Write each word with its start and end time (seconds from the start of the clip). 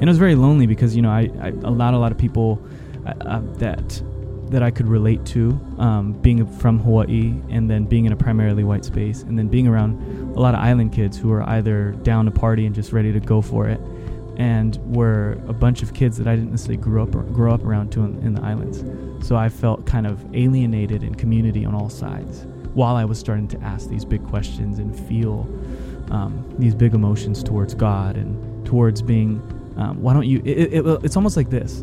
and 0.00 0.04
it 0.04 0.08
was 0.08 0.18
very 0.18 0.36
lonely 0.36 0.66
because 0.66 0.94
you 0.94 1.02
know 1.02 1.10
I, 1.10 1.28
allowed 1.64 1.94
a 1.94 1.98
lot 1.98 2.12
of 2.12 2.18
people 2.18 2.62
uh, 3.06 3.10
uh, 3.20 3.40
that 3.54 4.02
that 4.50 4.62
I 4.62 4.70
could 4.70 4.88
relate 4.88 5.26
to, 5.26 5.60
um, 5.76 6.12
being 6.12 6.46
from 6.46 6.78
Hawaii 6.78 7.34
and 7.50 7.68
then 7.68 7.84
being 7.84 8.06
in 8.06 8.12
a 8.12 8.16
primarily 8.16 8.64
white 8.64 8.84
space, 8.84 9.22
and 9.22 9.38
then 9.38 9.48
being 9.48 9.66
around 9.66 10.00
a 10.34 10.40
lot 10.40 10.54
of 10.54 10.60
island 10.60 10.92
kids 10.92 11.18
who 11.18 11.30
are 11.32 11.42
either 11.42 11.92
down 12.02 12.24
to 12.24 12.30
party 12.30 12.64
and 12.64 12.74
just 12.74 12.92
ready 12.92 13.12
to 13.12 13.20
go 13.20 13.42
for 13.42 13.68
it, 13.68 13.80
and 14.36 14.76
were 14.94 15.32
a 15.48 15.52
bunch 15.52 15.82
of 15.82 15.92
kids 15.92 16.16
that 16.18 16.26
I 16.26 16.36
didn't 16.36 16.52
necessarily 16.52 16.82
grow 16.82 17.02
up 17.02 17.10
grow 17.32 17.52
up 17.52 17.64
around 17.64 17.90
to 17.92 18.04
in, 18.04 18.18
in 18.20 18.34
the 18.34 18.42
islands. 18.42 18.84
So 19.26 19.36
I 19.36 19.48
felt 19.48 19.84
kind 19.84 20.06
of 20.06 20.24
alienated 20.34 21.02
in 21.02 21.14
community 21.14 21.64
on 21.64 21.74
all 21.74 21.90
sides 21.90 22.46
while 22.74 22.94
I 22.94 23.04
was 23.04 23.18
starting 23.18 23.48
to 23.48 23.60
ask 23.60 23.88
these 23.88 24.04
big 24.04 24.24
questions 24.28 24.78
and 24.78 24.96
feel 25.08 25.48
um, 26.10 26.48
these 26.58 26.74
big 26.74 26.94
emotions 26.94 27.42
towards 27.42 27.74
God 27.74 28.16
and 28.16 28.64
towards 28.64 29.02
being. 29.02 29.42
Um, 29.78 30.02
why 30.02 30.12
don't 30.12 30.26
you? 30.26 30.42
It, 30.44 30.74
it, 30.74 31.04
it's 31.04 31.16
almost 31.16 31.36
like 31.36 31.50
this. 31.50 31.82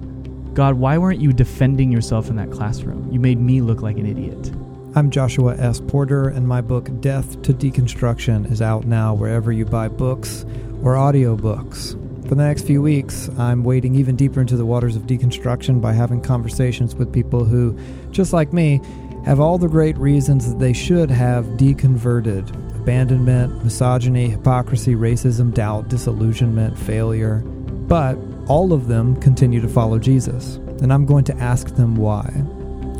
God, 0.53 0.75
why 0.75 0.97
weren't 0.97 1.19
you 1.19 1.33
defending 1.33 1.91
yourself 1.91 2.29
in 2.29 2.35
that 2.35 2.51
classroom? 2.51 3.11
You 3.11 3.19
made 3.19 3.39
me 3.39 3.61
look 3.61 3.81
like 3.81 3.97
an 3.97 4.05
idiot. 4.05 4.51
I'm 4.95 5.09
Joshua 5.09 5.57
S. 5.57 5.81
Porter, 5.81 6.29
and 6.29 6.47
my 6.47 6.61
book, 6.61 6.89
Death 7.01 7.41
to 7.41 7.53
Deconstruction, 7.53 8.49
is 8.49 8.61
out 8.61 8.85
now 8.85 9.13
wherever 9.13 9.51
you 9.51 9.65
buy 9.65 9.89
books 9.89 10.45
or 10.83 10.93
audiobooks. 10.93 12.01
For 12.27 12.35
the 12.35 12.43
next 12.43 12.65
few 12.65 12.81
weeks, 12.81 13.29
I'm 13.37 13.63
wading 13.63 13.95
even 13.95 14.15
deeper 14.15 14.41
into 14.41 14.55
the 14.55 14.65
waters 14.65 14.95
of 14.95 15.03
deconstruction 15.03 15.81
by 15.81 15.93
having 15.93 16.21
conversations 16.21 16.95
with 16.95 17.13
people 17.13 17.43
who, 17.43 17.77
just 18.11 18.33
like 18.33 18.53
me, 18.53 18.79
have 19.25 19.39
all 19.39 19.57
the 19.57 19.67
great 19.67 19.97
reasons 19.97 20.49
that 20.49 20.59
they 20.59 20.73
should 20.73 21.11
have 21.11 21.45
deconverted 21.57 22.49
abandonment, 22.77 23.63
misogyny, 23.63 24.29
hypocrisy, 24.29 24.95
racism, 24.95 25.53
doubt, 25.53 25.89
disillusionment, 25.89 26.77
failure. 26.77 27.43
But 27.87 28.17
all 28.47 28.73
of 28.73 28.87
them 28.87 29.19
continue 29.21 29.61
to 29.61 29.67
follow 29.67 29.99
Jesus, 29.99 30.55
and 30.81 30.91
I'm 30.91 31.05
going 31.05 31.23
to 31.25 31.37
ask 31.37 31.75
them 31.75 31.95
why. 31.95 32.43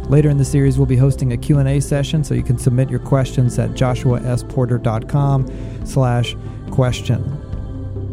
Later 0.09 0.29
in 0.29 0.37
the 0.37 0.45
series, 0.45 0.77
we'll 0.77 0.85
be 0.85 0.95
hosting 0.95 1.33
a 1.33 1.37
Q&A 1.37 1.79
session, 1.79 2.23
so 2.23 2.35
you 2.35 2.43
can 2.43 2.59
submit 2.59 2.89
your 2.89 2.99
questions 2.99 3.57
at 3.57 3.71
joshuasporter.com 3.71 5.85
slash 5.85 6.35
question. 6.69 7.41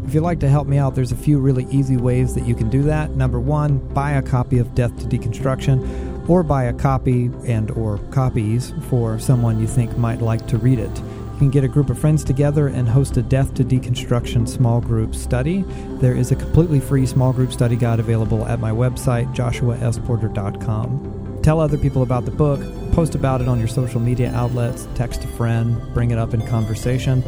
If 0.07 0.15
you'd 0.15 0.23
like 0.23 0.41
to 0.41 0.49
help 0.49 0.67
me 0.67 0.79
out, 0.79 0.95
there's 0.95 1.13
a 1.13 1.17
few 1.17 1.39
really 1.39 1.67
easy 1.71 1.99
ways 1.99 2.35
that 2.35 2.47
you 2.47 2.55
can 2.55 2.71
do 2.71 2.83
that. 2.83 3.11
Number 3.11 3.39
one, 3.39 3.79
buy 3.95 4.13
a 4.13 4.23
copy 4.23 4.59
of 4.59 4.75
Death 4.75 4.97
to 4.99 5.05
Deconstruction, 5.05 6.29
or 6.29 6.43
buy 6.43 6.65
a 6.65 6.73
copy 6.73 7.31
and 7.47 7.71
or 7.73 7.99
copies 8.11 8.73
for 8.89 9.19
someone 9.19 9.61
you 9.61 9.67
think 9.67 9.97
might 9.99 10.23
like 10.23 10.47
to 10.47 10.57
read 10.57 10.79
it 10.79 11.03
can 11.43 11.51
get 11.51 11.65
a 11.65 11.69
group 11.69 11.91
of 11.91 11.99
friends 11.99 12.23
together 12.23 12.69
and 12.69 12.89
host 12.89 13.17
a 13.17 13.23
Death 13.23 13.53
to 13.55 13.65
Deconstruction 13.65 14.49
small 14.49 14.81
group 14.81 15.13
study. 15.13 15.65
There 15.99 16.15
is 16.15 16.31
a 16.31 16.37
completely 16.37 16.79
free 16.79 17.05
small 17.05 17.33
group 17.33 17.53
study 17.53 17.75
guide 17.75 17.99
available 17.99 18.47
at 18.47 18.61
my 18.61 18.71
website, 18.71 19.35
joshuasporter.com. 19.35 21.41
Tell 21.43 21.59
other 21.59 21.79
people 21.79 22.05
about 22.05 22.27
the 22.27 22.31
book, 22.31 22.61
post 22.93 23.17
about 23.17 23.41
it 23.41 23.49
on 23.49 23.59
your 23.59 23.67
social 23.67 23.99
media 23.99 24.33
outlets, 24.33 24.87
text 24.95 25.25
a 25.25 25.27
friend, 25.27 25.83
bring 25.93 26.13
it 26.13 26.19
up 26.19 26.33
in 26.33 26.47
conversation. 26.47 27.25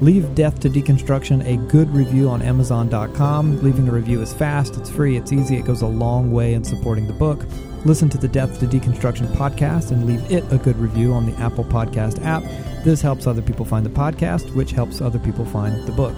Leave 0.00 0.34
Death 0.34 0.58
to 0.58 0.68
Deconstruction 0.68 1.46
a 1.46 1.56
good 1.70 1.88
review 1.94 2.28
on 2.28 2.42
Amazon.com. 2.42 3.62
Leaving 3.62 3.88
a 3.88 3.92
review 3.92 4.20
is 4.20 4.34
fast, 4.34 4.76
it's 4.76 4.90
free, 4.90 5.16
it's 5.16 5.32
easy, 5.32 5.56
it 5.56 5.64
goes 5.64 5.82
a 5.82 5.86
long 5.86 6.32
way 6.32 6.54
in 6.54 6.64
supporting 6.64 7.06
the 7.06 7.12
book. 7.12 7.46
Listen 7.84 8.08
to 8.08 8.16
the 8.16 8.28
Death 8.28 8.60
to 8.60 8.66
Deconstruction 8.66 9.26
podcast 9.34 9.90
and 9.90 10.06
leave 10.06 10.30
it 10.32 10.42
a 10.50 10.56
good 10.56 10.76
review 10.78 11.12
on 11.12 11.26
the 11.26 11.36
Apple 11.36 11.64
Podcast 11.64 12.24
app. 12.24 12.42
This 12.82 13.02
helps 13.02 13.26
other 13.26 13.42
people 13.42 13.66
find 13.66 13.84
the 13.84 13.90
podcast, 13.90 14.54
which 14.54 14.70
helps 14.70 15.02
other 15.02 15.18
people 15.18 15.44
find 15.44 15.86
the 15.86 15.92
book. 15.92 16.16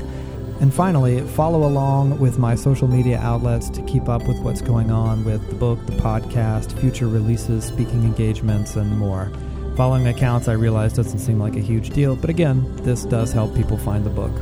And 0.60 0.72
finally, 0.72 1.20
follow 1.20 1.66
along 1.66 2.20
with 2.20 2.38
my 2.38 2.54
social 2.54 2.86
media 2.86 3.18
outlets 3.18 3.68
to 3.70 3.82
keep 3.82 4.08
up 4.08 4.28
with 4.28 4.38
what's 4.42 4.62
going 4.62 4.92
on 4.92 5.24
with 5.24 5.44
the 5.48 5.56
book, 5.56 5.84
the 5.86 5.92
podcast, 5.94 6.78
future 6.78 7.08
releases, 7.08 7.64
speaking 7.64 8.04
engagements, 8.04 8.76
and 8.76 8.96
more. 8.96 9.32
Following 9.74 10.06
accounts 10.06 10.46
I 10.46 10.52
realize 10.52 10.92
doesn't 10.92 11.18
seem 11.18 11.40
like 11.40 11.56
a 11.56 11.60
huge 11.60 11.90
deal, 11.90 12.14
but 12.14 12.30
again, 12.30 12.76
this 12.76 13.04
does 13.04 13.32
help 13.32 13.56
people 13.56 13.76
find 13.76 14.06
the 14.06 14.10
book. 14.10 14.32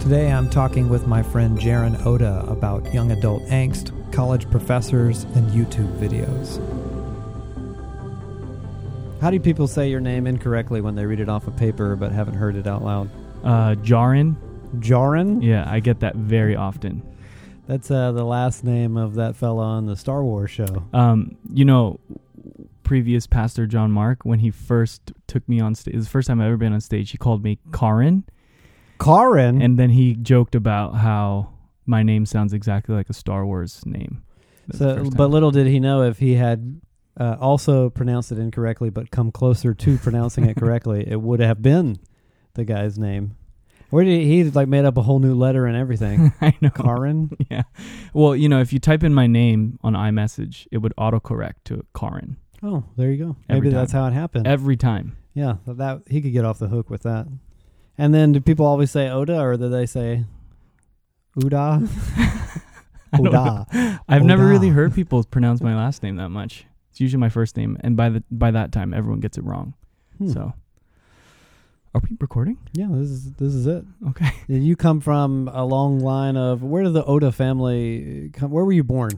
Today 0.00 0.32
I'm 0.32 0.48
talking 0.48 0.88
with 0.88 1.06
my 1.06 1.22
friend 1.22 1.58
Jarin 1.58 2.06
Oda 2.06 2.42
about 2.48 2.92
young 2.94 3.12
adult 3.12 3.42
angst, 3.44 3.92
college 4.12 4.50
professors, 4.50 5.24
and 5.34 5.50
YouTube 5.50 5.94
videos. 5.98 6.58
How 9.20 9.30
do 9.30 9.38
people 9.38 9.68
say 9.68 9.90
your 9.90 10.00
name 10.00 10.26
incorrectly 10.26 10.80
when 10.80 10.94
they 10.94 11.04
read 11.04 11.20
it 11.20 11.28
off 11.28 11.46
a 11.46 11.50
paper 11.50 11.96
but 11.96 12.12
haven't 12.12 12.34
heard 12.34 12.56
it 12.56 12.66
out 12.66 12.82
loud? 12.82 13.10
Uh, 13.44 13.74
Jarin. 13.74 14.36
Jarin? 14.78 15.44
Yeah, 15.44 15.70
I 15.70 15.80
get 15.80 16.00
that 16.00 16.16
very 16.16 16.56
often. 16.56 17.02
That's 17.66 17.90
uh, 17.90 18.12
the 18.12 18.24
last 18.24 18.64
name 18.64 18.96
of 18.96 19.16
that 19.16 19.36
fella 19.36 19.64
on 19.64 19.84
the 19.84 19.96
Star 19.96 20.24
Wars 20.24 20.50
show. 20.50 20.82
Um, 20.94 21.36
you 21.52 21.66
know, 21.66 22.00
previous 22.84 23.26
pastor 23.26 23.66
John 23.66 23.92
Mark, 23.92 24.24
when 24.24 24.38
he 24.38 24.50
first 24.50 25.12
took 25.26 25.46
me 25.46 25.60
on 25.60 25.74
stage, 25.74 25.94
the 25.94 26.06
first 26.06 26.26
time 26.26 26.40
I've 26.40 26.46
ever 26.46 26.56
been 26.56 26.72
on 26.72 26.80
stage, 26.80 27.10
he 27.10 27.18
called 27.18 27.44
me 27.44 27.58
Karin. 27.70 28.24
Karin? 29.00 29.62
And 29.62 29.78
then 29.78 29.90
he 29.90 30.14
joked 30.14 30.54
about 30.54 30.96
how 30.96 31.50
my 31.86 32.02
name 32.02 32.26
sounds 32.26 32.52
exactly 32.52 32.94
like 32.94 33.10
a 33.10 33.14
Star 33.14 33.44
Wars 33.44 33.84
name. 33.86 34.22
So, 34.72 35.10
but 35.16 35.30
little 35.30 35.50
did 35.50 35.66
he 35.66 35.80
know 35.80 36.02
if 36.02 36.18
he 36.18 36.34
had 36.34 36.80
uh, 37.18 37.36
also 37.40 37.90
pronounced 37.90 38.30
it 38.30 38.38
incorrectly, 38.38 38.90
but 38.90 39.10
come 39.10 39.32
closer 39.32 39.74
to 39.74 39.98
pronouncing 39.98 40.44
it 40.46 40.56
correctly, 40.56 41.04
it 41.08 41.20
would 41.20 41.40
have 41.40 41.60
been 41.62 41.98
the 42.54 42.64
guy's 42.64 42.98
name. 42.98 43.36
Where 43.90 44.04
did 44.04 44.20
he, 44.20 44.44
he 44.44 44.50
like 44.50 44.68
made 44.68 44.84
up 44.84 44.96
a 44.96 45.02
whole 45.02 45.18
new 45.18 45.34
letter 45.34 45.66
and 45.66 45.76
everything? 45.76 46.32
I 46.40 46.56
know. 46.60 46.70
Karin? 46.70 47.36
Yeah. 47.50 47.62
Well, 48.14 48.36
you 48.36 48.48
know, 48.48 48.60
if 48.60 48.72
you 48.72 48.78
type 48.78 49.02
in 49.02 49.12
my 49.12 49.26
name 49.26 49.80
on 49.82 49.94
iMessage, 49.94 50.68
it 50.70 50.78
would 50.78 50.94
autocorrect 50.96 51.64
to 51.64 51.84
Karin. 51.98 52.36
Oh, 52.62 52.84
there 52.96 53.10
you 53.10 53.16
go. 53.24 53.36
Every 53.48 53.62
Maybe 53.62 53.70
time. 53.70 53.80
that's 53.80 53.92
how 53.92 54.06
it 54.06 54.12
happened. 54.12 54.46
Every 54.46 54.76
time. 54.76 55.16
yeah, 55.34 55.56
that, 55.66 55.78
that 55.78 56.02
he 56.06 56.20
could 56.20 56.32
get 56.32 56.44
off 56.44 56.60
the 56.60 56.68
hook 56.68 56.88
with 56.90 57.02
that. 57.02 57.26
And 58.00 58.14
then 58.14 58.32
do 58.32 58.40
people 58.40 58.64
always 58.64 58.90
say 58.90 59.10
Oda 59.10 59.38
or 59.38 59.58
do 59.58 59.68
they 59.68 59.84
say 59.84 60.24
Uda? 61.36 61.86
Oda. 63.18 64.00
I've 64.08 64.24
never 64.24 64.46
really 64.46 64.70
heard 64.70 64.94
people 64.94 65.22
pronounce 65.24 65.60
my 65.60 65.76
last 65.76 66.02
name 66.02 66.16
that 66.16 66.30
much. 66.30 66.64
It's 66.90 67.00
usually 67.00 67.20
my 67.20 67.28
first 67.28 67.58
name, 67.58 67.76
and 67.80 67.98
by 67.98 68.08
the 68.08 68.24
by 68.30 68.52
that 68.52 68.72
time, 68.72 68.94
everyone 68.94 69.20
gets 69.20 69.36
it 69.36 69.44
wrong. 69.44 69.74
Hmm. 70.16 70.28
So, 70.28 70.52
are 71.94 72.00
we 72.02 72.16
recording? 72.18 72.56
Yeah, 72.72 72.86
this 72.90 73.10
is 73.10 73.32
this 73.34 73.54
is 73.54 73.66
it. 73.66 73.84
Okay. 74.08 74.30
You 74.48 74.76
come 74.76 75.00
from 75.00 75.50
a 75.52 75.66
long 75.66 76.00
line 76.00 76.38
of 76.38 76.62
where 76.62 76.82
did 76.82 76.94
the 76.94 77.04
Oda 77.04 77.32
family 77.32 78.30
come? 78.32 78.50
Where 78.50 78.64
were 78.64 78.72
you 78.72 78.82
born? 78.82 79.10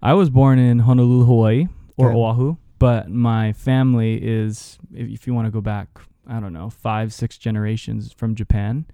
I 0.00 0.14
was 0.14 0.30
born 0.30 0.60
in 0.60 0.78
Honolulu, 0.78 1.24
Hawaii, 1.24 1.66
or 1.96 2.10
Okay. 2.10 2.16
Oahu, 2.16 2.56
but 2.78 3.10
my 3.10 3.52
family 3.52 4.14
is, 4.22 4.78
if, 4.94 5.08
if 5.08 5.26
you 5.26 5.34
want 5.34 5.46
to 5.46 5.50
go 5.50 5.60
back, 5.60 5.88
I 6.28 6.40
don't 6.40 6.52
know, 6.52 6.70
five, 6.70 7.12
six 7.12 7.38
generations 7.38 8.12
from 8.12 8.34
Japan. 8.34 8.86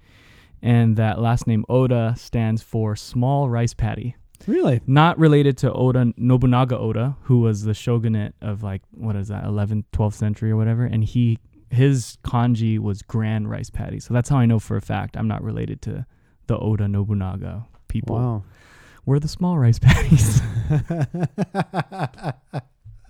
And 0.63 0.97
that 0.97 1.21
last 1.21 1.47
name 1.47 1.65
Oda 1.69 2.15
stands 2.17 2.63
for 2.63 2.97
small 2.97 3.51
rice 3.51 3.75
paddy. 3.75 4.17
Really? 4.47 4.81
Not 4.87 5.19
related 5.19 5.59
to 5.59 5.73
Oda 5.73 6.13
Nobunaga 6.17 6.79
Oda, 6.79 7.17
who 7.23 7.41
was 7.41 7.65
the 7.65 7.75
shogunate 7.75 8.35
of 8.41 8.63
like 8.63 8.83
what 8.93 9.17
is 9.17 9.29
that, 9.29 9.45
11th, 9.45 9.85
12th 9.93 10.15
century 10.15 10.51
or 10.51 10.57
whatever, 10.57 10.85
and 10.85 11.05
he 11.05 11.39
his 11.71 12.19
kanji 12.25 12.79
was 12.79 13.03
grand 13.03 13.51
rice 13.51 13.71
paddy. 13.71 14.01
So 14.01 14.15
that's 14.15 14.29
how 14.29 14.37
I 14.37 14.47
know 14.47 14.59
for 14.59 14.77
a 14.77 14.81
fact 14.81 15.17
I'm 15.17 15.29
not 15.29 15.43
related 15.43 15.83
to 15.83 16.07
the 16.47 16.59
Oda 16.59 16.89
Nobunaga 16.89 17.67
people. 17.89 18.17
Wow. 18.17 18.45
We're 19.07 19.19
the 19.19 19.29
small 19.29 19.59
rice 19.59 19.79
paddies. 19.79 20.41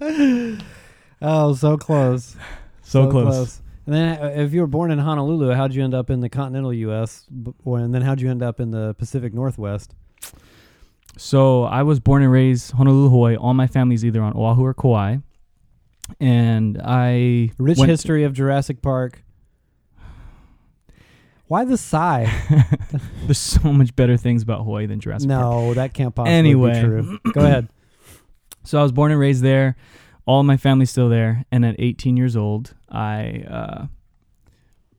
oh, 1.23 1.55
so 1.55 1.77
close. 1.77 2.37
so, 2.83 3.11
close. 3.11 3.61
And 3.87 3.95
then, 3.95 4.19
uh, 4.19 4.27
if 4.37 4.55
you 4.55 4.61
were 4.63 4.67
born 4.67 4.91
in 4.91 4.99
Honolulu, 4.99 5.53
how'd 5.53 5.75
you 5.75 5.85
end 5.85 5.95
up 5.95 6.09
in 6.11 6.21
the 6.21 6.29
continental 6.31 6.73
U.S. 6.73 7.27
And 7.31 7.95
then, 7.95 8.03
how'd 8.03 8.21
you 8.21 8.31
end 8.31 8.43
up 8.43 8.59
in 8.61 8.71
the 8.71 8.95
Pacific 8.95 9.35
Northwest? 9.35 9.95
So 11.17 11.65
I 11.65 11.83
was 11.83 12.01
born 12.01 12.23
and 12.23 12.33
raised 12.33 12.73
Honolulu, 12.73 13.11
Hawaii. 13.11 13.37
All 13.37 13.55
my 13.55 13.67
family's 13.67 14.05
either 14.05 14.23
on 14.23 14.35
Oahu 14.35 14.65
or 14.65 14.75
Kauai, 14.75 15.19
and 16.19 16.81
I 16.83 17.51
Rich 17.59 17.79
history 17.81 18.25
of 18.25 18.33
Jurassic 18.33 18.83
Park. 18.83 19.23
Why 21.47 21.65
the 21.67 21.77
sigh? 21.77 22.33
There's 23.27 23.39
so 23.39 23.73
much 23.73 23.95
better 23.95 24.17
things 24.17 24.43
about 24.43 24.65
Hawaii 24.65 24.87
than 24.87 24.99
Jurassic 24.99 25.29
Park. 25.29 25.41
no, 25.43 25.75
that 25.75 25.93
can't 25.93 26.15
possibly 26.15 26.33
Anyway. 26.33 26.73
be 26.75 26.81
true. 26.81 27.19
Go 27.33 27.41
ahead. 27.45 27.69
So 28.67 28.79
I 28.81 28.83
was 28.83 28.93
born 28.93 29.11
and 29.11 29.21
raised 29.21 29.43
there. 29.43 29.77
All 30.27 30.43
my 30.43 30.57
family's 30.57 30.91
still 30.91 31.09
there. 31.09 31.45
And 31.51 31.65
at 31.65 31.77
18 31.79 32.17
years 32.17 32.37
old, 32.37 32.75
I 32.89 33.45
uh, 33.49 33.87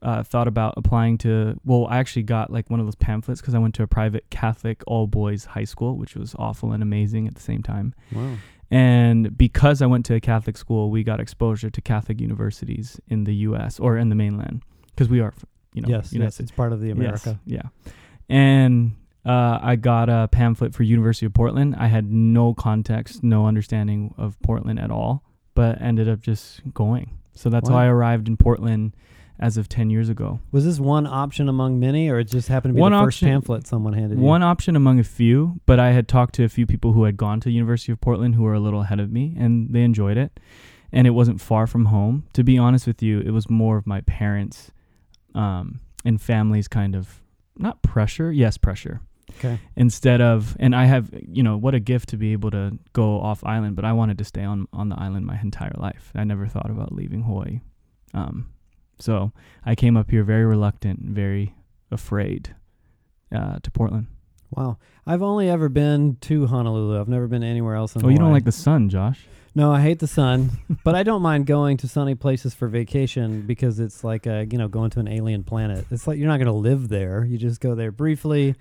uh, 0.01 0.23
thought 0.23 0.47
about 0.47 0.75
applying 0.77 1.17
to. 1.19 1.59
Well, 1.65 1.87
I 1.89 1.97
actually 1.97 2.23
got 2.23 2.51
like 2.51 2.69
one 2.69 2.79
of 2.79 2.85
those 2.85 2.95
pamphlets 2.95 3.41
because 3.41 3.55
I 3.55 3.59
went 3.59 3.75
to 3.75 3.83
a 3.83 3.87
private 3.87 4.29
Catholic 4.29 4.83
all 4.85 5.07
boys 5.07 5.45
high 5.45 5.63
school, 5.63 5.97
which 5.97 6.15
was 6.15 6.35
awful 6.37 6.71
and 6.71 6.83
amazing 6.83 7.27
at 7.27 7.35
the 7.35 7.41
same 7.41 7.63
time. 7.63 7.95
Wow. 8.11 8.35
And 8.71 9.37
because 9.37 9.81
I 9.81 9.85
went 9.85 10.05
to 10.07 10.15
a 10.15 10.19
Catholic 10.19 10.57
school, 10.57 10.89
we 10.89 11.03
got 11.03 11.19
exposure 11.19 11.69
to 11.69 11.81
Catholic 11.81 12.19
universities 12.19 12.99
in 13.07 13.23
the 13.23 13.35
U.S. 13.35 13.79
or 13.79 13.97
in 13.97 14.09
the 14.09 14.15
mainland 14.15 14.63
because 14.87 15.07
we 15.07 15.19
are, 15.21 15.33
you 15.73 15.81
know, 15.81 15.89
yes, 15.89 16.11
United 16.13 16.27
yes, 16.27 16.35
States. 16.35 16.49
it's 16.49 16.55
part 16.55 16.73
of 16.73 16.81
the 16.81 16.89
America. 16.89 17.39
Yes, 17.45 17.63
yeah. 17.63 17.93
And 18.27 18.95
uh, 19.25 19.59
I 19.61 19.75
got 19.75 20.09
a 20.09 20.27
pamphlet 20.31 20.73
for 20.73 20.83
University 20.83 21.25
of 21.25 21.33
Portland. 21.33 21.75
I 21.77 21.87
had 21.87 22.11
no 22.11 22.53
context, 22.53 23.23
no 23.23 23.45
understanding 23.47 24.13
of 24.17 24.39
Portland 24.41 24.79
at 24.79 24.91
all, 24.91 25.23
but 25.55 25.81
ended 25.81 26.07
up 26.07 26.19
just 26.21 26.61
going. 26.73 27.17
So 27.33 27.49
that's 27.49 27.69
Wow. 27.69 27.77
how 27.77 27.81
I 27.83 27.87
arrived 27.87 28.27
in 28.27 28.37
Portland 28.37 28.93
as 29.39 29.57
of 29.57 29.67
10 29.67 29.89
years 29.89 30.07
ago. 30.07 30.39
Was 30.53 30.63
this 30.63 30.79
one 30.79 31.05
option 31.05 31.49
among 31.49 31.77
many, 31.79 32.07
or 32.09 32.19
it 32.19 32.25
just 32.25 32.47
happened 32.47 32.71
to 32.71 32.75
be 32.75 32.79
One 32.81 32.93
the 32.93 32.99
first 32.99 33.17
option- 33.17 33.27
pamphlet 33.29 33.67
someone 33.67 33.91
handed 33.93 34.17
you? 34.19 34.23
One 34.23 34.43
option 34.43 34.75
among 34.77 34.99
a 34.99 35.03
few, 35.03 35.59
but 35.65 35.77
I 35.79 35.91
had 35.91 36.07
talked 36.07 36.35
to 36.35 36.43
a 36.45 36.49
few 36.49 36.65
people 36.65 36.93
who 36.93 37.03
had 37.03 37.17
gone 37.17 37.39
to 37.41 37.51
University 37.51 37.91
of 37.91 37.99
Portland 37.99 38.35
who 38.35 38.43
were 38.43 38.53
a 38.53 38.59
little 38.61 38.81
ahead 38.81 38.99
of 39.01 39.11
me 39.11 39.35
and 39.37 39.73
they 39.73 39.83
enjoyed 39.83 40.15
it. 40.17 40.39
And 40.93 41.05
it 41.07 41.09
wasn't 41.09 41.41
far 41.41 41.67
from 41.67 41.85
home. 41.85 42.23
To 42.33 42.43
be 42.43 42.57
honest 42.57 42.87
with 42.87 43.03
you, 43.03 43.19
it 43.19 43.31
was 43.31 43.49
more 43.49 43.75
of 43.75 43.85
my 43.85 43.99
parents 44.01 44.71
um, 45.33 45.81
and 46.05 46.21
family's 46.21 46.69
kind 46.69 46.95
of 46.95 47.21
not 47.57 47.81
pressure, 47.81 48.31
yes, 48.31 48.57
pressure. 48.57 49.01
Okay. 49.37 49.59
Instead 49.75 50.21
of 50.21 50.55
and 50.59 50.75
I 50.75 50.85
have 50.85 51.09
you 51.27 51.43
know 51.43 51.57
what 51.57 51.75
a 51.75 51.79
gift 51.79 52.09
to 52.09 52.17
be 52.17 52.33
able 52.33 52.51
to 52.51 52.77
go 52.93 53.19
off 53.19 53.43
island, 53.43 53.75
but 53.75 53.85
I 53.85 53.93
wanted 53.93 54.17
to 54.19 54.23
stay 54.23 54.43
on 54.43 54.67
on 54.73 54.89
the 54.89 54.99
island 54.99 55.25
my 55.25 55.39
entire 55.41 55.75
life. 55.77 56.11
I 56.15 56.23
never 56.23 56.47
thought 56.47 56.69
about 56.69 56.91
leaving 56.91 57.23
Hawaii. 57.23 57.61
Um, 58.13 58.49
so 58.99 59.31
I 59.65 59.75
came 59.75 59.97
up 59.97 60.09
here 60.09 60.23
very 60.23 60.45
reluctant, 60.45 60.99
and 60.99 61.15
very 61.15 61.53
afraid 61.91 62.55
uh, 63.33 63.59
to 63.61 63.71
Portland. 63.71 64.07
Wow. 64.51 64.77
I've 65.05 65.21
only 65.21 65.49
ever 65.49 65.69
been 65.69 66.17
to 66.21 66.47
Honolulu. 66.47 66.99
I've 66.99 67.07
never 67.07 67.27
been 67.27 67.43
anywhere 67.43 67.75
else 67.75 67.95
in 67.95 68.05
Oh, 68.05 68.09
you 68.09 68.17
don't 68.17 68.31
like 68.31 68.45
the 68.45 68.51
sun, 68.51 68.89
Josh? 68.89 69.25
No, 69.53 69.71
I 69.71 69.81
hate 69.81 69.99
the 69.99 70.07
sun, 70.07 70.51
but 70.83 70.95
I 70.95 71.03
don't 71.03 71.21
mind 71.21 71.45
going 71.45 71.77
to 71.77 71.87
sunny 71.87 72.15
places 72.15 72.53
for 72.53 72.67
vacation 72.67 73.43
because 73.43 73.79
it's 73.79 74.03
like 74.03 74.27
uh, 74.27 74.45
you 74.51 74.57
know 74.57 74.67
going 74.67 74.89
to 74.91 74.99
an 74.99 75.07
alien 75.07 75.43
planet. 75.43 75.85
It's 75.91 76.07
like 76.07 76.17
you're 76.17 76.27
not 76.27 76.37
going 76.37 76.47
to 76.47 76.53
live 76.53 76.89
there. 76.89 77.23
You 77.23 77.37
just 77.37 77.61
go 77.61 77.73
there 77.73 77.91
briefly, 77.91 78.55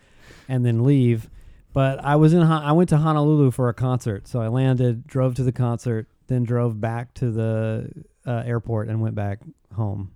and 0.49 0.65
then 0.65 0.85
leave. 0.85 1.29
But 1.73 2.05
I 2.05 2.17
was 2.17 2.33
in 2.33 2.43
I 2.43 2.73
went 2.73 2.89
to 2.91 2.99
Honolulu 2.99 3.51
for 3.51 3.69
a 3.69 3.75
concert, 3.75 4.29
so 4.29 4.41
I 4.41 4.47
landed, 4.47 5.07
drove 5.07 5.35
to 5.35 5.43
the 5.43 5.53
concert, 5.53 6.07
then 6.29 6.45
drove 6.45 6.81
back 6.81 7.13
to 7.15 7.31
the 7.31 7.91
uh, 8.25 8.43
airport 8.47 8.89
and 8.89 9.01
went 9.01 9.17
back 9.17 9.41
home. 9.75 10.13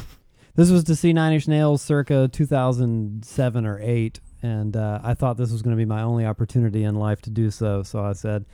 this 0.54 0.70
was 0.70 0.84
to 0.84 0.94
see 0.94 1.14
Nine 1.14 1.32
Inch 1.32 1.48
Nails 1.48 1.80
circa 1.80 2.28
2007 2.30 3.66
or 3.66 3.80
eight, 3.82 4.20
and 4.42 4.76
uh, 4.76 5.00
I 5.02 5.14
thought 5.14 5.38
this 5.38 5.50
was 5.50 5.62
going 5.62 5.74
to 5.74 5.80
be 5.80 5.86
my 5.86 6.02
only 6.02 6.26
opportunity 6.26 6.84
in 6.84 6.96
life 6.96 7.22
to 7.22 7.30
do 7.30 7.50
so. 7.50 7.82
So 7.82 8.04
I 8.04 8.12
said. 8.12 8.44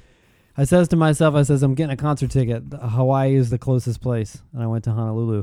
I 0.56 0.62
says 0.62 0.86
to 0.88 0.96
myself, 0.96 1.34
I 1.34 1.42
says, 1.42 1.64
I'm 1.64 1.74
getting 1.74 1.94
a 1.94 1.96
concert 1.96 2.30
ticket. 2.30 2.62
Hawaii 2.80 3.34
is 3.34 3.50
the 3.50 3.58
closest 3.58 4.00
place. 4.00 4.40
And 4.52 4.62
I 4.62 4.68
went 4.68 4.84
to 4.84 4.92
Honolulu. 4.92 5.42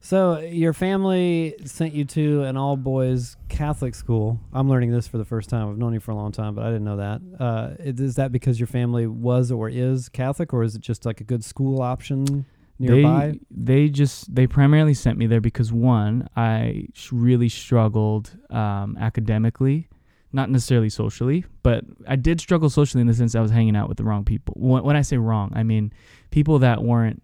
So 0.00 0.38
your 0.38 0.72
family 0.72 1.54
sent 1.66 1.92
you 1.92 2.04
to 2.06 2.42
an 2.44 2.56
all 2.56 2.76
boys 2.76 3.36
Catholic 3.48 3.94
school. 3.94 4.40
I'm 4.52 4.68
learning 4.68 4.92
this 4.92 5.06
for 5.06 5.18
the 5.18 5.26
first 5.26 5.50
time. 5.50 5.68
I've 5.68 5.76
known 5.76 5.92
you 5.92 6.00
for 6.00 6.10
a 6.12 6.16
long 6.16 6.32
time, 6.32 6.54
but 6.54 6.64
I 6.64 6.68
didn't 6.68 6.84
know 6.84 6.96
that. 6.96 7.20
Uh, 7.38 7.70
is 7.78 8.14
that 8.14 8.32
because 8.32 8.58
your 8.58 8.66
family 8.66 9.06
was 9.06 9.52
or 9.52 9.68
is 9.68 10.08
Catholic, 10.08 10.54
or 10.54 10.62
is 10.62 10.74
it 10.74 10.80
just 10.80 11.04
like 11.04 11.20
a 11.20 11.24
good 11.24 11.44
school 11.44 11.82
option 11.82 12.46
nearby? 12.78 13.38
They 13.50 13.84
they 13.84 13.88
just 13.90 14.34
they 14.34 14.46
primarily 14.46 14.94
sent 14.94 15.18
me 15.18 15.26
there 15.26 15.40
because 15.40 15.70
one, 15.70 16.28
I 16.34 16.86
sh- 16.94 17.12
really 17.12 17.50
struggled 17.50 18.34
um, 18.48 18.96
academically, 18.98 19.90
not 20.32 20.48
necessarily 20.48 20.88
socially, 20.88 21.44
but 21.62 21.84
I 22.08 22.16
did 22.16 22.40
struggle 22.40 22.70
socially 22.70 23.02
in 23.02 23.06
the 23.06 23.14
sense 23.14 23.34
I 23.34 23.40
was 23.40 23.50
hanging 23.50 23.76
out 23.76 23.88
with 23.88 23.98
the 23.98 24.04
wrong 24.04 24.24
people. 24.24 24.54
When, 24.56 24.82
when 24.82 24.96
I 24.96 25.02
say 25.02 25.18
wrong, 25.18 25.52
I 25.54 25.62
mean 25.62 25.92
people 26.30 26.58
that 26.60 26.82
weren't 26.82 27.22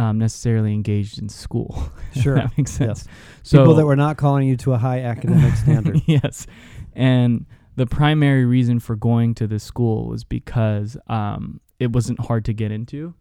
um, 0.00 0.18
necessarily 0.18 0.72
engaged 0.72 1.18
in 1.18 1.28
school. 1.28 1.70
Sure. 2.12 2.34
that 2.34 2.50
makes 2.58 2.72
sense. 2.72 3.04
yes. 3.06 3.16
So 3.44 3.58
People 3.58 3.74
that 3.74 3.86
were 3.86 3.94
not 3.94 4.16
calling 4.16 4.48
you 4.48 4.56
to 4.58 4.72
a 4.72 4.78
high 4.78 5.00
academic 5.00 5.54
standard. 5.54 6.02
yes. 6.06 6.44
And 6.92 7.46
the 7.76 7.86
primary 7.86 8.44
reason 8.44 8.80
for 8.80 8.96
going 8.96 9.34
to 9.34 9.46
this 9.46 9.62
school 9.62 10.08
was 10.08 10.24
because 10.24 10.96
um, 11.06 11.60
it 11.78 11.92
wasn't 11.92 12.18
hard 12.18 12.44
to 12.46 12.52
get 12.52 12.72
into 12.72 13.14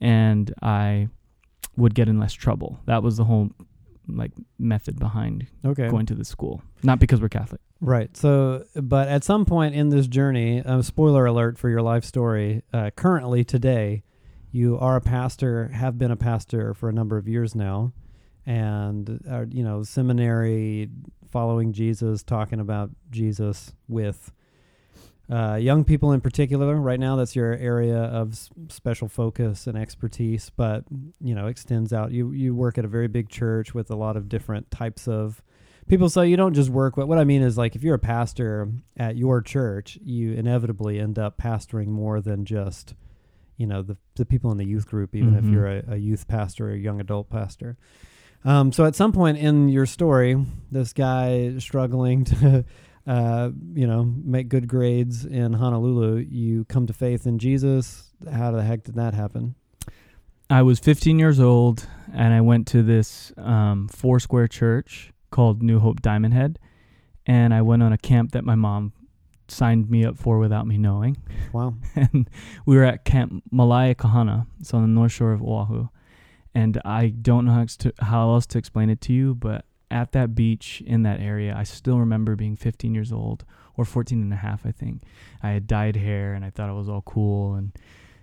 and 0.00 0.52
I 0.62 1.08
would 1.76 1.94
get 1.94 2.08
in 2.08 2.18
less 2.18 2.32
trouble. 2.32 2.80
That 2.86 3.04
was 3.04 3.16
the 3.18 3.24
whole 3.24 3.50
like 4.08 4.32
method 4.58 4.98
behind 4.98 5.46
Okay. 5.64 5.88
going 5.88 6.06
to 6.06 6.14
the 6.14 6.24
school. 6.24 6.60
Not 6.82 6.98
because 6.98 7.20
we're 7.20 7.28
Catholic. 7.28 7.60
Right. 7.80 8.16
So, 8.16 8.64
but 8.74 9.06
at 9.08 9.22
some 9.22 9.44
point 9.44 9.76
in 9.76 9.90
this 9.90 10.08
journey, 10.08 10.60
uh, 10.60 10.82
spoiler 10.82 11.24
alert 11.24 11.56
for 11.56 11.68
your 11.68 11.82
life 11.82 12.04
story, 12.04 12.62
uh, 12.72 12.90
currently 12.96 13.44
today, 13.44 14.02
you 14.54 14.78
are 14.78 14.94
a 14.94 15.00
pastor, 15.00 15.66
have 15.68 15.98
been 15.98 16.12
a 16.12 16.16
pastor 16.16 16.74
for 16.74 16.88
a 16.88 16.92
number 16.92 17.16
of 17.16 17.26
years 17.26 17.56
now, 17.56 17.92
and 18.46 19.20
are, 19.28 19.48
you 19.50 19.64
know, 19.64 19.82
seminary, 19.82 20.88
following 21.28 21.72
Jesus, 21.72 22.22
talking 22.22 22.60
about 22.60 22.90
Jesus 23.10 23.72
with 23.88 24.30
uh, 25.28 25.54
young 25.56 25.82
people 25.82 26.12
in 26.12 26.20
particular. 26.20 26.76
Right 26.76 27.00
now, 27.00 27.16
that's 27.16 27.34
your 27.34 27.54
area 27.54 27.98
of 27.98 28.38
special 28.68 29.08
focus 29.08 29.66
and 29.66 29.76
expertise, 29.76 30.52
but 30.56 30.84
you 31.20 31.34
know, 31.34 31.48
extends 31.48 31.92
out. 31.92 32.12
You 32.12 32.30
you 32.30 32.54
work 32.54 32.78
at 32.78 32.84
a 32.84 32.88
very 32.88 33.08
big 33.08 33.28
church 33.28 33.74
with 33.74 33.90
a 33.90 33.96
lot 33.96 34.16
of 34.16 34.28
different 34.28 34.70
types 34.70 35.08
of 35.08 35.42
people 35.88 36.08
so 36.08 36.22
you 36.22 36.36
don't 36.36 36.54
just 36.54 36.70
work 36.70 36.96
with 36.96 37.06
what 37.06 37.18
i 37.18 37.24
mean 37.24 37.42
is 37.42 37.58
like 37.58 37.76
if 37.76 37.82
you're 37.82 37.96
a 37.96 37.98
pastor 37.98 38.70
at 38.96 39.18
your 39.18 39.42
church 39.42 39.98
you 40.02 40.32
inevitably 40.32 40.98
end 40.98 41.18
up 41.18 41.36
pastoring 41.36 41.88
more 41.88 42.22
than 42.22 42.46
just 42.46 42.94
you 43.56 43.66
know 43.66 43.82
the, 43.82 43.96
the 44.16 44.24
people 44.26 44.50
in 44.50 44.58
the 44.58 44.64
youth 44.66 44.86
group 44.86 45.14
even 45.14 45.34
if 45.34 45.44
Mhm. 45.44 45.52
you're 45.52 45.66
a, 45.66 45.84
a 45.88 45.96
youth 45.96 46.26
pastor 46.28 46.68
or 46.68 46.72
a 46.72 46.78
young 46.78 47.00
adult 47.00 47.28
pastor 47.30 47.76
um, 48.44 48.72
so 48.72 48.84
at 48.84 48.94
some 48.94 49.12
point 49.12 49.38
in 49.38 49.68
your 49.68 49.86
story 49.86 50.36
this 50.70 50.92
guy 50.92 51.56
struggling 51.58 52.24
to 52.24 52.64
uh, 53.06 53.50
you 53.74 53.86
know 53.86 54.04
make 54.24 54.48
good 54.48 54.66
grades 54.68 55.24
in 55.24 55.52
honolulu 55.54 56.16
you 56.16 56.64
come 56.66 56.86
to 56.86 56.92
faith 56.92 57.26
in 57.26 57.38
jesus 57.38 58.10
how 58.32 58.50
the 58.50 58.62
heck 58.62 58.82
did 58.84 58.94
that 58.96 59.14
happen 59.14 59.54
I 60.50 60.60
was 60.60 60.78
15 60.78 61.18
years 61.18 61.40
old 61.40 61.88
and 62.12 62.34
I 62.34 62.42
went 62.42 62.66
to 62.68 62.82
this 62.82 63.32
um, 63.38 63.88
Foursquare 63.88 64.46
church 64.46 65.10
called 65.30 65.62
New 65.62 65.78
Hope 65.80 66.02
Diamond 66.02 66.34
Head. 66.34 66.58
And 67.24 67.54
I 67.54 67.62
went 67.62 67.82
on 67.82 67.94
a 67.94 67.98
camp 67.98 68.32
that 68.32 68.44
my 68.44 68.54
mom 68.54 68.92
signed 69.48 69.90
me 69.90 70.04
up 70.04 70.16
for 70.18 70.38
without 70.38 70.66
me 70.66 70.76
knowing. 70.78 71.16
wow 71.52 71.74
and 71.96 72.28
we 72.66 72.76
were 72.76 72.84
at 72.84 73.04
Camp 73.04 73.42
Malaekahana. 73.52 74.46
It's 74.60 74.72
on 74.74 74.82
the 74.82 74.88
north 74.88 75.12
shore 75.12 75.32
of 75.32 75.42
Oahu. 75.42 75.88
And 76.54 76.80
I 76.84 77.08
don't 77.08 77.44
know 77.46 77.52
how, 77.52 77.62
ex- 77.62 77.76
to, 77.78 77.92
how 77.98 78.30
else 78.32 78.46
to 78.46 78.58
explain 78.58 78.88
it 78.88 79.00
to 79.02 79.12
you, 79.12 79.34
but 79.34 79.64
at 79.90 80.12
that 80.12 80.34
beach 80.34 80.82
in 80.86 81.02
that 81.02 81.20
area, 81.20 81.54
I 81.56 81.64
still 81.64 81.98
remember 81.98 82.36
being 82.36 82.56
15 82.56 82.94
years 82.94 83.12
old 83.12 83.44
or 83.76 83.84
14 83.84 84.22
and 84.22 84.32
a 84.32 84.36
half, 84.36 84.64
I 84.64 84.70
think. 84.70 85.02
I 85.42 85.50
had 85.50 85.66
dyed 85.66 85.96
hair 85.96 86.32
and 86.34 86.44
I 86.44 86.50
thought 86.50 86.70
it 86.70 86.74
was 86.74 86.88
all 86.88 87.02
cool 87.02 87.54
and 87.54 87.72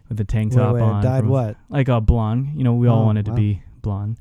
with 0.08 0.18
the 0.18 0.24
tank 0.24 0.54
top 0.54 0.76
wait, 0.76 0.82
on. 0.82 1.04
died 1.04 1.22
from- 1.22 1.30
what 1.30 1.58
Like 1.70 1.88
a 1.90 2.00
blonde. 2.02 2.52
You 2.56 2.64
know, 2.64 2.74
we 2.74 2.88
all 2.88 3.02
Oh, 3.02 3.06
wanted 3.06 3.28
wow. 3.28 3.36
to 3.36 3.42
be 3.42 3.64
blonde. 3.82 4.18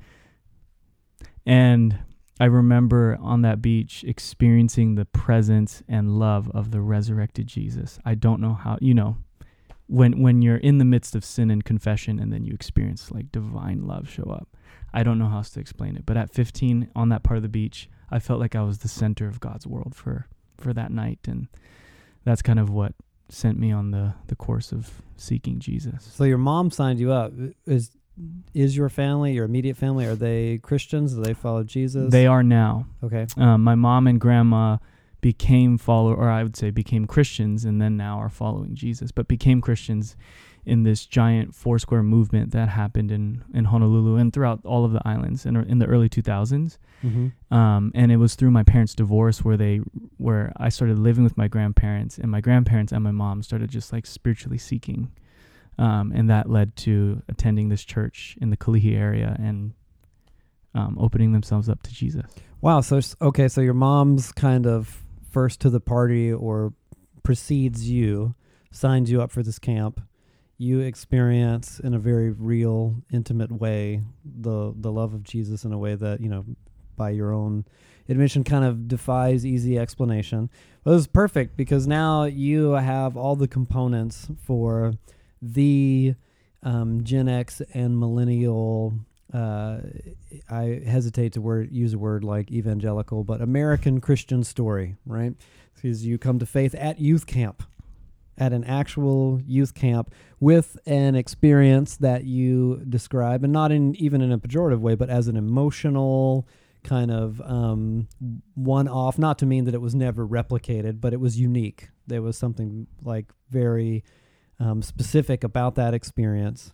And 1.47 1.99
I 2.41 2.47
remember 2.47 3.19
on 3.21 3.43
that 3.43 3.61
beach 3.61 4.03
experiencing 4.03 4.95
the 4.95 5.05
presence 5.05 5.83
and 5.87 6.19
love 6.19 6.51
of 6.53 6.71
the 6.71 6.81
resurrected 6.81 7.47
Jesus. 7.47 7.99
I 8.03 8.15
don't 8.15 8.41
know 8.41 8.55
how, 8.55 8.79
you 8.81 8.95
know, 8.95 9.19
when 9.87 10.23
when 10.23 10.41
you're 10.41 10.57
in 10.57 10.79
the 10.79 10.85
midst 10.87 11.15
of 11.15 11.23
sin 11.23 11.51
and 11.51 11.63
confession 11.63 12.19
and 12.19 12.33
then 12.33 12.45
you 12.45 12.55
experience 12.55 13.11
like 13.11 13.31
divine 13.31 13.87
love 13.87 14.09
show 14.09 14.23
up. 14.23 14.49
I 14.95 15.03
don't 15.03 15.19
know 15.19 15.27
how 15.27 15.39
else 15.39 15.51
to 15.51 15.61
explain 15.61 15.97
it, 15.97 16.07
but 16.07 16.17
at 16.17 16.33
15 16.33 16.89
on 16.97 17.11
that 17.11 17.23
part 17.23 17.37
of 17.37 17.43
the 17.43 17.49
beach, 17.49 17.91
I 18.11 18.19
felt 18.19 18.41
like 18.41 18.57
I 18.57 18.63
was 18.63 18.79
the 18.79 18.89
center 18.89 19.29
of 19.29 19.41
God's 19.41 19.67
world 19.67 19.95
for 19.95 20.27
for 20.57 20.73
that 20.73 20.91
night 20.91 21.19
and 21.29 21.49
that's 22.25 22.43
kind 22.43 22.59
of 22.59 22.71
what 22.71 22.95
sent 23.29 23.59
me 23.59 23.71
on 23.71 23.91
the 23.91 24.15
the 24.29 24.37
course 24.37 24.73
of 24.73 25.03
seeking 25.17 25.59
Jesus. 25.59 26.05
So 26.05 26.25
your 26.25 26.39
mom 26.39 26.71
signed 26.71 27.01
you 27.01 27.13
up. 27.13 27.33
Is 27.67 27.91
is 28.55 28.77
your 28.77 28.89
family, 28.89 29.33
your 29.33 29.45
immediate 29.45 29.77
family, 29.77 30.07
are 30.07 30.15
they 30.15 30.59
Christians? 30.59 31.15
Do 31.15 31.23
they 31.23 31.35
follow 31.35 31.63
Jesus? 31.63 32.11
They 32.11 32.27
are 32.27 32.43
now. 32.43 32.87
Okay. 33.03 33.27
Um, 33.37 33.63
my 33.63 33.75
mom 33.75 34.07
and 34.07 34.21
grandma 34.21 34.79
became 35.21 35.79
follow, 35.79 36.15
or 36.15 36.31
I 36.31 36.43
would 36.43 36.57
say 36.57 36.71
became 36.71 37.07
Christians, 37.07 37.65
and 37.65 37.81
then 37.81 37.97
now 37.97 38.19
are 38.19 38.29
following 38.29 38.75
Jesus. 38.75 39.13
But 39.13 39.29
became 39.29 39.61
Christians 39.61 40.17
in 40.67 40.83
this 40.83 41.07
giant 41.07 41.55
Foursquare 41.55 42.03
movement 42.03 42.53
that 42.53 42.69
happened 42.69 43.11
in 43.11 43.45
in 43.55 43.67
Honolulu 43.67 44.17
and 44.17 44.33
throughout 44.33 44.61
all 44.65 44.85
of 44.85 44.93
the 44.93 45.03
islands 45.05 45.47
in 45.47 45.57
in 45.57 45.79
the 45.79 45.87
early 45.87 46.09
2000s. 46.09 46.79
Mm-hmm. 47.05 47.55
Um, 47.55 47.93
and 47.95 48.13
it 48.13 48.17
was 48.17 48.35
through 48.35 48.51
my 48.51 48.63
parents' 48.63 48.95
divorce 48.95 49.45
where 49.45 49.57
they 49.57 49.81
where 50.17 50.53
I 50.57 50.69
started 50.69 50.99
living 50.99 51.25
with 51.25 51.37
my 51.37 51.49
grandparents, 51.49 52.19
and 52.19 52.31
my 52.31 52.41
grandparents 52.41 52.93
and 52.93 53.05
my 53.05 53.13
mom 53.13 53.43
started 53.43 53.71
just 53.71 53.93
like 53.93 54.07
spiritually 54.07 54.59
seeking. 54.59 55.13
Um, 55.81 56.13
and 56.15 56.29
that 56.29 56.51
led 56.51 56.77
to 56.77 57.23
attending 57.29 57.71
this 57.71 57.83
church 57.85 58.37
in 58.41 58.51
the 58.51 58.57
Kalihi 58.57 58.97
area 58.97 59.35
and 59.41 59.73
um, 60.75 60.99
opening 61.01 61.33
themselves 61.33 61.71
up 61.71 61.83
to 61.85 61.93
Jesus. 61.93 62.23
Wow. 62.61 62.83
So 62.83 63.01
okay. 63.23 63.49
So 63.49 63.63
your 63.63 63.75
mom's 63.75 64.31
kind 64.31 64.67
of 64.67 65.03
first 65.31 65.59
to 65.61 65.71
the 65.71 65.81
party 65.81 66.31
or 66.31 66.75
precedes 67.23 67.89
you, 67.89 68.35
signs 68.71 69.11
you 69.11 69.23
up 69.23 69.31
for 69.31 69.43
this 69.43 69.59
camp. 69.59 70.03
You 70.59 70.81
experience 70.81 71.81
in 71.81 71.95
a 71.95 71.99
very 71.99 72.31
real, 72.31 72.97
intimate 73.11 73.51
way 73.51 74.03
the 74.23 74.75
the 74.77 74.93
love 74.93 75.15
of 75.15 75.23
Jesus 75.23 75.65
in 75.65 75.73
a 75.73 75.79
way 75.79 75.95
that 75.95 76.21
you 76.21 76.29
know 76.29 76.45
by 76.95 77.09
your 77.09 77.33
own 77.33 77.65
admission 78.11 78.45
kind 78.45 78.67
of 78.67 78.87
defies 78.87 79.47
easy 79.47 79.79
explanation. 79.79 80.51
But 80.85 80.91
it 80.91 80.95
was 80.95 81.07
perfect 81.07 81.57
because 81.57 81.87
now 81.87 82.25
you 82.25 82.73
have 82.73 83.17
all 83.17 83.37
the 83.37 83.49
components 83.49 84.29
for 84.45 84.93
the 85.43 86.15
um, 86.63 87.05
Gen 87.05 87.29
X 87.29 87.63
and 87.75 87.99
millennial. 87.99 88.95
Uh, 89.33 89.79
I 90.51 90.83
hesitate 90.85 91.35
to 91.35 91.41
word 91.41 91.71
use 91.71 91.95
a 91.95 91.99
word 91.99 92.25
like 92.25 92.51
evangelical, 92.51 93.25
but 93.25 93.41
American 93.41 94.01
Christian 94.01 94.43
story, 94.43 94.97
right? 95.07 95.35
Because 95.75 96.05
you 96.05 96.19
come 96.19 96.39
to 96.41 96.47
faith 96.47 96.75
at 96.75 97.01
youth 97.01 97.27
camp, 97.27 97.63
at 98.37 98.53
an 98.53 98.65
actual 98.65 99.41
youth 99.47 99.75
camp 99.75 100.13
with 100.41 100.77
an 100.85 101.15
experience 101.15 101.97
that 101.99 102.25
you 102.25 102.83
describe, 102.89 103.45
and 103.45 103.53
not 103.53 103.71
in 103.71 103.95
even 103.97 104.21
in 104.21 104.33
a 104.33 104.39
pejorative 104.39 104.81
way, 104.81 104.95
but 104.95 105.09
as 105.09 105.29
an 105.29 105.37
emotional 105.37 106.47
kind 106.83 107.11
of 107.11 107.41
um, 107.43 108.09
one 108.55 108.89
off. 108.89 109.19
Not 109.19 109.39
to 109.39 109.47
mean 109.47 109.65
that 109.67 109.75
it 109.75 109.81
was 109.81 109.95
never 109.95 110.27
replicated, 110.27 111.01
but 111.01 111.13
it 111.13 111.21
was 111.21 111.39
unique. 111.39 111.91
There 112.07 112.23
was 112.23 112.37
something 112.37 112.87
like 113.03 113.33
very 113.51 114.03
um, 114.61 114.83
specific 114.83 115.43
about 115.43 115.75
that 115.75 115.95
experience. 115.95 116.73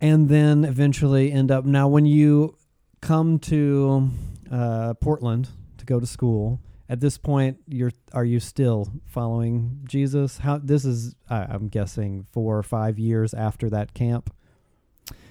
And 0.00 0.28
then 0.28 0.64
eventually 0.64 1.30
end 1.30 1.50
up 1.50 1.64
now 1.64 1.88
when 1.88 2.06
you 2.06 2.56
come 3.00 3.38
to 3.38 4.10
uh, 4.50 4.94
Portland 4.94 5.48
to 5.78 5.84
go 5.84 6.00
to 6.00 6.06
school. 6.06 6.60
At 6.88 7.00
this 7.00 7.18
point, 7.18 7.58
you're 7.66 7.90
are 8.12 8.24
you 8.24 8.38
still 8.38 8.88
following 9.06 9.80
Jesus? 9.88 10.38
How 10.38 10.58
this 10.58 10.84
is, 10.84 11.16
I 11.28 11.46
I'm 11.48 11.68
guessing, 11.68 12.26
four 12.32 12.56
or 12.56 12.62
five 12.62 12.98
years 12.98 13.34
after 13.34 13.68
that 13.70 13.92
camp, 13.92 14.32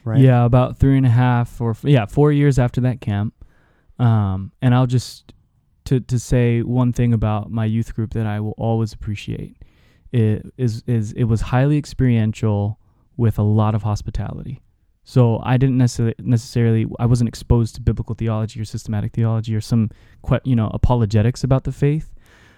right? 0.04 0.20
Yeah, 0.20 0.44
about 0.44 0.80
three 0.80 0.98
and 0.98 1.06
a 1.06 1.10
half 1.10 1.62
or 1.62 1.76
yeah, 1.84 2.08
four 2.08 2.32
years 2.34 2.60
after 2.60 2.82
that 2.82 3.00
camp. 3.00 3.34
Um, 4.00 4.52
and 4.62 4.76
I'll 4.76 4.88
just 4.88 5.34
to 5.86 6.02
to 6.02 6.20
say 6.20 6.62
one 6.62 6.92
thing 6.92 7.14
about 7.14 7.50
my 7.50 7.64
youth 7.64 7.96
group 7.96 8.14
that 8.14 8.26
I 8.26 8.42
will 8.42 8.56
always 8.58 8.92
appreciate 8.92 9.56
it 10.12 10.46
is 10.58 10.84
is 10.88 11.12
it 11.14 11.26
was 11.26 11.42
highly 11.42 11.78
experiential 11.78 12.80
with 13.18 13.38
a 13.40 13.44
lot 13.44 13.76
of 13.76 13.84
hospitality. 13.84 14.62
So 15.04 15.40
I 15.44 15.58
didn't 15.58 15.78
necessarily 15.78 16.16
necessarily 16.20 16.88
I 17.00 17.06
wasn't 17.06 17.28
exposed 17.28 17.76
to 17.76 17.82
biblical 17.82 18.16
theology 18.16 18.60
or 18.60 18.66
systematic 18.66 19.14
theology 19.14 19.56
or 19.56 19.62
some 19.62 19.90
you 20.44 20.56
know 20.56 20.70
apologetics 20.74 21.44
about 21.44 21.64
the 21.64 21.72
faith. 21.72 22.12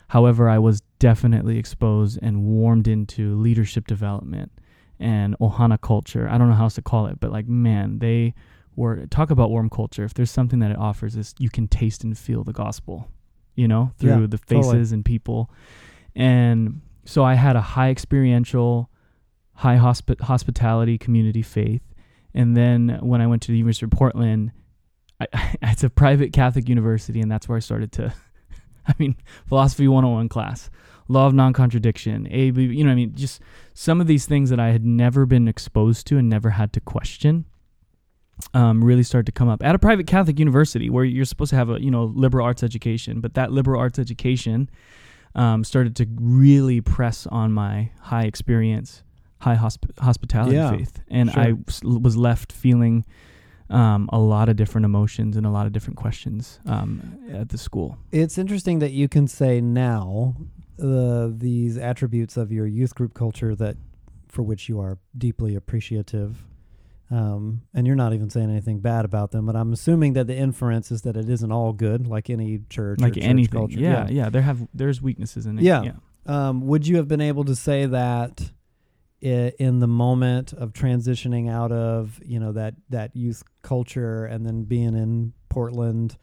However, 0.10 0.48
I 0.48 0.58
was 0.58 0.82
definitely 1.00 1.58
exposed 1.58 2.18
and 2.22 2.44
warmed 2.46 2.88
into 2.88 3.36
leadership 3.36 3.88
development 3.88 4.52
and 5.00 5.38
Ohana 5.40 5.80
culture. 5.80 6.30
I 6.30 6.38
don't 6.38 6.48
know 6.50 6.56
how 6.56 6.64
else 6.64 6.76
to 6.76 6.82
call 6.82 7.08
it, 7.08 7.20
but 7.20 7.32
like 7.32 7.48
man, 7.48 8.00
they 8.00 8.34
were 8.78 9.06
talk 9.08 9.30
about 9.32 9.50
warm 9.50 9.70
culture. 9.70 10.06
If 10.06 10.14
there's 10.14 10.32
something 10.32 10.60
that 10.60 10.72
it 10.72 10.78
offers 10.78 11.16
is 11.18 11.36
you 11.40 11.50
can 11.50 11.68
taste 11.68 12.04
and 12.06 12.18
feel 12.18 12.44
the 12.46 12.54
gospel, 12.54 13.10
you 13.56 13.68
know, 13.68 13.92
through 13.98 14.22
Yeah, 14.22 14.28
the 14.28 14.38
faces 14.38 14.68
totally. 14.68 14.94
and 14.94 15.04
people. 15.04 15.52
And 16.16 16.82
so 17.08 17.24
I 17.24 17.36
had 17.36 17.56
a 17.56 17.62
high 17.62 17.90
experiential, 17.90 18.90
high 19.54 19.78
hospi- 19.78 20.20
hospitality 20.20 20.98
community 20.98 21.42
faith. 21.42 21.82
And 22.34 22.56
then 22.56 23.00
when 23.02 23.22
I 23.22 23.28
went 23.28 23.42
to 23.44 23.54
the 23.54 23.58
University 23.58 23.86
of 23.86 23.92
Portland, 23.92 24.52
I, 25.22 25.28
it's 25.62 25.86
a 25.86 25.90
private 25.90 26.34
Catholic 26.34 26.68
university, 26.68 27.22
and 27.22 27.32
that's 27.32 27.48
where 27.48 27.56
I 27.56 27.60
started 27.60 27.94
to, 27.94 28.14
I 28.88 28.94
mean, 29.00 29.16
philosophy 29.48 29.88
101 29.88 30.28
class, 30.28 30.70
law 31.08 31.28
of 31.28 31.34
non 31.34 31.54
contradiction, 31.54 32.28
A, 32.30 32.52
B, 32.52 32.64
you 32.64 32.84
know, 32.84 32.92
I 32.92 32.96
mean, 32.96 33.16
just 33.16 33.42
some 33.74 34.02
of 34.02 34.08
these 34.08 34.26
things 34.26 34.50
that 34.50 34.60
I 34.60 34.72
had 34.72 34.86
never 34.86 35.26
been 35.26 35.48
exposed 35.48 36.08
to 36.08 36.18
and 36.18 36.28
never 36.28 36.52
had 36.52 36.74
to 36.74 36.82
question. 36.82 37.46
Um, 38.54 38.84
really 38.84 39.02
started 39.02 39.26
to 39.28 39.32
come 39.32 39.50
up 39.50 39.64
at 39.64 39.74
a 39.74 39.80
private 39.80 40.06
Catholic 40.06 40.38
university 40.38 40.92
where 40.92 41.04
you're 41.04 41.26
supposed 41.26 41.50
to 41.50 41.56
have 41.56 41.72
a 41.72 41.82
you 41.82 41.90
know 41.90 42.04
liberal 42.04 42.46
arts 42.46 42.62
education, 42.62 43.20
but 43.20 43.34
that 43.34 43.52
liberal 43.52 43.80
arts 43.80 43.98
education 43.98 44.70
um, 45.36 45.64
started 45.64 45.96
to 45.98 46.08
really 46.20 46.82
press 46.82 47.28
on 47.28 47.52
my 47.54 47.92
high 48.02 48.24
experience, 48.24 49.04
high 49.40 49.56
hosp- 49.56 49.98
hospitality 50.00 50.56
Yeah, 50.56 50.72
faith, 50.78 51.02
and 51.10 51.32
sure. 51.32 51.44
I 51.44 51.54
s- 51.68 51.84
was 51.84 52.18
left 52.18 52.52
feeling 52.52 53.06
um, 53.70 54.10
a 54.14 54.20
lot 54.20 54.48
of 54.50 54.56
different 54.56 54.86
emotions 54.86 55.36
and 55.36 55.46
a 55.46 55.50
lot 55.50 55.66
of 55.66 55.74
different 55.74 55.98
questions 55.98 56.60
um, 56.66 57.20
at 57.32 57.50
the 57.50 57.58
school. 57.58 57.98
It's 58.12 58.38
interesting 58.38 58.80
that 58.80 58.92
you 58.92 59.08
can 59.10 59.28
say 59.28 59.60
now 59.62 60.36
uh, 60.82 61.30
these 61.32 61.78
attributes 61.78 62.38
of 62.38 62.52
your 62.52 62.66
youth 62.66 62.96
group 62.96 63.14
culture 63.14 63.56
that 63.56 63.76
for 64.28 64.44
which 64.44 64.70
you 64.70 64.80
are 64.80 64.98
deeply 65.18 65.56
appreciative. 65.56 66.44
Um, 67.10 67.62
and 67.74 67.88
you're 67.88 67.96
not 67.96 68.14
even 68.14 68.30
saying 68.30 68.50
anything 68.50 68.80
bad 68.80 69.06
about 69.06 69.32
them, 69.32 69.46
but 69.46 69.56
I'm 69.56 69.72
assuming 69.72 70.14
that 70.14 70.28
the 70.28 70.36
inference 70.36 70.92
is 70.92 71.04
that 71.04 71.16
it 71.16 71.30
isn't 71.30 71.52
all 71.52 71.72
good, 71.72 72.06
like 72.08 72.30
any 72.30 72.60
church, 72.70 73.00
like 73.00 73.18
any 73.18 73.48
culture. 73.48 73.80
yeah, 73.80 74.08
yeah, 74.10 74.30
There 74.30 74.42
have 74.42 74.68
there's 74.74 75.02
weaknesses 75.02 75.46
in 75.46 75.58
it. 75.58 75.64
Yeah. 75.64 75.84
yeah. 75.84 75.92
Um, 76.26 76.68
would 76.68 76.86
you 76.86 76.98
have 76.98 77.08
been 77.08 77.22
able 77.22 77.46
to 77.46 77.56
say 77.56 77.86
that 77.86 78.52
i- 79.24 79.54
in 79.58 79.80
the 79.80 79.88
moment 79.88 80.52
of 80.52 80.74
transitioning 80.74 81.50
out 81.50 81.72
of 81.72 82.20
you 82.26 82.40
know 82.42 82.52
that 82.52 82.76
that 82.90 83.16
youth 83.16 83.42
culture 83.62 84.26
and 84.26 84.46
then 84.46 84.64
being 84.66 84.94
in 84.96 85.32
Portland 85.48 86.18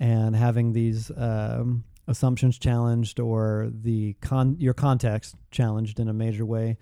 and 0.00 0.34
having 0.34 0.72
these 0.72 1.10
um, 1.16 1.84
assumptions 2.08 2.58
challenged 2.58 3.20
or 3.20 3.70
the 3.72 4.14
con 4.20 4.56
your 4.58 4.74
context 4.74 5.36
challenged 5.52 6.00
in 6.00 6.08
a 6.08 6.12
major 6.12 6.44
way? 6.44 6.76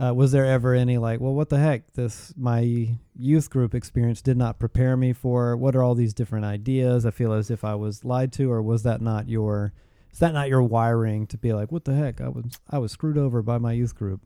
Uh, 0.00 0.14
was 0.14 0.30
there 0.30 0.46
ever 0.46 0.74
any 0.74 0.96
like, 0.96 1.20
well, 1.20 1.34
what 1.34 1.48
the 1.48 1.58
heck? 1.58 1.92
This 1.94 2.32
my 2.36 2.96
youth 3.16 3.50
group 3.50 3.74
experience 3.74 4.22
did 4.22 4.36
not 4.36 4.60
prepare 4.60 4.96
me 4.96 5.12
for. 5.12 5.56
What 5.56 5.74
are 5.74 5.82
all 5.82 5.96
these 5.96 6.14
different 6.14 6.44
ideas? 6.44 7.04
I 7.04 7.10
feel 7.10 7.32
as 7.32 7.50
if 7.50 7.64
I 7.64 7.74
was 7.74 8.04
lied 8.04 8.32
to, 8.34 8.50
or 8.52 8.62
was 8.62 8.84
that 8.84 9.00
not 9.00 9.28
your 9.28 9.72
is 10.12 10.20
that 10.20 10.32
not 10.32 10.48
your 10.48 10.62
wiring 10.62 11.26
to 11.28 11.36
be 11.36 11.52
like, 11.52 11.72
what 11.72 11.84
the 11.84 11.94
heck? 11.94 12.20
I 12.20 12.28
was 12.28 12.44
I 12.70 12.78
was 12.78 12.92
screwed 12.92 13.18
over 13.18 13.42
by 13.42 13.58
my 13.58 13.72
youth 13.72 13.96
group. 13.96 14.22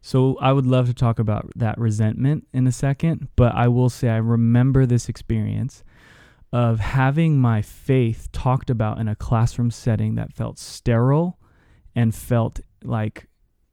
So 0.00 0.36
I 0.40 0.52
would 0.52 0.66
love 0.66 0.86
to 0.86 0.94
talk 0.94 1.18
about 1.18 1.50
that 1.54 1.78
resentment 1.78 2.48
in 2.52 2.66
a 2.66 2.72
second, 2.72 3.28
but 3.36 3.54
I 3.54 3.68
will 3.68 3.88
say 3.88 4.08
I 4.08 4.16
remember 4.16 4.84
this 4.84 5.08
experience 5.08 5.84
of 6.52 6.80
having 6.80 7.38
my 7.38 7.62
faith 7.62 8.28
talked 8.32 8.68
about 8.68 8.98
in 8.98 9.08
a 9.08 9.14
classroom 9.14 9.70
setting 9.70 10.16
that 10.16 10.32
felt 10.32 10.58
sterile 10.58 11.38
and 11.94 12.14
felt 12.14 12.60
like 12.82 13.28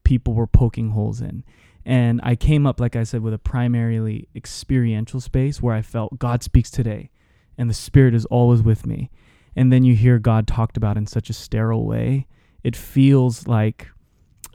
people 0.09 0.33
were 0.33 0.47
poking 0.47 0.89
holes 0.89 1.21
in. 1.21 1.43
And 1.85 2.19
I 2.23 2.35
came 2.35 2.65
up, 2.65 2.79
like 2.79 2.95
I 2.95 3.03
said, 3.03 3.21
with 3.21 3.31
a 3.31 3.37
primarily 3.37 4.27
experiential 4.35 5.19
space 5.19 5.61
where 5.61 5.75
I 5.75 5.83
felt 5.83 6.17
God 6.17 6.41
speaks 6.41 6.71
today 6.71 7.11
and 7.59 7.69
the 7.69 7.75
Spirit 7.75 8.15
is 8.15 8.25
always 8.25 8.63
with 8.63 8.87
me. 8.87 9.11
And 9.55 9.71
then 9.71 9.83
you 9.83 9.95
hear 9.95 10.17
God 10.17 10.47
talked 10.47 10.77
about 10.77 10.97
in 10.97 11.05
such 11.05 11.29
a 11.29 11.33
sterile 11.33 11.85
way. 11.85 12.25
It 12.63 12.75
feels 12.75 13.45
like 13.45 13.87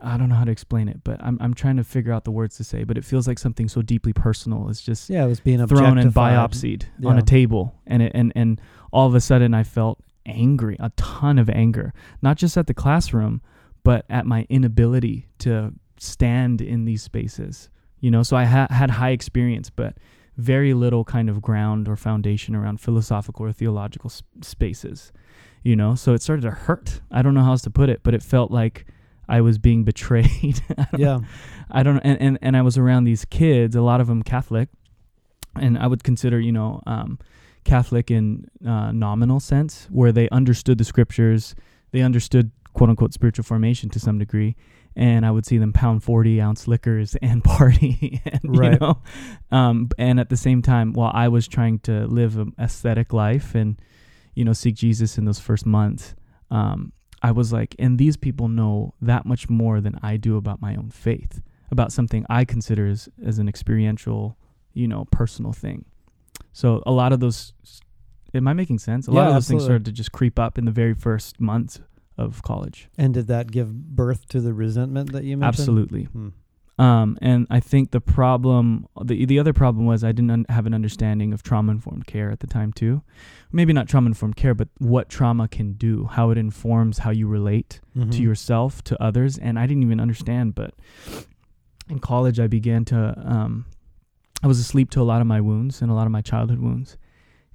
I 0.02 0.16
don't 0.16 0.28
know 0.28 0.34
how 0.34 0.44
to 0.44 0.50
explain 0.50 0.88
it, 0.88 1.04
but 1.04 1.22
I'm 1.22 1.38
I'm 1.40 1.54
trying 1.54 1.76
to 1.76 1.84
figure 1.84 2.12
out 2.12 2.24
the 2.24 2.32
words 2.32 2.56
to 2.56 2.64
say. 2.64 2.82
But 2.82 2.98
it 2.98 3.04
feels 3.04 3.28
like 3.28 3.38
something 3.38 3.68
so 3.68 3.80
deeply 3.80 4.12
personal 4.12 4.68
is 4.68 4.80
just 4.80 5.08
Yeah, 5.08 5.24
it 5.24 5.28
was 5.28 5.38
being 5.38 5.64
thrown 5.68 5.98
and 5.98 6.12
biopsied 6.12 6.84
on 7.04 7.16
a 7.16 7.22
table, 7.22 7.74
and 7.86 8.02
it 8.02 8.12
and 8.12 8.32
and 8.34 8.60
all 8.92 9.06
of 9.06 9.14
a 9.14 9.20
sudden 9.20 9.54
I 9.54 9.62
felt 9.62 10.00
angry, 10.26 10.76
a 10.80 10.90
ton 10.96 11.38
of 11.38 11.48
anger, 11.48 11.94
not 12.22 12.38
just 12.38 12.56
at 12.56 12.66
the 12.66 12.74
classroom, 12.74 13.40
but 13.84 14.04
at 14.10 14.26
my 14.26 14.46
inability 14.48 15.28
to 15.38 15.72
stand 15.98 16.60
in 16.60 16.84
these 16.84 17.02
spaces. 17.02 17.70
You 18.00 18.10
know, 18.10 18.22
so 18.22 18.36
I 18.36 18.44
ha- 18.44 18.66
had 18.70 18.90
high 18.90 19.10
experience, 19.10 19.70
but 19.70 19.96
very 20.36 20.74
little 20.74 21.04
kind 21.04 21.30
of 21.30 21.40
ground 21.40 21.88
or 21.88 21.96
foundation 21.96 22.56
around 22.56 22.80
philosophical 22.80 23.46
or 23.46 23.52
theological 23.52 24.10
s- 24.10 24.22
spaces. 24.42 25.12
You 25.62 25.76
know, 25.76 25.94
so 25.94 26.12
it 26.12 26.20
started 26.20 26.42
to 26.42 26.50
hurt. 26.50 27.00
I 27.10 27.22
don't 27.22 27.34
know 27.34 27.42
how 27.42 27.52
else 27.52 27.62
to 27.62 27.70
put 27.70 27.88
it, 27.88 28.00
but 28.02 28.12
it 28.12 28.22
felt 28.22 28.50
like 28.50 28.86
I 29.28 29.40
was 29.40 29.56
being 29.56 29.84
betrayed. 29.84 30.60
I 30.78 30.86
Yeah, 30.96 31.20
I 31.70 31.82
don't 31.82 31.98
and, 32.00 32.20
and 32.20 32.38
and 32.42 32.56
I 32.56 32.62
was 32.62 32.76
around 32.76 33.04
these 33.04 33.24
kids, 33.24 33.74
a 33.74 33.80
lot 33.80 34.00
of 34.00 34.06
them 34.06 34.22
Catholic, 34.22 34.68
and 35.56 35.78
I 35.78 35.86
would 35.86 36.04
consider 36.04 36.38
you 36.38 36.52
know 36.52 36.82
um, 36.86 37.18
Catholic 37.64 38.10
in 38.10 38.50
uh, 38.66 38.92
nominal 38.92 39.40
sense, 39.40 39.88
where 39.90 40.12
they 40.12 40.28
understood 40.28 40.76
the 40.76 40.84
scriptures, 40.84 41.54
they 41.92 42.02
understood 42.02 42.50
quote 42.74 42.90
unquote 42.90 43.14
spiritual 43.14 43.44
formation 43.44 43.88
to 43.90 43.98
some 43.98 44.18
degree, 44.18 44.54
and 44.94 45.24
I 45.24 45.30
would 45.30 45.46
see 45.46 45.56
them 45.58 45.72
pound 45.72 46.02
forty 46.04 46.40
ounce 46.40 46.68
liquors 46.68 47.16
and 47.22 47.42
party, 47.42 48.20
and, 48.26 48.40
Right. 48.58 48.72
you 48.72 48.78
know, 48.78 48.98
um, 49.50 49.88
and 49.98 50.20
at 50.20 50.28
the 50.28 50.36
same 50.36 50.60
time, 50.60 50.92
while 50.92 51.10
I 51.14 51.28
was 51.28 51.48
trying 51.48 51.78
to 51.80 52.06
live 52.06 52.36
an 52.36 52.52
aesthetic 52.58 53.12
life 53.14 53.54
and 53.54 53.80
you 54.34 54.44
know 54.44 54.52
seek 54.52 54.74
Jesus 54.74 55.16
in 55.16 55.24
those 55.24 55.40
first 55.40 55.64
months. 55.64 56.14
Um, 56.50 56.92
I 57.22 57.30
was 57.30 57.54
like, 57.54 57.74
and 57.78 57.98
these 57.98 58.18
people 58.18 58.48
know 58.48 58.92
that 59.00 59.24
much 59.24 59.48
more 59.48 59.80
than 59.80 59.98
I 60.02 60.18
do 60.18 60.36
about 60.36 60.60
my 60.60 60.76
own 60.76 60.90
faith, 60.90 61.40
about 61.70 61.90
something 61.90 62.26
I 62.28 62.44
consider 62.44 62.86
as, 62.86 63.08
as 63.24 63.38
an 63.38 63.48
experiential, 63.48 64.36
you 64.74 64.86
know, 64.86 65.06
personal 65.06 65.52
thing. 65.54 65.86
So 66.52 66.82
a 66.84 66.92
lot 66.92 67.14
of 67.14 67.20
those, 67.20 67.54
am 68.34 68.46
I 68.46 68.52
making 68.52 68.78
sense? 68.78 69.06
A 69.08 69.10
lot 69.10 69.28
of 69.28 69.32
those 69.34 69.48
things 69.48 69.64
started 69.64 69.86
to 69.86 69.92
just 69.92 70.12
creep 70.12 70.38
up 70.38 70.58
in 70.58 70.66
the 70.66 70.70
very 70.70 70.92
first 70.92 71.40
months 71.40 71.80
of 72.16 72.42
college. 72.42 72.88
and 72.98 73.12
did 73.14 73.26
that 73.28 73.50
give 73.50 73.72
birth 73.96 74.26
to 74.28 74.40
the 74.40 74.52
resentment 74.54 75.12
that 75.12 75.24
you 75.24 75.36
mentioned? 75.36 75.48
Absolutely. 75.60 76.04
Hmm. 76.04 76.28
Um, 76.76 77.18
and 77.22 77.46
I 77.50 77.60
think 77.60 77.92
the 77.92 78.00
problem, 78.00 78.86
the 79.04 79.24
the 79.26 79.38
other 79.38 79.52
problem 79.52 79.86
was 79.86 80.02
I 80.02 80.10
didn't 80.10 80.30
un- 80.32 80.46
have 80.48 80.66
an 80.66 80.74
understanding 80.74 81.32
of 81.32 81.42
trauma 81.44 81.70
informed 81.70 82.06
care 82.08 82.30
at 82.32 82.40
the 82.40 82.48
time 82.48 82.72
too. 82.72 83.02
Maybe 83.52 83.72
not 83.72 83.86
trauma 83.88 84.08
informed 84.08 84.34
care, 84.34 84.54
but 84.54 84.68
what 84.78 85.08
trauma 85.08 85.46
can 85.46 85.74
do, 85.74 86.06
how 86.06 86.30
it 86.30 86.38
informs 86.38 86.98
how 86.98 87.10
you 87.10 87.28
relate 87.28 87.80
Mhm. 87.96 88.10
to 88.12 88.22
yourself, 88.22 88.82
to 88.84 89.00
others, 89.00 89.38
and 89.38 89.56
I 89.56 89.66
didn't 89.68 89.84
even 89.84 90.00
understand. 90.00 90.56
But 90.56 90.74
in 91.88 92.00
college, 92.00 92.40
I 92.40 92.48
began 92.48 92.84
to, 92.86 92.98
um, 93.24 93.66
I 94.42 94.48
was 94.48 94.58
asleep 94.58 94.90
to 94.90 95.00
a 95.00 95.04
lot 95.12 95.20
of 95.20 95.28
my 95.28 95.40
wounds 95.40 95.80
and 95.80 95.92
a 95.92 95.94
lot 95.94 96.06
of 96.06 96.12
my 96.12 96.22
childhood 96.22 96.58
wounds, 96.58 96.96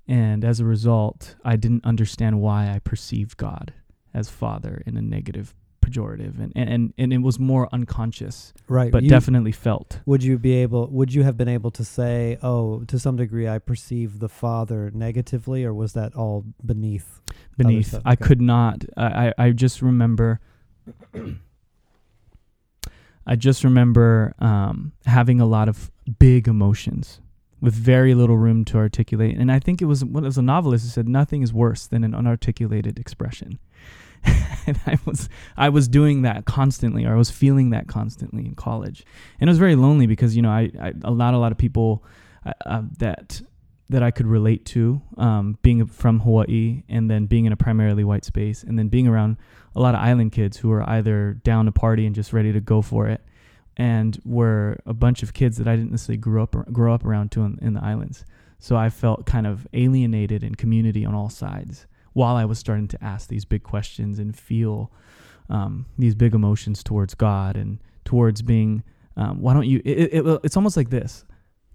and 0.07 0.45
as 0.45 0.61
a 0.61 0.65
result, 0.65 1.35
I 1.43 1.57
didn't 1.57 1.83
understand 1.83 2.39
why 2.39 2.69
I 2.73 2.79
perceived 2.79 3.35
God 3.35 3.73
as 4.13 4.29
Father 4.29 4.81
in 4.85 4.97
a 4.97 5.01
negative, 5.01 5.53
pejorative, 5.81 6.39
and 6.39 6.51
and 6.55 6.93
and 6.97 7.13
it 7.13 7.19
was 7.19 7.39
more 7.39 7.67
unconscious, 7.71 8.53
right, 8.67 8.91
but 8.91 9.03
you- 9.03 9.09
definitely 9.09 9.51
felt. 9.51 9.99
Would 10.05 10.23
you 10.23 10.37
be 10.37 10.53
able? 10.53 10.87
Would 10.87 11.13
you 11.13 11.23
have 11.23 11.37
been 11.37 11.47
able 11.47 11.71
to 11.71 11.83
say, 11.83 12.37
"Oh, 12.41 12.83
to 12.85 12.99
some 12.99 13.15
degree, 13.15 13.47
I 13.47 13.59
perceive 13.59 14.19
the 14.19 14.29
father 14.29 14.91
negatively," 14.93 15.63
or 15.63 15.73
was 15.73 15.93
that 15.93 16.15
all 16.15 16.45
beneath? 16.65 17.21
beneath. 17.57 17.93
I 18.05 18.13
okay. 18.13 18.25
could 18.25 18.41
not. 18.41 18.85
I, 18.95 19.27
I, 19.27 19.33
I 19.45 19.51
just 19.51 19.81
remember. 19.81 20.39
I 23.27 23.35
just 23.35 23.63
remember 23.63 24.33
um, 24.39 24.93
having 25.05 25.39
a 25.39 25.45
lot 25.45 25.69
of 25.69 25.91
big 26.17 26.47
emotions 26.47 27.21
with 27.61 27.75
very 27.75 28.15
little 28.15 28.37
room 28.37 28.65
to 28.65 28.77
articulate. 28.77 29.37
And 29.37 29.51
I 29.51 29.59
think 29.59 29.81
it 29.81 29.85
was 29.85 30.03
was 30.03 30.37
a 30.37 30.41
novelist 30.41 30.85
who 30.85 30.89
said 30.89 31.07
nothing 31.07 31.43
is 31.43 31.53
worse 31.53 31.85
than 31.85 32.03
an 32.03 32.13
unarticulated 32.13 32.97
expression. 32.97 33.59
and 34.67 34.79
I 34.85 34.97
was 35.05 35.29
I 35.57 35.69
was 35.69 35.87
doing 35.87 36.23
that 36.23 36.45
constantly, 36.45 37.05
or 37.05 37.13
I 37.13 37.17
was 37.17 37.29
feeling 37.29 37.71
that 37.71 37.87
constantly 37.87 38.45
in 38.45 38.55
college, 38.55 39.05
and 39.39 39.49
it 39.49 39.51
was 39.51 39.59
very 39.59 39.75
lonely 39.75 40.07
because 40.07 40.35
you 40.35 40.41
know 40.41 40.49
I, 40.49 40.71
I 40.79 40.93
not 40.93 41.33
a 41.33 41.37
lot 41.37 41.51
of 41.51 41.57
people 41.57 42.03
uh, 42.45 42.53
uh, 42.65 42.81
that 42.97 43.41
that 43.89 44.03
I 44.03 44.11
could 44.11 44.27
relate 44.27 44.65
to, 44.65 45.01
um, 45.17 45.57
being 45.63 45.87
from 45.87 46.19
Hawaii 46.19 46.83
and 46.87 47.09
then 47.09 47.25
being 47.25 47.45
in 47.45 47.51
a 47.51 47.57
primarily 47.57 48.03
white 48.03 48.23
space, 48.23 48.63
and 48.63 48.77
then 48.77 48.87
being 48.87 49.07
around 49.07 49.37
a 49.75 49.79
lot 49.79 49.95
of 49.95 50.01
island 50.01 50.31
kids 50.31 50.57
who 50.57 50.69
were 50.69 50.87
either 50.87 51.33
down 51.43 51.65
to 51.65 51.71
party 51.71 52.05
and 52.05 52.13
just 52.13 52.31
ready 52.31 52.53
to 52.53 52.59
go 52.59 52.81
for 52.81 53.07
it, 53.07 53.21
and 53.77 54.19
were 54.25 54.77
a 54.85 54.93
bunch 54.93 55.23
of 55.23 55.33
kids 55.33 55.57
that 55.57 55.67
I 55.67 55.75
didn't 55.75 55.91
necessarily 55.91 56.17
grow 56.17 56.43
up 56.43 56.55
grow 56.71 56.93
up 56.93 57.05
around 57.05 57.31
to 57.31 57.41
in, 57.41 57.57
in 57.61 57.73
the 57.73 57.83
islands. 57.83 58.25
So 58.61 58.75
I 58.75 58.89
felt 58.89 59.25
kind 59.25 59.47
of 59.47 59.65
alienated 59.71 60.43
in 60.43 60.53
community 60.55 61.05
on 61.05 61.15
all 61.15 61.29
sides 61.29 61.87
while 62.19 62.35
I 62.35 62.45
was 62.45 62.57
starting 62.59 62.87
to 62.89 63.03
ask 63.03 63.29
these 63.29 63.45
big 63.45 63.63
questions 63.63 64.19
and 64.19 64.37
feel 64.37 64.91
um, 65.49 65.85
these 65.97 66.15
big 66.15 66.33
emotions 66.35 66.83
towards 66.83 67.13
God 67.15 67.55
and 67.55 67.79
towards 68.05 68.41
being. 68.41 68.83
Um, 69.17 69.41
why 69.41 69.53
don't 69.53 69.65
you? 69.67 69.81
It, 69.85 70.13
it, 70.17 70.39
it's 70.43 70.57
almost 70.57 70.77
like 70.77 70.89
this. 70.89 71.25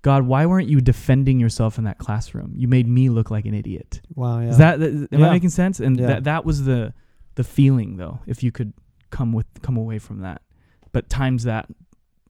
God, 0.03 0.23
why 0.27 0.45
weren't 0.47 0.69
you 0.69 0.81
defending 0.81 1.41
yourself 1.41 1.79
in 1.79 1.85
that 1.85 1.99
classroom? 1.99 2.53
You 2.57 2.69
made 2.69 2.87
me 2.87 3.09
look 3.09 3.31
like 3.31 3.47
an 3.47 3.55
idiot. 3.55 4.03
Wow, 4.15 4.41
yeah. 4.41 4.49
Is 4.51 4.59
that 4.59 4.81
am 4.83 5.09
Yeah. 5.11 5.29
I 5.29 5.31
making 5.33 5.49
sense? 5.51 5.81
And 5.81 5.99
Yeah. 5.99 6.07
that 6.09 6.25
that 6.25 6.45
was 6.45 6.65
the 6.65 6.93
the 7.37 7.45
feeling 7.45 7.97
though. 7.97 8.21
If 8.27 8.43
you 8.43 8.53
could 8.53 8.73
come 9.11 9.33
with 9.33 9.47
come 9.63 9.77
away 9.79 9.99
from 9.99 10.21
that, 10.21 10.43
but 10.93 11.09
times 11.09 11.45
that, 11.45 11.67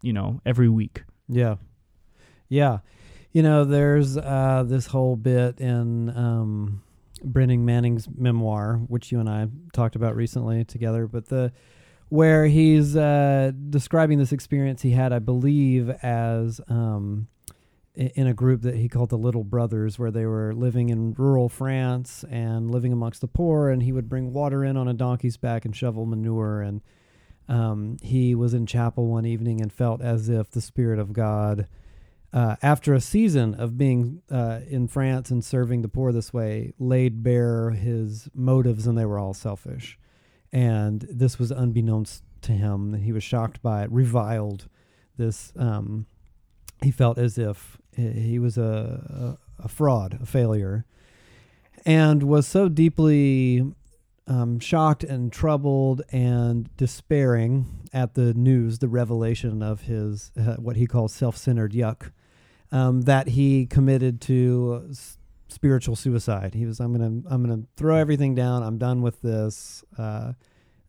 you 0.02 0.12
know, 0.12 0.40
every 0.46 0.68
week. 0.68 1.02
Yeah. 1.28 1.56
Yeah. 2.48 2.78
You 3.32 3.42
know, 3.42 3.64
there's 3.64 4.16
uh, 4.16 4.62
this 4.66 4.86
whole 4.86 5.16
bit 5.16 5.60
in 5.60 6.10
um, 6.16 6.82
Brennan 7.24 7.64
Manning's 7.64 8.08
memoir, 8.08 8.76
which 8.86 9.10
you 9.10 9.20
and 9.20 9.28
I 9.28 9.48
talked 9.72 9.96
about 9.96 10.16
recently 10.16 10.64
together, 10.64 11.06
but 11.06 11.26
the 11.26 11.52
where 12.10 12.46
he's 12.46 12.96
uh, 12.96 13.50
describing 13.70 14.18
this 14.18 14.30
experience 14.30 14.82
he 14.82 14.90
had, 14.90 15.12
I 15.12 15.18
believe, 15.18 15.90
as 16.02 16.60
um, 16.68 17.28
in 17.94 18.26
a 18.26 18.34
group 18.34 18.62
that 18.62 18.76
he 18.76 18.88
called 18.88 19.08
the 19.08 19.18
Little 19.18 19.42
Brothers, 19.42 19.98
where 19.98 20.10
they 20.10 20.26
were 20.26 20.52
living 20.52 20.90
in 20.90 21.14
rural 21.14 21.48
France 21.48 22.24
and 22.30 22.70
living 22.70 22.92
amongst 22.92 23.20
the 23.20 23.26
poor, 23.26 23.70
and 23.70 23.82
he 23.82 23.90
would 23.90 24.08
bring 24.08 24.32
water 24.32 24.64
in 24.64 24.76
on 24.76 24.86
a 24.86 24.94
donkey's 24.94 25.36
back 25.36 25.64
and 25.64 25.74
shovel 25.74 26.06
manure 26.06 26.60
and 26.60 26.82
um, 27.48 27.98
he 28.02 28.34
was 28.34 28.54
in 28.54 28.66
chapel 28.66 29.06
one 29.06 29.26
evening 29.26 29.60
and 29.60 29.72
felt 29.72 30.00
as 30.00 30.28
if 30.28 30.50
the 30.50 30.60
Spirit 30.60 30.98
of 30.98 31.12
God, 31.12 31.66
uh, 32.34 32.56
after 32.62 32.92
a 32.92 33.00
season 33.00 33.54
of 33.54 33.78
being 33.78 34.20
uh, 34.28 34.58
in 34.68 34.88
France 34.88 35.30
and 35.30 35.44
serving 35.44 35.82
the 35.82 35.88
poor 35.88 36.10
this 36.10 36.32
way, 36.32 36.72
laid 36.80 37.22
bare 37.22 37.70
his 37.70 38.28
motives 38.34 38.88
and 38.88 38.98
they 38.98 39.06
were 39.06 39.20
all 39.20 39.32
selfish. 39.32 39.96
And 40.52 41.06
this 41.08 41.38
was 41.38 41.52
unbeknownst 41.52 42.24
to 42.42 42.52
him. 42.52 42.94
He 42.94 43.12
was 43.12 43.22
shocked 43.22 43.62
by 43.62 43.84
it, 43.84 43.92
reviled 43.92 44.68
this. 45.16 45.52
Um, 45.56 46.06
he 46.82 46.90
felt 46.90 47.18
as 47.18 47.38
if 47.38 47.78
he 47.96 48.40
was 48.40 48.58
a, 48.58 49.38
a, 49.60 49.64
a 49.64 49.68
fraud, 49.68 50.18
a 50.20 50.26
failure, 50.26 50.84
and 51.86 52.24
was 52.24 52.48
so 52.48 52.68
deeply 52.68 53.64
um, 54.26 54.58
shocked 54.58 55.04
and 55.04 55.32
troubled 55.32 56.02
and 56.10 56.68
despairing 56.76 57.88
at 57.92 58.14
the 58.14 58.34
news, 58.34 58.80
the 58.80 58.88
revelation 58.88 59.62
of 59.62 59.82
his 59.82 60.32
uh, 60.36 60.56
what 60.56 60.74
he 60.76 60.86
calls 60.86 61.14
self-centered 61.14 61.72
yuck, 61.72 62.10
um, 62.74 63.02
that 63.02 63.28
he 63.28 63.64
committed 63.64 64.20
to 64.22 64.86
s- 64.90 65.16
spiritual 65.48 65.96
suicide. 65.96 66.52
He 66.54 66.66
was, 66.66 66.80
I'm 66.80 66.92
gonna, 66.92 67.22
I'm 67.30 67.42
gonna 67.42 67.62
throw 67.76 67.96
everything 67.96 68.34
down. 68.34 68.62
I'm 68.62 68.76
done 68.78 69.00
with 69.00 69.22
this. 69.22 69.84
Uh, 69.96 70.32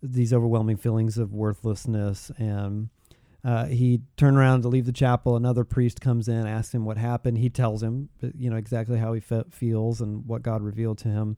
these 0.03 0.33
overwhelming 0.33 0.77
feelings 0.77 1.17
of 1.17 1.31
worthlessness 1.33 2.31
and. 2.37 2.89
Uh, 3.43 3.67
he 3.67 4.01
turned 4.17 4.35
around 4.35 4.63
to 4.63 4.67
leave 4.67 4.87
the 4.87 4.91
chapel. 4.91 5.35
Another 5.35 5.63
priest 5.63 6.01
comes 6.01 6.27
in, 6.27 6.47
asks 6.47 6.73
him 6.73 6.83
what 6.83 6.97
happened. 6.97 7.37
He 7.37 7.51
tells 7.51 7.83
him, 7.83 8.09
you 8.35 8.49
know, 8.49 8.55
exactly 8.55 8.97
how 8.97 9.13
he 9.13 9.19
fe- 9.19 9.43
feels 9.51 10.01
and 10.01 10.25
what 10.25 10.41
God 10.41 10.63
revealed 10.63 10.97
to 10.99 11.09
him. 11.09 11.37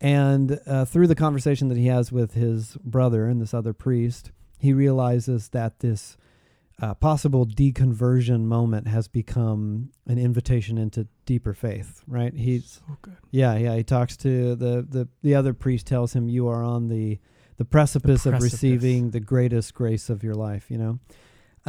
And 0.00 0.58
uh, 0.66 0.86
through 0.86 1.06
the 1.06 1.14
conversation 1.14 1.68
that 1.68 1.76
he 1.76 1.88
has 1.88 2.10
with 2.10 2.32
his 2.32 2.78
brother 2.82 3.26
and 3.26 3.42
this 3.42 3.52
other 3.52 3.74
priest, 3.74 4.32
he 4.58 4.72
realizes 4.72 5.50
that 5.50 5.80
this 5.80 6.16
uh, 6.82 6.92
possible 6.94 7.46
deconversion 7.46 8.40
moment 8.44 8.88
has 8.88 9.06
become 9.08 9.90
an 10.06 10.18
invitation 10.18 10.76
into 10.76 11.06
deeper 11.24 11.54
faith. 11.54 12.02
Right? 12.06 12.34
He's 12.34 12.80
So 12.86 12.96
good. 13.02 13.16
yeah, 13.30 13.56
yeah. 13.56 13.76
He 13.76 13.84
talks 13.84 14.16
to 14.18 14.54
the 14.56 14.86
the 14.88 15.08
the 15.22 15.34
other 15.34 15.54
priest. 15.54 15.86
Tells 15.86 16.12
him 16.14 16.28
you 16.28 16.48
are 16.48 16.62
on 16.64 16.88
the 16.88 17.18
the 17.56 17.64
precipice, 17.64 18.26
of 18.26 18.32
precipice. 18.32 18.52
receiving 18.54 19.10
the 19.10 19.20
greatest 19.20 19.74
grace 19.74 20.10
of 20.10 20.24
your 20.24 20.34
life. 20.34 20.70
You 20.70 20.78
know, 20.78 20.98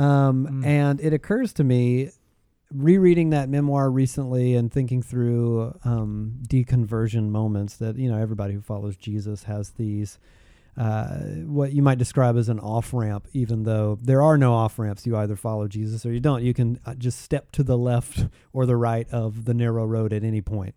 um, 0.03 0.47
Mm. 0.47 0.65
and 0.65 0.99
it 1.01 1.13
occurs 1.13 1.53
to 1.53 1.63
me 1.63 2.09
rereading 2.71 3.29
that 3.29 3.47
memoir 3.47 3.91
recently 3.91 4.55
and 4.55 4.71
thinking 4.71 5.03
through 5.03 5.77
um, 5.85 6.33
deconversion 6.47 7.29
moments 7.29 7.77
that 7.77 7.95
you 7.97 8.09
know 8.09 8.17
everybody 8.17 8.53
who 8.55 8.61
follows 8.61 8.97
Jesus 8.97 9.43
has 9.43 9.69
these 9.71 10.17
uh, 10.77 11.17
what 11.45 11.71
you 11.71 11.81
might 11.81 11.97
describe 11.97 12.35
as 12.37 12.49
an 12.49 12.59
off 12.59 12.93
ramp, 12.93 13.27
even 13.33 13.63
though 13.63 13.97
there 14.01 14.21
are 14.21 14.37
no 14.37 14.53
off 14.53 14.77
ramps. 14.77 15.05
You 15.05 15.15
either 15.17 15.35
follow 15.35 15.67
Jesus 15.67 16.05
or 16.05 16.11
you 16.11 16.19
don't. 16.19 16.43
You 16.43 16.53
can 16.53 16.79
uh, 16.85 16.95
just 16.95 17.21
step 17.21 17.51
to 17.53 17.63
the 17.63 17.77
left 17.77 18.27
or 18.53 18.65
the 18.65 18.75
right 18.75 19.09
of 19.09 19.45
the 19.45 19.53
narrow 19.53 19.85
road 19.85 20.11
at 20.11 20.23
any 20.23 20.41
point. 20.41 20.75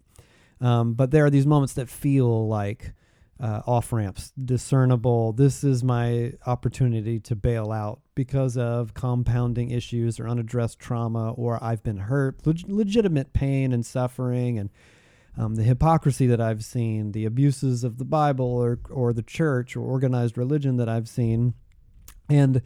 Um, 0.61 0.95
but 0.95 1.11
there 1.11 1.25
are 1.25 1.31
these 1.31 1.47
moments 1.47 1.75
that 1.75 1.89
feel 1.89 2.49
like 2.49 2.93
uh, 3.41 3.63
off 3.67 3.93
ramps, 3.93 4.33
discernible. 4.33 5.33
This 5.33 5.63
is 5.63 5.85
my 5.85 6.33
opportunity 6.47 7.21
to 7.21 7.37
bail 7.37 7.71
out 7.71 8.01
because 8.15 8.57
of 8.57 8.95
compounding 8.95 9.71
issues 9.71 10.19
or 10.19 10.29
unaddressed 10.29 10.79
trauma, 10.79 11.33
or 11.33 11.63
I've 11.63 11.83
been 11.83 11.99
hurt, 11.99 12.45
leg- 12.47 12.69
legitimate 12.69 13.33
pain 13.33 13.73
and 13.73 13.87
suffering, 13.87 14.59
and 14.59 14.71
um, 15.39 15.55
the 15.55 15.63
hypocrisy 15.63 16.27
that 16.27 16.41
I've 16.41 16.65
seen, 16.65 17.13
the 17.13 17.25
abuses 17.25 17.85
of 17.85 17.99
the 17.99 18.05
Bible 18.05 18.47
or 18.47 18.81
or 18.91 19.13
the 19.13 19.23
church 19.23 19.77
or 19.77 19.83
organized 19.83 20.37
religion 20.37 20.77
that 20.79 20.89
I've 20.89 21.09
seen, 21.09 21.55
and 22.29 22.61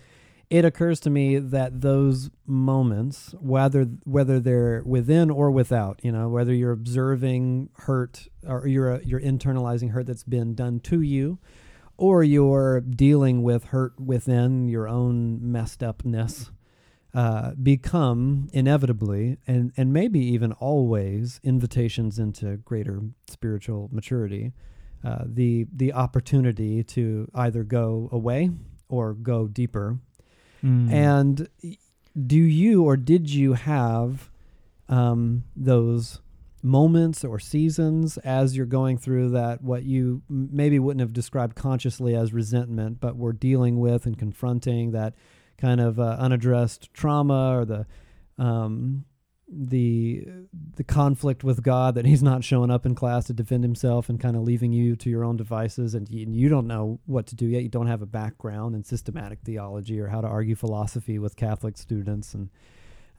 it 0.49 0.65
occurs 0.65 1.01
to 1.01 1.11
me 1.11 1.39
that 1.39 1.81
those 1.81 2.31
moments, 2.47 3.35
whether 3.41 3.85
whether 4.05 4.41
they're 4.41 4.83
within 4.85 5.31
or 5.31 5.51
without, 5.51 6.01
you 6.03 6.13
know, 6.13 6.29
whether 6.29 6.53
you're 6.53 6.73
observing 6.73 7.71
hurt 7.75 8.29
or 8.47 8.67
you're 8.67 9.01
you're 9.03 9.21
internalizing 9.21 9.91
hurt 9.91 10.07
that's 10.07 10.25
been 10.25 10.55
done 10.55 10.81
to 10.81 11.01
you, 11.01 11.39
or 11.97 12.23
you're 12.25 12.81
dealing 12.81 13.43
with 13.43 13.65
hurt 13.65 13.99
within 14.01 14.69
your 14.69 14.89
own 14.89 15.39
messed 15.53 15.83
upness, 15.83 16.51
uh, 17.15 17.53
become 17.63 18.49
inevitably 18.53 19.37
and 19.47 19.73
and 19.77 19.93
maybe 19.93 20.19
even 20.19 20.53
always 20.53 21.41
invitations 21.43 22.19
into 22.19 22.57
greater 22.59 23.01
spiritual 23.29 23.89
maturity. 23.93 24.53
Uh, 25.05 25.25
the 25.27 25.67
the 25.75 25.93
opportunity 25.93 26.83
to 26.85 27.29
either 27.35 27.65
go 27.65 28.09
away 28.13 28.51
or 28.89 29.15
go 29.15 29.47
deeper 29.49 29.99
Mm. 30.65 30.93
and 30.93 31.49
do 32.27 32.37
you 32.39 32.85
or 32.85 32.97
did 32.97 33.29
you 33.29 33.55
have 33.55 34.31
um, 34.89 35.43
those 35.57 36.21
moments 36.63 37.25
or 37.25 37.41
seasons 37.41 38.17
as 38.19 38.57
you're 38.57 38.65
going 38.67 38.97
through 38.97 39.31
that, 39.31 39.61
what 39.63 39.83
you 39.83 40.23
maybe 40.29 40.79
wouldn't 40.79 41.01
have 41.01 41.13
described 41.13 41.57
consciously 41.57 42.15
as 42.15 42.33
resentment, 42.33 43.01
but 43.01 43.17
were 43.17 43.33
dealing 43.33 43.81
with 43.81 44.07
and 44.07 44.17
confronting 44.17 44.93
that 44.93 45.15
kind 45.63 45.81
of 45.81 46.01
uh, 46.01 46.17
unaddressed 46.19 46.93
trauma 46.93 47.57
or 47.57 47.65
the 47.65 47.87
um, 48.37 49.05
the 49.49 50.27
the 50.77 50.83
conflict 50.83 51.45
with 51.45 51.63
God 51.63 51.95
that 51.95 52.05
he's 52.05 52.23
not 52.23 52.43
showing 52.43 52.71
up 52.71 52.85
in 52.85 52.97
class 52.97 53.27
to 53.27 53.33
defend 53.33 53.63
himself 53.63 54.09
and 54.09 54.19
kind 54.19 54.35
of 54.35 54.43
leaving 54.43 54.73
you 54.73 54.97
to 54.97 55.09
your 55.09 55.25
own 55.25 55.37
devices 55.37 55.95
and 55.95 56.09
you, 56.09 56.25
and 56.25 56.35
you 56.35 56.49
don't 56.49 56.67
know 56.67 56.99
what 57.07 57.27
to 57.29 57.37
do 57.37 57.47
yet. 57.47 57.63
You 57.63 57.69
don't 57.69 57.87
have 57.87 58.03
a 58.03 58.07
background 58.07 58.75
in 58.75 58.83
systematic 58.83 59.41
theology 59.45 60.01
or 60.01 60.09
how 60.09 60.21
to 60.21 60.27
argue 60.27 60.57
philosophy 60.57 61.19
with 61.19 61.37
Catholic 61.37 61.79
students. 61.79 62.35
And 62.35 62.51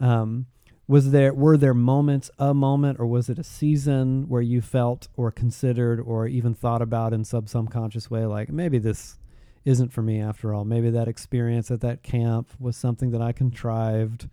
um, 0.02 0.48
was 0.86 1.12
there 1.12 1.34
were 1.34 1.56
there 1.56 1.74
moments 1.74 2.30
a 2.40 2.54
moment 2.54 3.00
or 3.00 3.06
was 3.06 3.30
it 3.30 3.40
a 3.40 3.44
season 3.44 4.28
where 4.28 4.42
you 4.42 4.60
felt 4.62 5.08
or 5.16 5.32
considered 5.32 6.02
or 6.02 6.28
even 6.28 6.54
thought 6.54 6.82
about 6.82 7.14
in 7.14 7.24
some 7.24 7.48
subconscious 7.48 8.12
way 8.12 8.26
like 8.26 8.50
maybe 8.50 8.80
this 8.80 9.18
isn't 9.66 9.94
for 9.94 10.02
me 10.02 10.20
after 10.20 10.54
all 10.54 10.66
maybe 10.66 10.90
that 10.90 11.08
experience 11.08 11.72
at 11.72 11.82
that 11.82 12.04
camp 12.04 12.50
was 12.60 12.76
something 12.76 13.12
that 13.12 13.22
I 13.22 13.32
contrived 13.32 14.28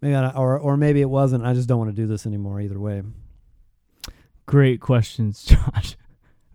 maybe 0.00 0.14
I, 0.14 0.30
or 0.30 0.58
or 0.58 0.76
maybe 0.76 1.00
it 1.00 1.10
wasn't. 1.10 1.44
I 1.44 1.54
just 1.54 1.68
don't 1.68 1.78
want 1.78 1.90
to 1.90 1.96
do 1.96 2.06
this 2.06 2.26
anymore. 2.26 2.60
Either 2.60 2.78
way. 2.78 3.02
Great 4.46 4.80
questions, 4.80 5.44
Josh. 5.44 5.96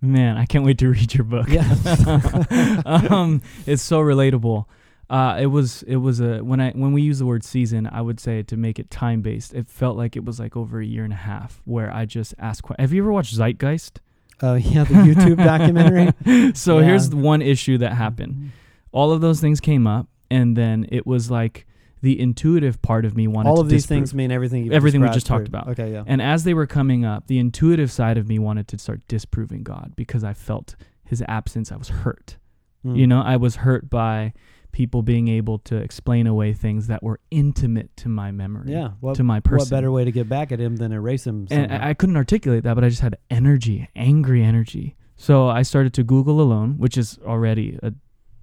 Man, 0.02 0.38
I 0.38 0.46
can't 0.46 0.66
wait 0.66 0.78
to 0.80 0.90
read 0.90 1.14
your 1.14 1.24
book. 1.24 1.48
Yeah. 1.50 1.64
um, 2.86 3.42
it's 3.66 3.82
so 3.82 4.00
relatable. 4.00 4.66
Uh, 5.10 5.38
it 5.40 5.46
was 5.48 5.84
it 5.84 5.98
was 5.98 6.20
a 6.20 6.40
when 6.40 6.60
I 6.60 6.72
when 6.72 6.92
we 6.92 7.02
use 7.02 7.20
the 7.20 7.26
word 7.26 7.44
season, 7.44 7.88
I 7.88 8.02
would 8.02 8.20
say 8.20 8.44
to 8.44 8.58
make 8.58 8.80
it 8.80 8.90
time 8.90 9.22
based. 9.22 9.54
It 9.54 9.70
felt 9.70 9.98
like 9.98 10.16
it 10.16 10.26
was 10.26 10.40
like 10.40 10.58
over 10.58 10.80
a 10.80 10.86
year 10.86 11.04
and 11.04 11.14
a 11.14 11.18
half 11.18 11.62
where 11.66 11.94
I 11.94 12.06
just 12.06 12.34
asked. 12.40 12.64
Have 12.80 12.94
you 12.94 13.04
ever 13.04 13.12
watched 13.12 13.36
Zeitgeist? 13.36 14.00
Oh 14.42 14.54
yeah, 14.56 14.84
the 14.84 14.94
YouTube 14.94 15.38
documentary. 15.38 16.54
so 16.56 16.80
Yeah. 16.80 16.86
here's 16.86 17.10
the 17.10 17.16
one 17.18 17.42
issue 17.42 17.78
that 17.80 17.94
happened. 17.94 18.52
All 18.92 19.12
of 19.12 19.22
those 19.22 19.42
things 19.42 19.60
came 19.60 19.88
up, 19.88 20.08
and 20.32 20.56
then 20.56 20.88
it 20.92 21.06
was 21.06 21.30
like 21.32 21.66
the 22.02 22.20
intuitive 22.20 22.82
part 22.82 23.04
of 23.06 23.16
me 23.16 23.28
wanted 23.28 23.50
All 23.50 23.60
of 23.60 23.68
these 23.70 23.84
disprove. 23.84 23.98
things 24.00 24.14
mean 24.14 24.32
everything. 24.32 24.66
You've 24.66 24.74
Everything 24.74 25.02
we 25.02 25.10
just 25.10 25.26
talked 25.26 25.48
through. 25.48 25.58
about. 25.60 25.70
Okay, 25.70 25.92
yeah. 25.92 26.04
And 26.06 26.22
as 26.22 26.44
they 26.44 26.54
were 26.54 26.68
coming 26.68 27.04
up, 27.04 27.28
the 27.28 27.40
intuitive 27.40 27.92
side 27.92 28.18
of 28.18 28.28
me 28.28 28.38
wanted 28.38 28.68
to 28.70 28.78
start 28.78 29.02
disproving 29.08 29.64
God 29.64 29.94
because 29.96 30.24
I 30.24 30.34
felt 30.34 30.76
his 31.04 31.24
absence. 31.28 31.72
I 31.72 31.78
was 31.78 31.90
hurt. 31.90 32.38
Mm. 32.86 32.98
You 32.98 33.08
know, 33.08 33.22
I 33.22 33.38
was 33.38 33.58
hurt 33.58 33.90
by 33.90 34.34
people 34.76 35.02
being 35.02 35.30
able 35.30 35.58
to 35.58 35.78
explain 35.78 36.28
away 36.28 36.52
things 36.52 36.88
that 36.88 37.02
were 37.02 37.18
intimate 37.32 37.96
to 37.96 38.10
my 38.10 38.30
memory, 38.30 38.74
yeah. 38.74 38.90
What, 39.00 39.16
to 39.16 39.24
my 39.24 39.40
person. 39.40 39.60
what 39.60 39.70
better 39.70 39.90
way 39.90 40.04
to 40.04 40.12
get 40.12 40.28
back 40.28 40.52
at 40.52 40.60
him 40.60 40.76
than 40.76 40.92
erase 40.92 41.26
him? 41.26 41.48
and? 41.50 41.72
I, 41.72 41.92
I 41.92 41.94
couldn't 41.94 42.18
articulate 42.18 42.66
that, 42.66 42.76
but 42.76 42.84
I 42.84 42.90
just 42.90 43.02
had 43.02 43.18
energy, 43.30 43.88
angry 43.96 44.44
energy. 44.44 44.98
So 45.16 45.48
I 45.48 45.62
started 45.62 45.94
to 45.94 46.04
Google 46.04 46.42
alone, 46.42 46.78
which 46.78 46.98
is 46.98 47.18
already 47.26 47.80
a 47.82 47.94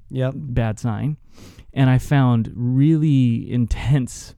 yep. 0.09 0.33
bad 0.35 0.79
sign. 0.79 1.19
And 1.75 1.91
I 1.91 1.99
found 1.99 2.51
really 2.55 3.53
intense 3.53 4.35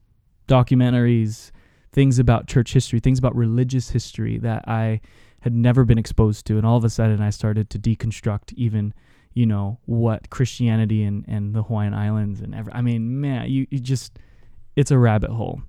documentaries, 0.48 1.52
things 1.92 2.18
about 2.18 2.48
church 2.48 2.72
history, 2.72 2.98
things 2.98 3.20
about 3.20 3.37
religious 3.37 3.90
history 3.90 4.38
that 4.38 4.66
I 4.66 5.00
had 5.42 5.54
never 5.54 5.85
been 5.85 5.98
exposed 5.98 6.44
to. 6.46 6.57
And 6.57 6.66
all 6.66 6.76
of 6.76 6.83
a 6.83 6.90
sudden, 6.90 7.22
I 7.22 7.30
started 7.30 7.70
to 7.70 7.78
deconstruct 7.78 8.52
even, 8.54 8.94
you 9.35 9.47
know, 9.47 9.79
what 9.87 10.31
Christianity 10.31 11.03
and, 11.03 11.25
and 11.29 11.55
the 11.55 11.62
Hawaiian 11.64 11.92
Islands 11.94 12.40
and 12.40 12.55
every, 12.55 12.73
I 12.73 12.81
mean, 12.81 13.20
man, 13.20 13.51
you, 13.51 13.66
you 13.70 13.79
just, 13.81 14.18
it's 14.77 14.90
a 14.90 14.99
rabbit 14.99 15.31
hole. 15.31 15.61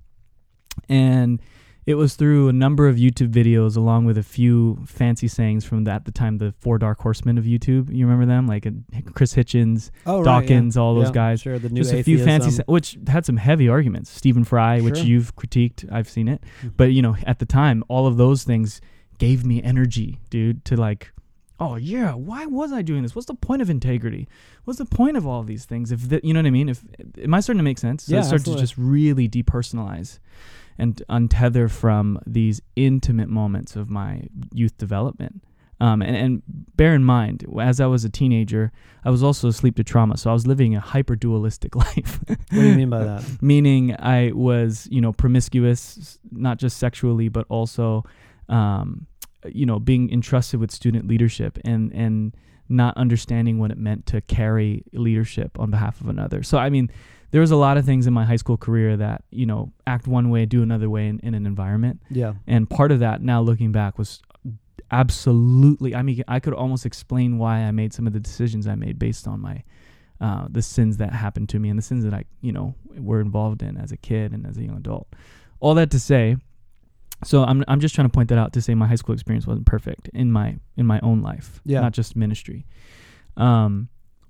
And 0.88 1.40
it 1.86 1.94
was 1.94 2.16
through 2.16 2.48
a 2.48 2.52
number 2.52 2.88
of 2.88 2.96
YouTube 2.96 3.30
videos, 3.30 3.76
along 3.76 4.06
with 4.06 4.18
a 4.18 4.22
few 4.22 4.78
fancy 4.86 5.28
sayings 5.28 5.64
from 5.64 5.84
the, 5.84 5.92
at 5.92 6.04
the 6.04 6.10
time 6.10 6.38
the 6.38 6.52
four 6.58 6.78
dark 6.78 7.00
horsemen 7.00 7.38
of 7.38 7.44
YouTube. 7.44 7.94
You 7.94 8.06
remember 8.06 8.26
them, 8.26 8.46
like 8.48 8.66
uh, 8.66 8.70
Chris 9.14 9.34
Hitchens, 9.34 9.90
Oh, 10.04 10.18
right, 10.18 10.18
yeah. 10.18 10.24
Dawkins, 10.40 10.76
all 10.76 10.94
those 10.96 11.08
Yeah, 11.08 11.12
guys. 11.12 11.40
Sure, 11.42 11.58
the 11.58 11.68
new 11.68 11.80
Just 11.82 11.92
a 11.94 12.02
few 12.02 12.22
fancy, 12.24 12.50
sa- 12.50 12.64
which 12.66 12.98
had 13.06 13.24
some 13.24 13.36
heavy 13.36 13.68
arguments. 13.68 14.10
Stephen 14.10 14.42
Fry, 14.44 14.80
which 14.80 14.98
you've 15.00 15.36
critiqued, 15.36 15.90
I've 15.92 16.08
seen 16.08 16.26
it. 16.28 16.42
Mhm. 16.62 16.72
But 16.76 16.92
you 16.92 17.02
know, 17.02 17.16
at 17.24 17.38
the 17.38 17.46
time, 17.46 17.84
all 17.88 18.06
of 18.08 18.16
those 18.16 18.42
things 18.42 18.80
gave 19.18 19.44
me 19.46 19.62
energy, 19.62 20.18
dude, 20.28 20.64
to 20.66 20.76
like, 20.76 21.12
oh 21.58 21.76
yeah, 21.76 22.12
why 22.14 22.46
was 22.46 22.72
I 22.72 22.82
doing 22.82 23.02
this? 23.02 23.14
What's 23.14 23.26
the 23.26 23.34
point 23.34 23.62
of 23.62 23.70
integrity? 23.70 24.28
What's 24.64 24.78
the 24.78 24.84
point 24.84 25.16
of 25.16 25.26
all 25.26 25.42
these 25.42 25.64
things? 25.64 25.92
If 25.92 26.08
that, 26.10 26.24
you 26.24 26.34
know 26.34 26.40
what 26.40 26.46
I 26.46 26.50
mean? 26.50 26.68
If 26.68 26.84
am 27.22 27.34
I 27.34 27.40
starting 27.40 27.58
to 27.58 27.64
make 27.64 27.78
sense? 27.78 28.04
So 28.04 28.12
Yeah, 28.12 28.20
I 28.20 28.22
started 28.22 28.42
absolutely. 28.42 28.62
to 28.62 28.66
just 28.66 28.78
really 28.78 29.28
depersonalize 29.28 30.18
and 30.78 31.02
untether 31.08 31.70
from 31.70 32.20
these 32.26 32.60
intimate 32.76 33.28
moments 33.28 33.76
of 33.76 33.88
my 33.88 34.24
youth 34.52 34.76
development. 34.76 35.42
Um, 35.78 36.00
and, 36.00 36.16
and 36.16 36.42
bear 36.76 36.94
in 36.94 37.04
mind, 37.04 37.44
as 37.60 37.80
I 37.80 37.86
was 37.86 38.02
a 38.04 38.08
teenager, 38.08 38.72
I 39.04 39.10
was 39.10 39.22
also 39.22 39.48
asleep 39.48 39.76
to 39.76 39.84
trauma, 39.84 40.16
so 40.16 40.30
I 40.30 40.32
was 40.32 40.46
living 40.46 40.74
a 40.74 40.80
hyper 40.80 41.16
dualistic 41.16 41.76
life. 41.86 42.20
What 42.26 42.38
do 42.50 42.62
you 42.62 42.74
mean 42.74 42.88
by 42.90 43.04
that? 43.04 43.24
meaning 43.42 43.94
I 43.98 44.32
was, 44.34 44.88
you 44.90 45.02
know, 45.02 45.12
promiscuous, 45.12 46.18
not 46.30 46.58
just 46.58 46.78
sexually, 46.78 47.28
but 47.28 47.44
also, 47.50 48.04
um, 48.48 49.06
you 49.52 49.66
know, 49.66 49.78
being 49.78 50.10
entrusted 50.12 50.60
with 50.60 50.70
student 50.70 51.06
leadership 51.06 51.58
and 51.64 51.92
and 51.92 52.34
not 52.68 52.96
understanding 52.96 53.58
what 53.58 53.70
it 53.70 53.78
meant 53.78 54.06
to 54.06 54.20
carry 54.22 54.82
leadership 54.92 55.58
on 55.58 55.70
behalf 55.70 56.00
of 56.00 56.08
another. 56.08 56.42
So 56.42 56.58
I 56.58 56.68
mean, 56.70 56.90
there 57.30 57.40
was 57.40 57.50
a 57.52 57.56
lot 57.56 57.76
of 57.76 57.84
things 57.84 58.06
in 58.06 58.12
my 58.12 58.24
high 58.24 58.36
school 58.36 58.56
career 58.56 58.96
that 58.96 59.22
you 59.30 59.46
know 59.46 59.72
act 59.86 60.06
one 60.06 60.30
way, 60.30 60.46
do 60.46 60.62
another 60.62 60.88
way 60.90 61.06
in, 61.08 61.20
in 61.20 61.34
an 61.34 61.46
environment, 61.46 62.00
Yeah. 62.10 62.34
and 62.46 62.68
part 62.68 62.90
of 62.92 62.98
that 63.00 63.22
now 63.22 63.40
looking 63.40 63.72
back 63.72 63.98
was 63.98 64.20
absolutely. 64.90 65.94
I 65.94 66.02
mean, 66.02 66.22
I 66.28 66.40
could 66.40 66.54
almost 66.54 66.86
explain 66.86 67.38
why 67.38 67.58
I 67.60 67.70
made 67.70 67.92
some 67.92 68.06
of 68.06 68.12
the 68.12 68.20
decisions 68.20 68.66
I 68.66 68.74
made 68.74 68.98
based 68.98 69.26
on 69.28 69.40
my 69.40 69.62
uh, 70.20 70.46
the 70.50 70.62
sins 70.62 70.96
that 70.96 71.12
happened 71.12 71.48
to 71.50 71.58
me 71.58 71.68
and 71.68 71.78
the 71.78 71.82
sins 71.82 72.02
that 72.04 72.14
I, 72.14 72.24
you 72.40 72.52
know, 72.52 72.74
were 72.96 73.20
involved 73.20 73.62
in 73.62 73.76
as 73.76 73.92
a 73.92 73.96
kid 73.98 74.32
and 74.32 74.46
as 74.46 74.56
a 74.56 74.62
young 74.62 74.76
adult. 74.78 75.08
All 75.60 75.74
that 75.74 75.90
to 75.90 76.00
say, 76.00 76.36
so 77.24 77.42
I'm 77.44 77.64
I'm 77.68 77.80
just 77.80 77.94
trying 77.94 78.06
to 78.08 78.12
point 78.12 78.28
that 78.28 78.38
out 78.38 78.52
to 78.54 78.60
say 78.62 78.74
my 78.74 78.86
high 78.86 78.94
school 78.96 79.14
experience 79.14 79.46
wasn't 79.46 79.66
perfect 79.66 80.08
in 80.14 80.30
my 80.32 80.56
in 80.76 80.86
my 80.86 81.00
own 81.00 81.22
life, 81.22 81.60
Yeah. 81.64 81.80
not 81.80 81.92
just 81.92 82.16
ministry. 82.16 82.66
Um, 83.36 83.88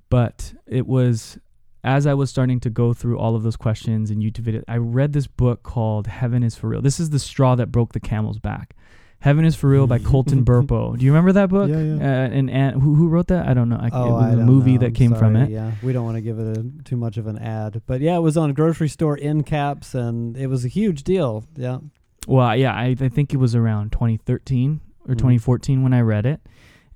but 0.08 0.54
it 0.66 0.86
was 0.86 1.38
as 1.84 2.06
I 2.06 2.14
was 2.14 2.30
starting 2.30 2.58
to 2.60 2.70
go 2.70 2.92
through 2.92 3.18
all 3.18 3.36
of 3.36 3.42
those 3.44 3.56
questions 3.56 4.10
and 4.10 4.20
YouTube 4.22 4.42
videos. 4.44 4.64
I 4.68 4.76
read 4.76 5.12
this 5.12 5.26
book 5.26 5.62
called 5.62 6.06
Heaven 6.08 6.42
is 6.42 6.56
for 6.56 6.68
Real. 6.68 6.82
This 6.82 6.98
is 6.98 7.10
the 7.10 7.18
straw 7.18 7.54
that 7.56 7.70
broke 7.70 7.92
the 7.92 8.00
camel's 8.00 8.38
back. 8.40 8.74
Heaven 9.20 9.44
is 9.44 9.56
for 9.56 9.68
Real 9.70 9.86
by 9.86 9.98
Colton 9.98 10.44
Burpo. 10.50 10.96
Do 10.98 11.04
you 11.04 11.10
remember 11.10 11.32
that 11.32 11.48
book? 11.48 11.70
Yeah, 11.70 11.80
yeah. 11.80 11.94
Uh, 11.94 12.28
and, 12.28 12.50
and 12.50 12.82
who 12.82 12.94
who 12.94 13.08
wrote 13.08 13.28
that? 13.28 13.46
I 13.48 13.54
don't 13.54 13.68
know. 13.68 13.78
I, 13.80 13.88
Oh, 13.92 14.08
it 14.08 14.12
was 14.12 14.24
I 14.24 14.32
a 14.32 14.36
movie 14.36 14.72
know. 14.74 14.78
that 14.80 14.86
I'm 14.86 14.94
came 14.94 15.14
from 15.14 15.36
it. 15.36 15.50
Yeah, 15.50 15.72
we 15.82 15.92
don't 15.92 16.04
want 16.04 16.16
to 16.16 16.20
give 16.20 16.38
it 16.38 16.56
a, 16.58 16.64
too 16.84 16.96
much 16.96 17.16
of 17.16 17.26
an 17.26 17.38
ad, 17.38 17.80
but 17.86 18.00
yeah, 18.00 18.16
it 18.16 18.20
was 18.20 18.36
on 18.36 18.52
grocery 18.52 18.88
store 18.88 19.18
end 19.20 19.46
caps, 19.46 19.94
and 19.94 20.36
it 20.36 20.48
was 20.48 20.64
a 20.64 20.68
huge 20.68 21.02
deal. 21.02 21.44
Yeah, 21.56 21.78
Well, 22.26 22.56
yeah, 22.56 22.74
I, 22.74 22.96
I 23.00 23.08
think 23.08 23.32
it 23.32 23.36
was 23.38 23.54
around 23.54 23.92
2013 23.92 24.80
or 25.08 25.14
Mhm. 25.14 25.18
2014 25.18 25.82
when 25.82 25.94
I 25.94 26.00
read 26.00 26.26
it. 26.26 26.40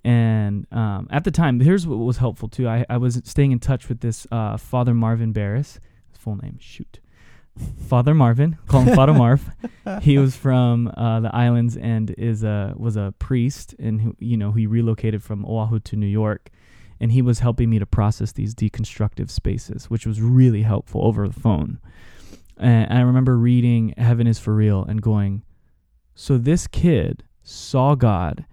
And 0.03 0.67
um, 0.73 1.09
at 1.11 1.25
the 1.25 1.31
time, 1.31 1.61
here's 1.61 1.87
what 1.87 1.97
was 1.99 2.17
helpful 2.19 2.49
too. 2.49 2.67
I, 2.69 2.85
I 2.89 2.97
was 2.97 3.21
staying 3.25 3.53
in 3.53 3.59
touch 3.61 3.89
with 3.89 4.01
this 4.01 4.27
uh, 4.33 4.57
Father 4.57 4.95
Marvin 4.95 5.33
Barris. 5.33 5.79
His 6.09 6.19
full 6.19 6.37
name, 6.37 6.57
shoot. 6.61 7.01
Father 7.89 8.15
Marvin, 8.15 8.57
call 8.69 8.83
him 8.83 8.95
Father 8.95 9.13
Marv. 9.13 9.51
He 10.01 10.17
was 10.17 10.35
from 10.37 10.89
uh, 10.97 11.21
the 11.21 11.35
islands 11.35 11.77
and 11.77 12.11
is 12.17 12.43
a 12.43 12.73
was 12.77 12.97
a 12.97 13.13
priest, 13.19 13.75
and 13.79 14.01
who 14.01 14.17
you 14.19 14.37
know 14.39 14.53
he 14.53 14.67
relocated 14.67 15.23
from 15.23 15.45
Oahu 15.45 15.81
to 15.81 15.97
New 15.97 16.07
York, 16.07 16.49
and 16.99 17.13
he 17.13 17.21
was 17.21 17.41
helping 17.41 17.69
me 17.69 17.79
to 17.79 17.85
process 17.87 18.33
these 18.33 18.55
deconstructive 18.55 19.31
spaces, 19.31 19.91
which 19.91 20.07
was 20.07 20.23
really 20.23 20.63
helpful 20.63 21.05
over 21.05 21.29
the 21.29 21.39
phone. 21.39 21.79
And 22.61 22.93
I 22.93 23.01
remember 23.01 23.39
reading 23.39 23.95
Heaven 23.97 24.27
is 24.27 24.39
for 24.39 24.55
Real 24.55 24.85
and 24.85 25.01
going, 25.01 25.43
so 26.15 26.37
this 26.37 26.67
kid 26.67 27.25
saw 27.43 27.95
God, 27.95 28.45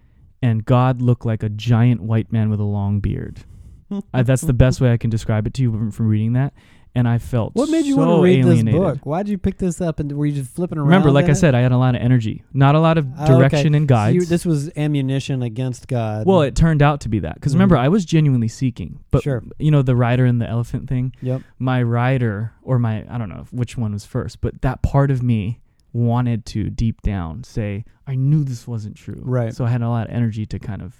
and 0.41 0.63
God 0.63 1.02
looked 1.02 1.26
like 1.26 1.43
a 1.43 1.50
giant 1.50 2.02
white 2.02 2.32
man 2.32 2.50
with 2.50 2.60
a 2.60 2.63
long 2.63 3.00
beard. 3.00 3.43
Uh, 4.13 4.22
that's 4.22 4.41
the 4.41 4.52
best 4.52 4.82
way 4.82 4.91
I 4.91 4.98
can 4.98 5.10
describe 5.10 5.48
it 5.48 5.54
to 5.54 5.62
you 5.62 5.72
from, 5.72 5.91
from 5.91 6.10
reading 6.10 6.34
that. 6.34 6.54
And 6.95 7.08
I 7.08 7.19
felt 7.19 7.54
what 7.56 7.69
made 7.69 7.86
you 7.86 7.93
so 7.93 8.00
want 8.06 8.17
to 8.17 8.23
read 8.23 8.39
alienated. 8.45 8.73
this 8.73 8.73
book? 8.95 9.06
Why 9.06 9.21
did 9.21 9.30
you 9.30 9.38
pick 9.38 9.58
this 9.60 9.80
up, 9.82 10.00
and 10.00 10.12
were 10.13 10.26
you 10.26 10.34
just 10.34 10.50
flipping 10.56 10.78
around? 10.80 10.88
Remember, 10.88 11.12
like 11.12 11.26
I 11.28 11.32
it? 11.32 11.36
said, 11.36 11.54
I 11.54 11.60
had 11.62 11.71
a 11.71 11.78
lot 11.78 11.93
of 11.95 12.02
energy, 12.02 12.43
not 12.54 12.73
a 12.73 12.80
lot 12.80 12.97
of 12.97 13.06
Oh, 13.19 13.23
okay. 13.23 13.34
direction 13.34 13.76
and 13.76 13.84
So 13.84 13.88
guides. 13.95 14.15
you- 14.15 14.26
this 14.26 14.45
was 14.45 14.71
ammunition 14.76 15.43
against 15.43 15.88
God. 15.88 16.26
well, 16.26 16.41
it 16.41 16.56
turned 16.56 16.82
out 16.82 17.02
to 17.02 17.10
be 17.10 17.19
that 17.19 17.36
because 17.36 17.54
remember, 17.54 17.76
Mhm. 17.76 17.82
I 17.82 17.88
was 17.89 18.04
genuinely 18.04 18.47
seeking. 18.47 19.00
But 19.12 19.21
Sure. 19.23 19.43
you 19.60 19.69
know, 19.69 19.84
the 19.84 19.95
rider 19.95 20.26
and 20.26 20.41
the 20.41 20.50
elephant 20.50 20.89
thing. 20.89 21.13
Yep. 21.21 21.43
My 21.60 21.84
rider, 21.84 22.54
or 22.63 22.80
my 22.80 23.06
I 23.10 23.17
don't 23.19 23.30
know 23.30 23.45
which 23.52 23.78
one 23.78 23.91
was 23.93 24.06
first, 24.06 24.41
but 24.41 24.62
that 24.63 24.82
part 24.82 25.12
of 25.12 25.21
me 25.21 25.60
wanted 25.93 26.45
to 26.47 26.69
deep 26.71 27.02
down 27.04 27.43
say, 27.43 27.86
I 28.08 28.15
knew 28.15 28.43
this 28.43 28.67
wasn't 28.67 28.95
true. 28.95 29.21
Right. 29.23 29.54
So 29.54 29.65
I 29.65 29.69
had 29.69 29.82
a 29.84 29.89
lot 29.89 30.08
of 30.08 30.13
energy 30.15 30.45
to 30.47 30.58
kind 30.60 30.82
of 30.82 30.95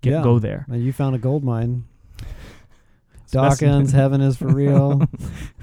get 0.00 0.12
Yeah. 0.12 0.22
go 0.22 0.38
there. 0.38 0.64
And 0.70 0.82
you 0.84 0.92
found 0.92 1.16
a 1.16 1.18
gold 1.18 1.42
mine. 1.42 1.84
Dawkins, 3.30 3.92
heaven 3.92 4.20
is 4.20 4.36
for 4.36 4.48
real. 4.48 5.02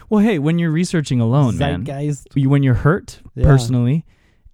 Well, 0.09 0.21
hey, 0.21 0.39
when 0.39 0.59
you're 0.59 0.71
researching 0.71 1.21
alone, 1.21 1.57
man, 1.57 1.85
Zeitgeist. 1.85 2.27
you, 2.35 2.49
when 2.49 2.63
you're 2.63 2.73
hurt 2.73 3.21
Yeah. 3.33 3.45
personally 3.45 4.05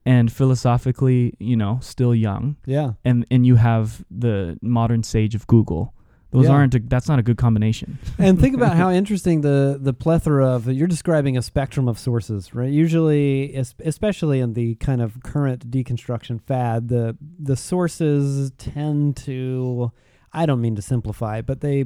and 0.06 0.32
philosophically, 0.32 1.34
you 1.40 1.56
know, 1.58 1.80
still 1.82 2.14
young, 2.14 2.58
Yeah. 2.68 2.92
and 3.04 3.26
and 3.32 3.44
you 3.44 3.56
have 3.56 4.06
the 4.12 4.60
modern 4.62 5.02
sage 5.02 5.34
of 5.34 5.48
Google, 5.48 5.96
Those 6.30 6.46
Yeah. 6.46 6.52
aren't. 6.52 6.76
A, 6.76 6.80
that's 6.80 7.08
not 7.08 7.18
a 7.18 7.24
good 7.24 7.38
combination. 7.38 7.98
and 8.20 8.40
think 8.40 8.54
about 8.54 8.76
how 8.82 8.92
interesting 8.92 9.42
the 9.42 9.80
the 9.82 9.94
plethora 9.94 10.46
of 10.48 10.68
you're 10.72 10.86
describing 10.86 11.38
a 11.38 11.42
spectrum 11.42 11.88
of 11.88 11.98
sources, 11.98 12.54
right? 12.54 12.70
Usually, 12.72 13.56
especially 13.56 14.40
in 14.42 14.54
the 14.54 14.76
kind 14.76 15.02
of 15.02 15.24
current 15.24 15.72
deconstruction 15.72 16.40
fad, 16.40 16.90
the 16.90 17.18
the 17.40 17.56
sources 17.56 18.52
tend 18.60 19.16
to 19.26 19.92
I 20.34 20.46
don't 20.46 20.62
mean 20.62 20.76
to 20.76 20.84
simplify, 20.84 21.42
but 21.42 21.62
they 21.62 21.86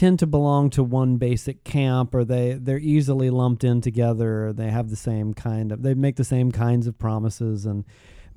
tend 0.00 0.18
to 0.18 0.26
belong 0.26 0.70
to 0.70 0.82
one 0.82 1.16
basic 1.18 1.62
camp 1.62 2.14
or 2.14 2.24
they 2.24 2.54
they're 2.54 2.78
easily 2.78 3.28
lumped 3.28 3.62
in 3.62 3.82
together 3.82 4.46
or 4.46 4.52
they 4.54 4.70
have 4.70 4.88
the 4.88 4.96
same 4.96 5.34
kind 5.34 5.70
of 5.70 5.82
they 5.82 5.92
make 5.92 6.16
the 6.16 6.24
same 6.24 6.50
kinds 6.50 6.86
of 6.86 6.98
promises 6.98 7.66
and 7.66 7.84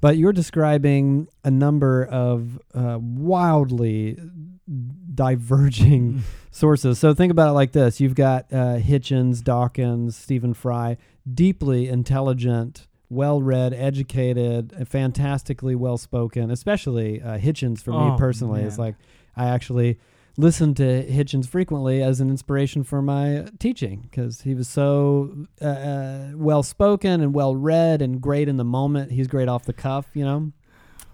but 0.02 0.18
you're 0.18 0.34
describing 0.34 1.30
a 1.46 1.50
number 1.50 2.04
of 2.04 2.60
uh, 2.74 3.00
wildly 3.02 4.18
diverging 5.16 6.24
sources. 6.52 7.00
So 7.00 7.14
think 7.14 7.32
about 7.32 7.48
it 7.48 7.54
like 7.54 7.72
this: 7.72 8.02
you've 8.02 8.14
got 8.14 8.52
uh, 8.52 8.80
Hitchens, 8.80 9.42
Dawkins, 9.42 10.18
Stephen 10.18 10.54
Fry, 10.54 10.98
deeply 11.34 11.88
intelligent, 11.88 12.88
well-read, 13.10 13.74
educated, 13.74 14.74
uh, 14.78 14.84
fantastically 14.84 15.76
well-spoken. 15.76 16.52
Especially 16.52 17.22
uh, 17.22 17.38
Hitchens 17.38 17.82
for 17.82 17.92
me 17.92 18.12
Oh, 18.12 18.16
personally 18.18 18.64
is 18.64 18.78
man. 18.78 18.88
like 18.88 18.96
I 19.38 19.46
actually 19.46 20.00
listen 20.38 20.74
to 20.76 21.06
Hitchens 21.06 21.48
frequently 21.48 22.02
as 22.02 22.20
an 22.20 22.30
inspiration 22.30 22.84
for 22.84 23.02
my 23.02 23.48
teaching 23.60 24.08
because 24.10 24.42
he 24.42 24.56
was 24.56 24.68
so 24.68 25.46
uh, 25.62 25.66
uh, 25.66 26.32
well-spoken 26.36 27.22
and 27.22 27.34
well-read 27.34 28.02
and 28.02 28.20
great 28.20 28.50
in 28.50 28.58
the 28.58 28.64
moment. 28.64 29.12
He's 29.12 29.28
great 29.28 29.48
off 29.48 29.66
the 29.66 29.74
cuff, 29.74 30.08
you 30.14 30.26
know. 30.26 30.52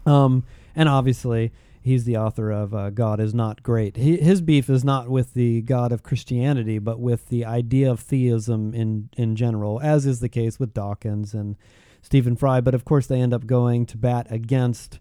Um, 0.06 0.46
and 0.76 0.88
obviously, 0.88 1.52
he's 1.82 2.06
the 2.06 2.18
author 2.18 2.52
of 2.52 2.74
uh, 2.74 2.90
God 2.92 3.20
is 3.20 3.34
Not 3.34 3.62
Great. 3.62 3.98
He, 3.98 4.18
his 4.18 4.42
beef 4.42 4.70
is 4.70 4.84
not 4.86 5.10
with 5.10 5.34
the 5.34 5.62
God 5.62 5.92
of 5.92 6.04
Christianity, 6.04 6.80
but 6.80 7.00
with 7.00 7.28
the 7.28 7.44
idea 7.44 7.92
of 7.92 8.00
theism 8.00 8.74
in, 8.74 9.10
in 9.18 9.36
general, 9.36 9.82
as 9.82 10.06
is 10.06 10.22
the 10.22 10.30
case 10.30 10.60
with 10.60 10.74
Dawkins 10.74 11.34
and 11.34 11.58
Stephen 12.02 12.38
Fry. 12.38 12.62
But 12.62 12.76
of 12.76 12.86
course, 12.86 13.08
they 13.08 13.20
end 13.20 13.34
up 13.34 13.46
going 13.46 13.86
to 13.88 13.98
bat 13.98 14.28
against 14.30 15.00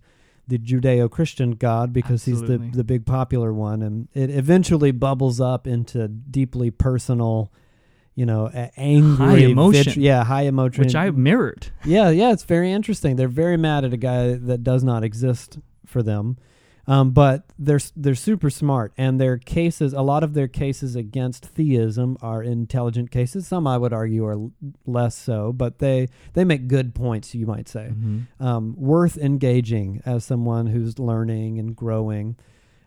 the 0.49 0.59
Judeo 0.59 1.11
Christian 1.11 1.53
God 1.53 1.93
because 1.93 2.25
he's 2.25 2.41
the, 2.41 2.59
the 2.59 2.83
big 2.83 3.07
popular 3.07 3.53
one. 3.53 3.83
And 3.83 4.09
it 4.15 4.31
eventually 4.31 4.91
bubbles 4.91 5.41
up 5.41 5.67
into 5.67 6.09
deeply 6.09 6.71
personal. 6.71 7.53
You 8.15 8.27
know, 8.27 8.49
angry, 8.77 9.17
High 9.17 9.37
emotion. 9.47 10.03
yeah, 10.03 10.25
high 10.25 10.43
emotion, 10.43 10.83
Which 10.83 10.97
I 10.97 11.09
mirrored. 11.11 11.69
yeah, 11.85 12.11
yeah, 12.11 12.33
it's 12.33 12.43
very 12.43 12.73
interesting. 12.73 13.15
They're 13.15 13.29
very 13.29 13.57
mad 13.57 13.85
at 13.85 13.93
a 13.93 13.97
guy 13.97 14.35
that 14.35 14.65
does 14.65 14.83
not 14.83 15.05
exist 15.05 15.61
for 15.87 16.03
them, 16.03 16.37
um, 16.89 17.11
but 17.11 17.45
they're 17.59 17.79
they're 17.95 18.15
super 18.17 18.51
smart, 18.51 18.93
and 18.99 19.21
their 19.21 19.37
cases, 19.39 19.93
a 19.93 20.01
lot 20.03 20.25
of 20.25 20.33
their 20.35 20.49
cases 20.49 20.97
against 20.97 21.45
theism 21.45 22.17
are 22.23 22.43
intelligent 22.43 23.11
cases. 23.11 23.47
Some 23.47 23.67
I 23.67 23.77
would 23.79 23.93
argue 23.93 24.25
are 24.25 24.33
l- 24.33 24.53
less 24.87 25.15
so, 25.15 25.53
but 25.53 25.79
they 25.79 26.09
they 26.33 26.45
make 26.45 26.67
good 26.67 26.95
points. 26.95 27.35
You 27.35 27.47
might 27.47 27.69
say 27.69 27.93
Mhm. 27.93 28.23
um, 28.41 28.75
worth 28.77 29.17
engaging 29.19 30.01
as 30.07 30.25
someone 30.25 30.67
who's 30.69 30.99
learning 30.99 31.59
and 31.59 31.77
growing, 31.77 32.37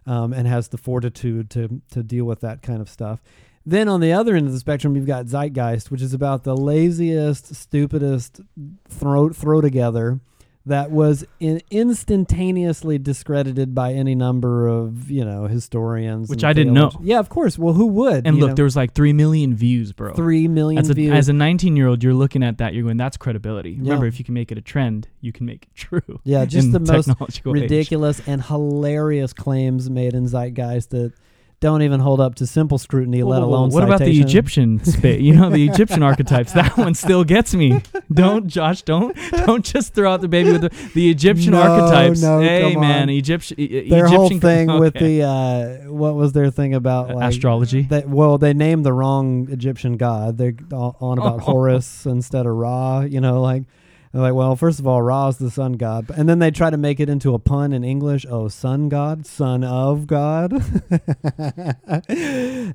um, 0.08 0.34
and 0.34 0.48
has 0.48 0.70
the 0.70 0.78
fortitude 0.80 1.50
to 1.52 1.82
to 1.92 2.02
deal 2.04 2.26
with 2.26 2.40
that 2.42 2.62
kind 2.64 2.82
of 2.82 2.90
stuff. 2.90 3.22
Then 3.64 3.88
on 3.88 4.00
the 4.00 4.12
other 4.12 4.36
end 4.36 4.48
of 4.48 4.54
the 4.54 4.58
spectrum, 4.60 4.96
you've 4.96 5.06
got 5.06 5.28
Zeitgeist, 5.28 5.92
which 5.92 6.02
is 6.02 6.16
about 6.16 6.44
the 6.44 6.58
laziest, 6.58 7.54
stupidest 7.54 8.42
throw 8.90 9.30
throw 9.30 9.62
together 9.62 10.20
that 10.66 10.92
was 10.92 11.26
in 11.40 11.62
instantaneously 11.72 13.00
discredited 13.00 13.74
by 13.74 13.94
any 13.94 14.14
number 14.14 14.68
of 14.68 15.10
you 15.10 15.26
know 15.26 15.48
historians, 15.48 16.30
Which 16.30 16.44
I 16.44 16.54
didn't 16.54 16.74
know. 16.74 16.92
Yeah, 17.02 17.20
of 17.20 17.30
course. 17.30 17.58
Well, 17.58 17.74
who 17.74 17.88
would? 17.88 18.28
And 18.28 18.38
look, 18.38 18.50
know? 18.50 18.56
there 18.56 18.66
was 18.66 18.76
like 18.76 18.94
three 18.94 19.14
million 19.14 19.56
views, 19.56 19.92
bro. 19.92 20.14
three 20.14 20.48
million 20.48 20.80
as 20.80 20.90
a, 20.90 20.94
views. 20.94 21.14
as 21.14 21.30
a 21.30 21.34
19 21.34 21.76
year 21.76 21.88
old, 21.88 22.04
you're 22.04 22.14
looking 22.14 22.44
at 22.44 22.60
that. 22.60 22.74
You're 22.74 22.84
going, 22.84 22.98
that's 22.98 23.18
credibility. 23.18 23.72
Yeah. 23.72 23.80
Remember, 23.82 24.06
if 24.06 24.20
you 24.20 24.26
can 24.26 24.34
make 24.34 24.52
it 24.52 24.58
a 24.58 24.62
trend, 24.62 25.08
you 25.20 25.32
can 25.32 25.46
make 25.46 25.64
it 25.64 25.70
true. 25.76 26.20
yeah, 26.24 26.46
just 26.46 26.72
the 26.72 26.80
most 26.80 27.08
technological 27.08 27.56
age. 27.56 27.64
ridiculous 27.64 28.22
and 28.28 28.44
hilarious 28.44 29.34
claims 29.34 29.90
made 29.90 30.14
in 30.14 30.26
Zeitgeist 30.28 30.90
that 30.90 31.14
don't 31.62 31.84
even 31.84 32.00
hold 32.00 32.20
up 32.20 32.36
to 32.36 32.48
simple 32.48 32.78
scrutiny, 32.78 33.22
let 33.24 33.42
alone 33.42 33.70
what 33.70 33.84
about 33.84 34.00
the. 34.00 34.20
Egyptian 34.20 34.84
space? 34.84 35.22
You 35.22 35.34
know, 35.36 35.50
the 35.50 35.68
Egyptian 35.70 36.04
archetypes. 36.04 36.52
That 36.54 36.76
one 36.78 36.94
still 36.96 37.24
gets 37.24 37.54
me. 37.56 37.82
Don't, 38.12 38.48
Josh. 38.48 38.82
Don't, 38.82 39.16
don't 39.32 39.64
just 39.64 39.94
throw 39.94 40.12
out 40.12 40.22
the 40.22 40.28
baby 40.28 40.52
with 40.52 40.62
the, 40.62 40.90
the 40.96 41.10
Egyptian 41.10 41.52
No, 41.52 41.62
archetypes. 41.62 42.22
no, 42.22 42.40
hey, 42.40 42.74
come 42.74 42.82
man. 42.82 43.10
Egyptian. 43.10 43.60
E- 43.60 43.90
Their 43.90 44.06
Egyptian 44.08 44.18
whole 44.20 44.40
thing 44.40 44.80
with 44.80 44.96
the 44.96 45.24
uh, 45.24 45.92
what 45.92 46.16
was 46.16 46.34
their 46.34 46.50
thing 46.50 46.74
about 46.74 47.14
like 47.16 47.32
astrology. 47.32 47.84
They, 47.84 48.04
well, 48.06 48.38
they 48.38 48.54
named 48.54 48.84
the 48.86 48.94
wrong 48.94 49.48
Egyptian 49.52 49.98
god. 49.98 50.38
They're 50.38 50.54
on 50.72 51.18
about 51.20 51.36
Oh. 51.42 51.54
Horus 51.54 52.06
instead 52.06 52.46
of 52.48 52.54
Ra. 52.56 53.02
You 53.02 53.22
know, 53.22 53.40
like 53.42 53.64
they're 54.12 54.22
like, 54.22 54.34
well, 54.34 54.56
first 54.56 54.80
of 54.80 54.88
all, 54.88 55.02
Ra 55.02 55.30
is 55.30 55.38
the 55.38 55.50
sun 55.50 55.74
god, 55.74 56.10
and 56.16 56.28
then 56.28 56.40
they 56.40 56.52
try 56.52 56.70
to 56.70 56.78
make 56.78 57.00
it 57.00 57.10
into 57.10 57.34
a 57.34 57.40
pun 57.40 57.72
in 57.72 57.84
English. 57.84 58.26
Oh, 58.30 58.50
sun 58.50 58.90
god, 58.90 59.26
son 59.26 59.64
of 59.64 60.06
God, 60.06 60.54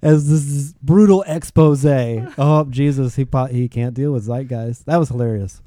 as 0.03 0.29
this 0.31 0.75
brutal 0.83 1.22
expose. 1.27 1.85
Oh, 1.85 2.66
Jesus, 2.70 3.16
he 3.16 3.27
he 3.51 3.68
can't 3.68 3.94
deal 3.94 4.12
with 4.12 4.25
zeitgeist. 4.25 4.87
That 4.87 4.96
was 4.96 5.11
hilarious. 5.11 5.61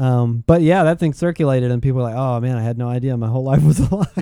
Um, 0.00 0.44
but 0.46 0.62
yeah, 0.62 0.84
that 0.84 0.98
thing 0.98 1.12
circulated, 1.12 1.70
and 1.70 1.82
people 1.82 1.98
were 1.98 2.04
like, 2.04 2.16
"Oh 2.16 2.40
man, 2.40 2.56
I 2.56 2.62
had 2.62 2.78
no 2.78 2.88
idea. 2.88 3.14
My 3.18 3.28
whole 3.28 3.44
life 3.52 3.62
was 3.62 3.78
a 3.80 3.94
lie." 3.94 4.06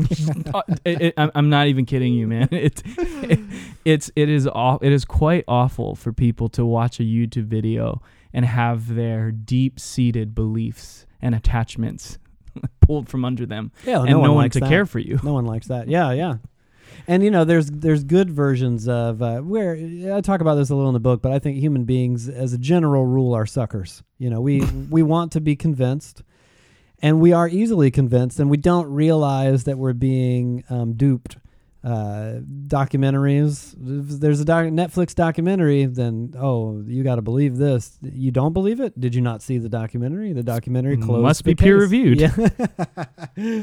Uh, 0.55 0.63
it, 0.85 1.03
it, 1.03 1.15
I'm, 1.17 1.31
I'm 1.35 1.51
not 1.51 1.67
even 1.67 1.85
kidding 1.85 2.15
you, 2.15 2.27
man. 2.27 2.49
It's 2.51 2.83
it, 2.97 3.39
it's 3.85 4.11
it 4.17 4.29
is 4.29 4.47
aw- 4.47 4.79
it 4.81 4.93
is 4.93 5.05
quite 5.05 5.45
awful 5.47 5.95
for 5.95 6.13
people 6.13 6.49
to 6.51 6.65
watch 6.65 6.99
a 6.99 7.03
YouTube 7.03 7.45
video 7.45 8.01
and 8.39 8.47
have 8.47 8.95
their 8.95 9.33
deep 9.33 9.81
seated 9.81 10.33
beliefs 10.33 11.07
and 11.21 11.35
attachments 11.35 12.19
pulled 12.81 13.09
from 13.09 13.25
under 13.25 13.45
them, 13.45 13.73
yeah, 13.85 13.99
and 13.99 14.11
no, 14.11 14.21
one, 14.21 14.35
likes 14.37 14.53
to 14.53 14.61
that. 14.61 14.69
care 14.69 14.87
for 14.87 15.01
you. 15.01 15.19
No 15.25 15.33
one 15.33 15.45
likes 15.45 15.67
that. 15.67 15.89
Yeah, 15.89 16.13
yeah. 16.13 16.37
And 17.09 17.25
you 17.25 17.33
know, 17.33 17.45
there's 17.45 17.69
there's 17.69 18.05
good 18.05 18.31
versions 18.31 18.87
of 18.87 19.23
uh, 19.23 19.41
where 19.41 19.75
I 20.15 20.21
talk 20.21 20.41
about 20.41 20.55
this 20.55 20.71
a 20.71 20.77
little 20.77 20.89
in 20.89 20.95
the 20.95 21.01
book, 21.01 21.21
but 21.21 21.33
I 21.33 21.41
think 21.41 21.57
human 21.57 21.83
beings, 21.83 22.29
as 22.29 22.53
a 22.53 22.59
general 22.59 23.05
rule, 23.05 23.35
are 23.35 23.45
suckers. 23.45 24.05
You 24.19 24.31
know, 24.31 24.41
we 24.41 24.61
we 24.89 25.03
want 25.03 25.33
to 25.33 25.41
be 25.41 25.57
convinced, 25.57 26.23
and 27.03 27.21
we 27.21 27.33
are 27.33 27.49
easily 27.49 27.91
convinced, 27.91 28.39
and 28.39 28.49
we 28.49 28.57
don't 28.57 28.87
realize 28.87 29.65
that 29.65 29.79
we're 29.79 29.95
being 29.95 30.63
um, 30.71 30.93
duped. 30.93 31.39
Uh, 31.85 32.41
documentaries. 32.67 33.73
If 33.75 34.21
there's 34.21 34.41
a 34.41 34.45
doc- 34.45 34.67
Netflix 34.67 35.15
documentary, 35.15 35.85
then 35.87 36.35
oh, 36.37 36.83
you 36.85 37.05
got 37.05 37.17
to 37.17 37.23
believe 37.23 37.57
this. 37.57 37.97
You 38.03 38.33
don't 38.33 38.53
believe 38.53 38.81
it? 38.81 38.99
Did 38.99 39.15
you 39.15 39.21
not 39.21 39.43
see 39.43 39.59
the 39.59 39.69
documentary? 39.69 40.33
The 40.33 40.43
documentary 40.43 40.97
closed. 40.97 41.23
Must 41.23 41.45
be 41.45 41.55
peer 41.55 41.79
reviewed. 41.79 42.21
Yeah. 42.21 42.35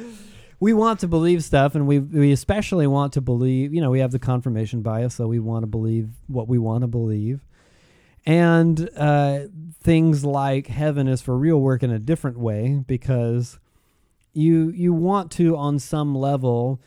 we 0.60 0.74
want 0.74 1.02
to 1.02 1.10
believe 1.10 1.44
stuff, 1.44 1.76
and 1.76 1.88
we 1.88 2.00
we 2.00 2.32
especially 2.32 2.88
want 2.88 3.14
to 3.14 3.22
believe. 3.22 3.74
You 3.74 3.82
know, 3.82 3.90
we 3.90 4.00
have 4.00 4.12
the 4.12 4.20
confirmation 4.20 4.82
bias, 4.82 5.16
so 5.16 5.28
we 5.28 5.40
want 5.40 5.64
to 5.64 5.68
believe 5.68 6.10
what 6.28 6.48
we 6.48 6.58
want 6.58 6.84
to 6.84 6.88
believe. 6.88 7.42
And 8.26 8.90
uh, 8.96 9.42
things 9.84 10.24
like 10.26 10.68
heaven 10.68 11.08
is 11.08 11.22
for 11.22 11.38
real 11.38 11.60
work 11.60 11.84
in 11.84 11.92
a 11.92 12.00
different 12.00 12.40
way 12.40 12.82
because 12.88 13.60
you 14.34 14.70
you 14.70 14.94
want 14.94 15.32
to 15.34 15.56
on 15.58 15.80
some 15.80 16.16
level 16.16 16.82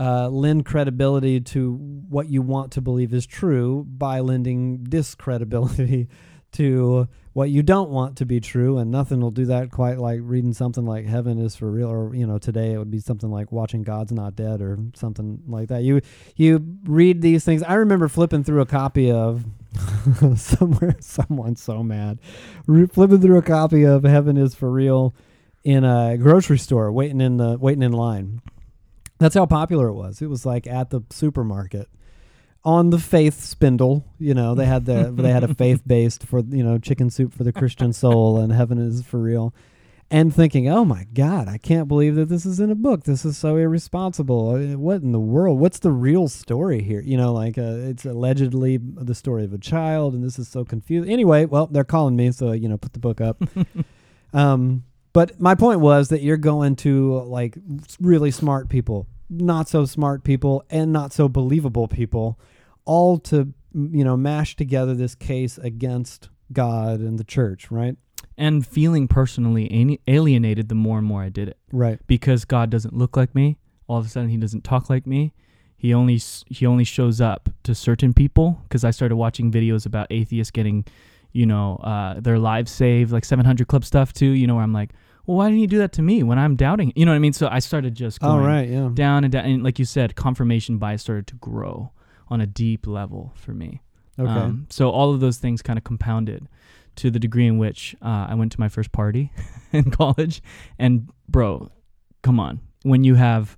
uh, 0.00 0.30
lend 0.30 0.64
credibility 0.64 1.40
to 1.40 1.74
what 2.08 2.26
you 2.26 2.40
want 2.40 2.72
to 2.72 2.80
believe 2.80 3.12
is 3.12 3.26
true 3.26 3.84
by 3.86 4.20
lending 4.20 4.82
discredibility 4.84 6.08
to 6.52 7.06
what 7.34 7.50
you 7.50 7.62
don't 7.62 7.90
want 7.90 8.16
to 8.16 8.24
be 8.24 8.40
true. 8.40 8.78
And 8.78 8.90
nothing 8.90 9.20
will 9.20 9.30
do 9.30 9.44
that 9.46 9.70
quite 9.70 9.98
like 9.98 10.20
reading 10.22 10.54
something 10.54 10.86
like 10.86 11.04
heaven 11.04 11.38
is 11.38 11.54
for 11.54 11.70
real 11.70 11.88
or 11.88 12.14
you 12.14 12.26
know 12.26 12.38
today 12.38 12.72
it 12.72 12.78
would 12.78 12.90
be 12.90 12.98
something 12.98 13.30
like 13.30 13.52
watching 13.52 13.82
god's 13.82 14.10
not 14.10 14.34
dead 14.34 14.62
or 14.62 14.78
something 14.94 15.42
like 15.46 15.68
that. 15.68 15.82
You 15.82 16.00
you 16.34 16.78
read 16.84 17.20
these 17.20 17.44
things. 17.44 17.62
I 17.62 17.74
remember 17.74 18.08
flipping 18.08 18.42
through 18.42 18.62
a 18.62 18.66
copy 18.66 19.10
of 19.10 19.44
somewhere 20.36 20.96
someone's 21.00 21.62
so 21.62 21.82
mad. 21.82 22.20
Re- 22.66 22.86
flipping 22.86 23.20
through 23.20 23.36
a 23.36 23.42
copy 23.42 23.84
of 23.84 24.04
heaven 24.04 24.38
is 24.38 24.54
for 24.54 24.70
real 24.70 25.14
in 25.62 25.84
a 25.84 26.16
grocery 26.16 26.56
store 26.56 26.90
waiting 26.90 27.20
in 27.20 27.36
the 27.36 27.58
waiting 27.58 27.82
in 27.82 27.92
line 27.92 28.40
that's 29.20 29.34
how 29.34 29.46
popular 29.46 29.88
it 29.88 29.94
was. 29.94 30.20
It 30.22 30.28
was 30.28 30.44
like 30.44 30.66
at 30.66 30.90
the 30.90 31.02
supermarket. 31.10 31.88
On 32.62 32.90
the 32.90 32.98
faith 32.98 33.40
spindle 33.40 34.04
you 34.18 34.34
know 34.34 34.54
they 34.54 34.66
had 34.66 34.84
the 34.84 35.10
they 35.10 35.30
had 35.30 35.44
a 35.44 35.54
faith 35.62 35.82
based 35.86 36.24
for 36.24 36.40
you 36.40 36.62
know 36.62 36.76
chicken 36.76 37.08
soup 37.08 37.32
for 37.32 37.42
the 37.42 37.54
christian 37.54 37.94
soul 37.94 38.38
and 38.38 38.52
heaven 38.52 38.78
is 38.78 39.02
for 39.02 39.18
real. 39.18 39.54
And 40.10 40.34
thinking 40.34 40.68
oh 40.68 40.84
my 40.84 41.04
god 41.14 41.48
i 41.48 41.56
can't 41.56 41.88
believe 41.88 42.16
that 42.16 42.28
this 42.28 42.44
is 42.44 42.60
in 42.60 42.70
a 42.70 42.74
book. 42.74 43.04
This 43.04 43.24
is 43.24 43.38
so 43.38 43.56
irresponsible. 43.56 44.50
Uh, 44.50 44.76
what 44.76 45.02
in 45.02 45.12
the 45.12 45.20
world? 45.20 45.58
What's 45.58 45.78
the 45.78 45.92
real 45.92 46.28
story 46.28 46.82
here? 46.82 47.00
You 47.00 47.16
know 47.16 47.32
like 47.32 47.56
uh, 47.56 47.76
it's 47.90 48.04
allegedly 48.04 48.78
the 48.78 49.14
story 49.14 49.44
of 49.44 49.52
a 49.52 49.58
child 49.58 50.12
and 50.14 50.22
this 50.24 50.38
is 50.38 50.48
so 50.48 50.64
confusing 50.64 51.10
anyway 51.10 51.44
well 51.46 51.66
they're 51.66 51.84
calling 51.84 52.16
me 52.16 52.32
so 52.32 52.52
you 52.52 52.68
know 52.68 52.76
put 52.78 52.94
the 52.94 53.00
book 53.00 53.20
up. 53.20 53.42
Um 54.32 54.84
but 55.12 55.40
my 55.40 55.54
point 55.54 55.80
was 55.80 56.08
that 56.08 56.22
you're 56.22 56.36
going 56.36 56.76
to 56.76 57.20
like 57.22 57.56
really 58.00 58.30
smart 58.30 58.68
people 58.68 59.06
not 59.32 59.68
so 59.68 59.84
smart 59.84 60.24
people 60.24 60.64
and 60.70 60.92
not 60.92 61.12
so 61.12 61.28
believable 61.28 61.86
people, 61.86 62.36
all 62.84 63.16
to 63.16 63.52
you 63.72 64.02
know 64.04 64.16
mash 64.16 64.56
together 64.56 64.92
this 64.94 65.14
case 65.14 65.56
against 65.58 66.28
God 66.52 66.98
and 67.00 67.16
the 67.18 67.24
church, 67.24 67.70
right? 67.70 67.96
and 68.36 68.66
feeling 68.66 69.06
personally 69.06 69.98
alienated 70.08 70.68
the 70.68 70.74
more 70.74 70.98
and 70.98 71.06
more 71.06 71.22
I 71.22 71.28
did 71.28 71.48
it 71.48 71.58
Right. 71.72 71.98
because 72.06 72.44
God 72.44 72.70
doesn't 72.70 72.94
look 72.94 73.16
like 73.16 73.34
me. 73.34 73.58
All 73.86 73.98
of 73.98 74.06
a 74.06 74.08
sudden, 74.08 74.30
He 74.30 74.36
doesn't 74.36 74.64
talk 74.64 74.88
like 74.90 75.06
me. 75.06 75.32
He 75.76 75.94
only 75.94 76.16
he 76.46 76.66
only 76.66 76.84
shows 76.84 77.20
up 77.20 77.48
to 77.62 77.74
certain 77.74 78.12
people 78.12 78.60
because 78.64 78.82
I 78.82 78.90
started 78.90 79.16
watching 79.16 79.52
videos 79.52 79.86
about 79.86 80.06
atheists 80.10 80.50
getting, 80.50 80.84
you 81.32 81.46
know, 81.46 81.76
uh, 81.76 82.20
their 82.20 82.38
lives 82.38 82.70
saved, 82.70 83.12
like 83.12 83.24
700 83.24 83.68
Club 83.68 83.84
stuff 83.84 84.12
too. 84.12 84.30
You 84.30 84.46
know, 84.46 84.54
where 84.56 84.64
I'm 84.64 84.72
like, 84.72 84.90
well, 85.26 85.36
why 85.36 85.46
didn't 85.48 85.60
He 85.60 85.66
do 85.66 85.78
that 85.78 85.92
to 85.92 86.02
me 86.02 86.22
when 86.22 86.38
I'm 86.38 86.56
doubting? 86.56 86.92
You 86.96 87.04
know 87.06 87.12
what 87.12 87.16
I 87.16 87.20
mean? 87.20 87.32
So 87.32 87.48
I 87.50 87.58
started 87.60 87.94
just 87.94 88.22
All 88.22 88.34
going 88.36 88.46
right. 88.46 88.68
Yeah. 88.68 88.90
down 88.92 89.24
and 89.24 89.32
down, 89.32 89.44
and 89.44 89.62
like 89.62 89.78
you 89.78 89.84
said, 89.84 90.16
confirmation 90.16 90.78
bias 90.78 91.02
started 91.02 91.26
to 91.28 91.34
grow 91.36 91.92
on 92.28 92.40
a 92.40 92.46
deep 92.46 92.86
level 92.86 93.32
for 93.36 93.52
me. 93.52 93.80
Okay. 94.18 94.30
Um, 94.30 94.66
so 94.70 94.90
all 94.90 95.12
of 95.14 95.20
those 95.20 95.38
things 95.38 95.62
kind 95.62 95.78
of 95.78 95.84
compounded 95.84 96.48
to 96.96 97.10
the 97.10 97.18
degree 97.18 97.46
in 97.46 97.58
which 97.58 97.96
uh, 98.02 98.26
I 98.28 98.34
went 98.34 98.52
to 98.52 98.60
my 98.60 98.68
first 98.68 98.92
party 98.92 99.32
in 99.72 99.90
college. 99.90 100.42
And 100.78 101.08
bro, 101.28 101.70
come 102.22 102.38
on, 102.38 102.60
when 102.82 103.04
you 103.04 103.14
have 103.14 103.56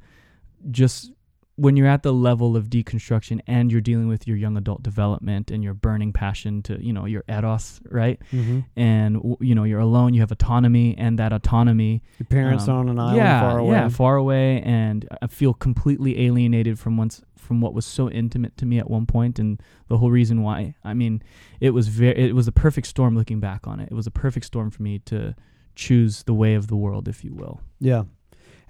just 0.71 1.11
when 1.57 1.77
you're 1.77 1.87
at 1.87 2.03
the 2.03 2.13
level 2.13 2.57
of 2.57 2.69
deconstruction 2.69 3.41
and 3.47 3.71
you're 3.71 3.81
dealing 3.81 4.09
with 4.09 4.27
your 4.27 4.37
young 4.37 4.57
adult 4.57 4.83
development 4.83 5.51
and 5.51 5.63
your 5.63 5.75
burning 5.75 6.13
passion 6.13 6.63
to 6.63 6.83
you 6.83 6.93
know 6.93 7.05
your 7.05 7.23
eros 7.29 7.81
right 7.91 8.21
mm-hmm. 8.33 8.61
and 8.75 9.37
you 9.41 9.55
know 9.55 9.65
you're 9.65 9.81
alone 9.81 10.15
you 10.15 10.21
have 10.21 10.33
autonomy 10.33 10.97
and 10.97 11.19
that 11.19 11.33
autonomy 11.33 12.03
Your 12.19 12.27
parents 12.27 12.69
um, 12.69 12.75
are 12.75 12.79
on 12.79 12.89
an 12.89 12.99
island 12.99 13.17
yeah, 13.17 13.41
far 13.41 13.59
away. 13.59 13.75
Yeah, 13.75 13.89
far 13.89 14.17
away, 14.17 14.63
and 14.63 15.09
I 15.21 15.27
feel 15.27 15.55
completely 15.55 16.25
alienated 16.27 16.79
from 16.79 16.97
once 16.97 17.23
from 17.37 17.61
what 17.61 17.75
was 17.75 17.85
so 17.85 18.09
intimate 18.09 18.57
to 18.57 18.67
me 18.67 18.79
at 18.79 18.89
one 18.89 19.07
point, 19.07 19.39
and 19.39 19.61
the 19.89 19.99
whole 19.99 20.11
reason 20.11 20.43
why. 20.43 20.75
I 20.85 20.95
mean, 20.95 21.23
it 21.61 21.71
was 21.71 21.89
very, 21.89 22.17
it 22.17 22.35
was 22.35 22.49
a 22.49 22.53
perfect 22.53 22.87
storm. 22.87 23.17
Looking 23.17 23.41
back 23.41 23.67
on 23.67 23.81
it, 23.81 23.89
it 23.91 23.95
was 23.95 24.07
a 24.07 24.11
perfect 24.11 24.47
storm 24.47 24.71
for 24.71 24.83
me 24.83 25.01
to 25.01 25.35
choose 25.75 26.23
the 26.25 26.35
way 26.35 26.55
of 26.55 26.69
the 26.69 26.77
world, 26.77 27.09
if 27.09 27.25
you 27.25 27.35
will. 27.35 27.61
Yeah. 27.81 28.05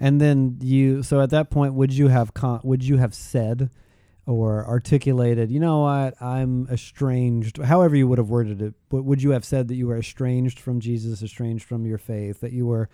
And 0.01 0.21
then 0.21 0.59
you 0.61 1.03
so 1.03 1.21
at 1.21 1.31
that 1.31 1.51
point 1.51 1.75
would 1.75 1.93
you 1.93 2.09
have 2.09 2.35
con- 2.35 2.61
would 2.65 2.83
you 2.85 2.97
have 2.99 3.15
said 3.15 3.71
or 4.27 4.67
articulated, 4.67 5.51
you 5.51 5.59
know 5.59 5.81
what, 5.81 6.21
I'm 6.23 6.69
estranged, 6.69 7.59
however 7.59 7.97
you 7.97 8.07
would 8.07 8.19
have 8.19 8.31
worded 8.31 8.63
it, 8.63 8.75
but 8.89 9.03
would 9.03 9.21
you 9.21 9.31
have 9.31 9.45
said 9.45 9.67
that 9.67 9.75
you 9.75 9.89
were 9.89 9.99
estranged 9.99 10.61
from 10.61 10.79
Jesus, 10.79 11.25
estranged 11.25 11.65
from 11.65 11.87
your 11.87 11.99
faith, 11.99 12.41
that 12.41 12.53
you 12.53 12.65
were 12.67 12.89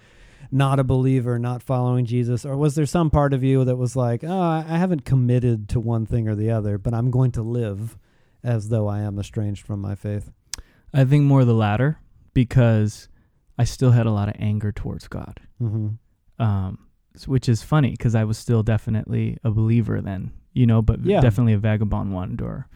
not 0.50 0.78
a 0.78 0.84
believer, 0.84 1.38
not 1.38 1.62
following 1.62 2.06
Jesus, 2.06 2.46
or 2.46 2.56
was 2.56 2.76
there 2.76 2.86
some 2.86 3.10
part 3.10 3.34
of 3.34 3.44
you 3.44 3.64
that 3.64 3.76
was 3.76 3.94
like, 3.94 4.24
"Oh, 4.24 4.40
I 4.40 4.62
haven't 4.62 5.04
committed 5.04 5.68
to 5.70 5.80
one 5.80 6.06
thing 6.06 6.28
or 6.28 6.34
the 6.34 6.50
other, 6.50 6.78
but 6.78 6.94
I'm 6.94 7.10
going 7.10 7.32
to 7.32 7.42
live 7.42 7.98
as 8.42 8.70
though 8.70 8.86
I 8.86 9.00
am 9.00 9.18
estranged 9.18 9.66
from 9.66 9.80
my 9.80 9.94
faith." 9.94 10.30
I 10.94 11.04
think 11.04 11.24
more 11.24 11.44
the 11.44 11.52
latter 11.54 11.98
because 12.32 13.08
I 13.58 13.64
still 13.64 13.90
had 13.90 14.06
a 14.06 14.12
lot 14.12 14.28
of 14.28 14.36
anger 14.38 14.72
towards 14.72 15.08
God. 15.08 15.40
Mhm. 15.60 15.98
um, 16.38 16.78
which 17.26 17.48
is 17.48 17.62
funny 17.62 17.90
because 17.92 18.14
I 18.14 18.24
was 18.24 18.38
still 18.38 18.62
definitely 18.62 19.38
a 19.42 19.50
believer 19.50 20.00
then, 20.00 20.30
you 20.52 20.66
know, 20.66 20.82
but 20.82 21.00
Yeah. 21.04 21.20
definitely 21.20 21.54
a 21.54 21.58
vagabond 21.58 22.12
one 22.12 22.38
or 22.42 22.68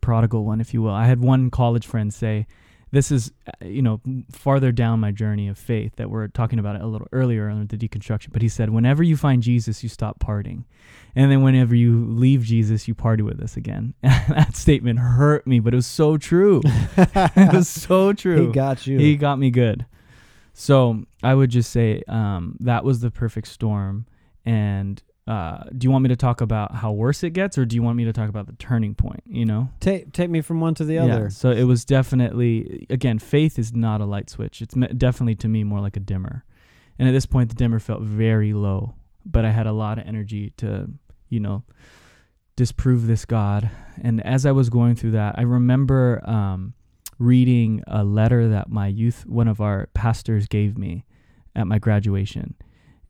prodigal 0.00 0.44
one, 0.44 0.60
if 0.60 0.74
you 0.74 0.82
will. 0.82 0.92
I 0.94 1.06
had 1.06 1.20
one 1.20 1.50
college 1.50 1.86
friend 1.86 2.12
say, 2.12 2.46
"This 2.90 3.12
is, 3.12 3.30
uh, 3.46 3.66
you 3.66 3.82
know, 3.82 4.00
farther 4.32 4.72
down 4.72 4.98
my 5.00 5.12
journey 5.12 5.46
of 5.46 5.56
faith 5.58 5.94
that 5.96 6.10
we're 6.10 6.26
talking 6.28 6.58
about 6.58 6.74
it 6.76 6.82
a 6.82 6.86
little 6.86 7.06
earlier 7.12 7.48
on 7.48 7.66
the 7.66 7.76
deconstruction." 7.76 8.32
But 8.32 8.42
he 8.42 8.48
said, 8.48 8.70
"Whenever 8.70 9.02
you 9.02 9.16
find 9.16 9.42
Jesus, 9.42 9.82
you 9.82 9.88
stop 9.88 10.18
partying, 10.18 10.64
and 11.14 11.30
then 11.30 11.42
whenever 11.42 11.74
you 11.74 12.04
leave 12.06 12.42
Jesus, 12.42 12.88
you 12.88 12.94
party 12.94 13.22
with 13.22 13.40
us 13.40 13.56
again." 13.56 13.94
that 14.02 14.56
statement 14.56 14.98
hurt 14.98 15.46
me, 15.46 15.60
but 15.60 15.72
it 15.74 15.76
was 15.76 15.86
so 15.86 16.16
true. 16.16 16.62
it 16.96 17.52
was 17.52 17.68
so 17.68 18.12
true. 18.24 18.46
He 18.48 18.52
got 18.52 18.86
you. 18.86 18.98
He 18.98 19.16
got 19.16 19.38
me 19.38 19.50
good. 19.50 19.84
So 20.52 21.04
I 21.22 21.34
would 21.34 21.50
just 21.50 21.70
say 21.70 22.02
um, 22.08 22.56
that 22.60 22.84
was 22.84 23.00
the 23.00 23.10
perfect 23.10 23.48
storm. 23.48 24.06
And 24.44 25.02
uh, 25.26 25.64
do 25.76 25.84
you 25.84 25.90
want 25.90 26.02
me 26.02 26.08
to 26.08 26.16
talk 26.16 26.40
about 26.40 26.74
how 26.74 26.90
worse 26.92 27.22
it 27.22 27.30
gets, 27.30 27.56
or 27.56 27.64
do 27.64 27.76
you 27.76 27.82
want 27.82 27.96
me 27.96 28.04
to 28.04 28.12
talk 28.12 28.28
about 28.28 28.46
the 28.46 28.54
turning 28.54 28.94
point? 28.94 29.22
You 29.26 29.44
know, 29.44 29.68
take 29.78 30.12
take 30.12 30.28
me 30.28 30.40
from 30.40 30.60
one 30.60 30.74
to 30.74 30.84
the 30.84 30.98
other. 30.98 31.24
Yeah. 31.24 31.28
So 31.28 31.50
it 31.50 31.64
was 31.64 31.84
definitely 31.84 32.86
again, 32.90 33.18
faith 33.18 33.58
is 33.58 33.72
not 33.72 34.00
a 34.00 34.06
light 34.06 34.28
switch. 34.28 34.60
It's 34.60 34.74
definitely 34.74 35.36
to 35.36 35.48
me 35.48 35.62
more 35.62 35.80
like 35.80 35.96
a 35.96 36.00
dimmer. 36.00 36.44
And 36.98 37.08
at 37.08 37.12
this 37.12 37.26
point, 37.26 37.48
the 37.48 37.54
dimmer 37.54 37.78
felt 37.78 38.02
very 38.02 38.52
low, 38.52 38.94
but 39.24 39.44
I 39.44 39.50
had 39.50 39.66
a 39.66 39.72
lot 39.72 39.98
of 39.98 40.06
energy 40.06 40.52
to, 40.58 40.90
you 41.28 41.40
know, 41.40 41.62
disprove 42.56 43.06
this 43.06 43.24
God. 43.24 43.70
And 44.02 44.20
as 44.26 44.44
I 44.44 44.52
was 44.52 44.68
going 44.68 44.96
through 44.96 45.12
that, 45.12 45.38
I 45.38 45.42
remember 45.42 46.20
um, 46.28 46.74
reading 47.20 47.84
a 47.86 48.02
letter 48.02 48.48
that 48.48 48.70
my 48.70 48.88
youth, 48.88 49.24
one 49.26 49.46
of 49.46 49.60
our 49.60 49.88
pastors, 49.94 50.48
gave 50.48 50.76
me 50.76 51.04
at 51.54 51.66
my 51.66 51.78
graduation. 51.78 52.54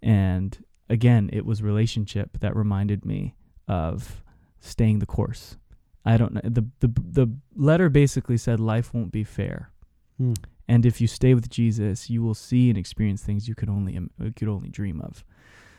And 0.02 0.62
again, 0.90 1.30
it 1.32 1.46
was 1.46 1.62
relationship 1.62 2.38
that 2.40 2.54
reminded 2.54 3.06
me 3.06 3.36
of 3.68 4.22
staying 4.58 4.98
the 4.98 5.06
course. 5.06 5.56
I 6.04 6.16
don't 6.16 6.34
know. 6.34 6.40
The, 6.42 6.66
the, 6.80 6.88
the 6.88 7.28
letter 7.54 7.88
basically 7.88 8.36
said 8.36 8.58
life 8.58 8.92
won't 8.92 9.12
be 9.12 9.22
fair. 9.22 9.70
Hmm. 10.18 10.34
And 10.66 10.84
if 10.84 11.00
you 11.00 11.06
stay 11.06 11.34
with 11.34 11.48
Jesus, 11.48 12.10
you 12.10 12.22
will 12.22 12.34
see 12.34 12.68
and 12.68 12.76
experience 12.78 13.22
things 13.22 13.48
you 13.48 13.54
could 13.54 13.68
only 13.68 13.94
you 13.94 14.32
could 14.34 14.48
only 14.48 14.68
dream 14.68 15.00
of. 15.00 15.24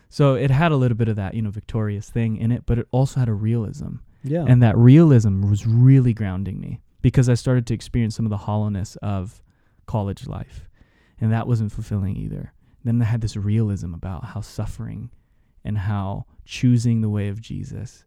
So 0.10 0.36
it 0.36 0.52
had 0.52 0.72
a 0.72 0.76
little 0.76 0.98
bit 0.98 1.08
of 1.08 1.16
that, 1.16 1.34
you 1.34 1.42
know, 1.42 1.50
victorious 1.50 2.10
thing 2.10 2.38
in 2.38 2.52
it, 2.52 2.66
but 2.66 2.78
it 2.78 2.88
also 2.92 3.20
had 3.20 3.30
a 3.30 3.34
realism. 3.34 3.96
Yeah. 4.24 4.46
And 4.48 4.62
that 4.62 4.78
realism 4.78 5.50
was 5.50 5.66
really 5.66 6.14
grounding 6.14 6.60
me 6.60 6.82
because 7.02 7.30
I 7.30 7.34
started 7.34 7.66
to 7.68 7.74
experience 7.74 8.16
some 8.16 8.26
of 8.26 8.30
the 8.30 8.38
hollowness 8.38 8.96
of 8.98 9.42
college 9.86 10.28
life. 10.28 10.68
And 11.20 11.32
that 11.32 11.48
wasn't 11.48 11.72
fulfilling 11.72 12.18
either. 12.18 12.54
Then 12.84 13.02
I 13.02 13.06
had 13.06 13.22
this 13.22 13.36
realism 13.36 13.94
about 13.94 14.26
how 14.26 14.42
suffering 14.42 15.12
and 15.64 15.78
how 15.78 16.26
choosing 16.46 17.02
the 17.02 17.10
way 17.10 17.28
of 17.28 17.40
Jesus, 17.40 18.06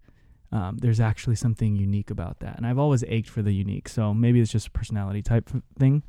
um, 0.51 0.79
there's 0.79 1.01
actually 1.01 1.37
something 1.37 1.77
unique 1.77 2.11
about 2.11 2.41
that. 2.41 2.57
And 2.57 2.67
I've 2.67 2.79
always 2.79 3.05
ached 3.07 3.29
for 3.29 3.43
the 3.43 3.53
unique. 3.53 3.89
So 3.89 4.13
maybe 4.13 4.41
it's 4.41 4.51
just 4.51 4.69
a 4.69 4.71
personality 4.71 5.23
type 5.23 5.51
thing. 5.79 6.03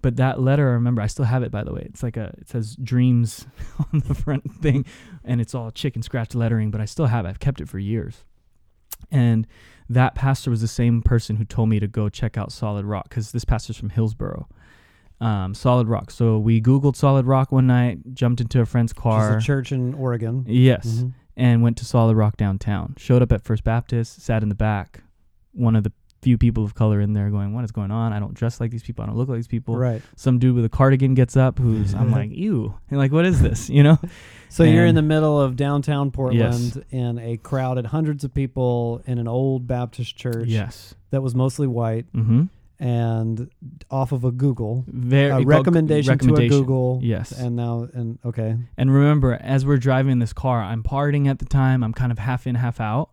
But 0.00 0.16
that 0.16 0.40
letter, 0.40 0.68
I 0.70 0.72
remember, 0.72 1.02
I 1.02 1.06
still 1.06 1.26
have 1.26 1.42
it, 1.42 1.50
by 1.50 1.64
the 1.64 1.72
way. 1.72 1.82
It's 1.86 2.02
like 2.02 2.16
a, 2.16 2.34
it 2.38 2.48
says 2.48 2.76
dreams 2.76 3.46
on 3.78 4.02
the 4.06 4.14
front 4.14 4.50
thing, 4.62 4.84
and 5.24 5.40
it's 5.40 5.54
all 5.54 5.70
chicken 5.70 6.02
scratch 6.02 6.34
lettering, 6.34 6.70
but 6.70 6.80
I 6.80 6.84
still 6.84 7.06
have 7.06 7.24
it. 7.24 7.28
I've 7.28 7.40
kept 7.40 7.60
it 7.60 7.68
for 7.68 7.78
years. 7.78 8.24
And 9.10 9.46
that 9.88 10.14
pastor 10.14 10.50
was 10.50 10.60
the 10.60 10.68
same 10.68 11.02
person 11.02 11.36
who 11.36 11.44
told 11.44 11.68
me 11.68 11.80
to 11.80 11.86
go 11.88 12.08
check 12.08 12.36
out 12.36 12.52
Solid 12.52 12.84
Rock 12.84 13.08
because 13.08 13.32
this 13.32 13.44
pastor's 13.44 13.76
from 13.76 13.90
Hillsboro. 13.90 14.48
Um, 15.20 15.52
Solid 15.54 15.88
Rock. 15.88 16.10
So 16.10 16.38
we 16.38 16.60
Googled 16.60 16.94
Solid 16.94 17.26
Rock 17.26 17.50
one 17.50 17.66
night, 17.66 17.98
jumped 18.14 18.40
into 18.40 18.60
a 18.60 18.66
friend's 18.66 18.92
Which 18.94 19.02
car. 19.02 19.36
a 19.38 19.40
church 19.42 19.72
in 19.72 19.94
Oregon. 19.94 20.44
Yes. 20.46 20.86
Mhm. 21.02 21.12
And 21.36 21.62
went 21.62 21.76
to 21.78 21.84
Solid 21.84 22.16
Rock 22.16 22.36
downtown. 22.36 22.94
Showed 22.98 23.22
up 23.22 23.32
at 23.32 23.42
First 23.42 23.64
Baptist, 23.64 24.20
sat 24.22 24.42
in 24.42 24.48
the 24.48 24.54
back. 24.54 25.02
One 25.52 25.74
of 25.74 25.82
the 25.84 25.92
few 26.20 26.36
people 26.36 26.64
of 26.64 26.74
color 26.74 27.00
in 27.00 27.12
there 27.12 27.30
going, 27.30 27.54
What 27.54 27.64
is 27.64 27.70
going 27.70 27.90
on? 27.90 28.12
I 28.12 28.18
don't 28.18 28.34
dress 28.34 28.60
like 28.60 28.70
these 28.70 28.82
people. 28.82 29.04
I 29.04 29.06
don't 29.06 29.16
look 29.16 29.28
like 29.28 29.36
these 29.38 29.46
people. 29.46 29.76
Right. 29.76 30.02
Some 30.16 30.38
dude 30.38 30.54
with 30.56 30.64
a 30.64 30.68
cardigan 30.68 31.14
gets 31.14 31.36
up 31.36 31.58
who's, 31.58 31.94
I'm 31.94 32.10
like, 32.10 32.30
Ew. 32.32 32.74
And 32.90 32.98
like, 32.98 33.12
what 33.12 33.24
is 33.24 33.40
this? 33.40 33.68
You 33.70 33.82
know? 33.82 33.98
So 34.50 34.64
you're 34.64 34.86
in 34.86 34.94
the 34.94 35.02
middle 35.02 35.38
of 35.38 35.56
downtown 35.56 36.10
Portland 36.10 36.74
Yes. 36.74 36.78
in 36.90 37.18
a 37.18 37.36
crowd 37.36 37.58
crowded 37.58 37.86
hundreds 37.86 38.24
of 38.24 38.32
people 38.32 39.02
in 39.04 39.18
an 39.18 39.28
old 39.28 39.66
Baptist 39.66 40.16
church 40.16 40.48
Yes. 40.48 40.94
that 41.10 41.20
was 41.22 41.34
mostly 41.34 41.66
white 41.66 42.06
Mm 42.14 42.24
hmm. 42.24 42.42
and 42.82 43.50
off 43.90 44.12
of 44.12 44.24
a 44.24 44.30
Google. 44.30 44.84
Very 44.86 45.42
A 45.42 45.44
recommendation, 45.46 46.12
recommendation. 46.12 46.50
to 46.50 46.56
a 46.56 46.60
Google. 46.60 47.00
Yes. 47.02 47.32
And 47.32 47.56
now 47.56 47.88
and 47.92 48.18
okay. 48.24 48.56
And 48.78 48.94
remember, 48.94 49.34
as 49.34 49.66
we're 49.66 49.76
driving 49.76 50.18
this 50.18 50.32
car, 50.32 50.62
I'm 50.62 50.82
partying 50.82 51.28
at 51.28 51.40
the 51.40 51.44
time. 51.44 51.82
I'm 51.84 51.92
kind 51.92 52.10
of 52.10 52.18
half 52.18 52.46
in, 52.46 52.54
half 52.54 52.80
out, 52.80 53.10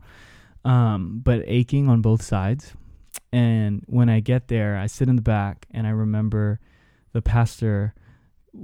um, 0.64 1.22
but 1.24 1.44
aching 1.48 1.90
on 1.90 2.02
both 2.02 2.22
sides. 2.22 2.74
And 3.32 3.84
when 3.88 4.10
I 4.10 4.20
get 4.22 4.48
there, 4.48 4.78
I 4.78 4.88
sit 4.88 5.10
in 5.10 5.16
the 5.16 5.22
back, 5.22 5.68
and 5.72 5.86
I 5.86 5.90
remember 5.90 6.60
the 7.12 7.22
pastor, 7.22 7.94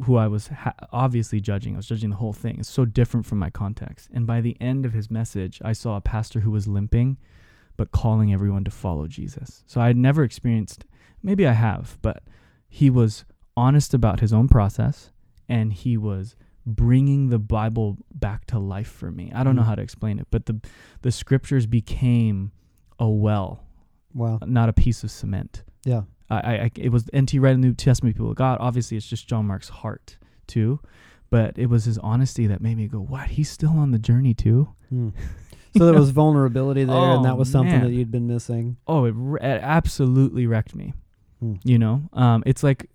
who 0.05 0.15
I 0.15 0.27
was 0.27 0.47
ha- 0.47 0.73
obviously 0.93 1.41
judging. 1.41 1.73
I 1.73 1.77
was 1.77 1.87
judging 1.87 2.09
the 2.09 2.15
whole 2.17 2.33
thing. 2.33 2.57
It's 2.59 2.69
so 2.69 2.85
different 2.85 3.25
from 3.25 3.39
my 3.39 3.49
context. 3.49 4.09
And 4.13 4.25
by 4.25 4.39
the 4.41 4.55
end 4.61 4.85
of 4.85 4.93
his 4.93 5.11
message, 5.11 5.61
I 5.63 5.73
saw 5.73 5.97
a 5.97 6.01
pastor 6.01 6.41
who 6.41 6.51
was 6.51 6.67
limping, 6.67 7.17
but 7.75 7.91
calling 7.91 8.31
everyone 8.33 8.63
to 8.63 8.71
follow 8.71 9.07
Jesus. 9.07 9.63
So 9.67 9.81
I 9.81 9.87
had 9.87 9.97
never 9.97 10.23
experienced. 10.23 10.85
Maybe 11.23 11.45
I 11.45 11.53
have, 11.53 11.97
but 12.01 12.23
he 12.69 12.89
was 12.89 13.25
honest 13.57 13.93
about 13.93 14.21
his 14.21 14.31
own 14.31 14.47
process, 14.47 15.11
and 15.49 15.73
he 15.73 15.97
was 15.97 16.35
bringing 16.65 17.29
the 17.29 17.39
Bible 17.39 17.97
back 18.13 18.45
to 18.45 18.59
life 18.59 18.87
for 18.89 19.11
me. 19.11 19.31
I 19.33 19.43
don't 19.43 19.55
know 19.55 19.63
Mm. 19.63 19.65
how 19.65 19.75
to 19.75 19.81
explain 19.81 20.19
it, 20.19 20.27
but 20.31 20.45
the 20.45 20.61
the 21.01 21.11
scriptures 21.11 21.65
became 21.65 22.51
a 22.99 23.09
well, 23.09 23.63
Wow. 24.13 24.39
not 24.45 24.69
a 24.69 24.73
piece 24.73 25.03
of 25.03 25.11
cement. 25.11 25.63
Yeah. 25.85 26.01
I, 26.29 26.35
I, 26.35 26.71
it 26.75 26.89
was 26.93 27.09
NT 27.15 27.33
Wright 27.35 27.53
the 27.53 27.57
New 27.57 27.73
Testament 27.73 28.15
people 28.15 28.29
of 28.29 28.35
God. 28.37 28.57
Obviously, 28.61 28.95
it's 28.95 29.05
just 29.05 29.27
John 29.27 29.45
Mark's 29.47 29.67
heart 29.69 30.17
too, 30.47 30.79
but 31.29 31.57
it 31.57 31.65
was 31.67 31.83
his 31.85 31.97
honesty 31.97 32.47
that 32.47 32.61
made 32.61 32.77
me 32.77 32.87
go, 32.87 32.99
"What? 32.99 33.27
He's 33.31 33.49
still 33.49 33.71
on 33.77 33.91
the 33.91 33.99
journey 33.99 34.33
too." 34.33 34.69
Hmm. 34.89 35.09
So 35.77 35.85
there 35.85 35.95
was 35.97 36.09
vulnerability 36.09 36.83
there, 36.83 36.97
and 36.97 37.23
that 37.23 37.31
Oh, 37.31 37.35
was 37.35 37.49
something 37.49 37.71
man. 37.71 37.85
that 37.85 37.93
you'd 37.93 38.11
been 38.11 38.27
missing. 38.27 38.75
Oh, 38.87 39.05
it, 39.05 39.13
re- 39.15 39.39
it 39.41 39.61
absolutely 39.63 40.45
wrecked 40.45 40.75
me. 40.75 40.91
Hmm. 41.39 41.53
You 41.63 41.79
know, 41.79 42.09
um, 42.11 42.43
it's 42.45 42.61
like 42.61 42.89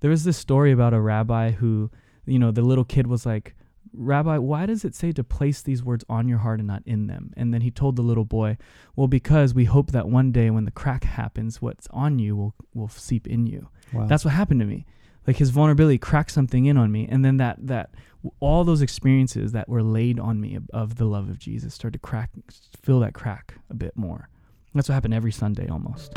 there 0.00 0.08
was 0.10 0.24
this 0.24 0.38
story 0.38 0.72
about 0.72 0.94
a 0.94 1.00
rabbi 1.02 1.50
who, 1.50 1.90
you 2.24 2.38
know, 2.38 2.50
the 2.50 2.62
little 2.62 2.84
kid 2.84 3.06
was 3.06 3.26
like, 3.26 3.54
Rabbi, 3.94 4.38
why 4.38 4.66
does 4.66 4.84
it 4.84 4.94
say 4.94 5.12
to 5.12 5.24
place 5.24 5.62
these 5.62 5.82
words 5.82 6.04
on 6.08 6.28
your 6.28 6.38
heart 6.38 6.60
and 6.60 6.66
not 6.66 6.82
in 6.86 7.06
them? 7.06 7.32
And 7.36 7.52
then 7.52 7.60
he 7.60 7.70
told 7.70 7.96
the 7.96 8.02
little 8.02 8.24
boy, 8.24 8.56
Well, 8.96 9.08
because 9.08 9.54
we 9.54 9.64
hope 9.64 9.92
that 9.92 10.08
one 10.08 10.32
day 10.32 10.50
when 10.50 10.64
the 10.64 10.70
crack 10.70 11.04
happens, 11.04 11.60
what's 11.60 11.86
on 11.90 12.18
you 12.18 12.36
will, 12.36 12.54
will 12.74 12.88
seep 12.88 13.26
in 13.26 13.46
you. 13.46 13.68
Wow. 13.92 14.06
That's 14.06 14.24
what 14.24 14.34
happened 14.34 14.60
to 14.60 14.66
me. 14.66 14.86
Like 15.26 15.36
his 15.36 15.50
vulnerability 15.50 15.98
cracked 15.98 16.32
something 16.32 16.64
in 16.64 16.76
on 16.76 16.90
me, 16.90 17.06
and 17.08 17.24
then 17.24 17.36
that 17.36 17.64
that 17.66 17.90
all 18.40 18.64
those 18.64 18.82
experiences 18.82 19.52
that 19.52 19.68
were 19.68 19.82
laid 19.82 20.18
on 20.18 20.40
me 20.40 20.56
of, 20.56 20.68
of 20.72 20.96
the 20.96 21.04
love 21.04 21.28
of 21.28 21.38
Jesus 21.38 21.74
started 21.74 22.00
to 22.00 22.06
crack, 22.06 22.30
fill 22.82 23.00
that 23.00 23.14
crack 23.14 23.54
a 23.70 23.74
bit 23.74 23.96
more. 23.96 24.28
That's 24.74 24.88
what 24.88 24.94
happened 24.94 25.14
every 25.14 25.32
Sunday 25.32 25.68
almost. 25.68 26.12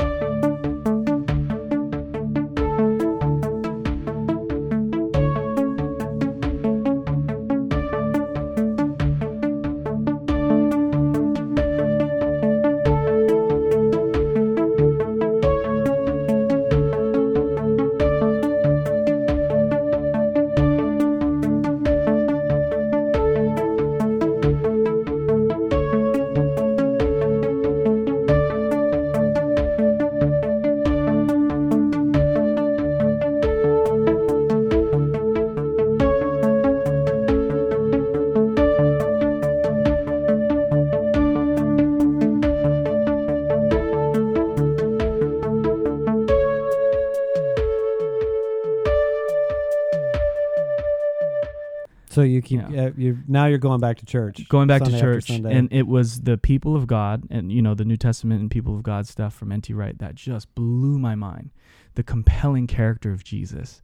Yeah. 52.70 52.86
uh, 52.86 52.90
you 52.96 53.18
now 53.28 53.46
you're 53.46 53.58
going 53.58 53.80
back 53.80 53.98
to 53.98 54.06
church. 54.06 54.48
going 54.48 54.68
back 54.68 54.82
Sunday 54.82 54.98
to 54.98 55.00
church. 55.00 55.30
And 55.30 55.72
it 55.72 55.86
was 55.86 56.20
the 56.22 56.36
people 56.38 56.76
of 56.76 56.86
god 56.86 57.24
and 57.30 57.52
you 57.52 57.62
know 57.62 57.74
the 57.74 57.84
new 57.84 57.96
testament 57.96 58.40
and 58.40 58.50
people 58.50 58.74
of 58.74 58.82
god 58.82 59.06
stuff 59.06 59.34
from 59.34 59.52
nt 59.52 59.70
wright 59.70 59.98
that 59.98 60.14
just 60.14 60.54
blew 60.54 60.98
my 60.98 61.14
mind. 61.14 61.50
The 61.94 62.02
compelling 62.02 62.66
character 62.66 63.12
of 63.12 63.24
jesus 63.24 63.82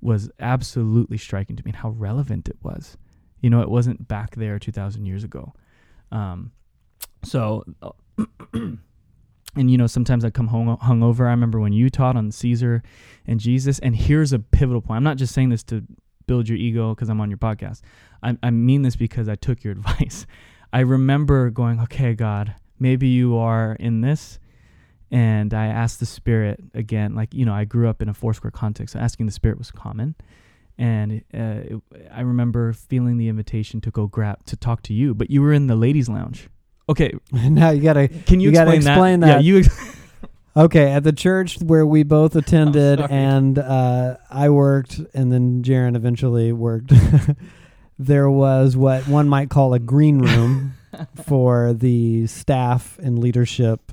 was 0.00 0.30
absolutely 0.40 1.18
striking 1.18 1.56
to 1.56 1.64
me 1.64 1.70
and 1.70 1.76
how 1.76 1.90
relevant 1.90 2.48
it 2.48 2.56
was. 2.62 2.96
You 3.40 3.50
know 3.50 3.60
it 3.60 3.70
wasn't 3.70 4.08
back 4.08 4.36
there 4.36 4.58
2000 4.58 5.06
years 5.06 5.24
ago. 5.24 5.52
Um, 6.12 6.52
so 7.24 7.64
and 8.54 8.78
you 9.70 9.76
know 9.76 9.86
sometimes 9.86 10.24
i 10.24 10.30
come 10.30 10.48
home 10.48 10.76
hungover. 10.78 11.26
I 11.26 11.30
remember 11.30 11.60
when 11.60 11.72
you 11.72 11.90
taught 11.90 12.16
on 12.16 12.30
caesar 12.30 12.82
and 13.26 13.40
jesus 13.40 13.78
and 13.80 13.96
here's 13.96 14.32
a 14.32 14.38
pivotal 14.38 14.80
point. 14.80 14.96
I'm 14.98 15.04
not 15.04 15.16
just 15.16 15.34
saying 15.34 15.50
this 15.50 15.62
to 15.64 15.84
build 16.30 16.48
your 16.48 16.58
ego 16.68 16.94
because 16.94 17.08
i'm 17.10 17.20
on 17.20 17.30
your 17.30 17.42
podcast 17.48 17.80
I, 18.22 18.36
I 18.42 18.50
mean 18.50 18.82
this 18.82 18.96
because 18.96 19.28
I 19.28 19.36
took 19.36 19.64
your 19.64 19.72
advice. 19.78 20.26
I 20.72 20.80
remember 20.80 21.50
going, 21.50 21.80
okay, 21.80 22.14
God, 22.14 22.54
maybe 22.78 23.08
you 23.08 23.36
are 23.36 23.76
in 23.80 24.00
this. 24.00 24.38
And 25.10 25.52
I 25.52 25.66
asked 25.66 25.98
the 25.98 26.06
Spirit 26.06 26.62
again, 26.72 27.16
like, 27.16 27.34
you 27.34 27.44
know, 27.44 27.52
I 27.52 27.64
grew 27.64 27.88
up 27.88 28.00
in 28.00 28.08
a 28.08 28.14
Foursquare 28.14 28.52
context. 28.52 28.92
So 28.92 29.00
asking 29.00 29.26
the 29.26 29.32
Spirit 29.32 29.58
was 29.58 29.72
common. 29.72 30.14
And 30.78 31.22
uh, 31.34 31.76
it, 31.76 31.82
I 32.12 32.20
remember 32.20 32.72
feeling 32.72 33.18
the 33.18 33.28
invitation 33.28 33.80
to 33.82 33.90
go 33.90 34.06
grab, 34.06 34.44
to 34.46 34.56
talk 34.56 34.82
to 34.84 34.94
you, 34.94 35.14
but 35.14 35.28
you 35.28 35.42
were 35.42 35.52
in 35.52 35.66
the 35.66 35.74
ladies' 35.74 36.08
lounge. 36.08 36.48
Okay. 36.88 37.12
now 37.32 37.70
you 37.70 37.82
gotta 37.82 38.08
Can 38.08 38.38
you, 38.40 38.50
You 38.50 38.54
gotta 38.54 38.72
explain, 38.72 38.94
explain 38.94 39.20
that? 39.20 39.26
that. 39.26 39.44
Yeah, 39.44 39.54
you. 39.54 39.58
Ex- 39.58 39.96
Okay, 40.56 40.90
at 40.90 41.04
the 41.04 41.12
church 41.12 41.58
where 41.60 41.86
we 41.86 42.02
both 42.02 42.34
attended, 42.34 43.00
and 43.10 43.58
uh, 43.58 44.16
I 44.30 44.48
worked, 44.48 45.00
and 45.14 45.32
then 45.32 45.62
Jarin 45.62 45.94
eventually 45.94 46.52
worked. 46.52 46.92
there 47.98 48.28
was 48.28 48.76
what 48.76 49.06
one 49.06 49.28
might 49.28 49.48
call 49.48 49.74
a 49.74 49.78
green 49.78 50.18
room 50.18 50.74
for 51.24 51.72
the 51.72 52.26
staff 52.26 52.98
and 53.00 53.18
leadership 53.18 53.92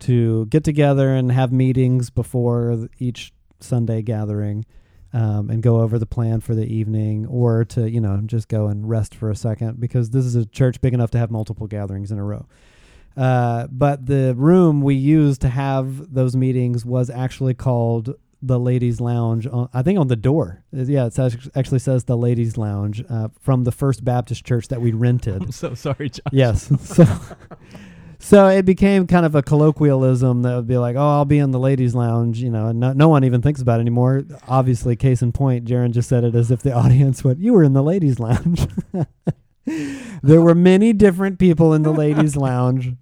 to 0.00 0.46
get 0.46 0.64
together 0.64 1.10
and 1.10 1.30
have 1.32 1.52
meetings 1.52 2.08
before 2.08 2.88
each 2.98 3.32
Sunday 3.60 4.02
gathering. 4.02 4.64
Um, 5.10 5.48
and 5.48 5.62
go 5.62 5.80
over 5.80 5.98
the 5.98 6.04
plan 6.04 6.40
for 6.42 6.54
the 6.54 6.66
evening, 6.66 7.24
or 7.24 7.64
to 7.64 7.88
you 7.88 7.98
know 7.98 8.20
just 8.26 8.46
go 8.46 8.66
and 8.66 8.86
rest 8.86 9.14
for 9.14 9.30
a 9.30 9.34
second 9.34 9.80
because 9.80 10.10
this 10.10 10.26
is 10.26 10.34
a 10.34 10.44
church 10.44 10.82
big 10.82 10.92
enough 10.92 11.10
to 11.12 11.18
have 11.18 11.30
multiple 11.30 11.66
gatherings 11.66 12.12
in 12.12 12.18
a 12.18 12.22
row. 12.22 12.44
Uh, 13.18 13.66
but 13.70 14.06
the 14.06 14.32
room 14.36 14.80
we 14.80 14.94
used 14.94 15.40
to 15.40 15.48
have 15.48 16.14
those 16.14 16.36
meetings 16.36 16.84
was 16.84 17.10
actually 17.10 17.54
called 17.54 18.14
the 18.40 18.60
ladies' 18.60 19.00
lounge. 19.00 19.44
On, 19.48 19.68
I 19.74 19.82
think 19.82 19.98
on 19.98 20.06
the 20.06 20.14
door, 20.14 20.62
yeah, 20.72 21.06
it 21.06 21.14
says, 21.14 21.50
actually 21.56 21.80
says 21.80 22.04
the 22.04 22.16
ladies' 22.16 22.56
lounge 22.56 23.02
uh, 23.10 23.28
from 23.40 23.64
the 23.64 23.72
First 23.72 24.04
Baptist 24.04 24.44
Church 24.44 24.68
that 24.68 24.80
we 24.80 24.92
rented. 24.92 25.42
I'm 25.42 25.50
so 25.52 25.74
sorry, 25.74 26.10
Josh. 26.10 26.22
yes, 26.30 26.70
so 26.80 27.04
so 28.20 28.46
it 28.48 28.64
became 28.64 29.08
kind 29.08 29.26
of 29.26 29.34
a 29.34 29.42
colloquialism 29.42 30.42
that 30.42 30.54
would 30.54 30.68
be 30.68 30.78
like, 30.78 30.94
"Oh, 30.94 31.00
I'll 31.00 31.24
be 31.24 31.38
in 31.38 31.50
the 31.50 31.58
ladies' 31.58 31.96
lounge," 31.96 32.38
you 32.38 32.50
know, 32.50 32.66
and 32.66 32.78
no, 32.78 32.92
no 32.92 33.08
one 33.08 33.24
even 33.24 33.42
thinks 33.42 33.60
about 33.60 33.78
it 33.78 33.82
anymore. 33.82 34.22
Obviously, 34.46 34.94
case 34.94 35.22
in 35.22 35.32
point, 35.32 35.64
Jarin 35.64 35.90
just 35.90 36.08
said 36.08 36.22
it 36.22 36.36
as 36.36 36.52
if 36.52 36.62
the 36.62 36.72
audience 36.84 37.24
went, 37.24 37.40
"You 37.40 37.52
were 37.52 37.64
in 37.64 37.72
the 37.72 37.82
ladies' 37.82 38.20
lounge." 38.20 38.66
there 40.22 40.40
were 40.40 40.54
many 40.54 40.92
different 40.92 41.38
people 41.38 41.74
in 41.74 41.82
the 41.82 41.92
ladies' 41.92 42.36
lounge, 42.36 42.92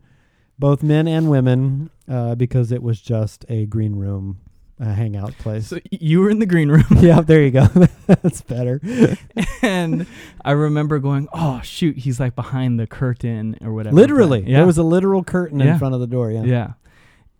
both 0.59 0.83
men 0.83 1.07
and 1.09 1.29
women, 1.31 1.91
uh, 2.09 2.35
because 2.35 2.73
it 2.73 2.83
was 2.83 3.01
just 3.01 3.45
a 3.49 3.67
green 3.67 3.97
room 3.97 4.39
uh, 4.81 4.93
hangout 4.93 5.37
place. 5.39 5.69
So 5.69 5.79
you 5.91 6.21
were 6.21 6.31
in 6.31 6.39
the 6.39 6.47
green 6.47 6.69
room. 6.69 6.85
yeah, 6.99 7.21
there 7.21 7.43
you 7.43 7.51
go. 7.51 7.67
That's 8.07 8.43
better. 8.43 8.81
and 9.63 10.07
I 10.45 10.53
remember 10.53 10.99
going, 10.99 11.29
"Oh 11.33 11.61
shoot, 11.63 11.97
he's 11.99 12.21
like 12.21 12.35
behind 12.35 12.79
the 12.79 12.87
curtain 12.87 13.57
or 13.63 13.73
whatever." 13.73 13.97
Literally, 13.97 14.45
yeah, 14.47 14.59
there 14.59 14.67
was 14.67 14.79
a 14.79 14.83
literal 14.83 15.25
curtain 15.25 15.61
Yeah. 15.61 15.73
in 15.75 15.79
front 15.79 15.95
of 15.95 16.01
the 16.01 16.07
door. 16.07 16.31
Yeah. 16.31 16.45
yeah. 16.45 16.73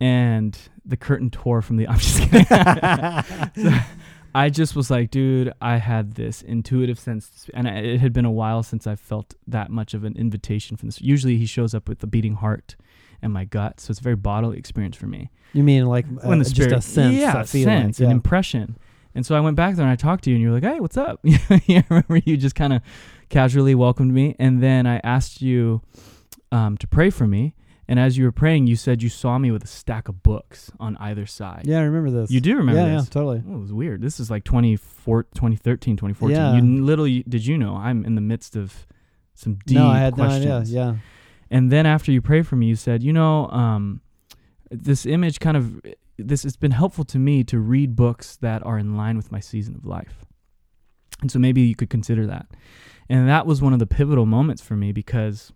And 0.01 0.59
the 0.85 0.97
curtain 0.97 1.31
tore 1.31 1.63
from 1.63 1.77
the. 1.77 1.89
I'm 1.89 1.99
just 1.99 2.21
kidding. 2.21 2.45
So 2.45 3.79
I 4.35 4.51
just 4.51 4.77
was 4.77 4.91
like, 4.91 5.11
dude, 5.11 5.55
I 5.63 5.79
had 5.79 6.15
this 6.17 6.43
intuitive 6.43 6.99
sense, 6.99 7.49
and 7.55 7.67
I, 7.67 7.77
it 7.79 8.01
had 8.01 8.13
been 8.13 8.27
a 8.27 8.31
while 8.31 8.63
since 8.63 8.87
I 8.87 8.95
felt 8.95 9.33
that 9.47 9.71
much 9.71 9.95
of 9.95 10.05
an 10.05 10.15
invitation 10.17 10.77
from 10.77 10.89
this. 10.89 11.01
Usually, 11.01 11.39
he 11.39 11.47
shows 11.47 11.75
up 11.75 11.89
with 11.89 12.03
a 12.03 12.07
beating 12.07 12.35
heart 12.35 12.77
and 13.23 13.33
my 13.33 13.45
gut, 13.45 13.81
so 13.81 13.91
it's 13.91 14.01
a 14.01 14.03
very 14.03 14.17
bodily 14.17 14.59
experience 14.59 14.97
for 14.97 15.07
me. 15.07 15.31
You 15.53 15.63
mean 15.63 15.87
like 15.87 16.07
uh, 16.07 16.29
when 16.29 16.39
the 16.39 16.45
just 16.45 16.57
spirit, 16.57 16.73
a 16.73 16.81
sense, 16.81 17.15
yeah, 17.15 17.41
a 17.41 17.45
feeling, 17.45 17.67
sense, 17.67 18.01
yeah. 18.01 18.07
an 18.07 18.13
impression. 18.13 18.79
And 19.15 19.25
so 19.25 19.35
I 19.35 19.41
went 19.41 19.57
back 19.57 19.77
there 19.77 19.85
and 19.85 19.93
I 19.93 19.97
talked 19.97 20.25
to 20.25 20.31
you, 20.31 20.37
and 20.37 20.43
you 20.43 20.49
were 20.49 20.55
like, 20.55 20.65
"Hey, 20.65 20.81
what's 20.81 20.97
up?" 20.97 21.21
yeah, 21.25 21.39
I 21.69 21.85
remember 21.89 22.21
you 22.25 22.37
just 22.37 22.55
kind 22.55 22.73
of 22.73 22.83
casually 23.29 23.75
welcomed 23.75 24.13
me, 24.13 24.37
and 24.39 24.63
then 24.63 24.87
I 24.87 25.01
asked 25.03 25.41
you 25.41 25.83
um, 26.53 26.77
to 26.79 26.87
pray 26.87 27.11
for 27.11 27.27
me. 27.27 27.55
And 27.89 28.01
as 28.01 28.19
you 28.19 28.25
were 28.25 28.33
praying, 28.33 28.67
you 28.67 28.75
said 28.75 29.01
you 29.01 29.09
saw 29.09 29.39
me 29.39 29.53
with 29.53 29.63
a 29.63 29.69
stack 29.69 30.09
of 30.09 30.23
books 30.23 30.73
on 30.81 30.97
either 30.97 31.25
side. 31.25 31.63
yeah, 31.67 31.79
I 31.79 31.83
remember 31.83 32.11
this. 32.11 32.33
You 32.33 32.41
do 32.41 32.57
remember 32.57 32.81
yeah, 32.81 32.97
this? 32.97 33.05
yeah, 33.05 33.11
totally. 33.11 33.43
Oh, 33.49 33.55
it 33.55 33.61
was 33.61 33.73
weird. 33.73 34.03
This 34.03 34.19
is 34.19 34.29
like 34.29 34.43
24 34.43 35.23
2013, 35.35 35.97
2014. 35.97 36.37
Yeah. 36.37 36.57
You 36.57 36.85
literally, 36.85 37.23
did 37.29 37.47
you 37.47 37.57
know 37.57 37.77
I'm 37.77 38.05
in 38.05 38.17
the 38.17 38.21
midst 38.21 38.57
of 38.57 38.87
some 39.35 39.59
deep 39.67 39.79
no, 39.79 39.87
I 39.87 39.99
had 39.99 40.15
questions. 40.15 40.45
no 40.47 40.59
idea. 40.59 40.75
Yeah. 40.75 40.97
And 41.51 41.71
then 41.71 41.87
after 41.87 42.11
you 42.13 42.21
prayed 42.21 42.47
for 42.47 42.57
me, 42.57 42.67
you 42.67 42.77
said, 42.77 43.03
you 43.03 43.13
know, 43.13 43.49
um, 43.51 44.01
this 44.71 45.07
image 45.07 45.39
kind 45.41 45.57
of 45.57 45.81
this 46.19 46.45
it's 46.45 46.57
been 46.57 46.71
helpful 46.71 47.05
to 47.05 47.19
me 47.19 47.45
to 47.45 47.59
read 47.59 47.95
books 47.95 48.37
that 48.39 48.65
are 48.65 48.79
in 48.79 48.97
line 48.97 49.17
with 49.17 49.31
my 49.31 49.39
season 49.41 49.75
of 49.75 49.85
life. 49.85 50.25
And 51.21 51.31
so 51.31 51.39
maybe 51.39 51.61
you 51.63 51.75
could 51.75 51.91
consider 51.91 52.27
that. 52.27 52.47
And 53.09 53.29
that 53.29 53.47
was 53.47 53.61
one 53.63 53.73
of 53.73 53.79
the 53.79 53.87
pivotal 53.87 54.27
moments 54.27 54.63
for 54.63 54.77
me 54.77 54.93
because 54.93 55.53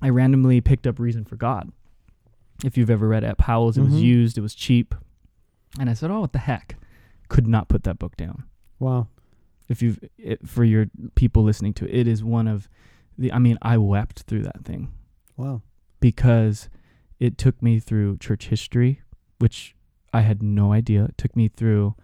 I 0.00 0.08
randomly 0.08 0.60
picked 0.60 0.86
up 0.86 0.98
Reason 0.98 1.24
for 1.24 1.36
God. 1.36 1.70
If 2.64 2.76
you've 2.78 2.90
ever 2.90 3.08
read 3.08 3.24
it 3.24 3.26
at 3.28 3.38
Powell's, 3.38 3.76
it 3.76 3.80
Mhm. 3.82 3.90
was 3.90 4.02
used, 4.02 4.38
it 4.38 4.42
was 4.42 4.54
cheap. 4.54 4.94
And 5.78 5.90
I 5.90 5.94
said, 5.94 6.10
"Oh, 6.10 6.20
what 6.20 6.32
the 6.32 6.38
heck?" 6.40 6.76
Could 7.28 7.46
not 7.46 7.68
put 7.68 7.84
that 7.84 7.98
book 7.98 8.16
down 8.16 8.44
Wow. 8.78 9.08
if 9.68 9.82
you've 9.82 9.98
it, 10.18 10.48
for 10.48 10.64
your 10.64 10.86
people 11.14 11.42
listening 11.44 11.72
to 11.74 11.84
it, 11.86 11.94
it 12.00 12.08
is 12.08 12.24
one 12.24 12.48
of 12.48 12.68
the 13.18 13.32
i 13.32 13.38
mean 13.38 13.56
i 13.62 13.76
wept 13.76 14.22
through 14.22 14.42
that 14.42 14.64
thing 14.64 14.88
Wow. 15.40 15.62
because 16.00 16.68
it 17.18 17.38
took 17.38 17.62
me 17.62 17.78
through 17.80 18.18
church 18.18 18.48
history 18.48 19.00
which 19.38 19.74
i 20.12 20.20
had 20.20 20.42
no 20.42 20.72
idea 20.72 21.04
it 21.04 21.18
took 21.18 21.34
me 21.36 21.48
through 21.48 21.94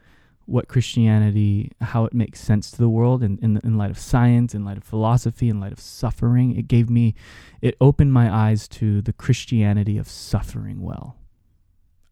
what 0.47 0.69
Christianity, 0.69 1.73
how 1.81 2.05
it 2.05 2.15
makes 2.15 2.41
sense 2.41 2.71
to 2.71 2.79
the 2.79 2.89
world 2.89 3.23
in, 3.23 3.37
in, 3.43 3.61
in 3.65 3.77
light 3.77 3.91
of 3.91 3.99
science, 3.99 4.55
in 4.55 4.65
light 4.65 4.77
of 4.77 4.85
philosophy, 4.85 5.49
in 5.49 5.59
light 5.59 5.73
of 5.73 5.81
suffering. 5.81 6.57
It 6.57 6.69
gave 6.69 6.89
me, 6.89 7.17
it 7.61 7.77
opened 7.81 8.13
my 8.13 8.33
eyes 8.33 8.69
to 8.69 9.03
the 9.03 9.13
Christianity 9.13 9.99
of 9.99 10.09
suffering 10.09 10.81
well. 10.81 11.17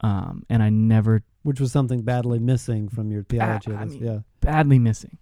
Um, 0.00 0.44
and 0.50 0.62
I 0.62 0.68
never 0.68 1.22
Which 1.44 1.60
was 1.60 1.70
something 1.70 2.02
badly 2.02 2.40
missing 2.40 2.88
from 2.88 3.12
your 3.12 3.22
theology. 3.22 3.72
I 3.72 3.84
mean, 3.84 4.04
yeah. 4.04 4.18
badly 4.40 4.80
missing 4.80 5.18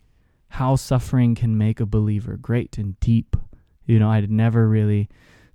how 0.49 0.77
suffering 0.77 1.35
can 1.35 1.57
make 1.57 1.81
a 1.81 1.87
believer 1.87 2.37
great 2.37 2.77
and 2.79 2.99
deep. 3.01 3.37
You 3.87 3.99
know, 3.99 4.11
I 4.11 4.17
had 4.17 4.31
never 4.31 4.69
really 4.69 5.09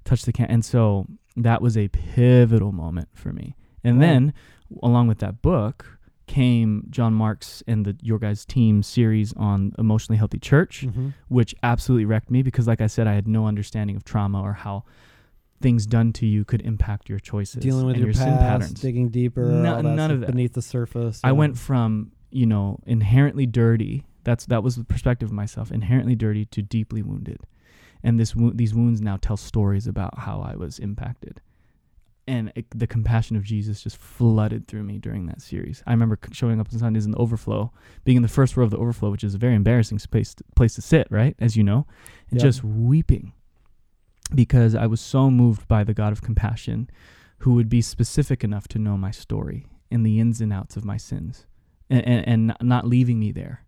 touched 0.08 0.26
the 0.26 0.34
can, 0.34 0.46
and 0.48 0.64
so 0.66 1.06
that 1.36 1.62
was 1.62 1.78
a 1.78 1.88
pivotal 1.90 2.72
moment 2.72 3.10
for 3.14 3.32
me. 3.32 3.56
And 3.84 4.02
then, 4.02 4.34
along 4.82 5.08
with 5.08 5.20
that 5.20 5.42
book, 5.42 6.00
came 6.26 6.86
John 6.90 7.14
Marks 7.14 7.64
and 7.68 7.86
the 7.86 7.96
Your 8.02 8.20
Guys 8.20 8.44
Team 8.46 8.84
series 8.84 9.32
on 9.34 9.72
emotionally 9.78 10.18
healthy 10.18 10.40
church, 10.40 10.86
Mhm. 10.88 11.14
which 11.30 11.56
absolutely 11.64 12.06
wrecked 12.06 12.30
me 12.30 12.42
because, 12.42 12.68
like 12.68 12.82
I 12.82 12.88
said, 12.88 13.08
I 13.08 13.14
had 13.14 13.28
no 13.28 13.48
understanding 13.48 13.96
of 13.96 14.04
trauma 14.04 14.42
or 14.42 14.54
how 14.54 14.84
things 15.62 15.86
done 15.88 16.12
to 16.14 16.26
you 16.26 16.44
could 16.44 16.62
impact 16.64 17.08
your 17.10 17.20
choices, 17.20 17.64
Dealing 17.64 17.86
with 17.86 17.96
and 17.96 18.00
your, 18.02 18.08
your 18.10 18.14
sin 18.14 18.38
patterns. 18.38 18.74
digging 18.82 19.10
deeper, 19.10 19.46
No- 19.46 19.82
none 19.82 20.12
of 20.12 20.20
that. 20.22 20.28
beneath 20.28 20.54
the 20.54 20.62
surface. 20.62 21.22
I 21.24 21.32
went 21.32 21.58
from 21.58 22.12
you 22.30 22.46
know 22.46 22.80
inherently 22.86 23.46
dirty. 23.46 24.06
That's 24.26 24.46
that 24.48 24.62
was 24.64 24.76
the 24.76 24.84
perspective 24.84 25.30
of 25.30 25.34
myself. 25.34 25.72
Inherently 25.72 26.14
dirty 26.16 26.44
to 26.46 26.62
deeply 26.62 27.02
wounded, 27.02 27.40
and 28.04 28.20
this 28.20 28.36
wo- 28.36 28.52
these 28.54 28.74
wounds 28.74 29.02
now 29.02 29.18
tell 29.18 29.38
stories 29.38 29.88
about 29.88 30.20
how 30.20 30.42
I 30.42 30.56
was 30.56 30.80
impacted, 30.80 31.42
and 32.28 32.52
it, 32.56 32.66
the 32.72 32.88
compassion 32.88 33.36
of 33.36 33.44
Jesus 33.44 33.84
just 33.84 33.98
flooded 33.98 34.68
through 34.68 34.84
me 34.84 34.98
during 34.98 35.26
that 35.28 35.42
series. 35.42 35.84
I 35.88 35.92
remember 35.92 36.20
showing 36.32 36.60
up 36.60 36.68
on 36.72 36.80
Sundays 36.80 37.06
in 37.06 37.12
the 37.12 37.18
overflow, 37.18 37.72
being 38.04 38.18
in 38.18 38.24
the 38.24 38.28
first 38.30 38.58
row 38.58 38.64
of 38.64 38.72
the 38.72 38.78
overflow, 38.78 39.10
which 39.12 39.24
is 39.24 39.36
a 39.36 39.40
very 39.40 39.56
embarrassing 39.56 40.00
place 40.00 40.34
to, 40.36 40.44
place 40.56 40.76
to 40.76 40.82
sit, 40.82 41.08
right, 41.10 41.36
as 41.40 41.56
you 41.56 41.64
know, 41.64 41.86
and 42.30 42.40
just 42.40 42.64
weeping 42.64 43.34
because 44.34 44.76
I 44.76 44.88
was 44.88 45.00
so 45.00 45.32
moved 45.32 45.68
by 45.68 45.84
the 45.84 45.94
God 45.94 46.12
of 46.12 46.22
compassion, 46.22 46.90
who 47.40 47.54
would 47.54 47.70
be 47.70 47.82
specific 47.82 48.44
enough 48.44 48.68
to 48.70 48.80
know 48.80 48.98
my 48.98 49.12
story 49.12 49.68
and 49.92 50.06
the 50.06 50.20
ins 50.20 50.42
and 50.42 50.52
outs 50.52 50.76
of 50.76 50.84
my 50.84 50.98
sins. 50.98 51.46
And, 51.90 52.06
and, 52.06 52.28
and 52.28 52.58
not 52.68 52.86
leaving 52.86 53.18
me 53.18 53.32
there. 53.32 53.64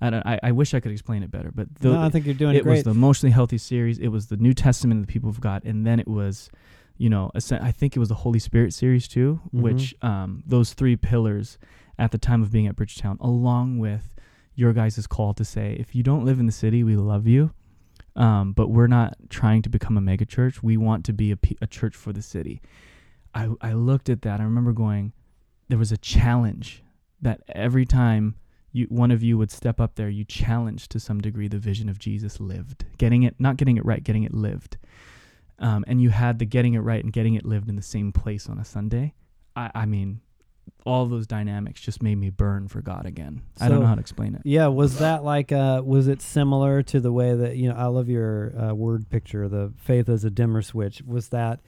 I, 0.00 0.10
don't, 0.10 0.26
I, 0.26 0.38
I 0.42 0.52
wish 0.52 0.74
I 0.74 0.80
could 0.80 0.92
explain 0.92 1.22
it 1.22 1.30
better, 1.30 1.50
but 1.54 1.74
the, 1.76 1.90
no, 1.90 2.00
I 2.02 2.10
think 2.10 2.26
you're 2.26 2.34
doing 2.34 2.54
it 2.56 2.62
great. 2.64 2.72
was 2.76 2.84
the 2.84 2.90
emotionally 2.90 3.32
healthy 3.32 3.58
series. 3.58 3.98
It 3.98 4.08
was 4.08 4.26
the 4.26 4.36
New 4.36 4.52
Testament 4.52 5.00
of 5.00 5.06
the 5.06 5.12
people 5.12 5.30
of 5.30 5.40
God, 5.40 5.62
and 5.64 5.86
then 5.86 5.98
it 6.00 6.06
was, 6.08 6.50
you 6.98 7.08
know, 7.08 7.30
I 7.34 7.70
think 7.72 7.96
it 7.96 7.98
was 7.98 8.08
the 8.10 8.14
Holy 8.16 8.38
Spirit 8.38 8.74
series 8.74 9.08
too, 9.08 9.40
Mhm. 9.54 9.60
which 9.62 9.94
um, 10.02 10.42
those 10.46 10.74
three 10.74 10.96
pillars 10.96 11.58
at 11.98 12.10
the 12.10 12.18
time 12.18 12.42
of 12.42 12.50
being 12.52 12.66
at 12.66 12.76
Bridgetown, 12.76 13.16
along 13.20 13.78
with 13.78 14.14
your 14.54 14.72
guys' 14.72 15.06
call 15.06 15.32
to 15.34 15.44
say, 15.44 15.76
if 15.78 15.94
you 15.94 16.02
don't 16.02 16.24
live 16.24 16.38
in 16.40 16.46
the 16.46 16.52
city, 16.52 16.82
we 16.84 16.96
love 16.96 17.26
you, 17.26 17.52
um, 18.16 18.52
but 18.52 18.68
we're 18.68 18.86
not 18.86 19.14
trying 19.30 19.62
to 19.62 19.68
become 19.70 19.96
a 19.96 20.00
mega 20.00 20.24
church. 20.26 20.62
We 20.62 20.76
want 20.76 21.04
to 21.06 21.12
be 21.12 21.32
a, 21.32 21.38
a 21.62 21.66
church 21.66 21.94
for 21.96 22.12
the 22.12 22.22
city. 22.22 22.60
I 23.34 23.50
I 23.60 23.72
looked 23.72 24.08
at 24.08 24.22
that. 24.22 24.40
I 24.40 24.44
remember 24.44 24.72
going, 24.72 25.12
there 25.68 25.78
was 25.78 25.92
a 25.92 25.96
challenge 25.98 26.82
that 27.20 27.40
every 27.48 27.84
time 27.84 28.34
you 28.72 28.86
one 28.88 29.10
of 29.10 29.22
you 29.22 29.38
would 29.38 29.50
step 29.50 29.80
up 29.80 29.94
there, 29.94 30.08
you 30.08 30.24
challenged 30.24 30.90
to 30.92 31.00
some 31.00 31.20
degree 31.20 31.48
the 31.48 31.58
vision 31.58 31.88
of 31.88 31.98
Jesus 31.98 32.40
lived, 32.40 32.84
getting 32.98 33.22
it 33.22 33.36
not 33.38 33.56
getting 33.56 33.76
it 33.76 33.84
right, 33.84 34.02
getting 34.02 34.24
it 34.24 34.34
lived, 34.34 34.76
um, 35.58 35.84
and 35.86 36.00
you 36.00 36.10
had 36.10 36.38
the 36.38 36.44
getting 36.44 36.74
it 36.74 36.80
right 36.80 37.02
and 37.02 37.12
getting 37.12 37.34
it 37.34 37.44
lived 37.44 37.68
in 37.68 37.76
the 37.76 37.82
same 37.82 38.12
place 38.12 38.48
on 38.48 38.58
a 38.58 38.64
Sunday. 38.64 39.14
I, 39.54 39.70
I 39.74 39.86
mean, 39.86 40.20
all 40.84 41.06
those 41.06 41.26
dynamics 41.26 41.80
just 41.80 42.02
made 42.02 42.16
me 42.16 42.30
burn 42.30 42.68
for 42.68 42.80
God 42.82 43.06
again. 43.06 43.42
I 43.60 43.68
don't 43.68 43.80
know 43.80 43.86
how 43.86 43.94
to 43.94 44.00
explain 44.00 44.34
it. 44.34 44.42
Yeah, 44.44 44.68
was 44.68 44.98
that 44.98 45.24
like 45.24 45.52
uh 45.52 45.82
was 45.84 46.08
it 46.08 46.22
similar 46.22 46.82
to 46.84 47.00
the 47.00 47.12
way 47.12 47.34
that 47.34 47.56
you 47.56 47.68
know 47.68 47.74
I 47.74 47.86
love 47.86 48.08
your 48.08 48.52
uh, 48.58 48.74
word 48.74 49.08
picture 49.08 49.48
the 49.48 49.72
faith 49.76 50.08
as 50.08 50.24
a 50.24 50.30
dimmer 50.30 50.62
switch 50.62 51.02
was 51.02 51.28
that 51.30 51.60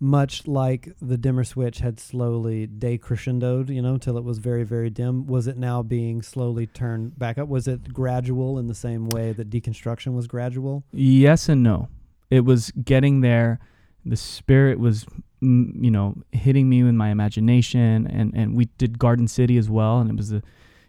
much 0.00 0.46
like 0.46 0.94
the 1.02 1.18
dimmer 1.18 1.42
switch 1.42 1.78
had 1.78 1.98
slowly 1.98 2.66
decrescendoed 2.66 3.68
you 3.68 3.82
know 3.82 3.98
till 3.98 4.16
it 4.16 4.22
was 4.22 4.38
very 4.38 4.62
very 4.62 4.90
dim 4.90 5.26
was 5.26 5.46
it 5.48 5.56
now 5.56 5.82
being 5.82 6.22
slowly 6.22 6.66
turned 6.66 7.18
back 7.18 7.36
up 7.36 7.48
was 7.48 7.66
it 7.66 7.92
gradual 7.92 8.58
in 8.58 8.68
the 8.68 8.74
same 8.74 9.08
way 9.08 9.32
that 9.32 9.50
deconstruction 9.50 10.14
was 10.14 10.26
gradual 10.28 10.84
Yes 10.92 11.48
and 11.48 11.62
no. 11.62 11.88
It 12.30 12.40
was 12.44 12.70
getting 12.70 13.20
there. 13.20 13.58
The 14.04 14.16
spirit 14.16 14.78
was, 14.78 15.06
mm, 15.42 15.72
you 15.82 15.90
know, 15.90 16.16
hitting 16.32 16.68
me 16.68 16.82
with 16.82 16.94
my 16.94 17.10
imagination, 17.10 18.06
and 18.06 18.32
and 18.34 18.56
we 18.56 18.66
did 18.78 18.98
Garden 18.98 19.28
City 19.28 19.56
as 19.56 19.68
well, 19.68 19.98
and 19.98 20.10
it 20.10 20.16
was 20.16 20.30
the, 20.30 20.42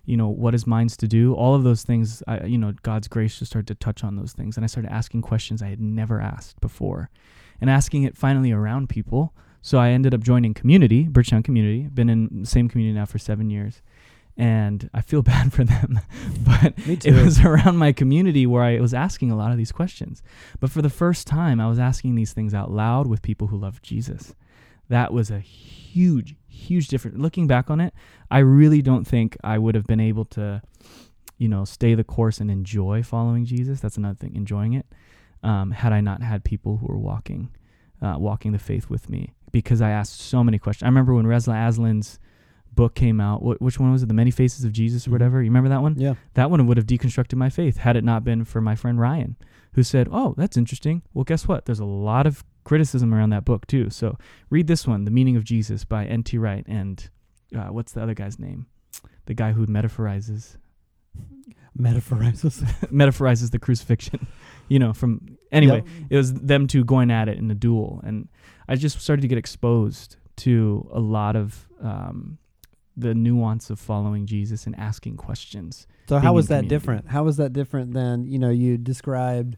you 0.06 0.18
know, 0.18 0.28
what 0.28 0.54
is 0.54 0.68
mine's 0.68 0.98
to 0.98 1.08
do. 1.08 1.34
All 1.34 1.56
of 1.56 1.64
those 1.64 1.84
things, 1.84 2.22
I, 2.28 2.46
you 2.46 2.58
know, 2.58 2.74
God's 2.84 3.08
grace 3.08 3.40
just 3.40 3.52
started 3.52 3.68
to 3.68 3.76
touch 3.76 4.04
on 4.04 4.16
those 4.16 4.34
things, 4.34 4.58
and 4.58 4.64
I 4.64 4.68
started 4.68 4.92
asking 4.92 5.22
questions 5.22 5.62
I 5.62 5.68
had 5.68 5.82
never 5.82 6.22
asked 6.22 6.60
before, 6.62 7.10
and 7.62 7.70
asking 7.70 8.04
it 8.04 8.18
finally 8.18 8.52
around 8.52 8.90
people. 8.90 9.34
So 9.62 9.78
I 9.78 9.90
ended 9.90 10.14
up 10.14 10.22
joining 10.22 10.54
community, 10.54 11.04
Bridgetown 11.04 11.44
Community. 11.44 11.88
Been 11.88 12.10
in 12.10 12.42
the 12.42 12.48
same 12.48 12.70
community 12.70 12.98
now 12.98 13.06
for 13.06 13.18
seven 13.18 13.50
years, 13.50 13.82
and 14.38 14.90
I 14.94 15.02
feel 15.02 15.22
bad 15.34 15.52
for 15.52 15.64
them, 15.64 16.00
but 16.46 16.74
it 16.88 17.14
was 17.14 17.42
around 17.42 17.78
my 17.78 17.92
community 17.92 18.46
where 18.46 18.64
I 18.64 18.80
was 18.80 18.94
asking 18.94 19.32
a 19.32 19.36
lot 19.36 19.52
of 19.52 19.58
these 19.58 19.72
questions. 19.72 20.24
But 20.60 20.72
for 20.72 20.82
the 20.82 20.90
first 20.90 21.28
time, 21.28 21.60
I 21.60 21.68
was 21.68 21.80
asking 21.80 22.16
these 22.16 22.34
things 22.34 22.54
out 22.54 22.72
loud 22.72 23.08
with 23.08 23.22
people 23.22 23.48
who 23.48 23.58
love 23.58 23.82
Jesus. 23.82 24.34
That 24.88 25.14
was 25.14 25.30
a 25.30 25.40
huge, 25.40 26.36
huge 26.48 26.88
difference. 26.88 27.18
Looking 27.18 27.46
back 27.46 27.70
on 27.70 27.80
it, 27.80 27.94
I 28.32 28.40
really 28.40 28.82
don't 28.82 29.06
think 29.06 29.38
I 29.44 29.58
would 29.58 29.76
have 29.76 29.86
been 29.86 30.00
able 30.00 30.26
to, 30.26 30.62
you 31.38 31.48
know, 31.48 31.66
stay 31.66 31.94
the 31.94 32.04
course 32.04 32.40
and 32.40 32.50
enjoy 32.50 33.04
following 33.04 33.46
Jesus. 33.46 33.82
That's 33.82 33.98
another 33.98 34.16
thing, 34.16 34.36
enjoying 34.36 34.74
it. 34.74 34.88
Um, 35.44 35.72
had 35.72 35.94
I 35.94 36.02
not 36.02 36.22
had 36.22 36.44
people 36.44 36.78
who 36.78 36.88
were 36.88 36.98
walking, 37.00 37.50
uh, 38.02 38.16
walking 38.20 38.52
the 38.52 38.60
faith 38.60 38.90
with 38.90 39.10
me, 39.10 39.34
because 39.52 39.82
I 39.82 39.90
asked 39.92 40.20
so 40.20 40.44
many 40.44 40.60
questions. 40.60 40.84
I 40.84 40.88
remember 40.90 41.14
when 41.14 41.26
Reza 41.28 41.52
Aslan's 41.52 42.20
book 42.74 42.94
came 42.94 43.20
out. 43.22 43.40
Wh- 43.40 43.62
which 43.62 43.80
one 43.80 43.92
was 43.92 44.04
it? 44.04 44.08
The 44.08 44.14
Many 44.14 44.32
Faces 44.32 44.64
of 44.66 44.72
Jesus 44.74 45.08
or 45.08 45.10
Mhm. 45.10 45.14
whatever. 45.14 45.42
You 45.42 45.50
remember 45.50 45.70
that 45.70 45.82
one? 45.82 45.96
yeah 45.98 46.16
that 46.34 46.52
one 46.52 46.66
would 46.68 46.78
have 46.78 46.86
deconstructed 46.86 47.36
my 47.36 47.50
faith 47.50 47.78
had 47.78 47.96
it 47.96 48.04
not 48.04 48.24
been 48.24 48.44
for 48.44 48.62
my 48.62 48.76
friend 48.76 49.00
Ryan, 49.00 49.38
who 49.74 49.84
said, 49.84 50.08
Oh, 50.12 50.34
that's 50.38 50.56
interesting. 50.58 51.02
Well, 51.14 51.24
guess 51.24 51.48
what? 51.48 51.66
There's 51.66 51.80
a 51.80 51.86
lot 51.86 52.28
of 52.28 52.44
criticism 52.66 53.14
around 53.14 53.30
that 53.32 53.46
book, 53.46 53.66
too. 53.66 53.90
So 53.90 54.18
read 54.50 54.68
this 54.68 54.86
one, 54.86 55.06
The 55.06 55.12
Meaning 55.12 55.36
of 55.38 55.44
Jesus 55.46 55.84
by 55.86 56.06
N.T. 56.06 56.38
Wright. 56.38 56.66
And 56.68 57.10
uh, 57.56 57.68
what's 57.68 57.94
the 57.94 58.04
other 58.04 58.14
guy's 58.14 58.38
name? 58.40 58.68
The 59.26 59.34
guy 59.34 59.54
who 59.54 59.66
metaphorizes 59.68 60.58
metaphorizes 61.80 62.62
metaphorizes 62.92 63.52
the 63.52 63.60
crucifixion. 63.60 64.28
You 64.72 64.78
know, 64.78 64.94
from 64.94 65.40
anyway, 65.52 65.78
Yep. 65.78 66.06
it 66.12 66.18
was 66.18 66.32
them 66.32 66.68
two 66.68 66.84
going 66.86 67.10
at 67.10 67.28
it 67.28 67.40
in 67.40 67.50
a 67.50 67.56
duel, 67.56 68.02
and 68.04 68.28
I 68.68 68.76
just 68.76 69.02
started 69.02 69.24
to 69.24 69.28
get 69.28 69.40
exposed 69.40 70.18
to 70.46 70.88
a 70.94 71.00
lot 71.00 71.36
of 71.36 71.68
um, 71.82 72.38
the 72.96 73.16
nuance 73.16 73.72
of 73.72 73.80
following 73.80 74.28
Jesus 74.28 74.68
and 74.68 74.76
asking 74.78 75.18
questions. 75.18 75.88
So 76.08 76.20
how 76.20 76.34
was 76.34 76.50
that 76.50 76.58
community. 76.58 76.76
different? 76.76 77.08
How 77.08 77.24
was 77.24 77.38
that 77.38 77.52
different 77.52 77.94
than 77.96 78.28
you 78.28 78.38
know 78.38 78.52
you 78.52 78.78
described? 78.78 79.58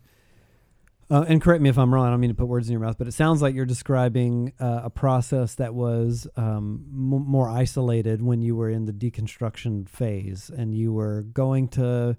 Uh, 1.12 1.26
and 1.28 1.42
correct 1.42 1.62
me 1.62 1.70
if 1.70 1.78
I'm 1.78 1.94
wrong. 1.94 2.08
I 2.08 2.10
don't 2.10 2.22
mean 2.22 2.30
to 2.30 2.36
put 2.36 2.48
words 2.48 2.70
in 2.70 2.72
your 2.72 2.80
mouth, 2.80 2.98
but 2.98 3.06
it 3.06 3.12
sounds 3.12 3.42
like 3.42 3.54
you're 3.54 3.66
describing 3.66 4.54
uh, 4.62 4.84
a 4.86 4.90
process 4.90 5.56
that 5.56 5.76
was 5.76 6.26
um, 6.38 6.86
m- 6.90 7.28
more 7.28 7.50
isolated 7.50 8.22
when 8.22 8.42
you 8.42 8.56
were 8.56 8.70
in 8.70 8.86
the 8.86 8.94
deconstruction 8.94 9.90
phase, 9.90 10.50
and 10.50 10.74
you 10.74 10.94
were 10.94 11.24
going 11.24 11.68
to 11.68 12.16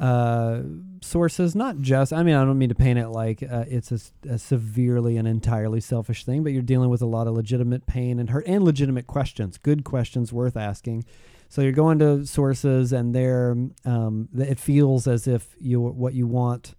uh, 0.00 0.62
sources, 1.02 1.54
not 1.54 1.80
just. 1.80 2.10
I 2.10 2.22
mean, 2.22 2.36
I 2.36 2.42
don't 2.42 2.56
mean 2.56 2.70
to 2.70 2.74
paint 2.74 2.98
it 2.98 3.08
like 3.08 3.42
uh, 3.42 3.66
it's 3.68 3.92
a, 3.92 4.00
a 4.30 4.38
severely 4.38 5.18
and 5.18 5.28
entirely 5.28 5.82
selfish 5.82 6.24
thing, 6.24 6.42
but 6.42 6.52
you're 6.52 6.62
dealing 6.62 6.88
with 6.88 7.02
a 7.02 7.06
lot 7.06 7.26
of 7.26 7.34
legitimate 7.34 7.84
pain 7.84 8.18
and 8.18 8.30
hurt 8.30 8.46
and 8.46 8.64
legitimate 8.64 9.06
questions, 9.06 9.58
good 9.58 9.84
questions 9.84 10.32
worth 10.32 10.56
asking. 10.56 11.04
So 11.50 11.60
you're 11.60 11.72
going 11.72 11.98
to 11.98 12.24
sources, 12.24 12.94
and 12.94 13.14
they're 13.14 13.54
um, 13.84 14.30
it 14.38 14.58
feels 14.58 15.06
as 15.06 15.28
if 15.28 15.54
you 15.60 15.82
what 15.82 16.14
you 16.14 16.26
want 16.26 16.74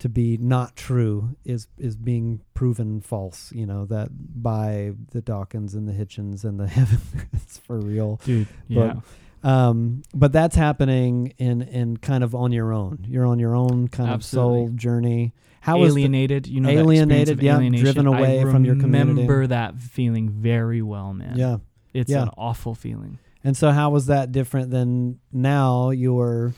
to 0.00 0.08
be 0.08 0.36
not 0.36 0.76
true 0.76 1.36
is 1.44 1.68
is 1.78 1.96
being 1.96 2.40
proven 2.54 3.00
false. 3.00 3.52
You 3.52 3.66
know 3.66 3.86
that 3.86 4.08
by 4.42 4.92
the 5.12 5.20
Dawkins 5.20 5.74
and 5.74 5.88
the 5.88 5.92
Hitchens 5.92 6.44
and 6.44 6.58
the 6.60 6.66
Heaven, 6.78 7.00
it's 7.32 7.58
for 7.58 7.78
real. 7.78 8.20
Dude, 8.24 8.48
But- 8.68 8.74
yeah. 8.96 9.00
Um, 9.42 10.02
but 10.14 10.32
that's 10.32 10.54
happening 10.54 11.32
in 11.38 11.62
in 11.62 11.96
kind 11.96 12.22
of 12.22 12.34
on 12.34 12.52
your 12.52 12.74
own. 12.74 13.06
You're 13.08 13.24
on 13.26 13.38
your 13.38 13.54
own 13.56 13.88
kind 13.88 14.10
of 14.10 14.22
soul 14.22 14.68
journey. 14.74 15.32
How 15.62 15.78
was 15.78 15.94
the, 15.94 16.00
alienated, 16.02 16.46
you 16.46 16.60
know, 16.60 16.68
Alienated, 16.68 17.42
yeah, 17.42 17.56
alienation. 17.56 17.84
driven 17.84 18.06
away 18.06 18.40
I 18.40 18.44
from 18.44 18.64
your 18.66 18.76
community. 18.76 19.12
remember 19.22 19.46
that 19.46 19.78
feeling 19.78 20.28
very 20.30 20.80
well, 20.82 21.12
man. 21.14 21.36
yeah? 21.36 21.56
it's 21.94 22.10
yeah. 22.10 22.22
an 22.22 22.30
awful 22.36 22.74
feeling. 22.74 23.18
And 23.44 23.56
so, 23.56 23.70
how 23.70 23.90
was 23.90 24.06
that 24.06 24.32
different 24.32 24.70
than 24.70 25.20
now? 25.32 25.88
You're, 25.90 26.52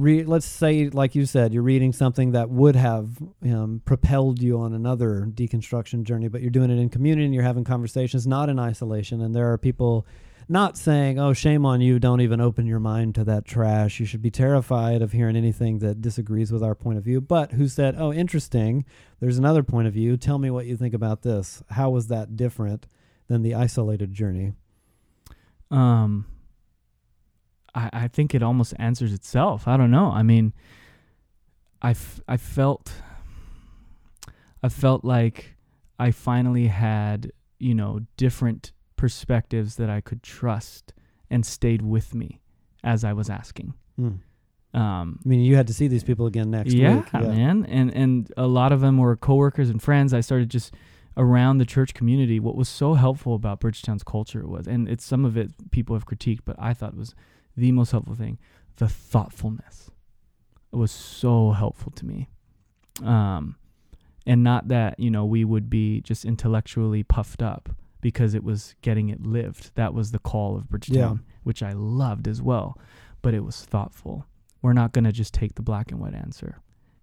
let's 0.00 0.46
say, 0.46 0.88
like 0.88 1.14
you 1.14 1.26
said, 1.26 1.52
you're 1.52 1.62
reading 1.62 1.92
something 1.92 2.32
that 2.32 2.50
would 2.50 2.76
have 2.76 3.10
um, 3.44 3.82
propelled 3.84 4.40
you 4.40 4.58
on 4.58 4.72
another 4.72 5.26
deconstruction 5.30 6.04
journey, 6.04 6.28
but 6.28 6.40
you're 6.40 6.50
doing 6.50 6.70
it 6.70 6.78
in 6.78 6.88
community 6.88 7.24
and 7.24 7.34
you're 7.34 7.44
having 7.44 7.64
conversations, 7.64 8.26
not 8.26 8.48
in 8.48 8.58
isolation. 8.58 9.20
And 9.20 9.34
there 9.34 9.52
are 9.52 9.58
people 9.58 10.06
not 10.48 10.76
saying, 10.76 11.18
"Oh, 11.18 11.32
shame 11.32 11.64
on 11.64 11.80
you! 11.80 11.98
Don't 11.98 12.20
even 12.20 12.40
open 12.40 12.66
your 12.66 12.80
mind 12.80 13.14
to 13.14 13.24
that 13.24 13.44
trash. 13.44 14.00
You 14.00 14.06
should 14.06 14.22
be 14.22 14.32
terrified 14.32 15.00
of 15.00 15.12
hearing 15.12 15.36
anything 15.36 15.78
that 15.78 16.00
disagrees 16.00 16.50
with 16.50 16.62
our 16.62 16.74
point 16.74 16.98
of 16.98 17.04
view." 17.04 17.20
But 17.20 17.52
who 17.52 17.68
said, 17.68 17.94
"Oh, 17.96 18.12
interesting. 18.12 18.84
There's 19.20 19.38
another 19.38 19.62
point 19.62 19.86
of 19.86 19.94
view. 19.94 20.16
Tell 20.16 20.38
me 20.38 20.50
what 20.50 20.66
you 20.66 20.76
think 20.76 20.92
about 20.92 21.22
this. 21.22 21.62
How 21.70 21.90
was 21.90 22.08
that 22.08 22.36
different 22.36 22.88
than 23.28 23.42
the 23.42 23.54
isolated 23.54 24.12
journey?" 24.12 24.54
Um, 25.70 26.26
I 27.74 27.90
I 27.92 28.08
think 28.08 28.34
it 28.34 28.42
almost 28.42 28.74
answers 28.78 29.12
itself. 29.12 29.68
I 29.68 29.76
don't 29.76 29.90
know. 29.90 30.10
I 30.10 30.22
mean, 30.22 30.52
I, 31.82 31.90
f- 31.90 32.20
I 32.28 32.36
felt 32.36 32.92
I 34.62 34.68
felt 34.68 35.04
like 35.04 35.56
I 35.98 36.10
finally 36.10 36.66
had 36.66 37.32
you 37.58 37.74
know 37.74 38.00
different 38.16 38.72
perspectives 38.96 39.76
that 39.76 39.88
I 39.88 40.00
could 40.00 40.22
trust 40.22 40.92
and 41.30 41.46
stayed 41.46 41.82
with 41.82 42.14
me 42.14 42.40
as 42.84 43.04
I 43.04 43.12
was 43.12 43.30
asking. 43.30 43.74
Hmm. 43.96 44.16
Um, 44.72 45.18
I 45.24 45.28
mean, 45.28 45.40
you 45.40 45.56
had 45.56 45.66
to 45.66 45.74
see 45.74 45.88
these 45.88 46.04
people 46.04 46.26
again 46.26 46.50
next 46.50 46.72
yeah, 46.72 46.96
week. 46.96 47.06
Yeah, 47.12 47.20
man, 47.20 47.66
and 47.66 47.92
and 47.94 48.32
a 48.36 48.46
lot 48.46 48.72
of 48.72 48.80
them 48.80 48.98
were 48.98 49.16
coworkers 49.16 49.68
and 49.68 49.82
friends. 49.82 50.14
I 50.14 50.20
started 50.20 50.48
just 50.48 50.74
around 51.16 51.58
the 51.58 51.64
church 51.64 51.92
community. 51.92 52.38
What 52.38 52.56
was 52.56 52.68
so 52.68 52.94
helpful 52.94 53.34
about 53.34 53.60
Bridgetown's 53.60 54.04
culture 54.04 54.46
was, 54.46 54.68
and 54.68 54.88
it's 54.88 55.04
some 55.04 55.24
of 55.24 55.36
it 55.36 55.70
people 55.72 55.96
have 55.96 56.06
critiqued, 56.06 56.40
but 56.44 56.56
I 56.58 56.72
thought 56.72 56.96
was 56.96 57.14
the 57.60 57.72
most 57.72 57.90
helpful 57.92 58.14
thing, 58.14 58.38
the 58.76 58.88
thoughtfulness. 58.88 59.90
It 60.72 60.76
was 60.76 60.90
so 60.90 61.52
helpful 61.52 61.92
to 61.92 62.06
me. 62.06 62.28
Um, 63.04 63.56
and 64.26 64.42
not 64.42 64.68
that 64.68 64.98
you 64.98 65.10
know 65.10 65.24
we 65.24 65.44
would 65.44 65.68
be 65.70 66.00
just 66.00 66.24
intellectually 66.24 67.02
puffed 67.02 67.42
up 67.42 67.68
because 68.00 68.34
it 68.34 68.44
was 68.44 68.74
getting 68.82 69.08
it 69.08 69.22
lived. 69.24 69.72
That 69.74 69.94
was 69.94 70.10
the 70.10 70.18
call 70.18 70.56
of 70.56 70.68
Bridgetown, 70.68 71.24
which 71.42 71.62
I 71.62 71.72
loved 71.72 72.26
as 72.28 72.40
well. 72.42 72.78
But 73.22 73.34
it 73.34 73.44
was 73.44 73.62
thoughtful. 73.62 74.24
We're 74.62 74.72
not 74.72 74.92
going 74.92 75.04
to 75.04 75.12
just 75.12 75.34
take 75.34 75.54
the 75.54 75.62
black 75.62 75.90
and 75.90 76.00
white 76.00 76.14
answer. 76.14 76.60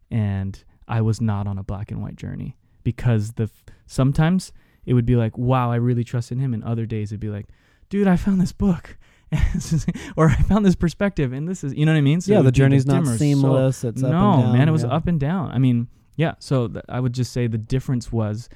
And 0.10 0.64
I 0.88 1.02
was 1.02 1.20
not 1.22 1.48
on 1.48 1.58
a 1.58 1.64
black 1.64 1.92
and 1.92 2.02
white 2.02 2.16
journey 2.16 2.56
because 2.84 3.34
the 3.34 3.44
f- 3.44 3.64
sometimes 3.86 4.52
it 4.86 4.94
would 4.94 5.06
be 5.06 5.16
like, 5.16 5.38
wow, 5.38 5.72
I 5.72 5.76
really 5.76 6.04
trust 6.04 6.32
in 6.32 6.40
him. 6.40 6.54
And 6.54 6.64
other 6.64 6.86
days 6.86 7.12
it'd 7.12 7.20
be 7.20 7.30
like, 7.30 7.48
dude, 7.90 8.08
I 8.08 8.16
found 8.16 8.40
this 8.40 8.54
book. 8.54 8.98
or 10.18 10.30
I 10.30 10.36
found 10.44 10.66
this 10.66 10.76
perspective, 10.76 11.34
and 11.34 11.48
this 11.48 11.64
is, 11.64 11.74
you 11.74 11.86
know 11.86 11.92
what 11.92 11.98
I 11.98 12.02
mean? 12.02 12.22
So 12.22 12.34
yeah, 12.34 12.42
the 12.42 12.52
journey's 12.52 12.86
not 12.86 13.04
dimmer. 13.04 13.14
So- 13.14 13.18
seamless. 13.18 13.84
it's 13.84 14.04
up 14.04 14.12
no, 14.12 14.34
and 14.34 14.44
down. 14.44 14.58
man, 14.58 14.70
it 14.70 14.72
was 14.72 14.84
yeah. 14.84 14.90
up 14.90 15.08
and 15.08 15.20
down. 15.20 15.52
I 15.52 15.58
mean, 15.58 15.88
yeah. 16.16 16.36
So 16.40 16.68
th- 16.68 16.86
I 16.90 17.00
would 17.00 17.14
just 17.14 17.32
say 17.34 17.48
the 17.48 17.58
difference 17.58 18.12
was, 18.12 18.50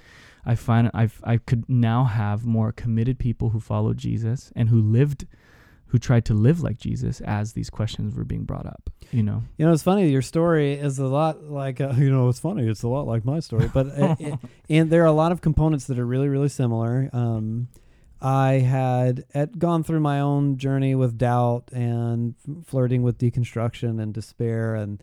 I 0.46 0.56
find 0.56 0.90
I 0.94 1.10
I 1.24 1.38
could 1.38 1.70
now 1.70 2.06
have 2.06 2.46
more 2.46 2.72
committed 2.72 3.20
people 3.20 3.50
who 3.50 3.60
followed 3.60 3.98
Jesus 3.98 4.52
and 4.56 4.70
who 4.70 4.82
lived, 4.82 5.28
who 5.88 6.00
tried 6.00 6.26
to 6.26 6.34
live 6.34 6.62
like 6.62 6.78
Jesus 6.78 7.22
as 7.22 7.54
these 7.54 7.70
questions 7.70 8.16
were 8.16 8.24
being 8.24 8.44
brought 8.46 8.66
up. 8.66 8.90
You 9.12 9.24
know, 9.24 9.44
You 9.58 9.66
know, 9.66 9.74
it's 9.74 9.84
funny. 9.84 10.10
Your 10.10 10.22
story 10.22 10.74
is 10.74 10.98
a 10.98 11.06
lot 11.06 11.44
like 11.44 11.82
uh, 11.82 11.94
you 11.98 12.10
know. 12.10 12.30
It's 12.30 12.40
funny. 12.40 12.68
It's 12.68 12.84
a 12.84 12.88
lot 12.88 13.08
like 13.08 13.26
my 13.26 13.40
story, 13.42 13.70
but 13.72 13.88
it, 13.88 14.22
it, 14.22 14.40
and 14.70 14.90
there 14.90 15.04
are 15.04 15.08
a 15.08 15.12
lot 15.12 15.32
of 15.32 15.42
components 15.42 15.86
that 15.88 16.00
are 16.00 16.06
really, 16.06 16.30
really 16.30 16.50
similar. 16.50 17.10
Um, 17.14 17.68
I 18.22 18.54
had 18.60 19.26
had 19.34 19.58
gone 19.58 19.84
through 19.84 20.02
my 20.02 20.20
own 20.20 20.58
journey 20.58 20.94
with 20.94 21.18
doubt 21.18 21.70
and 21.74 22.36
flirting 22.66 23.02
with 23.02 23.18
deconstruction 23.18 24.02
and 24.02 24.14
despair, 24.14 24.76
and 24.76 25.02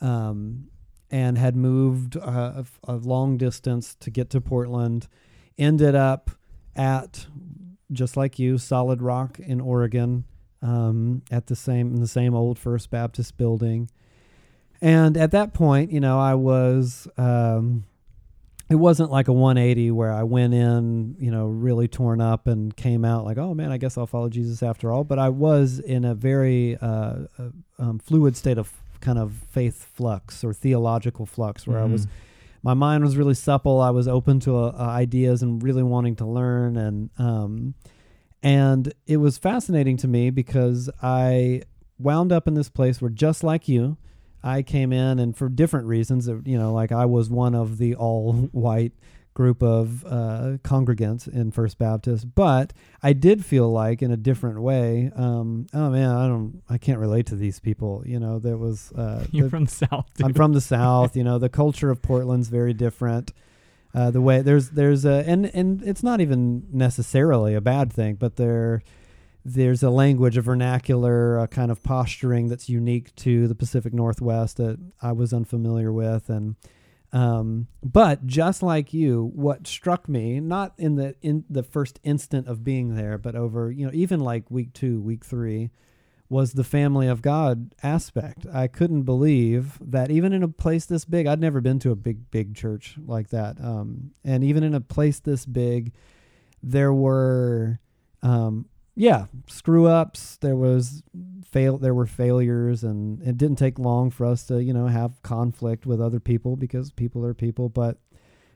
um, 0.00 0.68
and 1.10 1.38
had 1.38 1.54
moved 1.54 2.16
uh, 2.16 2.64
a, 2.86 2.92
a 2.92 2.96
long 2.96 3.36
distance 3.36 3.94
to 4.00 4.10
get 4.10 4.30
to 4.30 4.40
Portland. 4.40 5.08
Ended 5.58 5.94
up 5.94 6.30
at 6.74 7.26
just 7.92 8.16
like 8.16 8.38
you, 8.38 8.58
Solid 8.58 9.00
Rock 9.00 9.38
in 9.38 9.60
Oregon 9.60 10.24
um, 10.62 11.22
at 11.30 11.46
the 11.46 11.56
same 11.56 11.94
in 11.94 12.00
the 12.00 12.08
same 12.08 12.34
old 12.34 12.58
First 12.58 12.90
Baptist 12.90 13.36
building. 13.36 13.90
And 14.80 15.16
at 15.16 15.30
that 15.30 15.54
point, 15.54 15.90
you 15.90 16.00
know, 16.00 16.18
I 16.18 16.34
was 16.34 17.08
um, 17.16 17.84
it 18.68 18.74
wasn't 18.76 19.10
like 19.10 19.28
a 19.28 19.32
180 19.32 19.90
where 19.92 20.12
I 20.12 20.22
went 20.24 20.52
in, 20.54 21.16
you 21.20 21.30
know, 21.30 21.46
really 21.46 21.86
torn 21.88 22.20
up 22.20 22.46
and 22.46 22.76
came 22.76 23.04
out 23.04 23.24
like, 23.24 23.38
oh 23.38 23.54
man, 23.54 23.70
I 23.70 23.78
guess 23.78 23.96
I'll 23.96 24.06
follow 24.06 24.28
Jesus 24.28 24.62
after 24.62 24.92
all. 24.92 25.04
But 25.04 25.18
I 25.18 25.28
was 25.28 25.78
in 25.78 26.04
a 26.04 26.14
very 26.14 26.76
uh, 26.78 26.86
uh, 27.38 27.50
um, 27.78 27.98
fluid 27.98 28.36
state 28.36 28.58
of 28.58 28.72
kind 29.00 29.18
of 29.18 29.32
faith 29.50 29.84
flux 29.94 30.42
or 30.42 30.52
theological 30.52 31.26
flux 31.26 31.66
where 31.66 31.78
I 31.78 31.84
was 31.84 32.06
Mhm. 32.06 32.10
my 32.62 32.74
mind 32.74 33.04
was 33.04 33.16
really 33.16 33.34
supple. 33.34 33.80
I 33.80 33.90
was 33.90 34.08
open 34.08 34.40
to 34.40 34.56
uh, 34.56 34.72
ideas 34.78 35.42
and 35.42 35.62
really 35.62 35.84
wanting 35.84 36.16
to 36.16 36.26
learn, 36.26 36.76
and 36.76 37.10
um, 37.18 37.74
and 38.42 38.92
it 39.06 39.18
was 39.18 39.38
fascinating 39.38 39.96
to 39.98 40.08
me 40.08 40.30
because 40.30 40.90
I 41.02 41.62
wound 41.98 42.32
up 42.32 42.48
in 42.48 42.54
this 42.54 42.68
place 42.68 43.00
where, 43.00 43.10
just 43.10 43.44
like 43.44 43.68
you, 43.68 43.96
I 44.46 44.62
came 44.62 44.92
in 44.92 45.18
and 45.18 45.36
for 45.36 45.48
different 45.48 45.86
reasons, 45.86 46.28
uh, 46.28 46.38
you 46.44 46.56
know, 46.58 46.72
like 46.72 46.92
I 46.92 47.04
was 47.04 47.28
one 47.28 47.54
of 47.54 47.78
the 47.78 47.94
all 47.96 48.32
white 48.52 48.92
group 49.34 49.62
of 49.62 50.02
uh, 50.06 50.56
congregants 50.64 51.28
in 51.28 51.50
First 51.50 51.78
Baptist, 51.78 52.34
but 52.34 52.72
I 53.02 53.12
did 53.12 53.44
feel 53.44 53.70
like 53.70 54.00
in 54.00 54.10
a 54.10 54.16
different 54.16 54.62
way, 54.62 55.10
um, 55.14 55.66
oh 55.74 55.90
man, 55.90 56.10
I 56.10 56.26
don't, 56.26 56.62
I 56.70 56.78
can't 56.78 56.98
relate 56.98 57.26
to 57.26 57.36
these 57.36 57.60
people. 57.60 58.02
You 58.06 58.18
know, 58.18 58.38
there 58.38 58.56
was 58.56 58.92
uh, 58.92 59.26
you're 59.32 59.44
the- 59.44 59.50
from 59.50 59.64
the 59.66 59.70
south. 59.72 60.06
I'm 60.22 60.32
from 60.32 60.52
the 60.54 60.60
south. 60.76 61.16
You 61.16 61.24
know, 61.24 61.38
the 61.38 61.50
culture 61.50 61.90
of 61.90 62.00
Portland's 62.00 62.48
very 62.48 62.72
different. 62.72 63.32
Uh, 63.94 64.10
the 64.10 64.20
way 64.20 64.42
there's 64.42 64.70
there's 64.70 65.04
a 65.04 65.24
and 65.26 65.46
and 65.54 65.82
it's 65.82 66.02
not 66.02 66.20
even 66.20 66.66
necessarily 66.72 67.54
a 67.54 67.60
bad 67.60 67.92
thing, 67.92 68.14
but 68.14 68.36
there 68.36 68.82
there's 69.46 69.82
a 69.82 69.90
language, 69.90 70.36
a 70.36 70.42
vernacular, 70.42 71.38
a 71.38 71.46
kind 71.46 71.70
of 71.70 71.82
posturing 71.82 72.48
that's 72.48 72.68
unique 72.68 73.14
to 73.16 73.46
the 73.46 73.54
Pacific 73.54 73.92
Northwest 73.92 74.56
that 74.56 74.78
I 75.00 75.12
was 75.12 75.32
unfamiliar 75.32 75.92
with, 75.92 76.28
and 76.28 76.56
um, 77.12 77.68
but 77.82 78.26
just 78.26 78.62
like 78.62 78.92
you, 78.92 79.30
what 79.34 79.66
struck 79.66 80.08
me, 80.08 80.40
not 80.40 80.74
in 80.78 80.96
the 80.96 81.14
in 81.22 81.44
the 81.48 81.62
first 81.62 82.00
instant 82.02 82.48
of 82.48 82.64
being 82.64 82.96
there, 82.96 83.18
but 83.18 83.36
over 83.36 83.70
you 83.70 83.86
know 83.86 83.92
even 83.94 84.20
like 84.20 84.50
week 84.50 84.72
two, 84.72 85.00
week 85.00 85.24
three, 85.24 85.70
was 86.28 86.52
the 86.52 86.64
family 86.64 87.06
of 87.06 87.22
God 87.22 87.72
aspect. 87.82 88.46
I 88.52 88.66
couldn't 88.66 89.02
believe 89.02 89.78
that 89.80 90.10
even 90.10 90.32
in 90.32 90.42
a 90.42 90.48
place 90.48 90.86
this 90.86 91.04
big, 91.04 91.26
I'd 91.26 91.40
never 91.40 91.60
been 91.60 91.78
to 91.80 91.92
a 91.92 91.96
big, 91.96 92.30
big 92.30 92.54
church 92.56 92.96
like 93.06 93.28
that. 93.30 93.60
Um, 93.62 94.10
and 94.24 94.42
even 94.42 94.64
in 94.64 94.74
a 94.74 94.80
place 94.80 95.20
this 95.20 95.46
big, 95.46 95.92
there 96.62 96.92
were, 96.92 97.78
um, 98.22 98.66
yeah, 98.96 99.26
screw 99.46 99.86
ups. 99.86 100.38
There 100.38 100.56
was 100.56 101.02
fail. 101.44 101.76
There 101.76 101.94
were 101.94 102.06
failures, 102.06 102.82
and 102.82 103.20
it 103.22 103.36
didn't 103.36 103.58
take 103.58 103.78
long 103.78 104.10
for 104.10 104.24
us 104.24 104.44
to, 104.44 104.62
you 104.62 104.72
know, 104.72 104.86
have 104.86 105.22
conflict 105.22 105.84
with 105.84 106.00
other 106.00 106.18
people 106.18 106.56
because 106.56 106.90
people 106.90 107.24
are 107.24 107.34
people. 107.34 107.68
But 107.68 107.98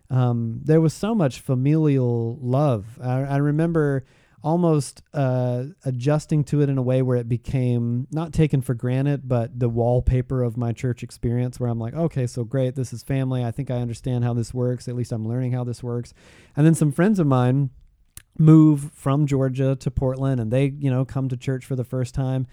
um, 0.09 0.61
there 0.65 0.81
was 0.81 0.95
so 0.95 1.15
much 1.15 1.41
familial 1.41 2.39
love. 2.41 2.99
I, 3.03 3.21
I 3.23 3.37
remember 3.37 4.07
almost 4.43 5.03
uh, 5.13 5.65
adjusting 5.85 6.43
to 6.45 6.63
it 6.63 6.71
in 6.71 6.79
a 6.79 6.83
way 6.83 7.03
where 7.03 7.19
it 7.19 7.29
became 7.29 8.07
not 8.11 8.33
taken 8.33 8.63
for 8.63 8.73
granted, 8.73 9.29
but 9.29 9.61
the 9.61 9.69
wallpaper 9.69 10.43
of 10.43 10.57
my 10.57 10.73
church 10.73 11.03
experience, 11.03 11.61
where 11.61 11.69
I'm 11.69 11.79
like, 11.79 11.93
okay, 11.93 12.27
so 12.27 12.45
great, 12.45 12.75
this 12.75 12.95
is 12.95 13.03
family. 13.03 13.45
I 13.45 13.51
think 13.51 13.71
I 13.71 13.77
understand 13.77 14.25
how 14.25 14.33
this 14.33 14.55
works. 14.55 14.89
At 14.89 14.97
least 14.97 15.13
I'm 15.13 15.29
learning 15.29 15.53
how 15.53 15.65
this 15.65 15.83
works. 15.83 16.15
And 16.57 16.67
then 16.67 16.75
some 16.75 16.93
friends 16.93 17.19
of 17.19 17.27
mine 17.27 17.69
move 18.39 18.91
from 18.95 19.27
Georgia 19.27 19.77
to 19.77 19.91
Portland, 19.91 20.41
and 20.41 20.51
they, 20.51 20.67
you 20.79 20.91
know, 20.91 21.05
come 21.05 21.29
to 21.29 21.37
church 21.37 21.65
for 21.65 21.77
the 21.77 21.85
first 21.85 22.15
time. 22.15 22.47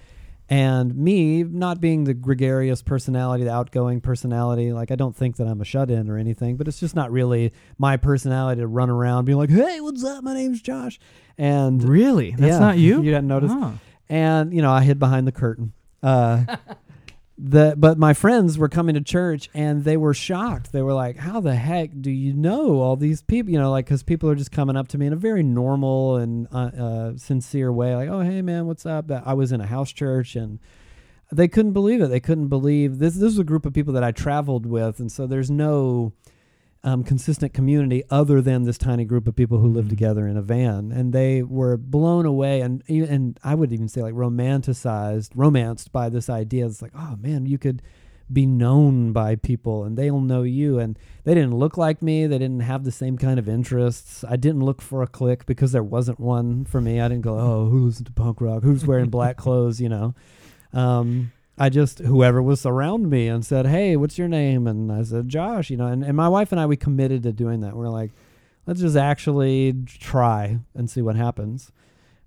And 0.49 0.95
me, 0.95 1.43
not 1.43 1.81
being 1.81 2.05
the 2.05 2.13
gregarious 2.13 2.81
personality, 2.81 3.43
the 3.43 3.51
outgoing 3.51 3.99
personality, 3.99 4.71
like 4.71 4.91
I 4.91 4.95
don't 4.95 5.15
think 5.15 5.35
that 5.37 5.47
I'm 5.47 5.59
a 5.59 5.65
shut 5.65 5.91
in 5.91 6.09
or 6.09 6.17
anything, 6.17 6.55
but 6.55 6.69
it's 6.69 6.79
just 6.79 6.95
not 6.95 7.11
really 7.11 7.51
my 7.77 7.97
personality 7.97 8.61
to 8.61 8.67
run 8.67 8.89
around 8.89 9.25
being 9.25 9.37
like, 9.37 9.49
hey, 9.49 9.81
what's 9.81 10.05
up? 10.05 10.23
My 10.23 10.33
name's 10.33 10.61
Josh. 10.61 10.99
And 11.37 11.83
really, 11.83 12.31
that's 12.31 12.53
yeah, 12.53 12.59
not 12.59 12.77
you. 12.77 13.01
You 13.07 13.13
hadn't 13.13 13.27
noticed. 13.27 13.55
Oh. 13.57 13.77
And 14.07 14.53
you 14.53 14.61
know, 14.61 14.71
I 14.71 14.83
hid 14.83 14.99
behind 14.99 15.27
the 15.27 15.33
curtain. 15.33 15.73
Uh, 16.01 16.55
the 17.37 17.75
but 17.77 17.99
my 17.99 18.13
friends 18.13 18.57
were 18.57 18.69
coming 18.69 18.95
to 18.95 19.01
church 19.01 19.49
and 19.53 19.83
they 19.83 19.95
were 19.95 20.13
shocked. 20.13 20.71
They 20.71 20.81
were 20.81 20.93
like, 20.93 21.17
"How 21.17 21.39
the 21.39 21.55
heck 21.55 21.91
do 22.01 22.09
you 22.09 22.33
know 22.33 22.79
all 22.79 22.95
these 22.95 23.21
people?" 23.21 23.51
You 23.51 23.59
know, 23.59 23.69
like 23.69 23.85
because 23.85 24.01
people 24.01 24.29
are 24.29 24.35
just 24.35 24.51
coming 24.51 24.75
up 24.75 24.87
to 24.89 24.97
me 24.97 25.05
in 25.05 25.13
a 25.13 25.17
very 25.17 25.43
normal 25.43 26.15
and 26.15 26.47
uh, 26.51 26.57
uh, 26.57 27.17
sincere 27.17 27.71
way, 27.71 27.95
like, 27.95 28.09
"Oh, 28.09 28.21
hey, 28.21 28.41
man, 28.41 28.65
what's 28.65 28.85
up?" 28.85 29.11
I 29.11 29.33
was 29.33 29.51
in 29.51 29.61
a 29.61 29.67
house 29.67 29.91
church 29.91 30.35
and 30.35 30.59
they 31.31 31.47
couldn't 31.47 31.73
believe 31.73 32.01
it. 32.01 32.07
They 32.07 32.19
couldn't 32.19 32.47
believe 32.47 32.97
this. 32.97 33.13
This 33.15 33.23
was 33.23 33.39
a 33.39 33.43
group 33.43 33.65
of 33.65 33.73
people 33.73 33.93
that 33.93 34.03
I 34.03 34.11
traveled 34.11 34.65
with, 34.65 34.99
and 34.99 35.11
so 35.11 35.27
there's 35.27 35.51
no 35.51 36.13
um, 36.83 37.03
consistent 37.03 37.53
community 37.53 38.03
other 38.09 38.41
than 38.41 38.63
this 38.63 38.77
tiny 38.77 39.03
group 39.05 39.27
of 39.27 39.35
people 39.35 39.59
who 39.59 39.67
live 39.67 39.85
Mhm. 39.85 39.89
together 39.89 40.27
in 40.27 40.37
a 40.37 40.41
van, 40.41 40.91
and 40.91 41.11
they 41.11 41.43
were 41.43 41.75
blown 41.77 42.25
away, 42.25 42.61
and 42.61 42.83
and 42.87 43.39
I 43.43 43.55
would 43.55 43.71
even 43.73 43.87
say 43.87 44.01
like 44.01 44.13
romanticized, 44.13 45.31
romanced 45.35 45.91
by 45.91 46.09
this 46.09 46.29
idea. 46.29 46.65
It's 46.65 46.81
like, 46.81 46.93
oh 46.95 47.15
man, 47.21 47.45
you 47.45 47.57
could 47.57 47.81
be 48.31 48.45
known 48.45 49.13
by 49.13 49.37
people 49.37 49.85
and 49.85 49.97
they'll 49.97 50.19
know 50.19 50.43
you. 50.43 50.79
And 50.79 50.99
they 51.23 51.33
didn't 51.33 51.55
look 51.55 51.77
like 51.77 52.01
me. 52.01 52.27
They 52.27 52.37
didn't 52.37 52.59
have 52.59 52.83
the 52.83 52.91
same 52.91 53.17
kind 53.17 53.39
of 53.39 53.47
interests. 53.47 54.25
I 54.27 54.35
didn't 54.35 54.65
look 54.65 54.81
for 54.81 55.01
a 55.01 55.07
clique 55.07 55.45
because 55.45 55.71
there 55.71 55.81
wasn't 55.81 56.19
one 56.19 56.65
for 56.65 56.81
me. 56.81 56.99
I 56.99 57.07
didn't 57.07 57.21
go 57.23 57.39
oh 57.39 57.69
who 57.69 57.85
listens 57.85 58.07
to 58.07 58.11
punk 58.11 58.41
rock? 58.41 58.63
Who's 58.63 58.85
wearing 58.85 59.09
black 59.09 59.37
clothes? 59.37 59.79
You 59.79 59.87
know? 59.87 60.13
Um, 60.73 61.31
i 61.57 61.69
just 61.69 61.99
whoever 61.99 62.41
was 62.41 62.65
around 62.65 63.09
me 63.09 63.27
and 63.27 63.45
said 63.45 63.65
hey 63.65 63.95
what's 63.95 64.17
your 64.17 64.27
name 64.27 64.67
and 64.67 64.91
i 64.91 65.01
said 65.03 65.27
josh 65.29 65.69
you 65.69 65.77
know 65.77 65.87
and, 65.87 66.03
and 66.03 66.15
my 66.15 66.27
wife 66.27 66.51
and 66.51 66.59
i 66.61 66.65
we 66.65 66.75
committed 66.77 67.23
to 67.23 67.31
doing 67.31 67.61
that 67.61 67.75
we're 67.75 67.89
like 67.89 68.11
let's 68.65 68.81
just 68.81 68.97
actually 68.97 69.73
try 69.87 70.59
and 70.75 70.89
see 70.89 71.01
what 71.01 71.15
happens 71.15 71.71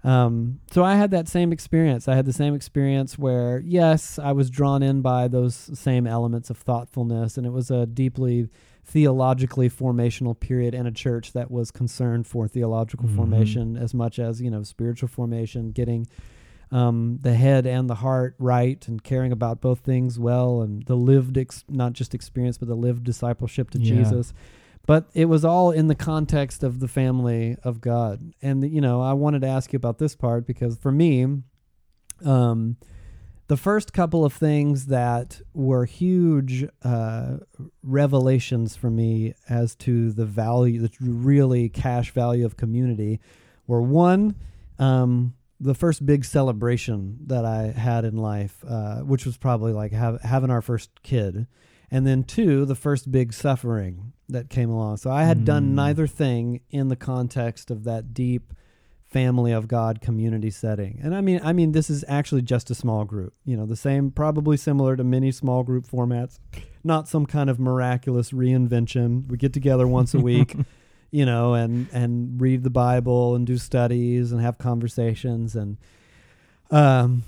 um, 0.03 0.61
so 0.70 0.83
I 0.83 0.95
had 0.95 1.11
that 1.11 1.28
same 1.28 1.53
experience. 1.53 2.09
I 2.09 2.14
had 2.16 2.24
the 2.24 2.33
same 2.33 2.55
experience 2.55 3.18
where, 3.18 3.59
yes, 3.59 4.18
I 4.18 4.33
was 4.33 4.49
drawn 4.49 4.83
in 4.83 5.03
by 5.03 5.28
those 5.28 5.55
same 5.78 6.07
elements 6.07 6.49
of 6.49 6.57
thoughtfulness, 6.57 7.37
and 7.37 7.47
it 7.47 7.51
was 7.51 7.70
a 7.70 7.85
deeply 7.85 8.49
theologically 8.83 9.68
formational 9.68 10.41
period 10.41 10.74
in 10.74 10.87
a 10.87 10.91
church 10.91 11.33
that 11.35 11.51
was 11.51 11.70
concerned 11.70 12.26
for 12.26 12.49
theological 12.49 13.09
Mhm. 13.11 13.14
formation 13.16 13.76
as 13.76 13.93
much 13.93 14.18
as 14.18 14.41
you 14.41 14.51
know 14.51 14.62
spiritual 14.62 15.09
formation, 15.11 15.70
getting 15.70 16.07
um, 16.71 17.18
the 17.21 17.35
head 17.35 17.66
and 17.66 17.91
the 17.91 17.97
heart 17.97 18.35
right, 18.39 18.87
and 18.89 19.03
caring 19.03 19.33
about 19.33 19.61
both 19.61 19.81
things 19.81 20.18
well, 20.18 20.62
and 20.62 20.85
the 20.87 20.97
lived, 20.97 21.37
ex- 21.37 21.64
not 21.68 21.93
just 21.93 22.14
experience, 22.14 22.59
but 22.59 22.68
the 22.68 22.75
lived 22.75 23.05
discipleship 23.05 23.71
to 23.71 23.79
Yeah. 23.79 23.97
Jesus 23.97 24.33
but 24.87 25.09
it 25.14 25.27
was 25.27 25.45
all 25.45 25.71
in 25.71 25.87
the 25.87 25.95
context 25.95 26.64
of 26.64 26.81
the 26.81 26.89
family 26.89 27.57
of 27.62 27.81
God. 27.81 28.33
And 28.43 28.68
you 28.68 28.81
know, 28.81 29.01
I 29.01 29.12
wanted 29.12 29.43
to 29.43 29.47
ask 29.47 29.73
you 29.73 29.77
about 29.77 29.99
this 29.99 30.16
part 30.16 30.47
because 30.47 30.77
for 30.79 30.91
me, 30.91 31.43
um, 32.25 32.77
the 33.47 33.57
first 33.57 33.93
couple 33.93 34.25
of 34.25 34.33
things 34.33 34.87
that 34.87 35.41
were 35.55 35.85
huge 35.85 36.66
uh, 36.83 37.37
revelations 37.83 38.77
for 38.77 38.91
me 38.91 39.35
as 39.49 39.75
to 39.77 40.12
the 40.12 40.27
value, 40.27 40.81
the 40.81 40.91
really 41.01 41.68
cash 41.68 42.12
value 42.12 42.45
of 42.45 42.57
community, 42.57 43.21
were 43.66 43.83
one. 43.83 44.37
Um, 44.79 45.35
the 45.61 45.75
first 45.75 46.07
big 46.07 46.25
celebration 46.25 47.19
that 47.27 47.45
I 47.45 47.73
had 47.73 48.05
in 48.05 48.17
life, 48.17 48.65
uh, 48.67 49.01
which 49.01 49.27
was 49.27 49.37
probably 49.37 49.73
like 49.73 49.93
have, 49.93 50.21
having 50.23 50.51
our 50.51 50.63
first 50.63 51.03
kid, 51.03 51.47
and 51.91 52.07
then 52.07 52.25
two, 52.25 52.65
the 52.65 52.75
first 52.75 53.11
big 53.11 53.33
suffering 53.35 54.13
that 54.29 54.49
came 54.49 54.71
along. 54.71 54.97
So 54.99 55.11
I 55.11 55.25
had 55.25 55.45
done 55.45 55.71
Mm. 55.73 55.75
neither 55.75 56.07
thing 56.07 56.61
in 56.71 56.89
the 56.89 56.97
context 56.97 57.71
of 57.71 57.85
that 57.85 58.15
deep 58.15 58.55
family 59.05 59.51
of 59.51 59.67
God 59.67 60.01
community 60.01 60.51
setting. 60.51 61.01
And 61.03 61.17
I 61.17 61.21
mean 61.21 61.41
I 61.43 61.53
mean 61.53 61.73
this 61.73 61.91
is 61.91 62.05
actually 62.07 62.43
just 62.43 62.71
a 62.71 62.77
small 62.77 63.05
group. 63.05 63.35
You 63.45 63.57
know, 63.57 63.67
the 63.67 63.75
same 63.77 64.13
probably 64.13 64.57
similar 64.57 64.97
to 64.97 65.03
many 65.03 65.33
small 65.33 65.65
group 65.65 65.85
formats. 65.87 66.39
Not 66.85 67.09
some 67.09 67.27
kind 67.27 67.51
of 67.51 67.59
miraculous 67.59 68.31
reinvention. 68.31 69.27
We 69.29 69.37
get 69.37 69.53
together 69.53 69.87
once 69.89 70.15
a 70.15 70.21
week, 70.21 70.55
you 71.11 71.27
know, 71.27 71.55
and 71.55 71.89
and 71.93 72.41
read 72.41 72.63
the 72.63 72.71
Bible 72.71 73.35
and 73.35 73.47
do 73.47 73.59
studies 73.59 74.33
and 74.33 74.41
have 74.41 74.59
conversations. 74.59 75.57
And 75.57 75.77
um 76.71 77.25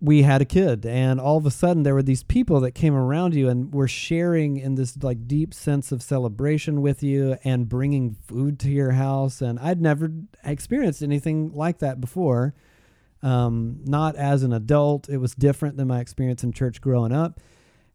we 0.00 0.22
had 0.22 0.42
a 0.42 0.44
kid 0.44 0.84
and 0.84 1.20
all 1.20 1.36
of 1.36 1.46
a 1.46 1.50
sudden 1.50 1.84
there 1.84 1.94
were 1.94 2.02
these 2.02 2.24
people 2.24 2.58
that 2.58 2.72
came 2.72 2.92
around 2.92 3.36
you 3.36 3.48
and 3.48 3.72
were 3.72 3.86
sharing 3.86 4.56
in 4.56 4.74
this 4.74 5.00
like 5.00 5.28
deep 5.28 5.54
sense 5.54 5.92
of 5.92 6.02
celebration 6.02 6.82
with 6.82 7.04
you 7.04 7.38
and 7.44 7.68
bringing 7.68 8.16
food 8.26 8.58
to 8.58 8.68
your 8.68 8.90
house. 8.90 9.40
And 9.40 9.60
i'd 9.60 9.80
never 9.80 10.10
experienced 10.44 11.02
anything 11.02 11.52
like 11.54 11.78
that 11.78 12.00
before. 12.00 12.52
Um, 13.22 13.82
not 13.84 14.16
as 14.16 14.42
an 14.42 14.52
adult. 14.52 15.08
It 15.08 15.18
was 15.18 15.36
different 15.36 15.76
than 15.76 15.86
my 15.86 16.00
experience 16.00 16.42
in 16.42 16.52
church 16.52 16.80
growing 16.80 17.12
up 17.12 17.38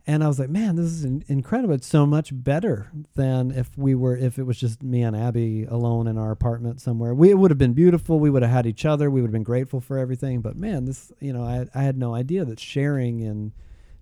and 0.07 0.23
i 0.23 0.27
was 0.27 0.39
like 0.39 0.49
man 0.49 0.75
this 0.77 0.85
is 0.85 1.03
in- 1.03 1.23
incredible. 1.27 1.73
It's 1.75 1.85
so 1.85 2.05
much 2.05 2.31
better 2.33 2.89
than 3.15 3.51
if 3.51 3.77
we 3.77 3.93
were 3.93 4.15
if 4.15 4.39
it 4.39 4.43
was 4.43 4.59
just 4.59 4.81
me 4.81 5.03
and 5.03 5.15
abby 5.15 5.65
alone 5.65 6.07
in 6.07 6.17
our 6.17 6.31
apartment 6.31 6.81
somewhere. 6.81 7.13
We, 7.13 7.29
it 7.29 7.37
would 7.37 7.51
have 7.51 7.57
been 7.57 7.73
beautiful. 7.73 8.19
We 8.19 8.29
would 8.29 8.41
have 8.41 8.51
had 8.51 8.65
each 8.65 8.85
other. 8.85 9.11
We 9.11 9.21
would 9.21 9.27
have 9.27 9.33
been 9.33 9.43
grateful 9.43 9.81
for 9.81 9.97
everything. 9.97 10.41
But 10.41 10.55
man 10.55 10.85
this 10.85 11.11
you 11.19 11.33
know 11.33 11.43
i, 11.43 11.67
I 11.75 11.83
had 11.83 11.97
no 11.97 12.15
idea 12.15 12.45
that 12.45 12.59
sharing 12.59 13.21
and 13.21 13.51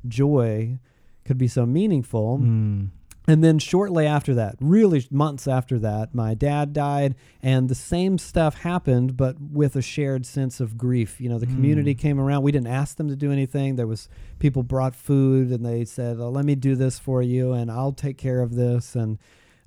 joy 0.07 0.79
could 1.25 1.37
be 1.37 1.47
so 1.47 1.65
meaningful. 1.65 2.37
Mm. 2.37 2.89
And 3.27 3.43
then 3.43 3.57
shortly 3.59 4.05
after 4.05 4.33
that, 4.35 4.55
really 4.59 5.05
months 5.09 5.47
after 5.47 5.79
that, 5.79 6.13
my 6.13 6.33
dad 6.33 6.73
died, 6.73 7.15
and 7.41 7.69
the 7.69 7.75
same 7.75 8.17
stuff 8.17 8.59
happened, 8.59 9.17
but 9.17 9.35
with 9.41 9.75
a 9.75 9.81
shared 9.81 10.25
sense 10.25 10.59
of 10.59 10.77
grief. 10.77 11.19
You 11.19 11.29
know, 11.29 11.39
the 11.39 11.47
community 11.47 11.95
Mm. 11.95 11.99
came 11.99 12.19
around. 12.19 12.43
We 12.43 12.51
didn't 12.51 12.67
ask 12.67 12.97
them 12.97 13.07
to 13.07 13.15
do 13.15 13.31
anything. 13.31 13.75
There 13.75 13.87
was 13.87 14.07
people 14.39 14.63
brought 14.63 14.95
food, 14.95 15.49
and 15.51 15.65
they 15.65 15.85
said, 15.85 16.17
oh, 16.19 16.29
"Let 16.29 16.45
me 16.45 16.55
do 16.55 16.75
this 16.75 16.99
for 16.99 17.21
you, 17.21 17.53
and 17.53 17.71
I'll 17.71 17.93
take 17.93 18.17
care 18.17 18.41
of 18.41 18.55
this." 18.55 18.95
And 18.95 19.17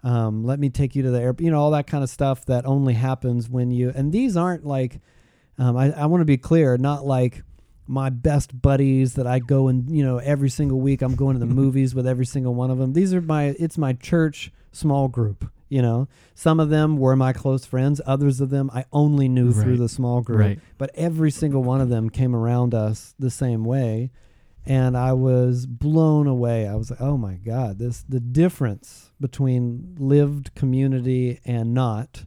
um, 0.05 0.45
let 0.45 0.61
me 0.61 0.71
take 0.71 0.95
you 0.95 1.03
to 1.03 1.11
the 1.11 1.21
airport. 1.21 1.45
You 1.45 1.51
know, 1.51 1.61
all 1.61 1.73
that 1.73 1.87
kind 1.89 2.05
of 2.05 2.11
stuff 2.11 2.45
that 2.47 2.65
only 2.67 2.95
happens 2.95 3.49
when 3.51 3.71
you. 3.73 3.91
And 3.95 4.13
these 4.13 4.37
aren't 4.37 4.65
like. 4.65 5.01
Um, 5.61 5.77
I, 5.77 5.91
I 5.91 6.07
want 6.07 6.21
to 6.21 6.25
be 6.25 6.37
clear, 6.37 6.77
not 6.79 7.05
like 7.05 7.43
my 7.89 8.11
best 8.11 8.61
buddies 8.61 9.15
that 9.15 9.27
I 9.27 9.39
go 9.39 9.69
and 9.69 9.91
you 9.91 10.05
know 10.05 10.19
every 10.19 10.51
single 10.51 10.79
week 10.79 11.03
I'm 11.03 11.17
going 11.17 11.35
to 11.35 11.41
the 11.41 11.55
movies 11.55 11.95
with 11.95 12.07
every 12.07 12.27
single 12.27 12.55
one 12.55 12.71
of 12.71 12.79
them. 12.79 12.93
These 12.93 13.15
are 13.15 13.21
my 13.21 13.57
it's 13.59 13.79
my 13.79 13.95
church 13.95 14.53
small 14.71 15.09
group. 15.09 15.51
You 15.71 15.83
know, 15.83 16.09
some 16.35 16.61
of 16.61 16.71
them 16.71 16.97
were 16.97 17.15
my 17.15 17.35
close 17.35 17.67
friends. 17.67 18.01
Others 18.07 18.41
of 18.41 18.49
them 18.49 18.71
I 18.73 18.87
only 18.91 19.29
knew 19.29 19.53
through 19.53 19.77
the 19.77 19.89
small 19.89 20.23
group. 20.23 20.41
Right. 20.41 20.61
But 20.79 20.91
every 20.95 21.31
single 21.31 21.63
one 21.63 21.83
of 21.83 21.91
them 21.91 22.09
came 22.09 22.35
around 22.35 22.75
us 22.75 23.15
the 23.19 23.31
same 23.31 23.65
way, 23.65 24.11
and 24.65 24.97
I 24.97 25.13
was 25.13 25.67
blown 25.67 26.27
away. 26.27 26.67
I 26.67 26.75
was 26.75 26.91
like, 26.91 27.03
oh 27.03 27.19
my 27.19 27.35
god, 27.35 27.79
this 27.79 28.03
the 28.09 28.21
difference 28.21 29.11
between 29.21 29.97
lived 29.99 30.55
community 30.55 31.41
and 31.45 31.75
not 31.75 32.25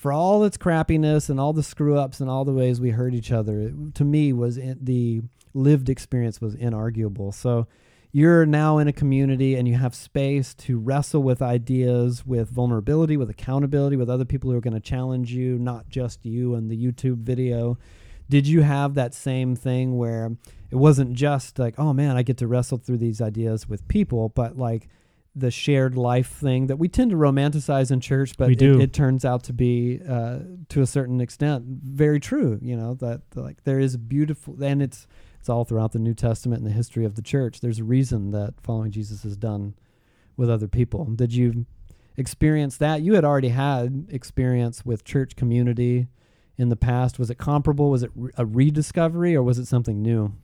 for 0.00 0.14
all 0.14 0.44
its 0.44 0.56
crappiness 0.56 1.28
and 1.28 1.38
all 1.38 1.52
the 1.52 1.62
screw 1.62 1.98
ups 1.98 2.20
and 2.20 2.30
all 2.30 2.46
the 2.46 2.54
ways 2.54 2.80
we 2.80 2.88
hurt 2.88 3.12
each 3.12 3.30
other, 3.30 3.60
it, 3.60 3.94
to 3.94 4.02
me 4.02 4.32
was 4.32 4.56
in, 4.56 4.78
the 4.80 5.20
lived 5.52 5.90
experience 5.90 6.40
was 6.40 6.56
inarguable. 6.56 7.34
So 7.34 7.66
you're 8.10 8.46
now 8.46 8.78
in 8.78 8.88
a 8.88 8.94
community 8.94 9.56
and 9.56 9.68
you 9.68 9.74
have 9.74 9.94
space 9.94 10.54
to 10.54 10.78
wrestle 10.78 11.22
with 11.22 11.42
ideas, 11.42 12.24
with 12.24 12.48
vulnerability, 12.48 13.18
with 13.18 13.28
accountability, 13.28 13.96
with 13.96 14.08
other 14.08 14.24
people 14.24 14.50
who 14.50 14.56
are 14.56 14.62
going 14.62 14.72
to 14.72 14.80
challenge 14.80 15.34
you, 15.34 15.58
not 15.58 15.90
just 15.90 16.24
you 16.24 16.54
and 16.54 16.70
the 16.70 16.82
YouTube 16.82 17.18
video. 17.18 17.76
Did 18.30 18.46
you 18.46 18.62
have 18.62 18.94
that 18.94 19.12
same 19.12 19.54
thing 19.54 19.98
where 19.98 20.34
it 20.70 20.76
wasn't 20.76 21.12
just 21.12 21.58
like, 21.58 21.78
oh 21.78 21.92
man, 21.92 22.16
I 22.16 22.22
get 22.22 22.38
to 22.38 22.46
wrestle 22.46 22.78
through 22.78 22.98
these 22.98 23.20
ideas 23.20 23.68
with 23.68 23.86
people, 23.86 24.30
but 24.30 24.56
like 24.56 24.88
the 25.34 25.50
shared 25.50 25.96
life 25.96 26.28
thing 26.28 26.66
that 26.66 26.76
we 26.76 26.88
tend 26.88 27.10
to 27.10 27.16
romanticize 27.16 27.90
in 27.90 28.00
church, 28.00 28.36
but 28.36 28.50
it, 28.50 28.80
it 28.80 28.92
turns 28.92 29.24
out 29.24 29.44
to 29.44 29.52
be, 29.52 30.00
uh, 30.08 30.40
to 30.68 30.82
a 30.82 30.86
certain 30.86 31.20
extent, 31.20 31.64
very 31.66 32.18
true. 32.18 32.58
You 32.60 32.76
know 32.76 32.94
that 32.94 33.22
like 33.34 33.64
there 33.64 33.78
is 33.78 33.96
beautiful, 33.96 34.62
and 34.62 34.82
it's 34.82 35.06
it's 35.38 35.48
all 35.48 35.64
throughout 35.64 35.92
the 35.92 35.98
New 35.98 36.14
Testament 36.14 36.62
and 36.62 36.70
the 36.70 36.74
history 36.74 37.04
of 37.04 37.14
the 37.14 37.22
church. 37.22 37.60
There's 37.60 37.78
a 37.78 37.84
reason 37.84 38.32
that 38.32 38.54
following 38.62 38.90
Jesus 38.90 39.24
is 39.24 39.36
done 39.36 39.74
with 40.36 40.50
other 40.50 40.68
people. 40.68 41.04
Did 41.04 41.32
you 41.32 41.66
experience 42.16 42.76
that? 42.78 43.02
You 43.02 43.14
had 43.14 43.24
already 43.24 43.48
had 43.48 44.08
experience 44.10 44.84
with 44.84 45.04
church 45.04 45.36
community 45.36 46.08
in 46.58 46.68
the 46.68 46.76
past. 46.76 47.18
Was 47.18 47.30
it 47.30 47.38
comparable? 47.38 47.88
Was 47.88 48.02
it 48.02 48.10
re- 48.14 48.32
a 48.36 48.44
rediscovery, 48.44 49.34
or 49.34 49.42
was 49.42 49.58
it 49.58 49.66
something 49.66 50.02
new? 50.02 50.34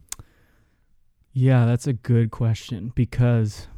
Yeah, 1.33 1.67
that's 1.67 1.87
a 1.87 1.93
good 1.93 2.31
question 2.31 2.93
because 2.95 3.69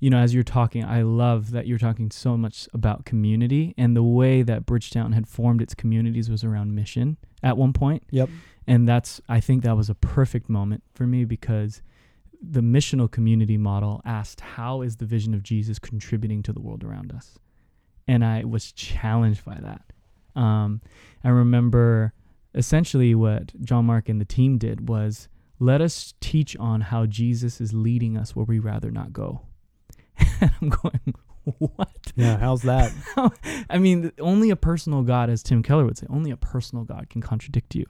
you 0.00 0.08
know, 0.08 0.18
as 0.18 0.34
you're 0.34 0.42
talking, 0.42 0.82
I 0.84 1.02
love 1.02 1.50
that 1.50 1.66
you're 1.66 1.78
talking 1.78 2.10
so 2.10 2.36
much 2.36 2.66
about 2.72 3.04
community 3.04 3.74
and 3.76 3.94
the 3.94 4.02
way 4.02 4.42
that 4.42 4.64
Bridgetown 4.64 5.12
had 5.12 5.28
formed 5.28 5.60
its 5.60 5.74
communities 5.74 6.30
was 6.30 6.42
around 6.42 6.74
mission 6.74 7.18
at 7.42 7.58
one 7.58 7.74
point. 7.74 8.02
Yep. 8.10 8.30
And 8.66 8.88
that's 8.88 9.20
I 9.28 9.40
think 9.40 9.62
that 9.62 9.76
was 9.76 9.90
a 9.90 9.94
perfect 9.94 10.48
moment 10.48 10.82
for 10.94 11.06
me 11.06 11.24
because 11.26 11.82
the 12.42 12.60
missional 12.60 13.10
community 13.10 13.58
model 13.58 14.00
asked 14.06 14.40
how 14.40 14.80
is 14.80 14.96
the 14.96 15.04
vision 15.04 15.34
of 15.34 15.42
Jesus 15.42 15.78
contributing 15.78 16.42
to 16.44 16.52
the 16.52 16.60
world 16.60 16.82
around 16.82 17.12
us? 17.12 17.38
And 18.08 18.24
I 18.24 18.44
was 18.44 18.72
challenged 18.72 19.44
by 19.44 19.58
that. 19.60 20.40
Um, 20.40 20.80
I 21.22 21.28
remember 21.28 22.14
essentially 22.54 23.14
what 23.14 23.52
John 23.62 23.84
Mark 23.84 24.08
and 24.08 24.18
the 24.20 24.24
team 24.24 24.56
did 24.56 24.88
was 24.88 25.28
let 25.58 25.82
us 25.82 26.14
teach 26.20 26.56
on 26.56 26.80
how 26.80 27.04
Jesus 27.04 27.60
is 27.60 27.74
leading 27.74 28.16
us 28.16 28.34
where 28.34 28.46
we 28.46 28.58
rather 28.58 28.90
not 28.90 29.12
go. 29.12 29.42
I'm 30.60 30.68
going, 30.68 31.14
what? 31.58 32.12
Yeah. 32.16 32.36
How's 32.38 32.62
that? 32.62 32.92
I 33.70 33.78
mean, 33.78 34.12
only 34.20 34.50
a 34.50 34.56
personal 34.56 35.02
God, 35.02 35.30
as 35.30 35.42
Tim 35.42 35.62
Keller 35.62 35.84
would 35.84 35.98
say, 35.98 36.06
only 36.10 36.30
a 36.30 36.36
personal 36.36 36.84
God 36.84 37.08
can 37.10 37.20
contradict 37.22 37.74
you. 37.74 37.86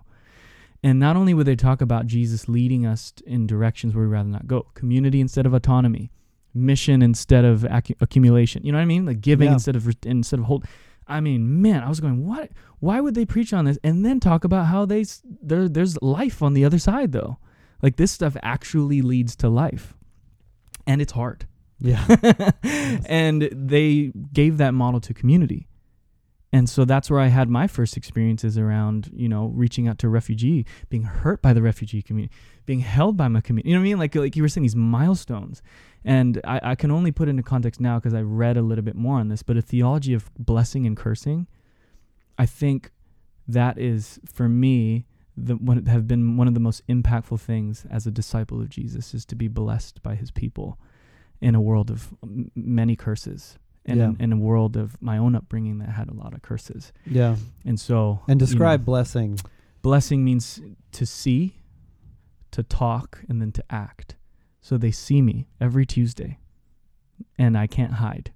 And 0.82 0.98
not 0.98 1.16
only 1.16 1.34
would 1.34 1.46
they 1.46 1.56
talk 1.56 1.80
about 1.82 2.06
Jesus 2.06 2.48
leading 2.48 2.86
us 2.86 3.12
in 3.26 3.46
directions 3.46 3.94
where 3.94 4.04
we 4.04 4.10
rather 4.10 4.28
not 4.30 4.46
go, 4.46 4.62
community 4.74 5.20
instead 5.20 5.44
of 5.46 5.52
autonomy, 5.52 6.10
mission 6.54 7.02
instead 7.02 7.44
of 7.44 7.60
accu- 7.62 7.96
accumulation. 8.00 8.64
You 8.64 8.72
know 8.72 8.78
what 8.78 8.82
I 8.82 8.86
mean? 8.86 9.04
Like 9.04 9.20
giving 9.20 9.48
Yeah. 9.48 9.54
instead 9.54 9.76
of 9.76 9.86
re- 9.86 9.94
instead 10.04 10.38
of 10.38 10.46
hold. 10.46 10.64
I 11.06 11.20
mean, 11.20 11.60
man, 11.60 11.82
I 11.82 11.88
was 11.88 12.00
going, 12.00 12.26
what? 12.26 12.50
Why 12.78 13.00
would 13.00 13.14
they 13.14 13.26
preach 13.26 13.52
on 13.52 13.64
this 13.66 13.78
and 13.84 14.04
then 14.06 14.20
talk 14.20 14.44
about 14.44 14.66
how 14.66 14.84
they 14.86 15.04
there 15.42 15.68
there's 15.68 16.00
life 16.00 16.42
on 16.42 16.54
the 16.54 16.64
other 16.64 16.78
side 16.78 17.12
though? 17.12 17.38
Like 17.82 17.96
this 17.96 18.12
stuff 18.12 18.36
actually 18.42 19.02
leads 19.02 19.36
to 19.36 19.48
life. 19.48 19.94
And 20.86 21.02
it's 21.02 21.12
hard. 21.12 21.46
Yeah. 21.80 22.52
and 23.06 23.48
they 23.52 24.12
gave 24.32 24.58
that 24.58 24.74
model 24.74 25.00
to 25.00 25.14
community. 25.14 25.66
And 26.52 26.68
so 26.68 26.84
that's 26.84 27.08
where 27.08 27.20
I 27.20 27.28
had 27.28 27.48
my 27.48 27.68
first 27.68 27.96
experiences 27.96 28.58
around, 28.58 29.10
you 29.14 29.28
know, 29.28 29.46
reaching 29.54 29.86
out 29.86 29.98
to 29.98 30.08
a 30.08 30.10
refugee, 30.10 30.66
being 30.88 31.04
hurt 31.04 31.40
by 31.42 31.52
the 31.52 31.62
refugee 31.62 32.02
community, 32.02 32.34
being 32.66 32.80
held 32.80 33.16
by 33.16 33.28
my 33.28 33.40
community. 33.40 33.70
You 33.70 33.76
know 33.76 33.80
what 33.80 33.86
I 33.86 33.90
mean? 33.90 33.98
Like 33.98 34.14
like 34.16 34.36
you 34.36 34.42
were 34.42 34.48
saying, 34.48 34.62
these 34.62 34.74
milestones. 34.76 35.62
And 36.04 36.40
I, 36.44 36.60
I 36.62 36.74
can 36.74 36.90
only 36.90 37.12
put 37.12 37.28
it 37.28 37.32
into 37.32 37.42
context 37.42 37.80
now 37.80 37.98
because 37.98 38.14
I 38.14 38.22
read 38.22 38.56
a 38.56 38.62
little 38.62 38.84
bit 38.84 38.96
more 38.96 39.18
on 39.18 39.28
this, 39.28 39.42
but 39.42 39.56
a 39.56 39.62
theology 39.62 40.12
of 40.12 40.30
blessing 40.38 40.86
and 40.86 40.96
cursing, 40.96 41.46
I 42.36 42.46
think 42.46 42.90
that 43.46 43.78
is 43.78 44.18
for 44.32 44.48
me 44.48 45.06
the 45.36 45.54
one 45.54 45.86
have 45.86 46.06
been 46.06 46.36
one 46.36 46.48
of 46.48 46.54
the 46.54 46.60
most 46.60 46.86
impactful 46.88 47.40
things 47.40 47.86
as 47.90 48.06
a 48.06 48.10
disciple 48.10 48.60
of 48.60 48.68
Jesus 48.68 49.14
is 49.14 49.24
to 49.26 49.34
be 49.34 49.48
blessed 49.48 50.02
by 50.02 50.14
his 50.14 50.30
people 50.30 50.78
in 51.40 51.54
a 51.54 51.60
world 51.60 51.90
of 51.90 52.08
m- 52.22 52.50
many 52.54 52.96
curses 52.96 53.58
and 53.86 53.98
Yeah. 53.98 54.08
in, 54.10 54.16
in 54.20 54.32
a 54.32 54.36
world 54.36 54.76
of 54.76 55.00
my 55.00 55.16
own 55.18 55.34
upbringing 55.34 55.78
that 55.78 55.90
had 55.90 56.08
a 56.08 56.14
lot 56.14 56.34
of 56.34 56.42
curses. 56.42 56.92
yeah. 57.06 57.36
And 57.64 57.78
so 57.80 58.20
And 58.28 58.40
you 58.40 58.46
know, 58.46 58.46
describe 58.46 58.84
blessing. 58.84 59.38
blessing 59.82 60.24
means 60.24 60.60
to 60.92 61.06
see, 61.06 61.54
to 62.50 62.62
talk, 62.62 63.24
and 63.28 63.40
then 63.40 63.52
to 63.52 63.64
act. 63.70 64.16
So 64.60 64.76
they 64.76 64.90
see 64.90 65.22
me 65.22 65.46
every 65.60 65.86
Tuesday, 65.86 66.38
and 67.38 67.56
I 67.56 67.66
can't 67.66 67.94
hide, 67.94 68.32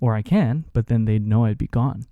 or 0.00 0.14
I 0.14 0.22
can, 0.22 0.64
but 0.72 0.86
then 0.86 1.04
they'd 1.04 1.26
know 1.26 1.44
I'd 1.44 1.58
be 1.58 1.66
gone. 1.66 2.06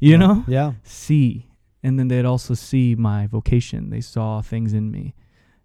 You 0.00 0.12
Yeah. 0.12 0.16
know, 0.16 0.44
Yeah. 0.46 0.72
see, 0.82 1.50
and 1.82 1.98
then 1.98 2.08
they'd 2.08 2.24
also 2.24 2.54
see 2.54 2.94
my 2.94 3.26
vocation. 3.26 3.90
They 3.90 4.00
saw 4.00 4.40
things 4.40 4.72
in 4.72 4.90
me, 4.90 5.14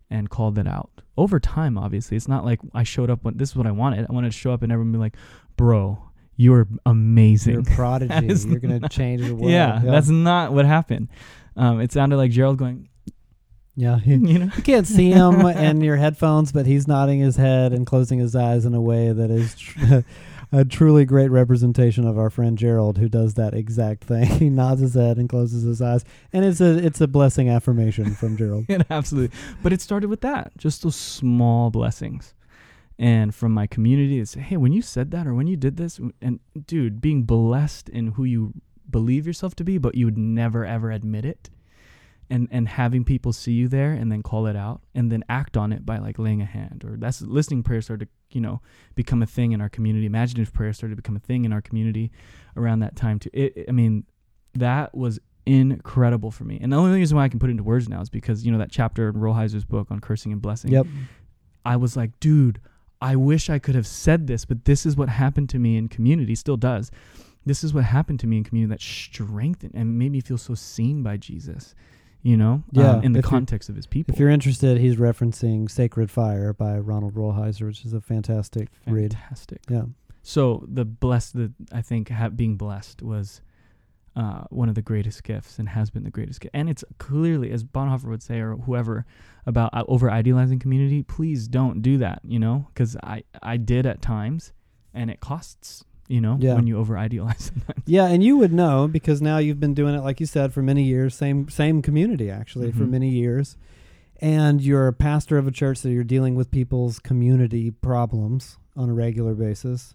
and 0.10 0.30
called 0.30 0.57
it 0.57 0.68
out 0.68 0.89
over 1.18 1.39
time. 1.39 1.78
Obviously, 1.78 2.18
it's 2.18 2.28
not 2.28 2.45
like 2.45 2.60
I 2.74 2.84
showed 2.84 3.10
up 3.10 3.24
when 3.24 3.38
this 3.38 3.49
is 3.49 3.55
what 3.55 3.68
I 3.68 3.72
wanted. 3.72 4.05
I 4.10 4.14
wanted 4.14 4.32
to 4.32 4.38
show 4.38 4.51
up 4.51 4.62
and 4.64 4.72
everyone 4.72 4.91
be 4.91 4.97
like, 4.97 5.16
"Bro, 5.57 5.99
you're 6.36 6.68
amazing." 6.86 7.53
You're 7.53 7.62
a 7.62 7.76
prodigy. 7.76 8.14
You're 8.49 8.60
to 8.60 8.80
not- 8.80 8.91
change 8.91 9.22
the 9.22 9.36
world. 9.36 9.51
yeah, 9.51 9.82
that's 9.84 10.10
not 10.10 10.53
what 10.53 10.66
happened. 10.66 11.10
Um, 11.55 11.82
it 11.82 11.91
sounded 11.91 12.18
like 12.18 12.32
Gerald 12.32 12.57
going, 12.57 12.88
yeah. 13.76 13.99
You 14.05 14.18
you 14.26 14.39
know, 14.39 14.51
you 14.55 14.64
can't 14.64 14.88
see 14.88 15.12
him 15.12 15.41
in 15.41 15.82
your 15.82 15.95
headphones, 15.97 16.51
but 16.51 16.66
he's 16.66 16.88
nodding 16.88 17.20
his 17.20 17.36
head 17.36 17.74
and 17.74 17.86
closing 17.86 18.20
his 18.20 18.36
eyes 18.36 18.66
in 18.66 18.74
a 18.74 18.82
way 18.82 19.12
that 19.12 19.30
is 19.32 19.55
tr- 19.55 19.99
a 20.52 20.66
truly 20.66 21.06
great 21.06 21.30
representation 21.30 22.08
of 22.08 22.18
our 22.18 22.30
friend 22.30 22.58
Gerald, 22.58 22.97
who 22.97 23.10
does 23.10 23.36
that 23.36 23.54
exact 23.54 24.04
thing. 24.04 24.26
he 24.39 24.50
nods 24.50 24.82
his 24.82 24.95
head 24.95 25.18
and 25.18 25.30
closes 25.30 25.64
his 25.64 25.82
eyes, 25.82 26.04
and 26.34 26.43
it's 26.45 26.62
a 26.62 26.78
it's 26.78 27.02
a 27.02 27.08
blessing 27.08 27.50
affirmation 27.50 28.14
from 28.16 28.38
Gerald. 28.38 28.66
Yeah, 28.70 28.84
absolutely. 28.89 29.36
But 29.64 29.74
it 29.74 29.82
started 29.82 30.10
with 30.10 30.22
that, 30.22 30.52
just 30.58 30.84
those 30.84 30.95
small 30.95 31.72
blessings. 31.72 32.36
And 33.00 33.34
from 33.34 33.54
my 33.54 33.66
community, 33.66 34.20
it's 34.20 34.34
hey, 34.36 34.58
when 34.58 34.74
you 34.74 34.82
said 34.82 35.12
that 35.12 35.26
or 35.26 35.34
when 35.34 35.47
you 35.47 35.58
did 35.58 35.78
this, 35.78 36.00
and 36.22 36.39
dude, 36.68 37.02
being 37.02 37.24
blessed 37.24 37.89
in 37.89 38.12
who 38.12 38.26
you 38.26 38.54
believe 38.89 39.26
yourself 39.26 39.56
to 39.56 39.64
be, 39.64 39.78
but 39.78 39.95
you 39.95 40.06
would 40.06 40.18
never 40.18 40.66
ever 40.66 40.91
admit 40.91 41.26
it, 41.26 41.50
and 42.30 42.47
and 42.51 42.67
having 42.67 43.03
people 43.03 43.34
see 43.34 43.53
you 43.53 43.67
there 43.67 43.91
and 43.91 44.11
then 44.11 44.21
call 44.21 44.47
it 44.47 44.55
out 44.55 44.82
and 44.93 45.11
then 45.11 45.23
act 45.30 45.57
on 45.57 45.73
it 45.73 45.86
by 45.86 45.97
like 45.97 46.19
laying 46.19 46.41
a 46.41 46.45
hand 46.45 46.84
or 46.86 46.95
that's 46.97 47.21
listening 47.21 47.63
prayer 47.63 47.82
started 47.82 48.05
to 48.05 48.11
you 48.36 48.41
know 48.41 48.61
become 48.95 49.21
a 49.21 49.25
thing 49.25 49.51
in 49.51 49.61
our 49.61 49.69
community. 49.69 50.05
Imaginative 50.05 50.53
prayer 50.53 50.73
started 50.73 50.95
to 50.95 51.01
become 51.01 51.15
a 51.15 51.19
thing 51.19 51.45
in 51.45 51.53
our 51.53 51.61
community 51.61 52.11
around 52.55 52.80
that 52.80 52.95
time 52.95 53.19
too. 53.19 53.30
It, 53.34 53.65
I 53.67 53.71
mean, 53.71 54.05
that 54.53 54.95
was 54.95 55.19
incredible 55.45 56.32
for 56.32 56.43
me. 56.43 56.59
And 56.61 56.71
the 56.71 56.77
only 56.77 56.97
reason 56.97 57.17
why 57.17 57.23
I 57.23 57.30
can 57.30 57.39
put 57.39 57.49
it 57.49 57.51
into 57.51 57.63
words 57.63 57.89
now 57.89 58.01
is 58.01 58.09
because, 58.09 58.45
you 58.45 58.51
know, 58.51 58.57
that 58.59 58.71
chapter 58.71 59.09
in 59.09 59.15
Rolheiser's 59.15 59.65
book 59.65 59.89
on 59.89 59.99
cursing 59.99 60.32
and 60.32 60.41
blessing. 60.41 60.71
Yep. 60.71 60.86
I 61.65 61.75
was 61.75 61.97
like, 61.97 62.19
dude, 62.19 62.59
I 63.01 63.15
wish 63.15 63.49
I 63.49 63.59
could 63.59 63.75
have 63.75 63.88
said 63.88 64.27
this, 64.27 64.45
but 64.45 64.65
this 64.65 64.86
is 64.86 64.95
what 64.95 65.09
happened 65.09 65.49
to 65.49 65.59
me 65.59 65.77
in 65.77 65.88
community, 65.88 66.36
still 66.36 66.57
does. 66.57 66.91
This 67.45 67.63
is 67.63 67.73
what 67.73 67.86
happened 67.86 68.19
to 68.21 68.27
me 68.27 68.38
in 68.38 68.43
community 68.43 68.69
that 68.71 68.82
strengthened 68.82 69.73
and 69.73 69.97
made 69.97 70.11
me 70.11 70.21
feel 70.21 70.38
so 70.38 70.53
seen 70.53 71.01
by 71.01 71.17
Jesus, 71.17 71.73
you 72.22 72.36
know, 72.36 72.63
Yeah, 72.72 72.91
um, 72.95 73.03
in 73.03 73.13
the 73.13 73.22
context 73.22 73.70
of 73.70 73.76
his 73.76 73.88
people. 73.88 74.13
If 74.13 74.20
you're 74.20 74.30
interested, 74.30 74.78
he's 74.78 74.97
referencing 74.97 75.70
Sacred 75.70 76.11
Fire 76.11 76.53
by 76.53 76.78
Ronald 76.78 77.15
Rolheiser, 77.15 77.65
which 77.65 77.86
is 77.86 77.93
a 77.93 78.01
fantastic 78.01 78.70
read. 78.86 79.13
Fantastic. 79.13 79.61
Yeah. 79.70 79.84
So 80.22 80.65
the 80.67 80.86
blessed, 80.86 81.36
the 81.36 81.53
I 81.72 81.82
think 81.82 82.09
ha- 82.09 82.30
being 82.30 82.57
blessed 82.57 83.01
was 83.01 83.41
uh, 84.15 84.43
one 84.49 84.67
of 84.67 84.76
the 84.76 84.82
greatest 84.82 85.24
gifts 85.24 85.59
and 85.59 85.70
has 85.70 85.89
been 85.89 86.03
the 86.03 86.09
greatest 86.09 86.41
gift. 86.41 86.53
And 86.53 86.70
it's 86.70 86.84
clearly, 86.97 87.51
as 87.51 87.63
Bonhoeffer 87.63 88.09
would 88.09 88.22
say, 88.22 88.39
or 88.39 88.55
whoever, 88.57 89.05
about 89.45 89.74
uh, 89.74 89.86
over 89.88 90.11
idealizing 90.11 90.59
community. 90.59 91.03
Please 91.03 91.47
don't 91.47 91.82
do 91.82 91.97
that, 91.99 92.20
you 92.24 92.38
know, 92.39 92.67
because 92.74 92.97
I 93.01 93.24
I 93.41 93.55
did 93.57 93.86
at 93.86 94.01
times, 94.01 94.51
and 94.93 95.09
it 95.09 95.22
costs, 95.22 95.86
you 96.10 96.20
know, 96.20 96.36
Yeah. 96.41 96.55
when 96.55 96.68
you 96.68 96.78
over 96.78 96.97
idealize 96.97 97.51
sometimes. 97.53 97.84
Yeah, 97.86 98.07
and 98.07 98.22
you 98.22 98.36
would 98.38 98.51
know 98.51 98.88
because 98.89 99.22
now 99.22 99.38
you've 99.38 99.60
been 99.62 99.74
doing 99.74 99.95
it, 99.95 100.01
like 100.03 100.20
you 100.20 100.26
said, 100.26 100.51
for 100.53 100.62
many 100.62 100.84
years. 100.84 101.16
Same 101.16 101.47
same 101.47 101.82
community 101.82 102.30
actually 102.30 102.72
for 102.74 102.84
Mhm. 102.84 102.89
many 102.89 103.10
years, 103.10 103.55
and 104.20 104.62
you're 104.62 104.88
a 104.88 104.93
pastor 104.93 105.38
of 105.38 105.47
a 105.47 105.51
church, 105.51 105.78
so 105.78 105.88
you're 105.88 106.03
dealing 106.03 106.36
with 106.36 106.51
people's 106.51 106.99
community 106.99 107.72
problems 107.72 108.57
on 108.76 108.89
a 108.89 108.93
regular 108.93 109.34
basis. 109.34 109.93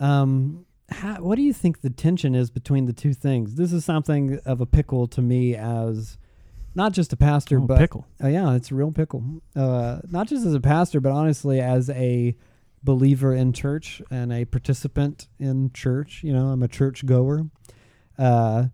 Um, 0.00 0.64
how, 0.88 1.16
what 1.22 1.36
do 1.36 1.42
you 1.42 1.52
think 1.52 1.80
the 1.80 1.90
tension 1.90 2.34
is 2.34 2.50
between 2.50 2.86
the 2.86 2.92
two 2.92 3.14
things? 3.14 3.54
This 3.54 3.72
is 3.72 3.84
something 3.84 4.38
of 4.44 4.60
a 4.60 4.66
pickle 4.66 5.06
to 5.08 5.22
me 5.22 5.54
as 5.54 6.18
not 6.74 6.92
just 6.92 7.12
a 7.12 7.16
pastor, 7.16 7.58
Oh, 7.58 7.62
but 7.66 7.78
pickle. 7.78 8.06
Oh 8.20 8.28
yeah, 8.28 8.54
it's 8.54 8.70
a 8.70 8.74
real 8.74 8.90
pickle. 8.92 9.22
Uh, 9.54 10.00
not 10.10 10.26
just 10.28 10.44
as 10.44 10.54
a 10.54 10.60
pastor, 10.60 11.00
but 11.00 11.12
honestly 11.12 11.60
as 11.60 11.88
a 11.90 12.34
believer 12.82 13.34
in 13.34 13.52
church 13.52 14.02
and 14.10 14.32
a 14.32 14.44
participant 14.44 15.28
in 15.38 15.70
church. 15.72 16.22
You 16.22 16.32
know, 16.32 16.48
I'm 16.48 16.62
a 16.62 16.68
church 16.68 17.06
goer. 17.06 17.46
Uh, 18.18 18.66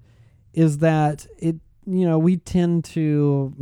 is 0.53 0.79
that 0.79 1.27
it? 1.39 1.57
You 1.87 2.07
know, 2.07 2.19
we 2.19 2.37
tend 2.37 2.85
to 2.87 3.55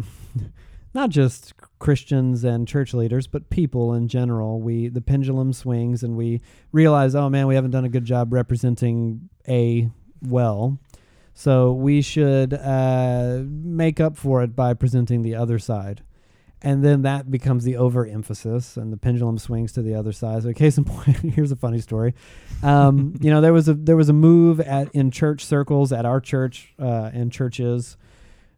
not 0.94 1.10
just 1.10 1.54
Christians 1.78 2.42
and 2.42 2.66
church 2.66 2.94
leaders, 2.94 3.26
but 3.26 3.50
people 3.50 3.94
in 3.94 4.08
general. 4.08 4.60
We 4.60 4.88
the 4.88 5.00
pendulum 5.00 5.52
swings, 5.52 6.02
and 6.02 6.16
we 6.16 6.40
realize, 6.72 7.14
oh 7.14 7.28
man, 7.28 7.46
we 7.46 7.54
haven't 7.54 7.72
done 7.72 7.84
a 7.84 7.90
good 7.90 8.04
job 8.04 8.32
representing 8.32 9.28
a 9.48 9.90
well. 10.22 10.78
So 11.34 11.72
we 11.72 12.00
should 12.00 12.54
uh, 12.54 13.42
make 13.44 14.00
up 14.00 14.16
for 14.16 14.42
it 14.42 14.56
by 14.56 14.72
presenting 14.72 15.20
the 15.20 15.34
other 15.34 15.58
side. 15.58 16.02
And 16.62 16.82
then 16.84 17.02
that 17.02 17.30
becomes 17.30 17.64
the 17.64 17.76
overemphasis, 17.76 18.78
and 18.78 18.90
the 18.92 18.96
pendulum 18.96 19.38
swings 19.38 19.72
to 19.72 19.82
the 19.82 19.94
other 19.94 20.12
side. 20.12 20.42
So, 20.42 20.52
case 20.52 20.78
in 20.78 20.84
point, 20.86 21.18
here's 21.18 21.52
a 21.52 21.56
funny 21.56 21.80
story. 21.80 22.14
Um, 22.62 23.14
you 23.20 23.30
know, 23.30 23.40
there 23.40 23.52
was 23.52 23.68
a 23.68 23.74
there 23.74 23.96
was 23.96 24.08
a 24.08 24.14
move 24.14 24.60
at 24.60 24.94
in 24.94 25.10
church 25.10 25.44
circles 25.44 25.92
at 25.92 26.06
our 26.06 26.20
church 26.20 26.74
uh, 26.78 27.10
and 27.12 27.30
churches 27.30 27.96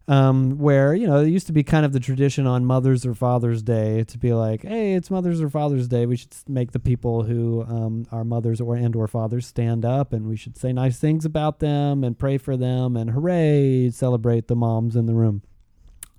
um, 0.08 0.58
where 0.58 0.94
you 0.94 1.06
know 1.06 1.20
it 1.20 1.28
used 1.28 1.46
to 1.48 1.52
be 1.52 1.62
kind 1.62 1.84
of 1.84 1.92
the 1.92 2.00
tradition 2.00 2.46
on 2.46 2.64
Mother's 2.64 3.04
or 3.04 3.14
Father's 3.14 3.62
Day 3.62 4.04
to 4.04 4.18
be 4.18 4.32
like, 4.32 4.62
hey, 4.62 4.94
it's 4.94 5.10
Mother's 5.10 5.42
or 5.42 5.50
Father's 5.50 5.86
Day. 5.86 6.06
We 6.06 6.16
should 6.16 6.34
make 6.48 6.72
the 6.72 6.78
people 6.78 7.22
who 7.22 7.62
um, 7.68 8.06
are 8.10 8.24
mothers 8.24 8.60
or 8.60 8.74
and 8.74 8.96
or 8.96 9.06
fathers 9.06 9.46
stand 9.46 9.84
up, 9.84 10.14
and 10.14 10.26
we 10.26 10.36
should 10.36 10.56
say 10.56 10.72
nice 10.72 10.98
things 10.98 11.26
about 11.26 11.60
them 11.60 12.02
and 12.02 12.18
pray 12.18 12.38
for 12.38 12.56
them, 12.56 12.96
and 12.96 13.10
hooray, 13.10 13.90
celebrate 13.90 14.48
the 14.48 14.56
moms 14.56 14.96
in 14.96 15.04
the 15.04 15.14
room. 15.14 15.42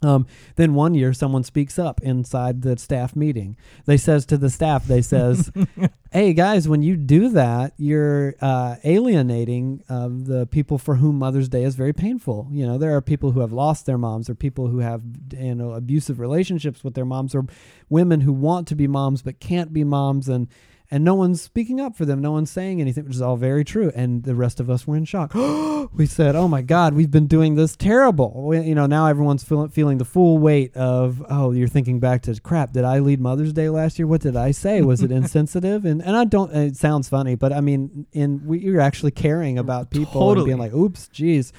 Um, 0.02 0.28
then 0.56 0.74
one 0.74 0.94
year, 0.94 1.14
someone 1.14 1.44
speaks 1.44 1.78
up 1.78 2.02
inside 2.02 2.62
the 2.62 2.78
staff 2.78 3.16
meeting. 3.16 3.58
They 3.86 3.98
says 3.98 4.26
to 4.28 4.38
the 4.38 4.50
staff, 4.50 4.86
they 4.86 5.02
says, 5.02 5.52
"Hey 6.12 6.34
guys, 6.34 6.68
when 6.68 6.82
you 6.82 6.96
do 6.96 7.30
that, 7.30 7.74
you're 7.78 8.36
uh, 8.42 8.78
alienating 8.84 9.84
uh, 9.90 10.10
the 10.10 10.48
people 10.50 10.78
for 10.78 10.96
whom 10.96 11.20
Mother's 11.20 11.50
Day 11.50 11.64
is 11.64 11.76
very 11.76 11.94
painful. 11.94 12.48
You 12.52 12.66
know, 12.66 12.78
there 12.78 12.96
are 12.96 13.02
people 13.02 13.32
who 13.32 13.42
have 13.42 13.52
lost 13.52 13.86
their 13.86 13.98
moms, 13.98 14.30
or 14.30 14.36
people 14.36 14.68
who 14.68 14.80
have 14.80 15.02
you 15.32 15.56
know 15.56 15.72
abusive 15.72 16.20
relationships 16.20 16.84
with 16.84 16.94
their 16.94 17.06
moms, 17.06 17.36
or 17.36 17.46
women 17.90 18.22
who 18.22 18.34
want 18.34 18.68
to 18.70 18.76
be 18.76 18.88
moms 18.88 19.22
but 19.22 19.40
can't 19.40 19.74
be 19.74 19.84
moms, 19.84 20.30
and 20.30 20.48
and 20.92 21.04
no 21.04 21.14
one's 21.14 21.42
speaking 21.42 21.80
up 21.80 21.96
for 21.96 22.06
them. 22.06 22.20
No 22.20 22.32
one's 22.32 22.50
saying 22.50 22.82
anything, 22.82 23.06
which 23.06 23.16
is 23.16 23.22
all 23.22 23.38
very 23.38 23.64
true. 23.64 23.92
And 23.94 24.24
the 24.24 24.34
rest 24.34 24.60
of 24.60 24.70
us 24.70 24.88
were 24.88 24.96
in 24.96 25.06
shock. 25.06 25.34
we 25.94 26.06
said, 26.06 26.36
"Oh 26.36 26.48
my 26.48 26.62
God, 26.62 26.94
we've 26.94 27.12
been 27.12 27.28
doing 27.28 27.56
this 27.56 27.76
terrible." 27.76 28.44
We, 28.48 28.62
you 28.62 28.76
know, 28.76 28.88
now 28.88 29.06
everyone's 29.06 29.44
feeling 29.44 29.70
feeling 29.70 30.00
the 30.00 30.06
full 30.06 30.40
weight 30.40 30.76
of, 30.76 31.24
"Oh, 31.30 31.52
you're 31.52 31.68
thinking 31.68 32.00
back 32.00 32.24
to 32.24 32.40
crap. 32.42 32.74
Did 32.74 32.86
I 32.86 33.00
lead 33.00 33.22
Mother's 33.22 33.54
Day 33.54 33.70
last 33.70 34.00
year? 34.00 34.08
What 34.08 34.22
did 34.22 34.36
I 34.36 34.52
say? 34.52 34.82
Was 34.82 35.02
it 35.02 35.12
insensitive?" 35.20 35.86
And 35.86 36.02
and 36.02 36.16
I 36.16 36.26
don't. 36.26 36.52
It 36.56 36.76
sounds 36.76 37.08
funny, 37.08 37.36
but 37.36 37.54
I 37.54 37.62
mean, 37.62 38.08
in 38.12 38.46
we, 38.46 38.60
you're 38.60 38.82
actually 38.82 39.12
caring 39.12 39.58
about 39.58 39.92
people 39.92 40.22
Totally. 40.22 40.40
and 40.40 40.46
being 40.46 40.58
like, 40.58 40.74
"Oops, 40.74 41.08
geez." 41.10 41.54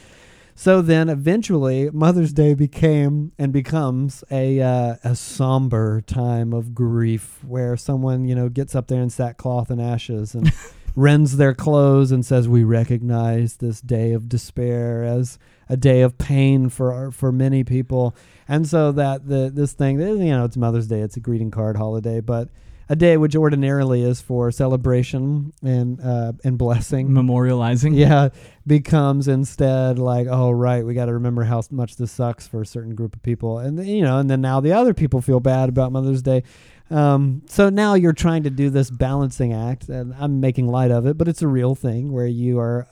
So 0.60 0.82
then 0.82 1.08
eventually 1.08 1.88
Mother's 1.90 2.34
Day 2.34 2.52
became 2.52 3.32
and 3.38 3.50
becomes 3.50 4.22
a 4.30 4.60
uh, 4.60 4.96
a 5.02 5.16
somber 5.16 6.02
time 6.02 6.52
of 6.52 6.74
grief 6.74 7.42
where 7.42 7.78
someone, 7.78 8.28
you 8.28 8.34
know, 8.34 8.50
gets 8.50 8.74
up 8.74 8.88
there 8.88 9.00
in 9.00 9.08
sackcloth 9.08 9.70
and 9.70 9.80
ashes 9.80 10.34
and 10.34 10.52
rends 10.94 11.38
their 11.38 11.54
clothes 11.54 12.12
and 12.12 12.26
says, 12.26 12.46
"We 12.46 12.62
recognize 12.62 13.56
this 13.56 13.80
day 13.80 14.12
of 14.12 14.28
despair 14.28 15.02
as 15.02 15.38
a 15.70 15.78
day 15.78 16.02
of 16.02 16.18
pain 16.18 16.68
for 16.68 16.92
our, 16.92 17.10
for 17.10 17.32
many 17.32 17.64
people." 17.64 18.14
And 18.46 18.68
so 18.68 18.92
that 18.92 19.28
the 19.28 19.50
this 19.50 19.72
thing, 19.72 19.98
you 19.98 20.26
know, 20.26 20.44
it's 20.44 20.58
Mother's 20.58 20.88
Day, 20.88 21.00
it's 21.00 21.16
a 21.16 21.20
greeting 21.20 21.50
card 21.50 21.78
holiday, 21.78 22.20
but 22.20 22.50
a 22.90 22.96
day 22.96 23.16
which 23.16 23.36
ordinarily 23.36 24.02
is 24.02 24.20
for 24.20 24.50
celebration 24.50 25.52
and 25.62 26.00
uh, 26.00 26.32
and 26.42 26.58
blessing, 26.58 27.08
Memorializing. 27.08 27.94
yeah, 27.96 28.30
becomes 28.66 29.28
instead 29.28 29.96
like, 29.96 30.26
oh 30.28 30.50
right, 30.50 30.84
we 30.84 30.92
got 30.92 31.06
to 31.06 31.14
remember 31.14 31.44
how 31.44 31.62
much 31.70 31.96
this 31.96 32.10
sucks 32.10 32.48
for 32.48 32.62
a 32.62 32.66
certain 32.66 32.96
group 32.96 33.14
of 33.14 33.22
people, 33.22 33.58
and 33.58 33.86
you 33.86 34.02
know, 34.02 34.18
and 34.18 34.28
then 34.28 34.40
now 34.40 34.58
the 34.58 34.72
other 34.72 34.92
people 34.92 35.22
feel 35.22 35.38
bad 35.38 35.68
about 35.68 35.92
Mother's 35.92 36.20
Day. 36.20 36.42
Um, 36.90 37.42
so 37.46 37.70
now 37.70 37.94
you're 37.94 38.12
trying 38.12 38.42
to 38.42 38.50
do 38.50 38.70
this 38.70 38.90
balancing 38.90 39.52
act, 39.52 39.88
and 39.88 40.12
I'm 40.18 40.40
making 40.40 40.66
light 40.66 40.90
of 40.90 41.06
it, 41.06 41.16
but 41.16 41.28
it's 41.28 41.42
a 41.42 41.48
real 41.48 41.76
thing 41.76 42.10
where 42.10 42.26
you 42.26 42.58
are 42.58 42.88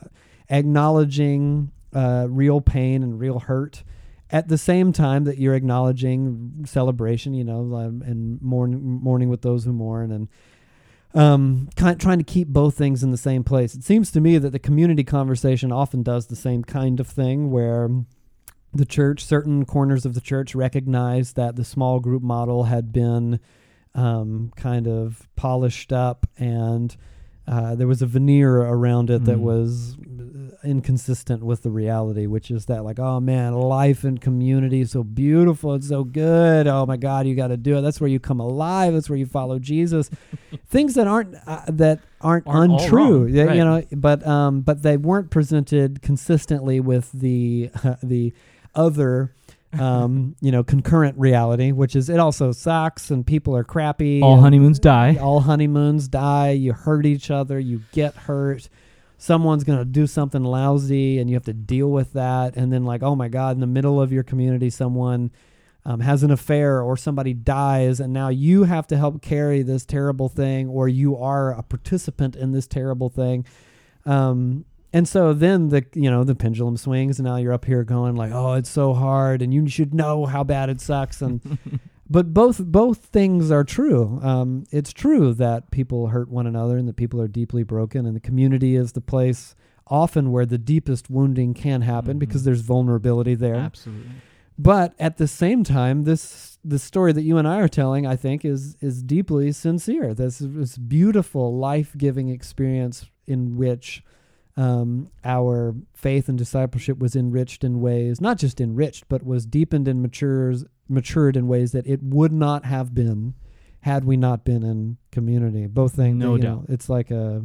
acknowledging 0.49 1.73
uh, 1.93 2.27
real 2.31 2.61
pain 2.61 3.03
and 3.03 3.19
real 3.19 3.41
hurt 3.41 3.83
at 4.31 4.49
the 4.49 4.59
same 4.59 4.93
time 4.93 5.25
that 5.25 5.39
you're 5.39 5.55
acknowledging 5.55 6.65
celebration, 6.67 7.35
you 7.35 7.45
know, 7.45 7.75
um, 7.75 8.03
and 8.05 8.41
mourning, 8.43 8.81
mourning 8.83 9.29
with 9.29 9.43
those 9.43 9.65
who 9.65 9.73
mourn, 9.73 10.11
and 10.13 10.29
um, 11.15 11.69
kind 11.77 11.99
trying 11.99 12.19
to 12.19 12.25
keep 12.25 12.49
both 12.49 12.77
things 12.77 13.03
in 13.03 13.11
the 13.11 13.17
same 13.17 13.43
place. 13.43 13.75
It 13.75 13.83
seems 13.85 14.11
to 14.13 14.21
me 14.21 14.37
that 14.39 14.51
the 14.51 14.59
community 14.59 15.05
conversation 15.05 15.73
often 15.73 16.03
does 16.03 16.27
the 16.27 16.37
same 16.37 16.63
kind 16.63 17.01
of 17.01 17.07
thing, 17.07 17.51
where 17.51 17.89
the 18.75 18.85
church, 18.85 19.25
certain 19.25 19.65
corners 19.65 20.05
of 20.05 20.13
the 20.15 20.21
church, 20.21 20.55
recognize 20.55 21.33
that 21.33 21.57
the 21.57 21.65
small 21.65 22.01
group 22.01 22.23
model 22.23 22.65
had 22.65 22.93
been 22.93 23.41
um, 23.95 24.53
kind 24.57 24.87
of 24.87 25.27
polished 25.37 25.93
up 25.93 26.27
and. 26.37 26.97
Uh, 27.51 27.75
there 27.75 27.87
was 27.87 28.03
a 28.03 28.07
veneer 28.07 28.59
around 28.59 29.09
it 29.09 29.25
that 29.25 29.39
Mhm. 29.39 29.41
was 29.41 29.97
inconsistent 30.65 31.43
with 31.43 31.63
the 31.63 31.71
reality, 31.71 32.27
which 32.27 32.51
is 32.51 32.67
that 32.67 32.85
like, 32.85 32.99
oh 32.99 33.21
man, 33.21 33.55
life 33.55 34.05
and 34.05 34.21
community 34.21 34.81
is 34.81 34.91
so 34.91 35.03
beautiful, 35.03 35.75
it's 35.75 35.89
so 35.89 36.05
good. 36.05 36.67
Oh 36.67 36.85
my 36.87 36.97
God, 36.97 37.27
you 37.27 37.35
got 37.35 37.49
to 37.49 37.57
do 37.57 37.77
it. 37.79 37.81
That's 37.83 38.01
where 38.01 38.09
you 38.11 38.19
come 38.21 38.41
alive. 38.41 38.93
That's 38.95 39.09
where 39.09 39.19
you 39.19 39.27
follow 39.27 39.59
Jesus. 39.59 40.11
Things 40.69 40.95
that 40.95 41.07
aren't 41.07 41.35
uh, 41.47 41.63
that 41.69 42.01
aren't, 42.21 42.47
Aren't 42.47 42.81
untrue, 42.81 43.25
wrong, 43.27 43.35
right. 43.47 43.57
you 43.57 43.65
know. 43.65 43.83
But 43.93 44.27
um, 44.27 44.61
but 44.63 44.83
they 44.83 44.97
weren't 44.97 45.31
presented 45.31 46.03
consistently 46.03 46.81
with 46.81 47.11
the 47.13 47.71
the 48.03 48.33
other. 48.75 49.35
um, 49.79 50.35
you 50.41 50.51
know, 50.51 50.65
concurrent 50.65 51.19
reality, 51.19 51.73
which 51.73 51.95
is 51.95 52.09
it 52.09 52.19
also 52.19 52.53
sucks 52.53 53.11
and 53.11 53.27
people 53.27 53.55
are 53.57 53.65
crappy. 53.65 54.23
All 54.23 54.41
honeymoons 54.41 54.79
die. 54.79 55.17
all 55.21 55.41
honeymoons 55.41 56.09
die. 56.09 56.51
You 56.51 56.73
hurt 56.73 57.05
each 57.07 57.31
other. 57.31 57.59
You 57.61 57.83
get 57.93 58.15
hurt. 58.15 58.69
Someone's 59.19 59.65
going 59.65 59.79
to 59.79 59.85
do 59.85 60.07
something 60.07 60.45
lousy 60.45 61.19
and 61.19 61.29
you 61.29 61.35
have 61.35 61.45
to 61.45 61.53
deal 61.53 61.91
with 61.91 62.13
that. 62.13 62.57
And 62.57 62.73
then, 62.73 62.85
like, 62.85 63.03
oh 63.03 63.17
my 63.17 63.29
God, 63.29 63.57
in 63.57 63.61
the 63.61 63.67
middle 63.67 64.01
of 64.01 64.13
your 64.13 64.23
community, 64.23 64.71
someone 64.71 65.33
um, 65.85 66.01
has 66.01 66.23
an 66.23 66.31
affair 66.31 66.81
or 66.81 66.97
somebody 66.97 67.35
dies. 67.35 67.99
And 67.99 68.13
now 68.13 68.29
you 68.29 68.65
have 68.65 68.87
to 68.87 68.97
help 68.97 69.21
carry 69.21 69.63
this 69.63 69.85
terrible 69.85 70.29
thing 70.29 70.69
or 70.69 70.89
you 70.89 71.17
are 71.17 71.53
a 71.53 71.63
participant 71.63 72.37
in 72.37 72.53
this 72.53 72.67
terrible 72.67 73.09
thing. 73.09 73.45
Um, 74.07 74.65
and 74.93 75.07
so 75.07 75.33
then 75.33 75.69
the 75.69 75.85
you 75.95 76.11
know 76.11 76.25
the 76.25 76.35
pendulum 76.35 76.77
swings 76.77 77.19
and 77.19 77.27
now 77.27 77.37
you're 77.37 77.53
up 77.53 77.67
here 77.67 77.85
going 77.85 78.17
like 78.17 78.33
oh 78.33 78.55
it's 78.55 78.71
so 78.71 78.95
hard 78.95 79.43
and 79.43 79.53
you 79.53 79.69
should 79.69 79.95
know 79.95 80.25
how 80.25 80.43
bad 80.43 80.71
it 80.71 80.81
sucks 80.81 81.21
and 81.21 81.59
but 82.11 82.33
both 82.35 82.59
both 82.65 82.99
things 83.07 83.51
are 83.51 83.65
true. 83.65 84.19
Um, 84.23 84.65
it's 84.71 84.93
true 84.93 85.35
that 85.35 85.71
people 85.71 86.09
hurt 86.09 86.29
one 86.31 86.47
another 86.47 86.77
and 86.79 86.89
that 86.89 86.97
people 86.97 87.21
are 87.21 87.29
deeply 87.29 87.63
broken, 87.63 88.07
and 88.07 88.15
the 88.17 88.21
community 88.21 88.77
is 88.77 88.93
the 88.93 89.01
place 89.01 89.55
often 89.87 90.31
where 90.31 90.45
the 90.47 90.59
deepest 90.59 91.09
wounding 91.09 91.55
can 91.55 91.81
happen 91.81 92.17
Mhm. 92.17 92.21
because 92.21 92.45
there's 92.45 92.61
vulnerability 92.61 93.35
there. 93.35 93.55
Absolutely. 93.55 94.11
But 94.59 94.93
at 94.99 95.17
the 95.19 95.29
same 95.29 95.63
time, 95.65 96.03
this 96.03 96.59
the 96.65 96.79
story 96.79 97.13
that 97.13 97.23
you 97.23 97.39
and 97.39 97.47
I 97.47 97.61
are 97.61 97.69
telling, 97.69 98.07
I 98.07 98.17
think, 98.17 98.45
is 98.45 98.77
is 98.81 99.03
deeply 99.03 99.53
sincere. 99.53 100.15
This 100.15 100.39
this 100.41 100.77
beautiful, 100.77 101.57
life 101.57 101.95
giving 101.97 102.29
experience 102.29 103.07
in 103.27 103.57
which 103.57 104.03
um, 104.57 105.09
our 105.25 105.77
faith 105.95 106.29
and 106.29 106.37
discipleship 106.37 106.99
was 106.99 107.15
enriched 107.15 107.63
in 107.63 107.81
ways, 107.81 108.21
not 108.21 108.39
just 108.39 108.61
enriched, 108.61 109.09
but 109.09 109.25
was 109.25 109.47
deepened 109.47 109.87
and 109.87 110.03
matures 110.03 110.65
matured 110.89 111.37
in 111.37 111.49
ways 111.49 111.73
that 111.73 111.87
it 111.87 112.03
would 112.03 112.33
not 112.33 112.65
have 112.65 112.95
been 112.95 113.35
had 113.81 114.05
we 114.05 114.17
not 114.17 114.45
been 114.45 114.63
in 114.63 114.97
community. 115.13 115.67
Both 115.67 115.95
things, 115.95 116.17
No 116.17 116.35
you 116.35 116.43
doubt. 116.43 116.49
know, 116.61 116.65
it's 116.69 116.89
like 116.89 117.11
a 117.11 117.45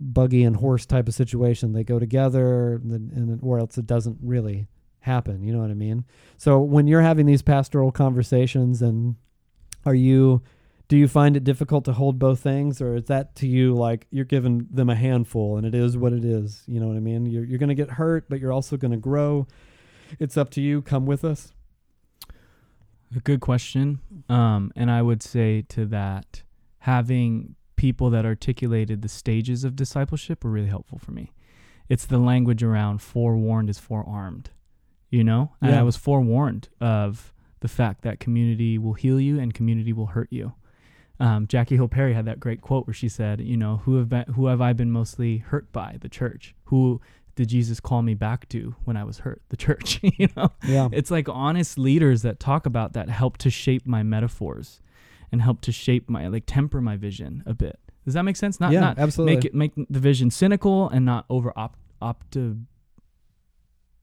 buggy 0.00 0.44
and 0.44 0.56
horse 0.56 0.86
type 0.86 1.08
of 1.08 1.14
situation. 1.14 1.72
They 1.72 1.84
go 1.84 1.98
together, 1.98 2.74
and, 2.74 3.12
and 3.12 3.40
or 3.42 3.58
else 3.58 3.78
it 3.78 3.86
doesn't 3.86 4.18
really 4.22 4.66
happen. 5.00 5.42
You 5.42 5.52
know 5.52 5.60
what 5.60 5.70
I 5.70 5.74
mean? 5.74 6.04
So 6.36 6.60
when 6.60 6.86
you're 6.86 7.00
having 7.02 7.26
these 7.26 7.42
pastoral 7.42 7.90
conversations, 7.92 8.82
and 8.82 9.16
are 9.86 9.94
you, 9.94 10.42
do 10.88 10.96
you 10.96 11.08
find 11.08 11.36
it 11.36 11.44
difficult 11.44 11.84
to 11.86 11.92
hold 11.92 12.18
both 12.18 12.40
things, 12.40 12.80
or 12.82 12.96
is 12.96 13.04
that 13.06 13.34
to 13.36 13.46
you 13.46 13.74
like 13.74 14.06
you're 14.10 14.24
giving 14.24 14.66
them 14.70 14.90
a 14.90 14.94
handful 14.94 15.56
and 15.56 15.66
it 15.66 15.74
is 15.74 15.96
what 15.96 16.12
it 16.12 16.24
is? 16.24 16.62
You 16.66 16.80
know 16.80 16.88
what 16.88 16.96
I 16.96 17.00
mean? 17.00 17.26
You're 17.26 17.44
you're 17.44 17.58
gonna 17.58 17.74
get 17.74 17.90
hurt, 17.92 18.26
but 18.28 18.40
you're 18.40 18.52
also 18.52 18.76
gonna 18.76 18.96
grow. 18.98 19.46
It's 20.18 20.36
up 20.36 20.50
to 20.50 20.60
you. 20.60 20.82
Come 20.82 21.06
with 21.06 21.24
us. 21.24 21.52
A 23.16 23.20
good 23.20 23.40
question. 23.40 24.00
Um, 24.28 24.72
and 24.76 24.90
I 24.90 25.02
would 25.02 25.22
say 25.22 25.62
to 25.70 25.84
that, 25.86 26.42
having 26.78 27.56
people 27.76 28.10
that 28.10 28.24
articulated 28.24 29.02
the 29.02 29.08
stages 29.08 29.64
of 29.64 29.74
discipleship 29.74 30.44
were 30.44 30.50
really 30.50 30.68
helpful 30.68 30.98
for 30.98 31.12
me. 31.12 31.32
It's 31.88 32.06
the 32.06 32.18
language 32.18 32.62
around 32.62 33.02
forewarned 33.02 33.68
is 33.68 33.78
forearmed, 33.78 34.50
you 35.10 35.24
know? 35.24 35.52
And 35.60 35.72
Yeah. 35.72 35.80
I 35.80 35.82
was 35.82 35.96
forewarned 35.96 36.68
of 36.80 37.32
the 37.60 37.68
fact 37.68 38.02
that 38.02 38.20
community 38.20 38.78
will 38.78 38.92
heal 38.94 39.20
you 39.20 39.40
and 39.40 39.52
community 39.52 39.92
will 39.92 40.06
hurt 40.06 40.28
you. 40.30 40.52
Um, 41.18 41.46
Jackie 41.46 41.76
Hill 41.76 41.88
Perry 41.88 42.14
had 42.14 42.24
that 42.26 42.40
great 42.40 42.60
quote 42.62 42.86
where 42.86 42.94
she 42.94 43.08
said, 43.08 43.40
you 43.40 43.56
know, 43.56 43.78
who 43.78 43.96
have 43.96 44.08
been, 44.08 44.24
who 44.34 44.46
have 44.46 44.60
I 44.60 44.72
been 44.72 44.90
mostly 44.90 45.38
hurt 45.38 45.70
by? 45.72 45.98
The 46.00 46.08
church. 46.08 46.54
Who 46.64 47.00
did 47.40 47.48
Jesus 47.48 47.80
call 47.80 48.02
me 48.02 48.12
back 48.12 48.50
to 48.50 48.74
when 48.84 48.98
I 48.98 49.04
was 49.04 49.20
hurt? 49.20 49.40
The 49.48 49.56
church, 49.56 49.98
you 50.02 50.28
know? 50.36 50.52
Yeah. 50.62 50.90
it's 50.92 51.10
like 51.10 51.26
honest 51.26 51.78
leaders 51.78 52.20
that 52.20 52.38
talk 52.38 52.66
about 52.66 52.92
that 52.92 53.08
help 53.08 53.38
to 53.38 53.48
shape 53.48 53.86
my 53.86 54.02
metaphors 54.02 54.82
and 55.32 55.40
help 55.40 55.62
to 55.62 55.72
shape 55.72 56.10
my 56.10 56.28
like 56.28 56.42
temper 56.44 56.82
my 56.82 56.98
vision 56.98 57.42
a 57.46 57.54
bit 57.54 57.78
does 58.04 58.12
that 58.12 58.24
make 58.24 58.36
sense 58.36 58.60
not 58.60 58.72
yeah, 58.72 58.80
not 58.80 58.98
absolutely. 58.98 59.36
make 59.36 59.44
it 59.46 59.54
make 59.54 59.72
the 59.88 59.98
vision 59.98 60.30
cynical 60.30 60.90
and 60.90 61.06
not 61.06 61.24
over 61.30 61.50
op, 61.56 61.78
opti, 62.02 62.62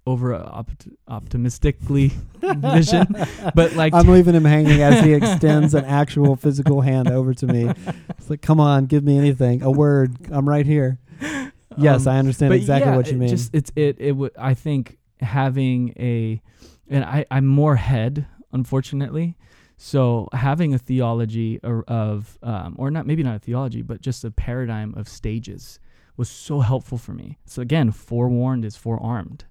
over 0.07 0.33
opt, 0.33 0.87
optimistically 1.07 2.13
vision 2.41 3.05
but 3.53 3.73
like 3.75 3.93
I'm 3.93 4.07
leaving 4.07 4.33
him 4.33 4.45
hanging 4.45 4.81
as 4.81 5.03
he 5.03 5.13
extends 5.13 5.75
an 5.75 5.85
actual 5.85 6.35
physical 6.35 6.81
hand 6.81 7.11
over 7.11 7.35
to 7.35 7.45
me. 7.45 7.71
It's 8.17 8.31
like, 8.31 8.41
come 8.41 8.59
on, 8.59 8.87
give 8.87 9.05
me 9.05 9.17
anything, 9.17 9.61
a 9.61 9.71
word. 9.71 10.15
I'm 10.31 10.49
right 10.49 10.65
here. 10.65 10.97
Yes, 11.77 12.07
um, 12.07 12.15
I 12.15 12.19
understand 12.19 12.53
exactly 12.53 12.91
yeah, 12.91 12.97
what 12.97 13.07
you 13.07 13.13
it 13.13 13.19
mean. 13.19 13.29
Just 13.29 13.53
it's 13.53 13.71
it 13.75 13.97
it 13.99 14.13
would 14.13 14.31
I 14.37 14.53
think 14.53 14.97
having 15.19 15.93
a 15.97 16.41
and 16.89 17.03
I 17.03 17.25
I'm 17.31 17.45
more 17.45 17.75
head 17.75 18.25
unfortunately. 18.51 19.37
So 19.77 20.27
having 20.33 20.73
a 20.73 20.79
theology 20.79 21.59
or 21.63 21.83
of 21.87 22.39
um, 22.41 22.75
or 22.79 22.89
not 22.89 23.05
maybe 23.05 23.23
not 23.23 23.35
a 23.35 23.39
theology 23.39 23.81
but 23.81 24.01
just 24.01 24.23
a 24.25 24.31
paradigm 24.31 24.93
of 24.95 25.07
stages 25.07 25.79
was 26.15 26.29
so 26.29 26.61
helpful 26.61 26.97
for 26.97 27.13
me. 27.13 27.37
So 27.45 27.61
again, 27.61 27.91
forewarned 27.91 28.65
is 28.65 28.75
forearmed. 28.75 29.45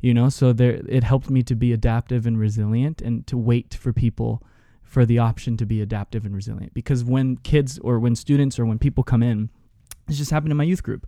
You 0.00 0.14
know, 0.14 0.28
so 0.28 0.52
there 0.52 0.80
it 0.88 1.02
helped 1.02 1.30
me 1.30 1.42
to 1.42 1.54
be 1.54 1.72
adaptive 1.72 2.26
and 2.26 2.38
resilient 2.38 3.00
and 3.02 3.26
to 3.26 3.36
wait 3.36 3.74
for 3.74 3.92
people 3.92 4.42
for 4.82 5.04
the 5.04 5.18
option 5.18 5.56
to 5.56 5.66
be 5.66 5.80
adaptive 5.80 6.24
and 6.24 6.36
resilient 6.36 6.72
because 6.72 7.02
when 7.02 7.36
kids 7.38 7.80
or 7.80 7.98
when 7.98 8.14
students 8.14 8.60
or 8.60 8.64
when 8.64 8.78
people 8.78 9.02
come 9.02 9.24
in 9.24 9.50
this 10.06 10.18
just 10.18 10.30
happened 10.30 10.52
in 10.52 10.56
my 10.56 10.62
youth 10.62 10.84
group 10.84 11.04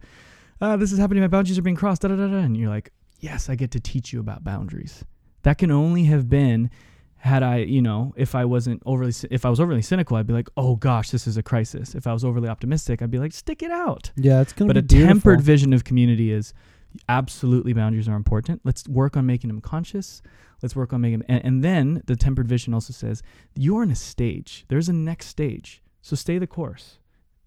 uh, 0.61 0.77
this 0.77 0.93
is 0.93 0.99
happening. 0.99 1.23
My 1.23 1.29
boundaries 1.29 1.59
are 1.59 1.63
being 1.63 1.77
crossed. 1.77 2.03
Da, 2.03 2.09
da, 2.09 2.17
da, 2.17 2.27
da. 2.29 2.37
And 2.39 2.57
you're 2.57 2.71
like, 2.71 2.93
yes, 3.21 3.49
I 3.49 3.55
get 3.55 3.71
to 3.73 3.81
teach 3.81 4.13
you 4.13 4.21
about 4.21 4.45
boundaries. 4.45 5.05
That 5.43 5.59
can 5.59 5.71
only 5.71 6.05
have 6.05 6.29
been 6.29 6.71
had 7.19 7.43
I, 7.43 7.59
you 7.59 7.83
know, 7.83 8.13
if 8.17 8.35
I 8.35 8.45
wasn't 8.45 8.83
overly, 8.87 9.13
if 9.31 9.45
I 9.45 9.51
was 9.51 9.59
overly 9.59 9.83
cynical, 9.83 10.17
I'd 10.17 10.27
be 10.27 10.33
like, 10.33 10.49
oh 10.57 10.77
gosh, 10.77 11.11
this 11.11 11.27
is 11.27 11.37
a 11.37 11.43
crisis. 11.43 11.95
If 11.95 12.07
I 12.07 12.13
was 12.13 12.25
overly 12.25 12.49
optimistic, 12.49 13.03
I'd 13.03 13.11
be 13.11 13.19
like, 13.19 13.33
stick 13.33 13.63
it 13.63 13.71
out. 13.71 14.11
yeah, 14.17 14.41
it's 14.41 14.53
gonna 14.53 14.69
But 14.69 14.77
a 14.77 14.83
beautiful. 14.83 15.09
tempered 15.15 15.41
vision 15.41 15.73
of 15.73 15.83
community 15.85 16.31
is 16.31 16.53
absolutely 17.09 17.73
boundaries 17.73 18.09
are 18.09 18.15
important. 18.17 18.61
Let's 18.65 18.87
work 18.89 19.17
on 19.17 19.27
making 19.27 19.49
them 19.49 19.61
conscious. 19.61 20.23
Let's 20.63 20.75
work 20.77 20.93
on 20.93 21.01
making, 21.01 21.23
and, 21.29 21.45
and 21.45 21.65
then 21.65 22.03
the 22.07 22.17
tempered 22.17 22.49
vision 22.49 22.73
also 22.75 22.93
says 22.93 23.23
you're 23.55 23.83
in 23.83 23.91
a 23.91 23.97
stage. 23.97 24.65
There's 24.69 24.89
a 24.89 24.93
next 24.93 25.27
stage, 25.27 25.83
so 26.03 26.17
stay 26.17 26.39
the 26.39 26.47
course. 26.47 26.99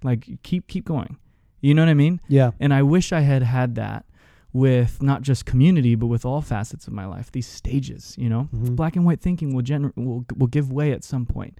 Like 0.03 0.41
keep 0.43 0.67
keep 0.67 0.85
going. 0.85 1.17
You 1.61 1.73
know 1.73 1.81
what 1.81 1.89
I 1.89 1.93
mean? 1.93 2.21
Yeah, 2.27 2.51
And 2.59 2.73
I 2.73 2.81
wish 2.83 3.11
I 3.11 3.21
had 3.21 3.43
had 3.43 3.75
that 3.75 4.05
with 4.53 5.01
not 5.01 5.21
just 5.21 5.45
community, 5.45 5.93
but 5.95 6.07
with 6.07 6.25
all 6.25 6.41
facets 6.41 6.87
of 6.87 6.93
my 6.93 7.05
life. 7.05 7.31
These 7.31 7.47
stages, 7.47 8.15
you 8.17 8.29
know, 8.29 8.49
Mhm. 8.55 8.75
black 8.75 8.95
and 8.95 9.05
white 9.05 9.21
thinking 9.21 9.53
will 9.53 9.63
gener- 9.63 9.93
will 9.95 10.25
will 10.35 10.47
give 10.47 10.71
way 10.71 10.91
at 10.91 11.03
some 11.03 11.25
point. 11.25 11.57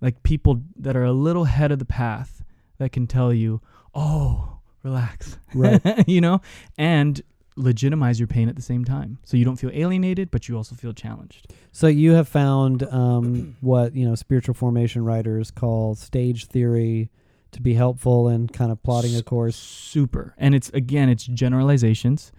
Like 0.00 0.22
people 0.22 0.62
that 0.76 0.96
are 0.96 1.04
a 1.04 1.12
little 1.12 1.44
ahead 1.44 1.70
of 1.72 1.78
the 1.78 1.84
path 1.84 2.42
that 2.78 2.90
can 2.90 3.06
tell 3.06 3.32
you, 3.32 3.60
oh, 3.94 4.58
relax. 4.82 5.38
Right. 5.54 5.80
you 6.08 6.20
know, 6.20 6.40
and 6.76 7.22
legitimize 7.56 8.18
your 8.18 8.26
pain 8.26 8.48
at 8.48 8.56
the 8.56 8.62
same 8.62 8.84
time. 8.84 9.18
So 9.24 9.36
you 9.36 9.44
don't 9.44 9.56
feel 9.56 9.70
alienated, 9.72 10.30
but 10.32 10.48
you 10.48 10.56
also 10.56 10.74
feel 10.74 10.92
challenged. 10.92 11.52
So 11.70 11.86
you 11.86 12.12
have 12.12 12.26
found 12.26 12.82
um, 12.84 13.54
what 13.60 13.94
you 13.94 14.04
know 14.04 14.16
spiritual 14.16 14.54
formation 14.54 15.04
writers 15.04 15.52
call 15.52 15.94
stage 15.94 16.46
theory 16.46 17.10
to 17.54 17.62
be 17.62 17.74
helpful 17.74 18.28
in 18.28 18.48
kind 18.48 18.70
of 18.70 18.82
plotting 18.82 19.16
a 19.16 19.22
course. 19.22 19.56
Super. 19.56 20.34
And 20.38 20.54
it's 20.54 20.68
again, 20.70 21.08
it's 21.08 21.24
generalizations. 21.24 22.32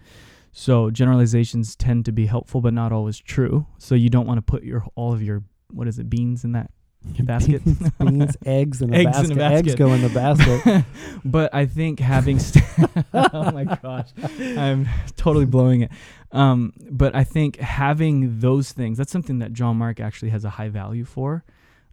So 0.52 0.90
generalizations 0.90 1.76
tend 1.76 2.06
to 2.06 2.12
be 2.12 2.26
helpful, 2.26 2.60
but 2.62 2.72
not 2.72 2.90
always 2.92 3.18
true. 3.18 3.66
So 3.78 3.94
you 3.94 4.08
don't 4.08 4.26
want 4.26 4.38
to 4.38 4.42
put 4.42 4.62
your 4.62 4.84
all 4.94 5.12
of 5.12 5.22
your 5.22 5.42
what 5.70 5.88
is 5.88 5.98
it 5.98 6.08
beans 6.08 6.44
in 6.44 6.52
that 6.52 6.70
basket. 7.20 7.64
beans, 7.64 7.90
beans, 7.98 8.36
eggs 8.46 8.82
in 8.82 8.92
a, 8.92 8.96
Eggs 8.98 9.12
basket. 9.12 9.30
in 9.32 9.40
a 9.40 9.44
Eggs 9.44 9.74
go 9.74 9.92
in 9.92 10.02
the 10.02 10.08
basket. 10.08 10.84
but 11.24 11.54
I 11.54 11.66
think 11.66 12.00
having 12.00 12.38
st- 12.38 12.64
oh 13.12 13.50
my 13.52 13.64
gosh, 13.64 14.08
I'm 14.40 14.88
totally 15.16 15.44
blowing 15.46 15.82
it. 15.82 15.90
Um, 16.32 16.72
but 16.90 17.14
I 17.14 17.24
think 17.24 17.58
having 17.58 18.40
those 18.40 18.72
things 18.72 18.98
that's 18.98 19.12
something 19.12 19.38
that 19.40 19.52
John 19.52 19.76
Mark 19.76 20.00
actually 20.00 20.30
has 20.30 20.44
a 20.44 20.50
high 20.50 20.68
value 20.68 21.04
for, 21.04 21.44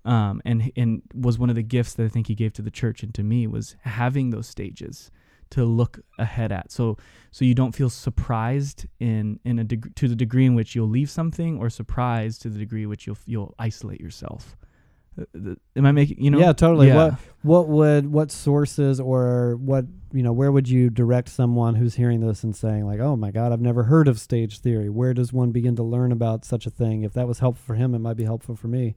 um, 0.06 0.42
and 0.46 0.72
and 0.76 1.02
was 1.14 1.40
one 1.40 1.50
of 1.50 1.56
the 1.56 1.64
gifts 1.64 1.94
that 1.94 2.06
I 2.06 2.10
think 2.10 2.28
he 2.28 2.36
gave 2.36 2.54
to 2.54 2.62
the 2.62 2.72
church 2.72 3.04
and 3.04 3.14
to 3.16 3.24
me 3.24 3.48
was 3.48 3.76
having 3.82 4.30
those 4.30 4.48
stages 4.48 5.12
to 5.52 5.66
look 5.66 6.00
ahead 6.18 6.52
at. 6.52 6.72
So 6.72 6.98
so 7.32 7.46
you 7.46 7.54
don't 7.54 7.74
feel 7.74 7.90
surprised 7.90 8.88
in 9.00 9.40
in 9.46 9.60
a 9.60 9.64
deg- 9.64 9.96
to 9.96 10.08
the 10.08 10.16
degree 10.16 10.46
in 10.46 10.56
which 10.56 10.76
you'll 10.76 10.90
leave 10.90 11.10
something, 11.10 11.58
or 11.60 11.70
surprised 11.70 12.42
to 12.42 12.50
the 12.50 12.60
degree 12.60 12.84
in 12.84 12.90
which 12.90 13.08
you'll 13.08 13.18
you'll 13.26 13.56
isolate 13.60 14.02
yourself. 14.02 14.56
Uh, 15.20 15.54
Am 15.76 15.86
I 15.86 15.92
making 15.92 16.24
you 16.24 16.32
know? 16.32 16.40
yeah, 16.40 16.54
totally. 16.54 16.88
Yeah. 16.88 16.96
What 16.96 17.20
what 17.44 17.68
would 17.70 18.12
what 18.12 18.32
sources 18.32 19.00
or 19.00 19.58
what 19.58 19.86
you 20.12 20.24
know 20.24 20.34
where 20.34 20.52
would 20.52 20.68
you 20.68 20.90
direct 20.90 21.30
someone 21.30 21.76
who's 21.76 21.96
hearing 21.96 22.20
this 22.20 22.44
and 22.44 22.56
saying 22.56 22.86
like, 22.86 23.00
oh 23.00 23.16
my 23.16 23.30
god, 23.32 23.52
I've 23.52 23.62
never 23.62 23.84
heard 23.84 24.08
of 24.08 24.20
stage 24.20 24.60
theory. 24.60 24.90
Where 24.90 25.14
does 25.14 25.32
one 25.32 25.52
begin 25.52 25.76
to 25.76 25.84
learn 25.84 26.12
about 26.12 26.46
such 26.46 26.66
a 26.66 26.72
thing? 26.72 27.04
If 27.04 27.14
that 27.14 27.28
was 27.28 27.40
helpful 27.40 27.64
for 27.64 27.76
him, 27.76 27.94
it 27.94 28.00
might 28.00 28.18
be 28.18 28.24
helpful 28.24 28.56
for 28.56 28.68
me. 28.68 28.96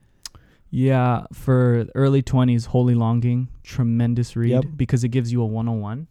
Yeah, 0.70 1.26
for 1.32 1.86
early 1.94 2.22
20s, 2.22 2.66
Holy 2.66 2.94
Longing, 2.94 3.48
tremendous 3.62 4.36
read 4.36 4.50
Yep. 4.50 4.64
because 4.76 5.04
it 5.04 5.08
gives 5.08 5.32
you 5.32 5.40
a 5.42 5.46
101, 5.46 6.08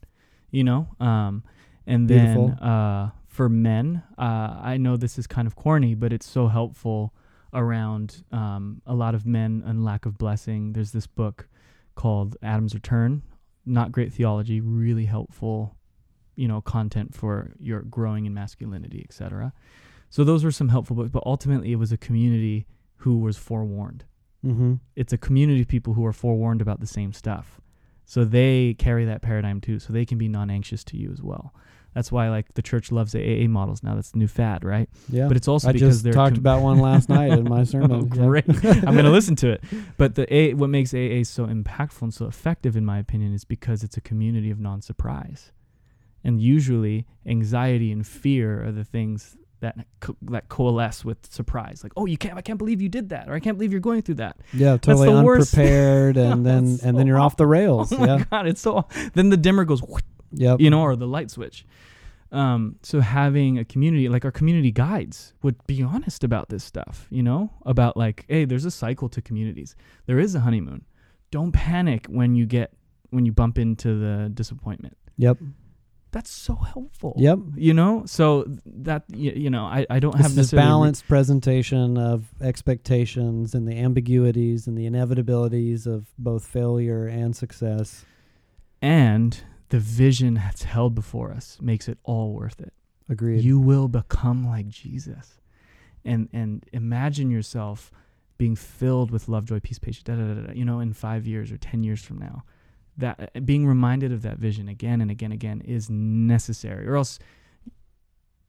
you 0.51 0.63
know? 0.63 0.87
Um, 0.99 1.43
and 1.85 2.07
Beautiful. 2.07 2.47
then 2.49 2.57
uh, 2.59 3.11
for 3.27 3.49
men, 3.49 4.01
uh, 4.17 4.57
I 4.61 4.77
know 4.77 4.97
this 4.97 5.19
is 5.19 5.27
kind 5.27 5.45
of 5.45 5.55
corny, 5.55 5.93
but 5.93 6.11
it's 6.13 6.25
so 6.25 6.47
helpful 6.47 7.13
around 7.53 8.23
um, 8.31 8.81
a 8.85 8.93
lot 8.95 9.13
of 9.13 9.25
men 9.25 9.61
and 9.65 9.83
lack 9.83 10.05
of 10.05 10.17
blessing. 10.17 10.73
There's 10.73 10.91
this 10.91 11.07
book 11.07 11.47
called 11.95 12.35
Adam's 12.41 12.73
Return. 12.73 13.21
Not 13.65 13.91
great 13.91 14.13
theology, 14.13 14.61
really 14.61 15.05
helpful, 15.05 15.75
you 16.35 16.47
know, 16.47 16.61
content 16.61 17.13
for 17.15 17.51
your 17.59 17.81
growing 17.81 18.25
in 18.25 18.33
masculinity, 18.33 19.05
etc. 19.07 19.53
So 20.09 20.23
those 20.23 20.43
were 20.43 20.51
some 20.51 20.69
helpful 20.69 20.95
books, 20.95 21.09
but 21.11 21.23
ultimately 21.25 21.71
it 21.71 21.77
was 21.77 21.91
a 21.91 21.97
community 21.97 22.67
who 22.97 23.17
was 23.19 23.37
forewarned 23.37 24.05
Mm-hmm. 24.45 24.73
it's 24.95 25.11
a 25.13 25.17
community 25.17 25.61
of 25.61 25.67
people 25.67 25.93
who 25.93 26.05
are 26.05 26.13
forewarned 26.13 26.61
about 26.61 26.79
the 26.79 26.87
same 26.87 27.11
stuff. 27.13 27.59
So 28.05 28.23
they 28.23 28.75
carry 28.77 29.05
that 29.05 29.21
paradigm 29.21 29.59
too. 29.59 29.79
So 29.79 29.91
they 29.91 30.05
can 30.05 30.17
be 30.17 30.27
non-anxious 30.27 30.83
to 30.85 30.97
you 30.97 31.11
as 31.11 31.23
well. 31.23 31.53
That's 31.95 32.11
why 32.11 32.29
like 32.29 32.53
the 32.53 32.61
church 32.61 32.91
loves 32.91 33.13
the 33.13 33.21
AA 33.23 33.47
models 33.47 33.81
now. 33.81 33.95
That's 33.95 34.11
the 34.11 34.19
new 34.19 34.27
fad, 34.27 34.63
right? 34.65 34.89
Yeah. 35.09 35.27
But 35.27 35.37
it's 35.37 35.47
also 35.47 35.69
I 35.69 35.71
because 35.71 35.95
just 35.95 36.03
they're 36.03 36.13
talked 36.13 36.35
com- 36.35 36.39
about 36.39 36.61
one 36.61 36.79
last 36.79 37.07
night 37.09 37.31
in 37.31 37.45
my 37.45 37.63
sermon. 37.71 37.91
Oh, 37.91 38.01
great. 38.03 38.43
I'm 38.47 38.93
going 38.93 39.05
to 39.05 39.09
listen 39.11 39.35
to 39.37 39.49
it. 39.51 39.63
But 39.97 40.15
the 40.15 40.31
A, 40.33 40.53
what 40.53 40.69
makes 40.69 40.93
AA 40.93 41.23
so 41.23 41.47
impactful 41.47 42.01
and 42.01 42.13
so 42.13 42.25
effective, 42.25 42.75
in 42.75 42.85
my 42.85 42.99
opinion, 42.99 43.33
is 43.33 43.45
because 43.45 43.81
it's 43.81 43.95
a 43.97 44.01
community 44.01 44.51
of 44.51 44.59
non-surprise. 44.59 45.51
And 46.23 46.41
usually, 46.41 47.05
anxiety 47.25 47.91
and 47.91 48.05
fear 48.05 48.63
are 48.65 48.71
the 48.73 48.83
things 48.83 49.37
that 49.61 49.77
co- 49.99 50.17
that 50.23 50.49
coalesce 50.49 51.03
with 51.05 51.31
surprise. 51.31 51.81
Like, 51.83 51.93
oh, 51.97 52.05
you 52.05 52.17
can't! 52.17 52.37
I 52.37 52.41
can't 52.41 52.57
believe 52.59 52.81
you 52.81 52.89
did 52.89 53.09
that, 53.09 53.29
or 53.29 53.33
I 53.33 53.39
can't 53.39 53.57
believe 53.57 53.71
you're 53.71 53.81
going 53.81 54.01
through 54.01 54.15
that. 54.15 54.37
Yeah, 54.53 54.77
totally 54.77 55.09
unprepared, 55.09 56.17
and 56.17 56.45
then 56.45 56.65
That's 56.71 56.83
and 56.83 56.93
so 56.93 56.97
then 56.97 57.07
you're 57.07 57.19
off 57.19 57.37
the 57.37 57.47
rails. 57.57 57.91
Oh 57.91 57.97
my 57.97 58.05
yeah. 58.17 58.23
god, 58.29 58.47
it's 58.47 58.61
so. 58.61 58.87
Then 59.13 59.29
the 59.29 59.37
dimmer 59.37 59.65
goes, 59.65 59.81
Yep. 60.33 60.59
you 60.59 60.69
know, 60.69 60.81
or 60.81 60.95
the 60.95 61.07
light 61.07 61.31
switch. 61.31 61.65
Um, 62.31 62.77
so 62.81 62.99
having 62.99 63.57
a 63.59 63.63
community 63.65 64.09
like 64.09 64.25
our 64.25 64.31
community 64.31 64.71
guides 64.71 65.33
would 65.41 65.55
be 65.67 65.81
honest 65.83 66.23
about 66.23 66.49
this 66.49 66.63
stuff, 66.63 67.07
you 67.09 67.23
know, 67.23 67.51
about 67.65 67.95
like, 67.95 68.25
hey, 68.27 68.43
there's 68.45 68.65
a 68.65 68.71
cycle 68.71 69.07
to 69.09 69.21
communities. 69.21 69.75
There 70.05 70.19
is 70.19 70.35
a 70.35 70.41
honeymoon. 70.41 70.83
Don't 71.31 71.51
panic 71.53 72.07
when 72.07 72.35
you 72.35 72.45
get 72.45 72.73
when 73.11 73.25
you 73.25 73.31
bump 73.31 73.57
into 73.57 73.97
the 73.99 74.29
disappointment. 74.33 74.97
Yep. 75.17 75.37
That's 76.15 76.31
so 76.31 76.55
helpful. 76.55 77.13
Yep. 77.17 77.39
You 77.57 77.73
know, 77.73 78.03
so 78.05 78.45
that 78.65 79.03
you, 79.13 79.33
you 79.35 79.49
know, 79.49 79.65
I, 79.65 79.85
I 79.89 79.99
don't 79.99 80.13
have 80.15 80.23
This 80.23 80.31
is 80.31 80.37
necessarily 80.37 80.65
re- 80.65 80.69
balanced 80.71 81.07
presentation 81.09 81.97
of 81.97 82.23
expectations 82.41 83.53
and 83.53 83.67
the 83.67 83.75
ambiguities 83.77 84.65
and 84.65 84.77
the 84.77 84.89
inevitabilities 84.89 85.85
of 85.85 86.07
both 86.17 86.45
failure 86.47 87.05
and 87.05 87.35
success. 87.35 88.05
and 88.81 89.43
the 89.69 89.79
vision 89.79 90.35
that's 90.35 90.63
held 90.63 90.95
before 90.95 91.31
us 91.33 91.57
makes 91.61 91.89
it 91.89 91.97
all 92.05 92.31
worth 92.31 92.61
it. 92.61 92.71
Agreed. 93.09 93.43
you 93.43 93.59
will 93.59 93.89
become 93.89 94.45
like 94.47 94.69
Jesus. 94.69 95.41
And 96.05 96.29
and 96.31 96.63
imagine 96.71 97.29
yourself 97.29 97.91
being 98.37 98.55
filled 98.55 99.11
with 99.11 99.27
love, 99.27 99.43
joy, 99.45 99.59
peace, 99.59 99.79
patience, 99.79 100.03
da, 100.03 100.15
da, 100.15 100.33
da, 100.33 100.41
da, 100.47 100.53
you 100.53 100.63
know, 100.63 100.79
in 100.79 100.93
five 100.93 101.27
years 101.27 101.51
or 101.51 101.57
10 101.57 101.83
years 101.83 102.01
from 102.01 102.19
now. 102.19 102.43
That 102.97 103.31
uh, 103.35 103.39
being 103.41 103.67
reminded 103.67 104.11
of 104.11 104.21
that 104.21 104.37
vision 104.37 104.69
again 104.69 105.01
and 105.01 105.11
again, 105.11 105.31
and 105.31 105.33
again 105.33 105.61
is 105.61 105.89
necessary, 105.89 106.87
or 106.87 106.95
else, 106.95 107.19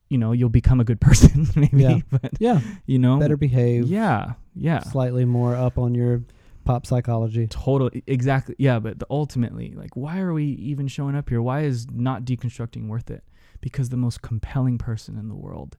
you 0.09 0.19
know, 0.19 0.33
you'll 0.33 0.49
become 0.49 0.81
a 0.81 0.85
good 0.85 1.01
person, 1.09 1.49
maybe. 1.57 1.83
Yeah. 1.83 1.99
But, 2.11 2.33
yeah. 2.39 2.61
you 2.87 2.99
know, 2.99 3.19
Better 3.19 3.37
behave. 3.37 3.87
Yeah. 3.89 4.35
Yeah. 4.55 4.81
Slightly 4.81 5.25
more 5.25 5.55
up 5.55 5.79
on 5.79 5.95
your 5.95 6.23
pop 6.65 6.87
psychology. 6.87 7.47
Totally. 7.49 8.03
Exactly. 8.07 8.55
Yeah. 8.59 8.79
But 8.79 8.99
the, 8.99 9.07
ultimately, 9.11 9.75
like, 9.77 9.97
why 9.97 10.21
are 10.21 10.33
we 10.33 10.45
even 10.45 10.89
showing 10.89 11.17
up 11.17 11.29
here? 11.29 11.43
Why 11.43 11.63
is 11.63 11.87
not 11.91 12.25
deconstructing 12.25 12.89
worth 12.89 13.11
it? 13.11 13.25
Because 13.61 13.89
the 13.89 13.97
most 13.97 14.23
compelling 14.23 14.79
person 14.79 15.17
in 15.17 15.29
the 15.29 15.35
world 15.35 15.77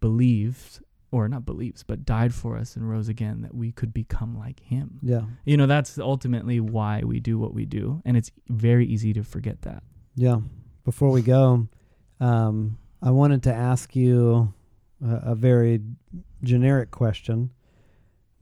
believes, 0.00 0.80
or 1.12 1.28
not 1.28 1.44
believes, 1.44 1.82
but 1.82 2.04
died 2.04 2.32
for 2.32 2.56
us 2.56 2.76
and 2.76 2.88
rose 2.88 3.08
again 3.08 3.42
that 3.42 3.54
we 3.54 3.72
could 3.72 3.92
become 3.92 4.38
like 4.38 4.60
him. 4.60 4.98
Yeah. 5.02 5.22
You 5.44 5.56
know, 5.56 5.66
that's 5.66 5.98
ultimately 5.98 6.60
why 6.60 7.02
we 7.04 7.20
do 7.20 7.38
what 7.38 7.52
we 7.52 7.64
do. 7.64 8.00
And 8.04 8.16
it's 8.16 8.30
very 8.48 8.86
easy 8.86 9.12
to 9.14 9.24
forget 9.24 9.62
that. 9.62 9.82
Yeah. 10.14 10.38
Before 10.84 11.10
we 11.10 11.22
go, 11.22 11.68
um, 12.20 12.78
I 13.02 13.10
wanted 13.10 13.42
to 13.44 13.52
ask 13.52 13.96
you 13.96 14.52
a, 15.04 15.32
a 15.32 15.34
very 15.34 15.80
generic 16.42 16.90
question, 16.90 17.50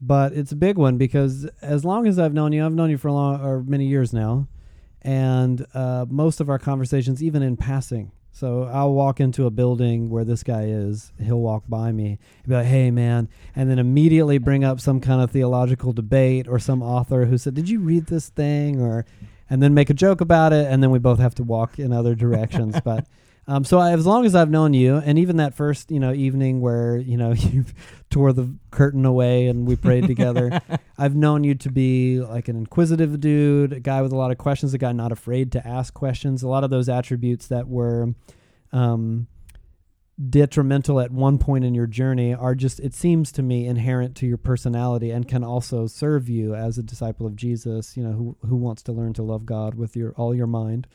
but 0.01 0.33
it's 0.33 0.51
a 0.51 0.55
big 0.55 0.77
one 0.77 0.97
because 0.97 1.45
as 1.61 1.83
long 1.83 2.07
as 2.07 2.19
I've 2.19 2.33
known 2.33 2.53
you, 2.53 2.65
I've 2.65 2.73
known 2.73 2.89
you 2.89 2.97
for 2.97 3.07
a 3.07 3.13
long 3.13 3.41
or 3.41 3.63
many 3.63 3.87
years 3.87 4.13
now, 4.13 4.47
and 5.01 5.65
uh, 5.73 6.05
most 6.09 6.39
of 6.39 6.49
our 6.49 6.59
conversations, 6.59 7.23
even 7.23 7.41
in 7.41 7.57
passing. 7.57 8.11
So 8.39 8.63
I'll 8.71 8.93
walk 8.93 9.19
into 9.19 9.47
a 9.47 9.51
building 9.51 10.09
where 10.09 10.23
this 10.23 10.43
guy 10.43 10.67
is. 10.67 11.11
He'll 11.21 11.41
walk 11.41 11.63
by 11.67 11.91
me 11.91 12.19
and 12.37 12.47
be 12.47 12.55
like, 12.55 12.67
"Hey, 12.67 12.89
man," 12.89 13.27
and 13.53 13.69
then 13.69 13.79
immediately 13.79 14.37
bring 14.37 14.63
up 14.63 14.79
some 14.79 15.01
kind 15.01 15.21
of 15.21 15.29
theological 15.29 15.91
debate 15.91 16.47
or 16.47 16.57
some 16.57 16.81
author 16.81 17.25
who 17.25 17.37
said, 17.37 17.53
"Did 17.53 17.67
you 17.67 17.81
read 17.81 18.05
this 18.05 18.29
thing?" 18.29 18.79
or 18.79 19.05
and 19.49 19.61
then 19.61 19.73
make 19.73 19.89
a 19.89 19.93
joke 19.93 20.21
about 20.21 20.53
it, 20.53 20.71
and 20.71 20.81
then 20.81 20.89
we 20.89 20.99
both 20.99 21.19
have 21.19 21.35
to 21.35 21.43
walk 21.43 21.79
in 21.79 21.91
other 21.91 22.15
directions. 22.15 22.79
but 22.85 23.05
um, 23.49 23.63
so 23.65 23.79
I, 23.79 23.93
as 23.93 24.05
long 24.05 24.27
as 24.27 24.35
I've 24.35 24.51
known 24.51 24.75
you, 24.75 24.97
and 24.97 25.17
even 25.17 25.37
that 25.37 25.55
first 25.55 25.89
you 25.89 25.99
know 25.99 26.13
evening 26.13 26.61
where 26.61 26.97
you 26.97 27.17
know 27.17 27.31
you 27.33 27.65
tore 28.11 28.31
the 28.31 28.55
curtain 28.69 29.05
away 29.05 29.47
and 29.47 29.65
we 29.65 29.75
prayed 29.75 30.05
together, 30.05 30.61
I've 30.99 31.15
known 31.15 31.43
you 31.43 31.55
to 31.55 31.71
be 31.71 32.19
like 32.19 32.47
an 32.47 32.55
inquisitive 32.55 33.19
dude, 33.19 33.73
a 33.73 33.79
guy 33.79 34.03
with 34.03 34.11
a 34.11 34.15
lot 34.15 34.29
of 34.29 34.37
questions, 34.37 34.75
a 34.75 34.77
guy 34.77 34.91
not 34.91 35.11
afraid 35.11 35.51
to 35.53 35.67
ask 35.67 35.95
questions. 35.95 36.43
A 36.43 36.47
lot 36.47 36.63
of 36.63 36.69
those 36.69 36.87
attributes 36.87 37.47
that 37.47 37.67
were. 37.67 38.13
Um, 38.71 39.27
detrimental 40.29 40.99
at 40.99 41.11
one 41.11 41.37
point 41.37 41.63
in 41.63 41.73
your 41.73 41.87
journey 41.87 42.33
are 42.33 42.53
just 42.53 42.81
it 42.81 42.93
seems 42.93 43.31
to 43.31 43.41
me 43.41 43.65
inherent 43.65 44.17
to 44.17 44.27
your 44.27 44.37
personality 44.37 45.11
and 45.11 45.29
can 45.29 45.45
also 45.45 45.87
serve 45.87 46.27
you 46.27 46.53
as 46.53 46.77
a 46.77 46.83
disciple 46.83 47.25
of 47.25 47.37
Jesus 47.37 47.95
you 47.95 48.03
know 48.03 48.11
who 48.11 48.37
who 48.45 48.57
wants 48.57 48.83
to 48.83 48.91
learn 48.91 49.13
to 49.13 49.23
love 49.23 49.45
God 49.45 49.75
with 49.75 49.95
your 49.95 50.11
all 50.17 50.35
your 50.35 50.45
mind 50.45 50.87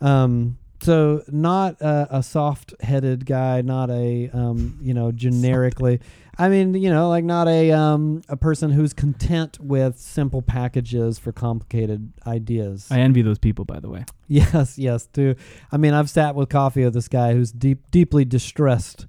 um 0.00 0.56
so 0.80 1.22
not 1.28 1.80
a, 1.80 2.18
a 2.18 2.22
soft-headed 2.22 3.26
guy 3.26 3.60
not 3.62 3.90
a 3.90 4.28
um 4.30 4.78
you 4.82 4.92
know 4.92 5.10
generically 5.12 6.00
i 6.38 6.48
mean 6.48 6.74
you 6.74 6.90
know 6.90 7.08
like 7.08 7.24
not 7.24 7.48
a 7.48 7.72
um 7.72 8.22
a 8.28 8.36
person 8.36 8.70
who's 8.70 8.92
content 8.92 9.58
with 9.60 9.98
simple 9.98 10.42
packages 10.42 11.18
for 11.18 11.32
complicated 11.32 12.12
ideas 12.26 12.86
I 12.90 13.00
envy 13.00 13.22
those 13.22 13.38
people, 13.38 13.64
by 13.64 13.80
the 13.80 13.88
way. 13.88 14.04
Yes, 14.28 14.76
yes, 14.76 15.06
too. 15.06 15.36
I 15.70 15.76
mean, 15.76 15.94
I've 15.94 16.10
sat 16.10 16.34
with 16.34 16.48
coffee 16.48 16.84
with 16.84 16.94
this 16.94 17.06
guy 17.08 17.32
who's 17.32 17.52
deep, 17.52 17.90
deeply 17.92 18.24
distressed 18.24 19.06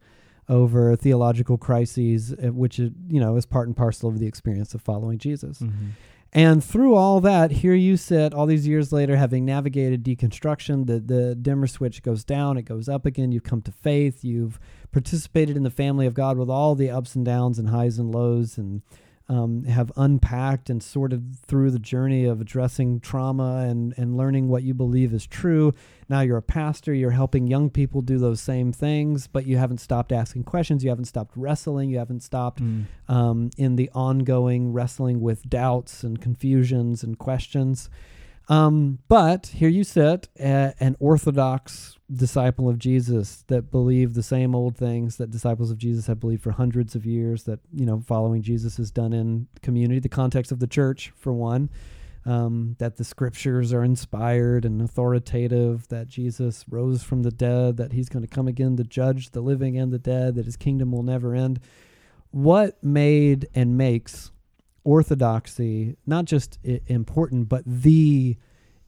over 0.49 0.95
theological 0.95 1.57
crises, 1.57 2.33
uh, 2.33 2.53
which 2.53 2.77
you 2.79 2.93
know 3.09 3.35
is 3.35 3.45
part 3.45 3.67
and 3.67 3.75
parcel 3.75 4.09
of 4.09 4.19
the 4.19 4.27
experience 4.27 4.73
of 4.73 4.81
following 4.81 5.17
Jesus. 5.17 5.59
Mm-hmm. 5.59 5.87
And 6.37 6.63
through 6.63 6.93
all 6.93 7.19
that, 7.21 7.49
here 7.49 7.73
you 7.73 7.97
sit 7.97 8.31
all 8.31 8.45
these 8.45 8.67
years 8.67 8.91
later, 8.91 9.15
having 9.15 9.43
navigated 9.43 10.03
deconstruction. 10.03 10.85
The, 10.85 10.99
the 10.99 11.33
dimmer 11.33 11.65
switch 11.65 12.03
goes 12.03 12.23
down, 12.23 12.57
it 12.57 12.61
goes 12.61 12.87
up 12.87 13.07
again. 13.07 13.31
You've 13.31 13.41
come 13.41 13.63
to 13.63 13.71
faith. 13.71 14.23
You've 14.23 14.59
participated 14.91 15.57
in 15.57 15.63
the 15.63 15.71
family 15.71 16.05
of 16.05 16.13
God 16.13 16.37
with 16.37 16.47
all 16.47 16.75
the 16.75 16.91
ups 16.91 17.15
and 17.15 17.25
downs 17.25 17.57
and 17.57 17.69
highs 17.69 17.97
and 17.97 18.13
lows, 18.13 18.55
and 18.55 18.83
um, 19.29 19.65
have 19.65 19.91
unpacked 19.97 20.69
and 20.69 20.81
sorted 20.81 21.35
through 21.45 21.71
the 21.71 21.79
journey 21.79 22.23
of 22.25 22.39
addressing 22.39 22.99
trauma 23.01 23.65
and, 23.67 23.93
and 23.97 24.15
learning 24.15 24.47
what 24.47 24.63
you 24.63 24.73
believe 24.73 25.13
is 25.13 25.27
true. 25.27 25.73
Now 26.07 26.21
you're 26.21 26.37
a 26.37 26.41
pastor, 26.41 26.93
you're 26.93 27.11
helping 27.11 27.47
young 27.47 27.69
people 27.69 28.01
do 28.01 28.17
those 28.17 28.39
same 28.39 28.71
things, 28.71 29.27
but 29.27 29.45
you 29.45 29.57
haven't 29.57 29.79
stopped 29.79 30.11
asking 30.13 30.45
questions, 30.45 30.83
you 30.83 30.89
haven't 30.89 31.05
stopped 31.05 31.33
wrestling, 31.35 31.89
you 31.89 31.97
haven't 31.97 32.23
stopped 32.23 32.61
Mm. 32.61 32.85
um, 33.09 33.49
in 33.57 33.75
the 33.75 33.89
ongoing 33.93 34.71
wrestling 34.71 35.19
with 35.21 35.49
doubts 35.49 36.03
and 36.03 36.21
confusions 36.21 37.03
and 37.03 37.17
questions. 37.19 37.89
Um, 38.49 38.99
but 39.07 39.47
here 39.47 39.69
you 39.69 39.83
sit, 39.83 40.29
a, 40.39 40.73
an 40.79 40.95
orthodox 40.99 41.97
disciple 42.09 42.69
of 42.69 42.79
Jesus 42.79 43.43
that 43.47 43.69
believe 43.69 44.13
the 44.13 44.23
same 44.23 44.55
old 44.55 44.77
things 44.77 45.17
that 45.17 45.29
disciples 45.29 45.69
of 45.69 45.77
Jesus 45.77 46.07
have 46.07 46.21
believed 46.21 46.43
for 46.43 46.51
hundreds 46.51 46.95
of 46.95 47.05
years. 47.05 47.43
That 47.43 47.59
you 47.73 47.85
know, 47.85 47.99
following 47.99 48.41
Jesus 48.41 48.79
is 48.79 48.91
done 48.91 49.13
in 49.13 49.47
community, 49.61 49.99
the 49.99 50.09
context 50.09 50.51
of 50.51 50.59
the 50.59 50.67
church, 50.67 51.11
for 51.15 51.33
one. 51.33 51.69
Um, 52.25 52.75
that 52.79 52.97
the 52.97 53.05
scriptures 53.05 53.71
are 53.71 53.85
inspired 53.85 54.65
and 54.65 54.81
authoritative. 54.81 55.87
That 55.89 56.07
Jesus 56.07 56.65
rose 56.69 57.03
from 57.03 57.23
the 57.23 57.31
dead. 57.31 57.77
That 57.77 57.91
He's 57.91 58.09
going 58.09 58.25
to 58.25 58.33
come 58.33 58.47
again 58.47 58.77
to 58.77 58.83
judge 58.83 59.31
the 59.31 59.41
living 59.41 59.77
and 59.77 59.91
the 59.91 59.99
dead. 59.99 60.35
That 60.35 60.45
His 60.45 60.57
kingdom 60.57 60.91
will 60.91 61.03
never 61.03 61.35
end. 61.35 61.59
What 62.31 62.81
made 62.81 63.47
and 63.53 63.77
makes 63.77 64.31
orthodoxy 64.87 65.97
not 66.05 66.23
just 66.23 66.57
important, 66.87 67.49
but 67.49 67.61
the 67.65 68.37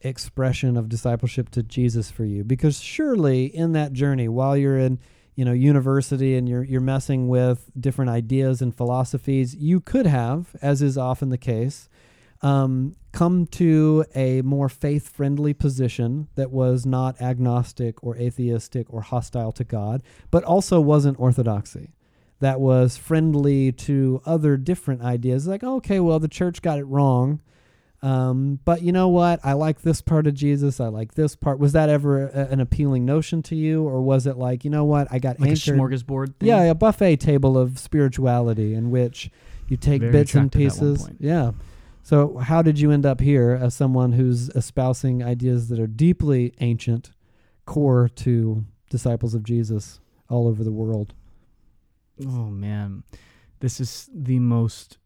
expression 0.00 0.78
of 0.78 0.88
discipleship 0.88 1.50
to 1.50 1.62
Jesus 1.62 2.10
for 2.10 2.24
you? 2.24 2.42
Because 2.42 2.80
surely 2.80 3.44
in 3.44 3.72
that 3.72 3.92
journey, 3.92 4.26
while 4.26 4.56
you're 4.56 4.78
in 4.78 4.98
you 5.36 5.44
know 5.44 5.52
university 5.52 6.36
and 6.36 6.48
you're 6.48 6.64
you're 6.64 6.80
messing 6.80 7.28
with 7.28 7.70
different 7.78 8.10
ideas 8.10 8.62
and 8.62 8.74
philosophies, 8.74 9.54
you 9.54 9.80
could 9.80 10.06
have, 10.06 10.56
as 10.62 10.80
is 10.80 10.96
often 10.96 11.28
the 11.28 11.38
case, 11.38 11.88
um, 12.40 12.96
come 13.12 13.46
to 13.46 14.06
a 14.14 14.40
more 14.40 14.70
faith 14.70 15.08
friendly 15.08 15.52
position 15.52 16.28
that 16.34 16.50
was 16.50 16.86
not 16.86 17.20
agnostic 17.20 18.02
or 18.02 18.16
atheistic 18.16 18.86
or 18.90 19.02
hostile 19.02 19.52
to 19.52 19.64
God, 19.64 20.02
but 20.30 20.44
also 20.44 20.80
wasn't 20.80 21.20
orthodoxy. 21.20 21.90
That 22.40 22.58
was 22.60 22.96
friendly 22.96 23.70
to 23.72 24.20
other 24.24 24.56
different 24.56 25.02
ideas, 25.02 25.46
like, 25.46 25.62
okay, 25.62 26.00
well, 26.00 26.18
the 26.18 26.26
church 26.28 26.62
got 26.62 26.78
it 26.78 26.84
wrong. 26.84 27.40
Um, 28.02 28.60
but 28.64 28.80
you 28.80 28.92
know 28.92 29.08
what? 29.08 29.40
I 29.44 29.52
like 29.52 29.82
this 29.82 30.00
part 30.00 30.26
of 30.26 30.32
Jesus. 30.32 30.80
I 30.80 30.88
like 30.88 31.12
this 31.14 31.36
part. 31.36 31.58
Was 31.58 31.72
that 31.72 31.90
ever 31.90 32.28
a, 32.28 32.46
an 32.50 32.58
appealing 32.60 33.04
notion 33.04 33.42
to 33.42 33.54
you, 33.54 33.82
or 33.86 34.00
was 34.00 34.26
it 34.26 34.38
like, 34.38 34.64
you 34.64 34.70
know 34.70 34.84
what? 34.86 35.08
I 35.10 35.18
got 35.18 35.38
Like 35.38 35.48
a 35.48 35.52
anchored. 35.52 35.76
smorgasbord 35.78 36.36
thing. 36.36 36.48
Yeah, 36.48 36.62
a 36.62 36.74
buffet 36.74 37.16
table 37.18 37.58
of 37.58 37.78
spirituality 37.78 38.72
in 38.72 38.90
which 38.90 39.30
you 39.68 39.76
take 39.76 40.00
Very 40.00 40.12
bits 40.12 40.34
and 40.34 40.46
attractive 40.46 40.78
at 40.78 40.82
one 40.82 40.96
pieces. 40.96 41.16
Yeah. 41.20 41.50
So, 42.02 42.38
how 42.38 42.62
did 42.62 42.80
you 42.80 42.90
end 42.90 43.04
up 43.04 43.20
here 43.20 43.50
as 43.60 43.74
someone 43.74 44.12
who's 44.12 44.48
espousing 44.50 45.22
ideas 45.22 45.68
that 45.68 45.78
are 45.78 45.86
deeply 45.86 46.54
ancient, 46.60 47.10
core 47.66 48.08
to 48.16 48.64
disciples 48.88 49.34
of 49.34 49.42
Jesus 49.42 50.00
all 50.30 50.48
over 50.48 50.64
the 50.64 50.72
world? 50.72 51.12
Oh 52.26 52.46
man, 52.46 53.04
this 53.60 53.80
is 53.80 54.08
the 54.12 54.38
most 54.38 54.98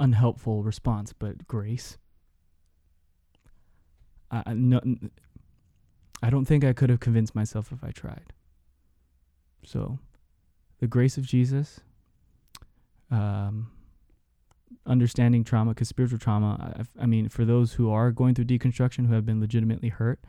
unhelpful 0.00 0.62
response, 0.62 1.12
but 1.12 1.46
grace. 1.46 1.98
I 4.30 4.54
no, 4.54 4.80
I 6.22 6.30
don't 6.30 6.44
think 6.44 6.64
I 6.64 6.72
could 6.72 6.90
have 6.90 7.00
convinced 7.00 7.34
myself 7.34 7.70
if 7.70 7.84
I 7.84 7.90
tried. 7.90 8.32
So, 9.64 9.98
the 10.80 10.86
grace 10.86 11.16
of 11.16 11.24
Jesus, 11.24 11.80
um, 13.10 13.70
understanding 14.86 15.44
trauma, 15.44 15.72
because 15.72 15.88
spiritual 15.88 16.18
trauma. 16.18 16.84
I, 16.98 17.02
I 17.02 17.06
mean, 17.06 17.28
for 17.28 17.44
those 17.44 17.74
who 17.74 17.90
are 17.90 18.10
going 18.10 18.34
through 18.34 18.46
deconstruction, 18.46 19.06
who 19.06 19.14
have 19.14 19.24
been 19.24 19.40
legitimately 19.40 19.88
hurt, 19.90 20.20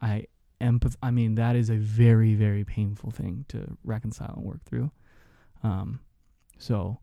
I 0.00 0.26
empath. 0.60 0.96
I 1.02 1.10
mean, 1.10 1.34
that 1.36 1.56
is 1.56 1.70
a 1.70 1.76
very, 1.76 2.34
very 2.34 2.64
painful 2.64 3.10
thing 3.10 3.44
to 3.48 3.76
reconcile 3.84 4.34
and 4.36 4.44
work 4.44 4.64
through. 4.64 4.90
Um, 5.62 6.00
so 6.58 6.98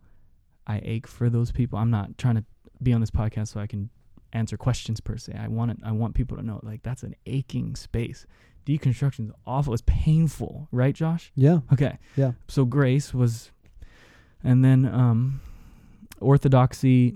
I 0.66 0.82
ache 0.84 1.08
for 1.08 1.30
those 1.30 1.52
people. 1.52 1.80
I'm 1.80 1.92
not 1.92 2.18
trying 2.18 2.36
to 2.36 2.46
be 2.82 2.94
on 2.94 3.02
this 3.02 3.12
podcast 3.12 3.50
so 3.50 3.60
I 3.60 3.68
can 3.68 3.90
answer 4.34 4.58
questions 4.58 5.00
per 5.00 5.18
se. 5.18 5.34
I 5.40 5.48
want 5.48 5.72
it, 5.72 5.78
I 5.84 5.92
want 5.92 6.16
people 6.16 6.38
to 6.38 6.44
know 6.44 6.60
like 6.64 6.84
that's 6.84 7.04
an 7.04 7.16
aching 7.26 7.76
space. 7.76 8.26
Deconstruction 8.66 9.28
is 9.28 9.32
awful. 9.46 9.74
It's 9.74 9.84
painful, 9.86 10.68
right, 10.72 10.94
Josh? 10.94 11.32
Yeah. 11.36 11.60
Okay. 11.72 11.98
Yeah. 12.18 12.34
So 12.50 12.66
grace 12.66 13.14
was, 13.14 13.52
and 14.44 14.64
then 14.64 14.86
um, 14.86 15.40
orthodoxy, 16.20 17.16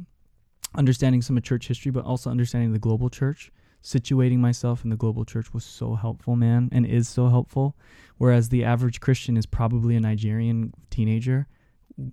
understanding 0.76 1.22
some 1.22 1.36
of 1.36 1.44
church 1.44 1.68
history, 1.68 1.92
but 1.92 2.06
also 2.06 2.30
understanding 2.30 2.72
the 2.72 2.80
global 2.80 3.10
church. 3.10 3.52
Situating 3.84 4.38
myself 4.38 4.84
in 4.84 4.90
the 4.92 4.96
global 4.96 5.26
church 5.26 5.54
was 5.54 5.64
so 5.66 5.96
helpful, 5.96 6.36
man, 6.36 6.70
and 6.72 6.86
is 6.86 7.10
so 7.10 7.30
helpful. 7.30 7.76
Whereas 8.18 8.50
the 8.50 8.64
average 8.64 9.00
Christian 9.00 9.38
is 9.38 9.46
probably 9.48 9.96
a 9.96 10.00
Nigerian 10.00 10.74
teenager 10.92 11.48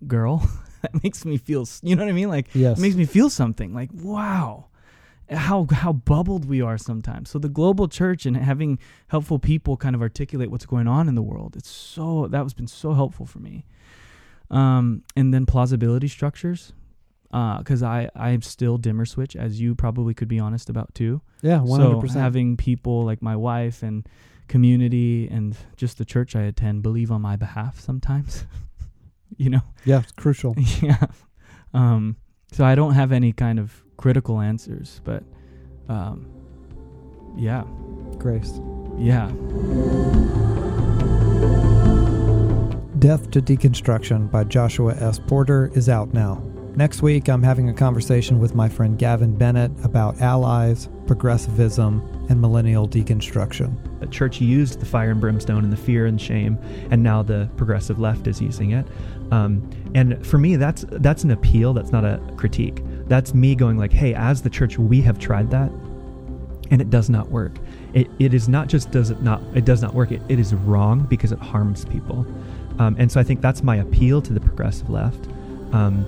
girl. 0.06 0.48
that 0.82 1.02
makes 1.02 1.24
me 1.24 1.36
feel, 1.36 1.66
you 1.82 1.94
know 1.94 2.04
what 2.04 2.08
I 2.10 2.14
mean? 2.14 2.28
Like 2.30 2.48
Yes. 2.54 2.78
it 2.78 2.80
makes 2.80 2.96
me 2.96 3.04
feel 3.04 3.28
something. 3.28 3.74
Like 3.74 3.90
wow, 3.92 4.68
how 5.30 5.66
how 5.70 5.92
bubbled 5.92 6.46
we 6.46 6.62
are 6.62 6.78
sometimes. 6.78 7.28
So 7.28 7.38
the 7.38 7.50
global 7.50 7.86
church 7.88 8.24
and 8.24 8.36
having 8.36 8.78
helpful 9.08 9.38
people 9.38 9.76
kind 9.76 9.94
of 9.94 10.00
articulate 10.00 10.50
what's 10.50 10.64
going 10.66 10.88
on 10.88 11.06
in 11.08 11.14
the 11.16 11.22
world. 11.22 11.54
It's 11.56 11.68
so 11.70 12.28
that 12.28 12.42
has 12.42 12.54
been 12.54 12.66
so 12.66 12.94
helpful 12.94 13.26
for 13.26 13.40
me. 13.40 13.66
Um, 14.50 15.02
and 15.14 15.34
then 15.34 15.44
plausibility 15.44 16.08
structures, 16.08 16.72
because 17.30 17.82
I 17.82 18.08
I'm 18.14 18.42
still 18.42 18.78
dimmer 18.78 19.04
switch, 19.04 19.36
as 19.36 19.60
you 19.60 19.74
probably 19.74 20.14
could 20.14 20.28
be 20.28 20.38
honest 20.38 20.70
about 20.70 20.94
too. 20.94 21.20
yeah. 21.42 21.60
One 21.60 21.80
hundred 21.80 22.00
percent. 22.00 22.20
having 22.20 22.56
people 22.56 23.04
like 23.04 23.20
my 23.22 23.36
wife 23.36 23.82
and 23.82 24.06
community 24.48 25.28
and 25.28 25.56
just 25.76 25.98
the 25.98 26.04
church 26.04 26.34
I 26.34 26.42
attend 26.42 26.82
believe 26.82 27.10
on 27.12 27.20
my 27.20 27.36
behalf 27.36 27.78
sometimes. 27.78 28.46
you 29.36 29.50
know, 29.50 29.60
Yeah, 29.84 30.00
it's 30.00 30.12
crucial. 30.12 30.54
yeah. 30.82 31.06
Um, 31.74 32.16
so 32.52 32.64
I 32.64 32.74
don't 32.74 32.94
have 32.94 33.12
any 33.12 33.32
kind 33.32 33.58
of 33.58 33.84
critical 33.98 34.40
answers, 34.40 35.02
but 35.04 35.22
um, 35.88 36.26
yeah, 37.36 37.64
Grace. 38.16 38.58
yeah. 38.96 39.30
Death 42.98 43.30
to 43.30 43.40
Deconstruction 43.40 44.28
by 44.30 44.42
Joshua 44.44 44.92
S. 44.94 45.20
Porter 45.20 45.70
is 45.74 45.88
out 45.88 46.12
now. 46.12 46.42
Next 46.78 47.02
week, 47.02 47.28
I'm 47.28 47.42
having 47.42 47.68
a 47.68 47.74
conversation 47.74 48.38
with 48.38 48.54
my 48.54 48.68
friend 48.68 48.96
Gavin 48.96 49.34
Bennett 49.34 49.72
about 49.82 50.20
allies, 50.20 50.88
progressivism, 51.08 52.00
and 52.28 52.40
millennial 52.40 52.86
deconstruction. 52.86 53.76
The 53.98 54.06
church 54.06 54.40
used 54.40 54.78
the 54.78 54.86
fire 54.86 55.10
and 55.10 55.20
brimstone 55.20 55.64
and 55.64 55.72
the 55.72 55.76
fear 55.76 56.06
and 56.06 56.20
shame, 56.20 56.56
and 56.92 57.02
now 57.02 57.24
the 57.24 57.50
progressive 57.56 57.98
left 57.98 58.28
is 58.28 58.40
using 58.40 58.70
it. 58.70 58.86
Um, 59.32 59.68
and 59.96 60.24
for 60.24 60.38
me, 60.38 60.54
that's 60.54 60.84
that's 60.88 61.24
an 61.24 61.32
appeal. 61.32 61.72
That's 61.72 61.90
not 61.90 62.04
a 62.04 62.20
critique. 62.36 62.80
That's 63.08 63.34
me 63.34 63.56
going 63.56 63.76
like, 63.76 63.92
hey, 63.92 64.14
as 64.14 64.42
the 64.42 64.50
church, 64.50 64.78
we 64.78 65.00
have 65.00 65.18
tried 65.18 65.50
that, 65.50 65.72
and 66.70 66.80
it 66.80 66.90
does 66.90 67.10
not 67.10 67.28
work. 67.28 67.54
It, 67.92 68.06
it 68.20 68.32
is 68.34 68.48
not 68.48 68.68
just 68.68 68.92
does 68.92 69.10
it 69.10 69.20
not 69.20 69.42
it 69.52 69.64
does 69.64 69.82
not 69.82 69.94
work. 69.94 70.12
It, 70.12 70.22
it 70.28 70.38
is 70.38 70.54
wrong 70.54 71.00
because 71.06 71.32
it 71.32 71.40
harms 71.40 71.84
people. 71.86 72.24
Um, 72.78 72.94
and 73.00 73.10
so 73.10 73.18
I 73.18 73.24
think 73.24 73.40
that's 73.40 73.64
my 73.64 73.78
appeal 73.78 74.22
to 74.22 74.32
the 74.32 74.38
progressive 74.38 74.88
left, 74.88 75.26
um, 75.72 76.06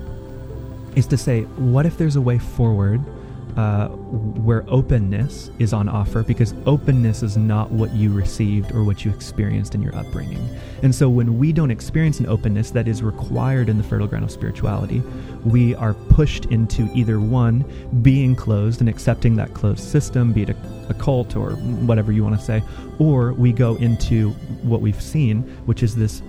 is 0.95 1.07
to 1.07 1.17
say, 1.17 1.43
what 1.43 1.85
if 1.85 1.97
there's 1.97 2.15
a 2.15 2.21
way 2.21 2.37
forward 2.37 3.01
uh, 3.57 3.89
where 3.89 4.63
openness 4.69 5.51
is 5.59 5.73
on 5.73 5.89
offer 5.89 6.23
because 6.23 6.53
openness 6.65 7.21
is 7.21 7.35
not 7.35 7.69
what 7.71 7.93
you 7.93 8.11
received 8.11 8.71
or 8.71 8.83
what 8.83 9.03
you 9.03 9.11
experienced 9.11 9.75
in 9.75 9.81
your 9.81 9.95
upbringing. 9.95 10.47
And 10.83 10.93
so 10.95 11.09
when 11.09 11.37
we 11.37 11.51
don't 11.51 11.71
experience 11.71 12.19
an 12.19 12.27
openness 12.27 12.71
that 12.71 12.87
is 12.87 13.03
required 13.03 13.67
in 13.67 13.77
the 13.77 13.83
fertile 13.83 14.07
ground 14.07 14.23
of 14.23 14.31
spirituality, 14.31 15.01
we 15.43 15.75
are 15.75 15.93
pushed 15.93 16.45
into 16.45 16.89
either 16.93 17.19
one, 17.19 17.65
being 18.01 18.35
closed 18.35 18.79
and 18.79 18.89
accepting 18.89 19.35
that 19.35 19.53
closed 19.53 19.83
system, 19.83 20.31
be 20.31 20.43
it 20.43 20.49
a, 20.49 20.55
a 20.89 20.93
cult 20.93 21.35
or 21.35 21.51
whatever 21.51 22.11
you 22.11 22.23
want 22.23 22.39
to 22.39 22.45
say, 22.45 22.63
or 22.99 23.33
we 23.33 23.51
go 23.51 23.75
into 23.75 24.29
what 24.61 24.81
we've 24.81 25.01
seen, 25.01 25.41
which 25.65 25.83
is 25.83 25.95
this, 25.95 26.21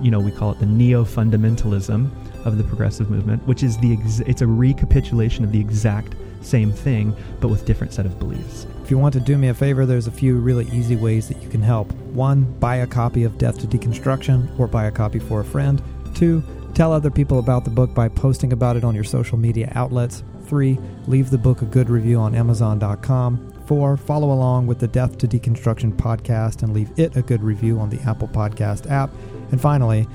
you 0.00 0.10
know, 0.10 0.18
we 0.18 0.30
call 0.30 0.50
it 0.52 0.58
the 0.60 0.66
neo 0.66 1.04
fundamentalism 1.04 2.10
of 2.44 2.58
the 2.58 2.64
progressive 2.64 3.10
movement, 3.10 3.46
which 3.46 3.62
is 3.62 3.76
the 3.78 3.92
ex- 3.92 4.20
it's 4.20 4.42
a 4.42 4.46
recapitulation 4.46 5.44
of 5.44 5.52
the 5.52 5.60
exact 5.60 6.14
same 6.40 6.72
thing, 6.72 7.14
but 7.40 7.48
with 7.48 7.64
different 7.64 7.92
set 7.92 8.06
of 8.06 8.18
beliefs. 8.18 8.66
If 8.82 8.90
you 8.90 8.98
want 8.98 9.14
to 9.14 9.20
do 9.20 9.38
me 9.38 9.48
a 9.48 9.54
favor, 9.54 9.86
there's 9.86 10.06
a 10.06 10.12
few 10.12 10.36
really 10.38 10.66
easy 10.70 10.96
ways 10.96 11.28
that 11.28 11.42
you 11.42 11.48
can 11.48 11.62
help. 11.62 11.90
One, 12.12 12.44
buy 12.60 12.76
a 12.76 12.86
copy 12.86 13.24
of 13.24 13.38
Death 13.38 13.58
to 13.60 13.66
Deconstruction 13.66 14.58
or 14.58 14.66
buy 14.66 14.84
a 14.84 14.90
copy 14.90 15.18
for 15.18 15.40
a 15.40 15.44
friend. 15.44 15.82
Two, 16.14 16.42
tell 16.74 16.92
other 16.92 17.10
people 17.10 17.38
about 17.38 17.64
the 17.64 17.70
book 17.70 17.94
by 17.94 18.08
posting 18.08 18.52
about 18.52 18.76
it 18.76 18.84
on 18.84 18.94
your 18.94 19.04
social 19.04 19.38
media 19.38 19.72
outlets. 19.74 20.22
Three, 20.46 20.78
leave 21.06 21.30
the 21.30 21.38
book 21.38 21.62
a 21.62 21.66
good 21.66 21.88
review 21.88 22.18
on 22.18 22.34
Amazon.com. 22.34 23.52
Four, 23.66 23.96
follow 23.96 24.30
along 24.30 24.66
with 24.66 24.78
the 24.78 24.88
Death 24.88 25.16
to 25.18 25.26
Deconstruction 25.26 25.96
podcast 25.96 26.62
and 26.62 26.74
leave 26.74 26.90
it 26.98 27.16
a 27.16 27.22
good 27.22 27.42
review 27.42 27.80
on 27.80 27.88
the 27.88 28.00
Apple 28.02 28.28
Podcast 28.28 28.90
app. 28.90 29.10
And 29.50 29.60
finally, 29.60 30.06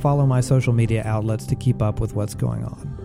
Follow 0.00 0.24
my 0.24 0.40
social 0.40 0.72
media 0.72 1.02
outlets 1.04 1.44
to 1.46 1.54
keep 1.54 1.82
up 1.82 2.00
with 2.00 2.14
what's 2.14 2.34
going 2.34 2.64
on. 2.64 2.99